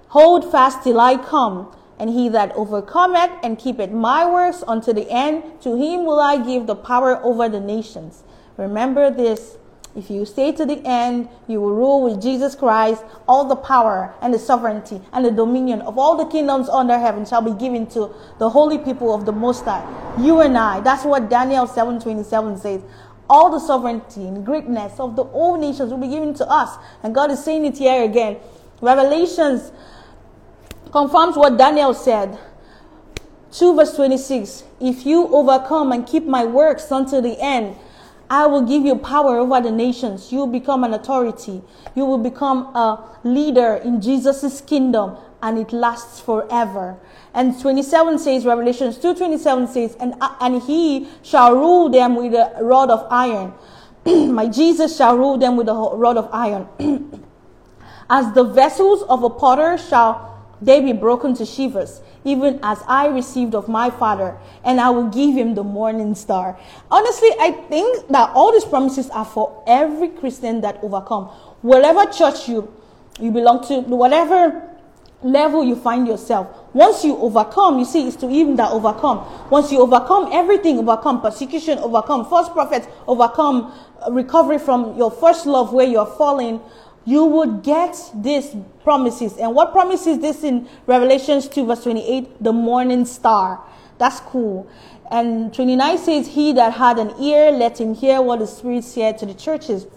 hold 0.09 0.51
fast 0.51 0.83
till 0.83 0.99
I 0.99 1.17
come. 1.17 1.73
And 1.97 2.09
he 2.09 2.29
that 2.29 2.53
overcometh 2.55 3.31
and 3.43 3.59
keepeth 3.59 3.91
my 3.91 4.29
works 4.29 4.63
unto 4.65 4.93
the 4.93 5.09
end, 5.11 5.43
to 5.61 5.75
him 5.75 6.05
will 6.05 6.19
I 6.21 6.37
give 6.37 6.65
the 6.65 6.75
power 6.75 7.21
over 7.21 7.49
the 7.49 7.59
nations. 7.59 8.23
Remember 8.55 9.11
this. 9.11 9.57
If 9.95 10.09
you 10.09 10.23
stay 10.23 10.53
to 10.53 10.65
the 10.65 10.81
end, 10.85 11.27
you 11.47 11.59
will 11.59 11.73
rule 11.73 12.03
with 12.03 12.21
Jesus 12.21 12.55
Christ. 12.55 13.03
All 13.27 13.45
the 13.45 13.55
power 13.55 14.13
and 14.21 14.33
the 14.33 14.39
sovereignty 14.39 15.01
and 15.11 15.25
the 15.25 15.31
dominion 15.31 15.81
of 15.81 15.97
all 15.97 16.15
the 16.15 16.25
kingdoms 16.25 16.69
under 16.69 16.97
heaven 16.97 17.25
shall 17.25 17.41
be 17.41 17.51
given 17.51 17.85
to 17.87 18.13
the 18.37 18.49
holy 18.49 18.77
people 18.77 19.13
of 19.13 19.25
the 19.25 19.33
Most 19.33 19.65
High. 19.65 19.83
You 20.19 20.39
and 20.39 20.57
I. 20.57 20.79
That's 20.79 21.03
what 21.03 21.29
Daniel 21.29 21.67
7:27 21.67 22.57
says. 22.57 22.81
All 23.29 23.49
the 23.49 23.59
sovereignty 23.59 24.25
and 24.25 24.45
greatness 24.45 24.99
of 24.99 25.15
the 25.15 25.23
all 25.23 25.57
nations 25.57 25.91
will 25.91 25.99
be 25.99 26.07
given 26.07 26.33
to 26.35 26.49
us. 26.49 26.77
And 27.03 27.13
God 27.13 27.29
is 27.31 27.43
saying 27.43 27.65
it 27.65 27.77
here 27.77 28.03
again. 28.03 28.37
Revelations 28.81 29.71
confirms 30.91 31.35
what 31.35 31.57
Daniel 31.57 31.93
said. 31.93 32.37
2 33.51 33.75
verse 33.75 33.95
26. 33.95 34.63
If 34.79 35.05
you 35.05 35.27
overcome 35.27 35.91
and 35.91 36.05
keep 36.05 36.25
my 36.25 36.45
works 36.45 36.91
until 36.91 37.21
the 37.21 37.39
end, 37.39 37.75
I 38.29 38.45
will 38.45 38.61
give 38.61 38.85
you 38.85 38.95
power 38.95 39.39
over 39.39 39.59
the 39.59 39.71
nations. 39.71 40.31
You 40.31 40.39
will 40.39 40.47
become 40.47 40.83
an 40.83 40.93
authority. 40.93 41.63
You 41.95 42.05
will 42.05 42.19
become 42.19 42.75
a 42.75 43.03
leader 43.23 43.75
in 43.75 44.01
Jesus' 44.01 44.61
kingdom 44.61 45.17
and 45.41 45.57
it 45.57 45.73
lasts 45.73 46.19
forever. 46.19 46.97
And 47.33 47.59
27 47.59 48.19
says, 48.19 48.45
Revelations 48.45 48.97
2.27 48.97 49.67
says, 49.69 49.95
and, 49.99 50.13
and 50.39 50.61
he 50.61 51.07
shall 51.23 51.55
rule 51.55 51.89
them 51.89 52.15
with 52.15 52.33
a 52.33 52.53
rod 52.61 52.91
of 52.91 53.07
iron. 53.09 53.53
My 54.05 54.47
Jesus 54.47 54.95
shall 54.95 55.17
rule 55.17 55.37
them 55.37 55.55
with 55.55 55.67
a 55.67 55.73
rod 55.73 56.17
of 56.17 56.29
iron. 56.31 56.67
As 58.09 58.33
the 58.33 58.43
vessels 58.43 59.03
of 59.03 59.23
a 59.23 59.29
potter 59.29 59.77
shall 59.77 60.38
they 60.61 60.81
be 60.81 60.93
broken 60.93 61.33
to 61.35 61.45
shivers, 61.45 62.01
even 62.23 62.59
as 62.63 62.79
I 62.87 63.07
received 63.07 63.55
of 63.55 63.67
my 63.67 63.89
Father, 63.89 64.37
and 64.63 64.79
I 64.79 64.89
will 64.89 65.09
give 65.09 65.35
him 65.35 65.55
the 65.55 65.63
morning 65.63 66.15
star. 66.15 66.59
Honestly, 66.91 67.29
I 67.39 67.51
think 67.69 68.07
that 68.09 68.31
all 68.31 68.51
these 68.51 68.65
promises 68.65 69.09
are 69.11 69.25
for 69.25 69.63
every 69.67 70.09
Christian 70.09 70.61
that 70.61 70.79
overcome. 70.83 71.25
Whatever 71.61 72.05
church 72.11 72.49
you, 72.49 72.73
you 73.19 73.31
belong 73.31 73.65
to, 73.67 73.81
whatever 73.81 74.65
level 75.21 75.63
you 75.63 75.75
find 75.75 76.07
yourself, 76.07 76.47
once 76.73 77.03
you 77.03 77.17
overcome, 77.17 77.79
you 77.79 77.85
see, 77.85 78.07
it's 78.07 78.15
to 78.17 78.29
even 78.29 78.55
that 78.57 78.71
overcome. 78.71 79.25
Once 79.49 79.71
you 79.71 79.79
overcome 79.81 80.29
everything, 80.31 80.77
overcome 80.77 81.21
persecution, 81.21 81.77
overcome 81.79 82.25
false 82.25 82.49
prophets, 82.49 82.87
overcome 83.07 83.73
recovery 84.11 84.59
from 84.59 84.95
your 84.97 85.11
first 85.11 85.45
love 85.45 85.73
where 85.73 85.87
you're 85.87 86.05
falling, 86.05 86.61
you 87.09 87.25
would 87.25 87.63
get 87.63 87.95
these 88.13 88.55
promises. 88.83 89.35
And 89.37 89.55
what 89.55 89.71
promises 89.71 90.19
this 90.19 90.43
in 90.43 90.69
Revelations 90.85 91.47
2 91.47 91.65
verse 91.65 91.83
28? 91.83 92.43
The 92.43 92.53
morning 92.53 93.03
star. 93.05 93.61
That's 93.97 94.19
cool. 94.19 94.69
And 95.09 95.51
29 95.51 95.97
says, 95.97 96.27
He 96.27 96.53
that 96.53 96.73
had 96.73 96.99
an 96.99 97.19
ear, 97.19 97.49
let 97.49 97.81
him 97.81 97.95
hear 97.95 98.21
what 98.21 98.37
the 98.39 98.45
Spirit 98.45 98.83
said 98.83 99.17
to 99.17 99.25
the 99.25 99.33
churches. 99.33 99.87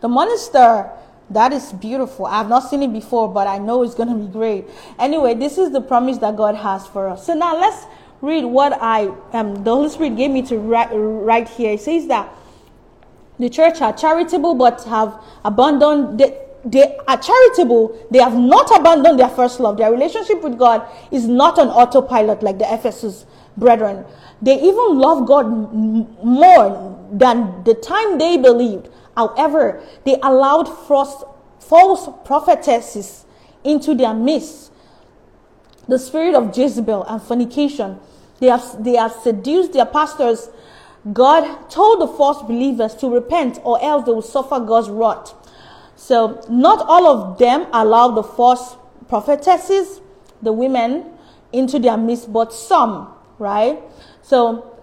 The 0.00 0.08
morning 0.08 0.38
star, 0.38 0.92
that 1.30 1.52
is 1.52 1.72
beautiful. 1.72 2.26
I 2.26 2.38
have 2.38 2.48
not 2.48 2.68
seen 2.68 2.82
it 2.82 2.92
before, 2.92 3.32
but 3.32 3.46
I 3.46 3.58
know 3.58 3.84
it's 3.84 3.94
going 3.94 4.08
to 4.08 4.16
be 4.16 4.26
great. 4.26 4.64
Anyway, 4.98 5.34
this 5.34 5.56
is 5.56 5.70
the 5.70 5.80
promise 5.80 6.18
that 6.18 6.36
God 6.36 6.56
has 6.56 6.84
for 6.88 7.08
us. 7.08 7.26
So 7.26 7.34
now 7.34 7.56
let's 7.60 7.86
read 8.20 8.44
what 8.44 8.72
I, 8.80 9.06
um, 9.32 9.62
the 9.62 9.72
Holy 9.72 9.88
Spirit 9.88 10.16
gave 10.16 10.32
me 10.32 10.42
to 10.42 10.58
write, 10.58 10.88
write 10.92 11.48
here. 11.48 11.74
It 11.74 11.80
says 11.80 12.08
that 12.08 12.28
the 13.38 13.48
church 13.48 13.80
are 13.80 13.92
charitable 13.92 14.54
but 14.54 14.82
have 14.84 15.20
abandoned 15.44 16.18
they, 16.18 16.36
they 16.64 16.96
are 17.06 17.16
charitable. 17.16 17.96
They 18.10 18.18
have 18.18 18.36
not 18.36 18.70
abandoned 18.78 19.18
their 19.18 19.28
first 19.28 19.60
love. 19.60 19.78
Their 19.78 19.92
relationship 19.92 20.42
with 20.42 20.58
god 20.58 20.86
is 21.10 21.26
not 21.26 21.58
on 21.58 21.68
autopilot 21.68 22.42
like 22.42 22.58
the 22.58 22.72
ephesus 22.72 23.26
brethren. 23.56 24.04
They 24.42 24.60
even 24.60 24.98
love 24.98 25.26
god 25.26 25.44
more 25.48 26.98
than 27.12 27.64
the 27.64 27.74
time 27.74 28.18
they 28.18 28.36
believed. 28.36 28.88
However 29.16 29.82
they 30.04 30.18
allowed 30.22 30.64
false, 30.64 31.24
false 31.60 32.08
prophetesses 32.24 33.24
into 33.64 33.94
their 33.94 34.14
midst. 34.14 34.72
The 35.86 35.98
spirit 35.98 36.34
of 36.34 36.56
jezebel 36.56 37.04
and 37.04 37.22
fornication. 37.22 37.98
They 38.40 38.48
have, 38.48 38.84
they 38.84 38.94
have 38.96 39.12
seduced 39.12 39.72
their 39.72 39.86
pastors 39.86 40.50
God 41.12 41.70
told 41.70 42.00
the 42.00 42.08
false 42.08 42.42
believers 42.42 42.94
to 42.96 43.08
repent 43.08 43.60
or 43.64 43.82
else 43.82 44.04
they 44.04 44.12
will 44.12 44.22
suffer 44.22 44.60
God's 44.60 44.90
wrath. 44.90 45.34
So, 45.96 46.44
not 46.48 46.84
all 46.86 47.06
of 47.06 47.38
them 47.38 47.66
allowed 47.72 48.12
the 48.12 48.22
false 48.22 48.76
prophetesses, 49.08 50.00
the 50.42 50.52
women, 50.52 51.06
into 51.52 51.78
their 51.78 51.96
midst, 51.96 52.32
but 52.32 52.52
some, 52.52 53.12
right? 53.38 53.80
So, 54.22 54.76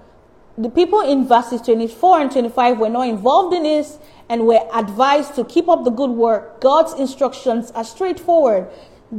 the 0.58 0.70
people 0.70 1.02
in 1.02 1.28
verses 1.28 1.62
24 1.62 2.22
and 2.22 2.32
25 2.32 2.80
were 2.80 2.90
not 2.90 3.08
involved 3.08 3.54
in 3.54 3.64
this 3.64 4.00
and 4.30 4.48
were 4.48 4.68
advised 4.74 5.36
to 5.36 5.44
keep 5.44 5.68
up 5.68 5.84
the 5.84 5.90
good 5.90 6.12
work. 6.12 6.62
God's 6.62 6.94
instructions 6.94 7.72
are 7.72 7.84
straightforward. 7.84 8.70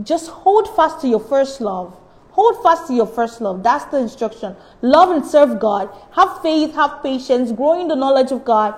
Just 0.03 0.29
hold 0.31 0.75
fast 0.75 1.01
to 1.03 1.09
your 1.09 1.21
first 1.21 1.61
love. 1.61 1.97
Hold 2.37 2.63
fast 2.63 2.87
to 2.89 2.95
your 2.95 3.07
first 3.07 3.41
love. 3.41 3.63
That's 3.63 3.87
the 3.87 3.97
instruction. 3.97 4.55
Love 4.83 5.11
and 5.11 5.25
serve 5.25 5.59
God. 5.59 5.89
Have 6.13 6.43
faith, 6.43 6.75
have 6.75 7.03
patience, 7.03 7.51
grow 7.51 7.81
in 7.81 7.89
the 7.89 7.97
knowledge 7.97 8.31
of 8.31 8.45
God. 8.45 8.75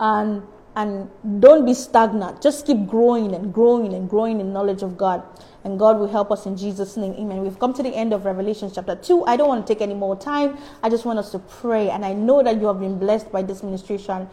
And 0.00 0.42
and 0.76 1.08
don't 1.40 1.64
be 1.64 1.74
stagnant. 1.74 2.42
Just 2.42 2.66
keep 2.66 2.86
growing 2.86 3.34
and 3.34 3.52
growing 3.54 3.94
and 3.94 4.10
growing 4.10 4.40
in 4.40 4.52
knowledge 4.52 4.82
of 4.82 4.98
God. 4.98 5.22
And 5.62 5.78
God 5.78 5.98
will 5.98 6.08
help 6.08 6.32
us 6.32 6.46
in 6.46 6.56
Jesus' 6.56 6.96
name. 6.96 7.12
Amen. 7.12 7.42
We've 7.42 7.58
come 7.58 7.72
to 7.74 7.82
the 7.82 7.94
end 7.94 8.12
of 8.12 8.24
Revelation 8.24 8.70
chapter 8.74 8.96
2. 8.96 9.24
I 9.24 9.36
don't 9.36 9.48
want 9.48 9.66
to 9.66 9.72
take 9.72 9.80
any 9.80 9.94
more 9.94 10.16
time. 10.16 10.58
I 10.82 10.90
just 10.90 11.04
want 11.04 11.18
us 11.18 11.30
to 11.30 11.38
pray. 11.38 11.90
And 11.90 12.04
I 12.04 12.12
know 12.12 12.42
that 12.42 12.60
you 12.60 12.66
have 12.66 12.80
been 12.80 12.98
blessed 12.98 13.30
by 13.30 13.42
this 13.42 13.62
ministration. 13.62 14.28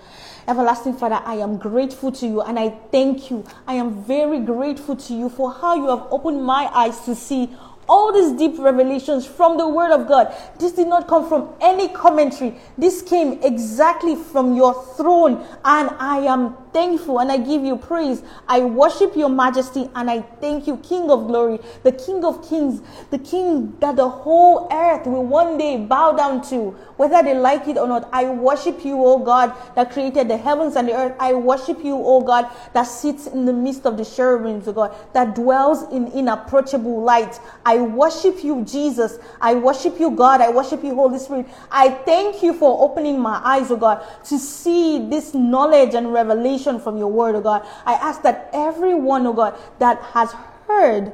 Everlasting 0.48 0.96
Father, 0.96 1.22
I 1.24 1.36
am 1.36 1.58
grateful 1.58 2.12
to 2.14 2.28
you 2.28 2.42
and 2.42 2.58
I 2.58 2.70
thank 2.92 3.30
you. 3.30 3.46
I 3.68 3.76
am 3.76 4.04
very 4.04 4.40
grateful 4.40 4.96
to 4.96 5.14
you 5.14 5.30
for 5.30 5.54
how 5.54 5.76
you 5.76 5.88
have 5.90 6.08
opened 6.12 6.44
my 6.44 6.70
eyes 6.74 7.00
to 7.02 7.16
see 7.16 7.50
all 7.88 8.14
these 8.14 8.32
deep 8.38 8.58
revelations 8.58 9.26
from 9.26 9.58
the 9.58 9.68
Word 9.68 9.92
of 9.92 10.08
God. 10.08 10.34
This 10.60 10.72
did 10.72 10.88
not 10.88 11.08
come 11.08 11.28
from 11.28 11.50
any 11.60 11.90
commentary. 11.90 12.56
This 12.78 13.02
came 13.02 13.40
exactly 13.44 14.16
from 14.16 14.56
your 14.56 14.74
throne. 14.96 15.46
And 15.66 15.90
I 16.00 16.20
am 16.20 16.56
thankful 16.73 17.19
and 17.19 17.31
I 17.31 17.38
give 17.38 17.64
you 17.64 17.77
praise. 17.77 18.23
I 18.48 18.61
worship 18.61 19.15
your 19.15 19.30
majesty 19.30 19.89
and 19.95 20.10
I 20.10 20.22
thank 20.22 20.68
you, 20.68 20.77
King 20.77 21.10
of 21.10 21.27
glory, 21.27 21.60
the 21.84 21.91
King 21.91 22.23
of 22.26 22.48
kings, 22.48 22.81
the 23.10 23.19
King 23.19 23.76
that 23.80 23.95
the 23.95 24.07
whole 24.07 24.68
earth 24.72 25.06
will 25.06 25.26
one 25.26 25.57
day 25.57 25.77
bow 25.77 26.14
down 26.14 26.41
to, 26.49 26.72
whether 26.98 27.22
they 27.23 27.34
like 27.34 27.68
it 27.68 27.77
or 27.77 27.88
not. 27.88 28.10
I 28.14 28.26
worship 28.26 28.85
you, 28.85 29.03
O 29.03 29.19
God, 29.19 29.53
that 29.76 29.91
created 29.91 30.27
the 30.27 30.38
heavens 30.38 30.76
and 30.76 30.88
the 30.88 30.93
earth. 30.93 31.15
I 31.19 31.34
worship 31.34 31.84
you, 31.84 31.95
O 31.95 32.22
God, 32.22 32.49
that 32.73 32.84
sits 32.84 33.27
in 33.27 33.45
the 33.45 33.53
midst 33.53 33.85
of 33.85 33.98
the 33.98 34.06
cherubims, 34.06 34.68
O 34.68 34.73
God, 34.73 34.95
that 35.14 35.35
dwells 35.35 35.84
in 35.91 36.07
inapproachable 36.07 37.02
light. 37.02 37.39
I 37.65 37.77
worship 37.77 38.43
you, 38.43 38.64
Jesus. 38.64 39.18
I 39.39 39.56
worship 39.56 39.99
you, 39.99 40.11
God. 40.11 40.41
I 40.41 40.49
worship 40.49 40.84
you, 40.84 40.95
Holy 40.95 41.19
Spirit. 41.19 41.48
I 41.72 41.89
thank 41.89 42.43
you 42.43 42.53
for 42.53 42.81
opening 42.81 43.19
my 43.19 43.41
eyes, 43.43 43.72
O 43.72 43.77
God, 43.77 44.06
to 44.26 44.38
see 44.38 45.10
this 45.10 45.34
knowledge 45.34 45.93
and 45.93 46.14
revelation 46.14 46.61
from 46.80 46.98
your 46.98 47.12
word, 47.12 47.36
oh 47.36 47.42
God. 47.42 47.66
I 47.86 47.94
ask 47.94 48.22
that 48.24 48.50
everyone, 48.54 49.26
oh 49.28 49.34
God, 49.34 49.58
that 49.80 50.02
has 50.14 50.32
heard 50.68 51.14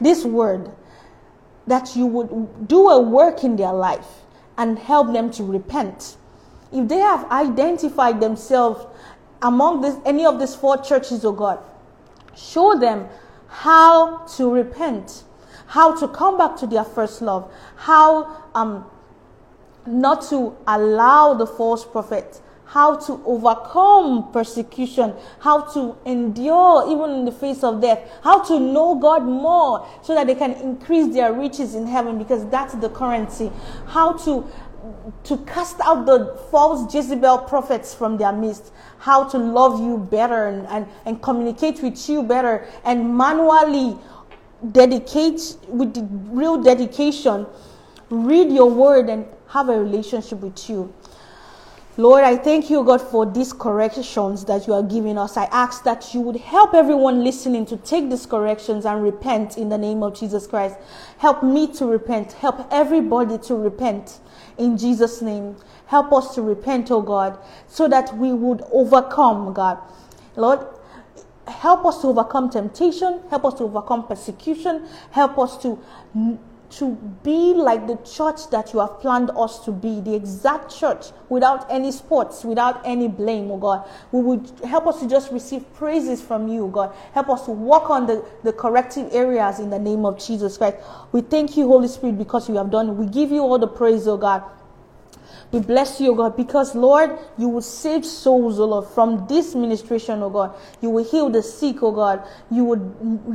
this 0.00 0.24
word, 0.24 0.70
that 1.66 1.96
you 1.96 2.06
would 2.06 2.68
do 2.68 2.88
a 2.88 3.00
work 3.00 3.44
in 3.44 3.56
their 3.56 3.72
life 3.72 4.06
and 4.58 4.78
help 4.78 5.12
them 5.12 5.30
to 5.32 5.44
repent. 5.44 6.16
If 6.72 6.88
they 6.88 6.98
have 6.98 7.30
identified 7.30 8.20
themselves 8.20 8.86
among 9.42 9.80
this, 9.80 9.96
any 10.04 10.26
of 10.26 10.38
these 10.38 10.54
four 10.54 10.78
churches, 10.78 11.24
oh 11.24 11.32
God, 11.32 11.58
show 12.36 12.78
them 12.78 13.08
how 13.48 14.18
to 14.36 14.50
repent, 14.50 15.24
how 15.66 15.94
to 15.94 16.08
come 16.08 16.36
back 16.38 16.56
to 16.56 16.66
their 16.66 16.84
first 16.84 17.22
love, 17.22 17.50
how 17.76 18.44
um, 18.54 18.84
not 19.86 20.22
to 20.30 20.56
allow 20.66 21.34
the 21.34 21.46
false 21.46 21.84
prophet 21.84 22.40
how 22.66 22.96
to 22.96 23.22
overcome 23.24 24.32
persecution, 24.32 25.14
how 25.40 25.62
to 25.72 25.96
endure 26.06 26.90
even 26.90 27.10
in 27.10 27.24
the 27.24 27.32
face 27.32 27.62
of 27.62 27.80
death, 27.80 28.00
how 28.22 28.42
to 28.42 28.58
know 28.58 28.96
God 28.96 29.24
more 29.24 29.86
so 30.02 30.14
that 30.14 30.26
they 30.26 30.34
can 30.34 30.52
increase 30.52 31.12
their 31.14 31.32
riches 31.32 31.74
in 31.74 31.86
heaven 31.86 32.18
because 32.18 32.46
that's 32.48 32.74
the 32.74 32.88
currency, 32.88 33.50
how 33.86 34.12
to 34.24 34.46
to 35.24 35.38
cast 35.46 35.80
out 35.80 36.04
the 36.04 36.38
false 36.50 36.92
Jezebel 36.92 37.38
prophets 37.38 37.94
from 37.94 38.18
their 38.18 38.32
midst, 38.32 38.72
how 38.98 39.24
to 39.24 39.38
love 39.38 39.80
you 39.80 39.96
better 39.96 40.48
and, 40.48 40.66
and, 40.66 40.86
and 41.06 41.22
communicate 41.22 41.82
with 41.82 42.08
you 42.08 42.22
better 42.22 42.68
and 42.84 43.16
manually 43.16 43.96
dedicate 44.72 45.56
with 45.68 45.96
real 46.30 46.62
dedication, 46.62 47.46
read 48.10 48.52
your 48.52 48.70
word 48.70 49.08
and 49.08 49.26
have 49.48 49.68
a 49.68 49.78
relationship 49.78 50.40
with 50.40 50.68
you. 50.68 50.92
Lord, 51.96 52.24
I 52.24 52.36
thank 52.36 52.70
you, 52.70 52.82
God, 52.82 53.00
for 53.00 53.24
these 53.24 53.52
corrections 53.52 54.44
that 54.46 54.66
you 54.66 54.74
are 54.74 54.82
giving 54.82 55.16
us. 55.16 55.36
I 55.36 55.44
ask 55.44 55.84
that 55.84 56.12
you 56.12 56.20
would 56.22 56.34
help 56.36 56.74
everyone 56.74 57.22
listening 57.22 57.64
to 57.66 57.76
take 57.76 58.10
these 58.10 58.26
corrections 58.26 58.84
and 58.84 59.00
repent 59.00 59.56
in 59.56 59.68
the 59.68 59.78
name 59.78 60.02
of 60.02 60.18
Jesus 60.18 60.48
Christ. 60.48 60.76
Help 61.18 61.44
me 61.44 61.68
to 61.74 61.86
repent. 61.86 62.32
Help 62.32 62.66
everybody 62.72 63.38
to 63.38 63.54
repent 63.54 64.18
in 64.58 64.76
Jesus' 64.76 65.22
name. 65.22 65.54
Help 65.86 66.12
us 66.12 66.34
to 66.34 66.42
repent, 66.42 66.90
oh 66.90 67.00
God, 67.00 67.38
so 67.68 67.86
that 67.86 68.16
we 68.16 68.32
would 68.32 68.64
overcome, 68.72 69.52
God. 69.52 69.78
Lord, 70.34 70.66
help 71.46 71.84
us 71.84 72.00
to 72.00 72.08
overcome 72.08 72.50
temptation. 72.50 73.20
Help 73.30 73.44
us 73.44 73.54
to 73.54 73.64
overcome 73.64 74.04
persecution. 74.08 74.88
Help 75.12 75.38
us 75.38 75.56
to 75.58 75.78
to 76.78 76.94
be 77.22 77.54
like 77.54 77.86
the 77.86 77.96
church 78.04 78.50
that 78.50 78.72
you 78.72 78.80
have 78.80 79.00
planned 79.00 79.30
us 79.36 79.64
to 79.64 79.72
be, 79.72 80.00
the 80.00 80.14
exact 80.14 80.74
church, 80.74 81.06
without 81.28 81.70
any 81.70 81.92
sports, 81.92 82.44
without 82.44 82.80
any 82.84 83.08
blame, 83.08 83.50
oh 83.50 83.58
God. 83.58 83.88
We 84.12 84.20
would 84.20 84.50
help 84.64 84.86
us 84.86 85.00
to 85.00 85.08
just 85.08 85.32
receive 85.32 85.72
praises 85.74 86.20
from 86.20 86.48
you, 86.48 86.64
oh 86.64 86.68
God. 86.68 86.94
Help 87.12 87.28
us 87.30 87.44
to 87.46 87.52
walk 87.52 87.90
on 87.90 88.06
the, 88.06 88.24
the 88.42 88.52
corrective 88.52 89.08
areas 89.12 89.60
in 89.60 89.70
the 89.70 89.78
name 89.78 90.04
of 90.04 90.18
Jesus 90.18 90.58
Christ. 90.58 90.78
We 91.12 91.20
thank 91.20 91.56
you, 91.56 91.66
Holy 91.68 91.88
Spirit, 91.88 92.18
because 92.18 92.48
you 92.48 92.56
have 92.56 92.70
done. 92.70 92.96
We 92.96 93.06
give 93.06 93.30
you 93.30 93.42
all 93.42 93.58
the 93.58 93.68
praise, 93.68 94.06
oh 94.08 94.16
God. 94.16 94.42
We 95.52 95.60
bless 95.60 96.00
you, 96.00 96.12
O 96.12 96.14
God, 96.14 96.36
because 96.36 96.74
Lord, 96.74 97.18
you 97.38 97.48
will 97.48 97.62
save 97.62 98.04
souls, 98.04 98.58
O 98.58 98.64
Lord, 98.64 98.86
from 98.88 99.26
this 99.28 99.54
ministration, 99.54 100.22
O 100.22 100.30
God. 100.30 100.54
You 100.80 100.90
will 100.90 101.04
heal 101.04 101.30
the 101.30 101.42
sick, 101.42 101.82
O 101.82 101.92
God. 101.92 102.22
You 102.50 102.64
would 102.64 102.80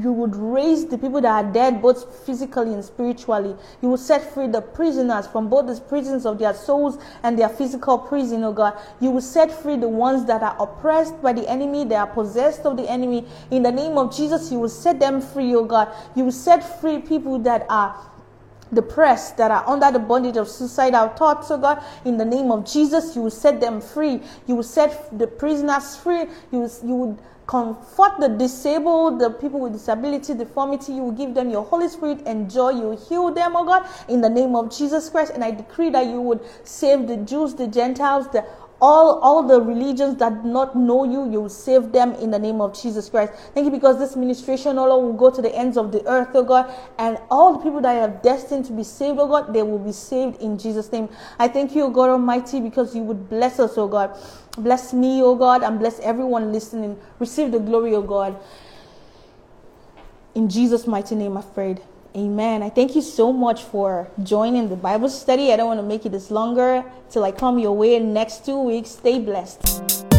you 0.01 0.11
would 0.11 0.35
raise 0.35 0.85
the 0.85 0.97
people 0.97 1.21
that 1.21 1.45
are 1.45 1.51
dead, 1.51 1.81
both 1.81 2.25
physically 2.25 2.73
and 2.73 2.83
spiritually. 2.83 3.55
You 3.81 3.89
will 3.89 3.97
set 3.97 4.33
free 4.33 4.47
the 4.47 4.61
prisoners 4.61 5.27
from 5.27 5.49
both 5.49 5.67
the 5.67 5.79
prisons 5.81 6.25
of 6.25 6.39
their 6.39 6.53
souls 6.53 6.97
and 7.23 7.37
their 7.37 7.49
physical 7.49 7.97
prison, 7.97 8.43
O 8.43 8.51
God. 8.51 8.77
You 8.99 9.11
will 9.11 9.21
set 9.21 9.51
free 9.51 9.77
the 9.77 9.87
ones 9.87 10.25
that 10.25 10.43
are 10.43 10.55
oppressed 10.59 11.21
by 11.21 11.33
the 11.33 11.47
enemy, 11.47 11.85
they 11.85 11.95
are 11.95 12.07
possessed 12.07 12.65
of 12.65 12.77
the 12.77 12.89
enemy. 12.89 13.25
In 13.51 13.63
the 13.63 13.71
name 13.71 13.97
of 13.97 14.15
Jesus, 14.15 14.51
you 14.51 14.59
will 14.59 14.69
set 14.69 14.99
them 14.99 15.21
free, 15.21 15.53
O 15.55 15.63
God. 15.63 15.89
You 16.15 16.25
will 16.25 16.31
set 16.31 16.81
free 16.81 16.99
people 16.99 17.39
that 17.39 17.65
are 17.69 17.95
depressed, 18.73 19.37
that 19.37 19.51
are 19.51 19.67
under 19.67 19.91
the 19.91 19.99
bondage 19.99 20.37
of 20.37 20.47
suicidal 20.47 21.09
thoughts, 21.09 21.51
oh 21.51 21.57
God, 21.57 21.83
in 22.05 22.17
the 22.17 22.25
name 22.25 22.51
of 22.51 22.65
Jesus, 22.65 23.15
you 23.15 23.23
will 23.23 23.31
set 23.31 23.59
them 23.59 23.81
free. 23.81 24.21
You 24.47 24.55
will 24.55 24.63
set 24.63 25.17
the 25.17 25.27
prisoners 25.27 25.95
free. 25.95 26.25
You 26.51 26.59
will, 26.59 26.71
you 26.83 26.95
would 26.95 27.19
comfort 27.47 28.11
the 28.19 28.29
disabled, 28.29 29.19
the 29.19 29.31
people 29.31 29.59
with 29.59 29.73
disability, 29.73 30.35
deformity. 30.35 30.93
You 30.93 31.05
will 31.05 31.11
give 31.11 31.33
them 31.33 31.49
your 31.49 31.65
Holy 31.65 31.89
Spirit 31.89 32.21
and 32.27 32.49
joy. 32.49 32.69
You 32.69 32.81
will 32.89 33.07
heal 33.07 33.33
them, 33.33 33.55
oh 33.55 33.65
God, 33.65 33.87
in 34.07 34.21
the 34.21 34.29
name 34.29 34.55
of 34.55 34.69
Jesus 34.75 35.09
Christ. 35.09 35.31
And 35.33 35.43
I 35.43 35.49
decree 35.49 35.89
that 35.89 36.05
you 36.05 36.21
would 36.21 36.41
save 36.63 37.07
the 37.07 37.17
Jews, 37.17 37.55
the 37.55 37.65
Gentiles, 37.65 38.27
the 38.27 38.45
all 38.81 39.19
all 39.19 39.43
the 39.43 39.61
religions 39.61 40.17
that 40.17 40.43
do 40.43 40.49
not 40.49 40.75
know 40.75 41.03
you 41.03 41.29
you 41.29 41.41
will 41.41 41.49
save 41.49 41.91
them 41.91 42.13
in 42.15 42.31
the 42.31 42.39
name 42.39 42.61
of 42.61 42.73
jesus 42.81 43.09
christ. 43.09 43.33
Thank 43.53 43.65
you 43.65 43.71
because 43.71 43.99
this 43.99 44.15
ministration 44.15 44.77
oh 44.77 44.89
all 44.89 45.01
will 45.03 45.13
go 45.13 45.29
to 45.29 45.41
the 45.41 45.53
ends 45.53 45.77
of 45.77 45.91
the 45.91 46.05
earth 46.07 46.29
oh 46.33 46.43
god 46.43 46.73
and 46.97 47.17
all 47.29 47.53
the 47.57 47.59
people 47.59 47.81
that 47.81 47.97
are 47.97 48.13
destined 48.23 48.65
to 48.65 48.73
be 48.73 48.83
saved 48.83 49.19
oh 49.19 49.27
god 49.27 49.53
they 49.53 49.63
will 49.63 49.79
be 49.79 49.91
saved 49.91 50.41
in 50.41 50.57
jesus 50.57 50.91
name. 50.91 51.09
I 51.37 51.47
thank 51.47 51.75
you 51.75 51.83
oh 51.83 51.89
god 51.89 52.09
almighty 52.09 52.61
because 52.61 52.95
you 52.95 53.01
would 53.03 53.29
bless 53.29 53.59
us 53.59 53.77
oh 53.77 53.87
god. 53.87 54.17
Bless 54.57 54.93
me 54.93 55.21
oh 55.21 55.35
god 55.35 55.63
and 55.63 55.79
bless 55.79 55.99
everyone 55.99 56.51
listening. 56.51 56.97
Receive 57.19 57.51
the 57.51 57.59
glory 57.59 57.93
oh 57.95 58.01
god. 58.01 58.39
In 60.35 60.47
jesus 60.47 60.87
mighty 60.87 61.15
name 61.15 61.35
i 61.35 61.41
prayed 61.41 61.81
Amen. 62.15 62.63
I 62.63 62.69
thank 62.69 62.95
you 62.95 63.01
so 63.01 63.31
much 63.31 63.63
for 63.63 64.07
joining 64.23 64.69
the 64.69 64.75
Bible 64.75 65.09
study. 65.09 65.53
I 65.53 65.57
don't 65.57 65.67
want 65.67 65.79
to 65.79 65.85
make 65.85 66.05
it 66.05 66.11
this 66.11 66.31
longer 66.31 66.83
till 67.11 67.23
I 67.23 67.31
come 67.31 67.59
your 67.59 67.75
way 67.75 67.99
next 67.99 68.45
two 68.45 68.59
weeks. 68.59 68.89
Stay 68.89 69.19
blessed. 69.19 70.18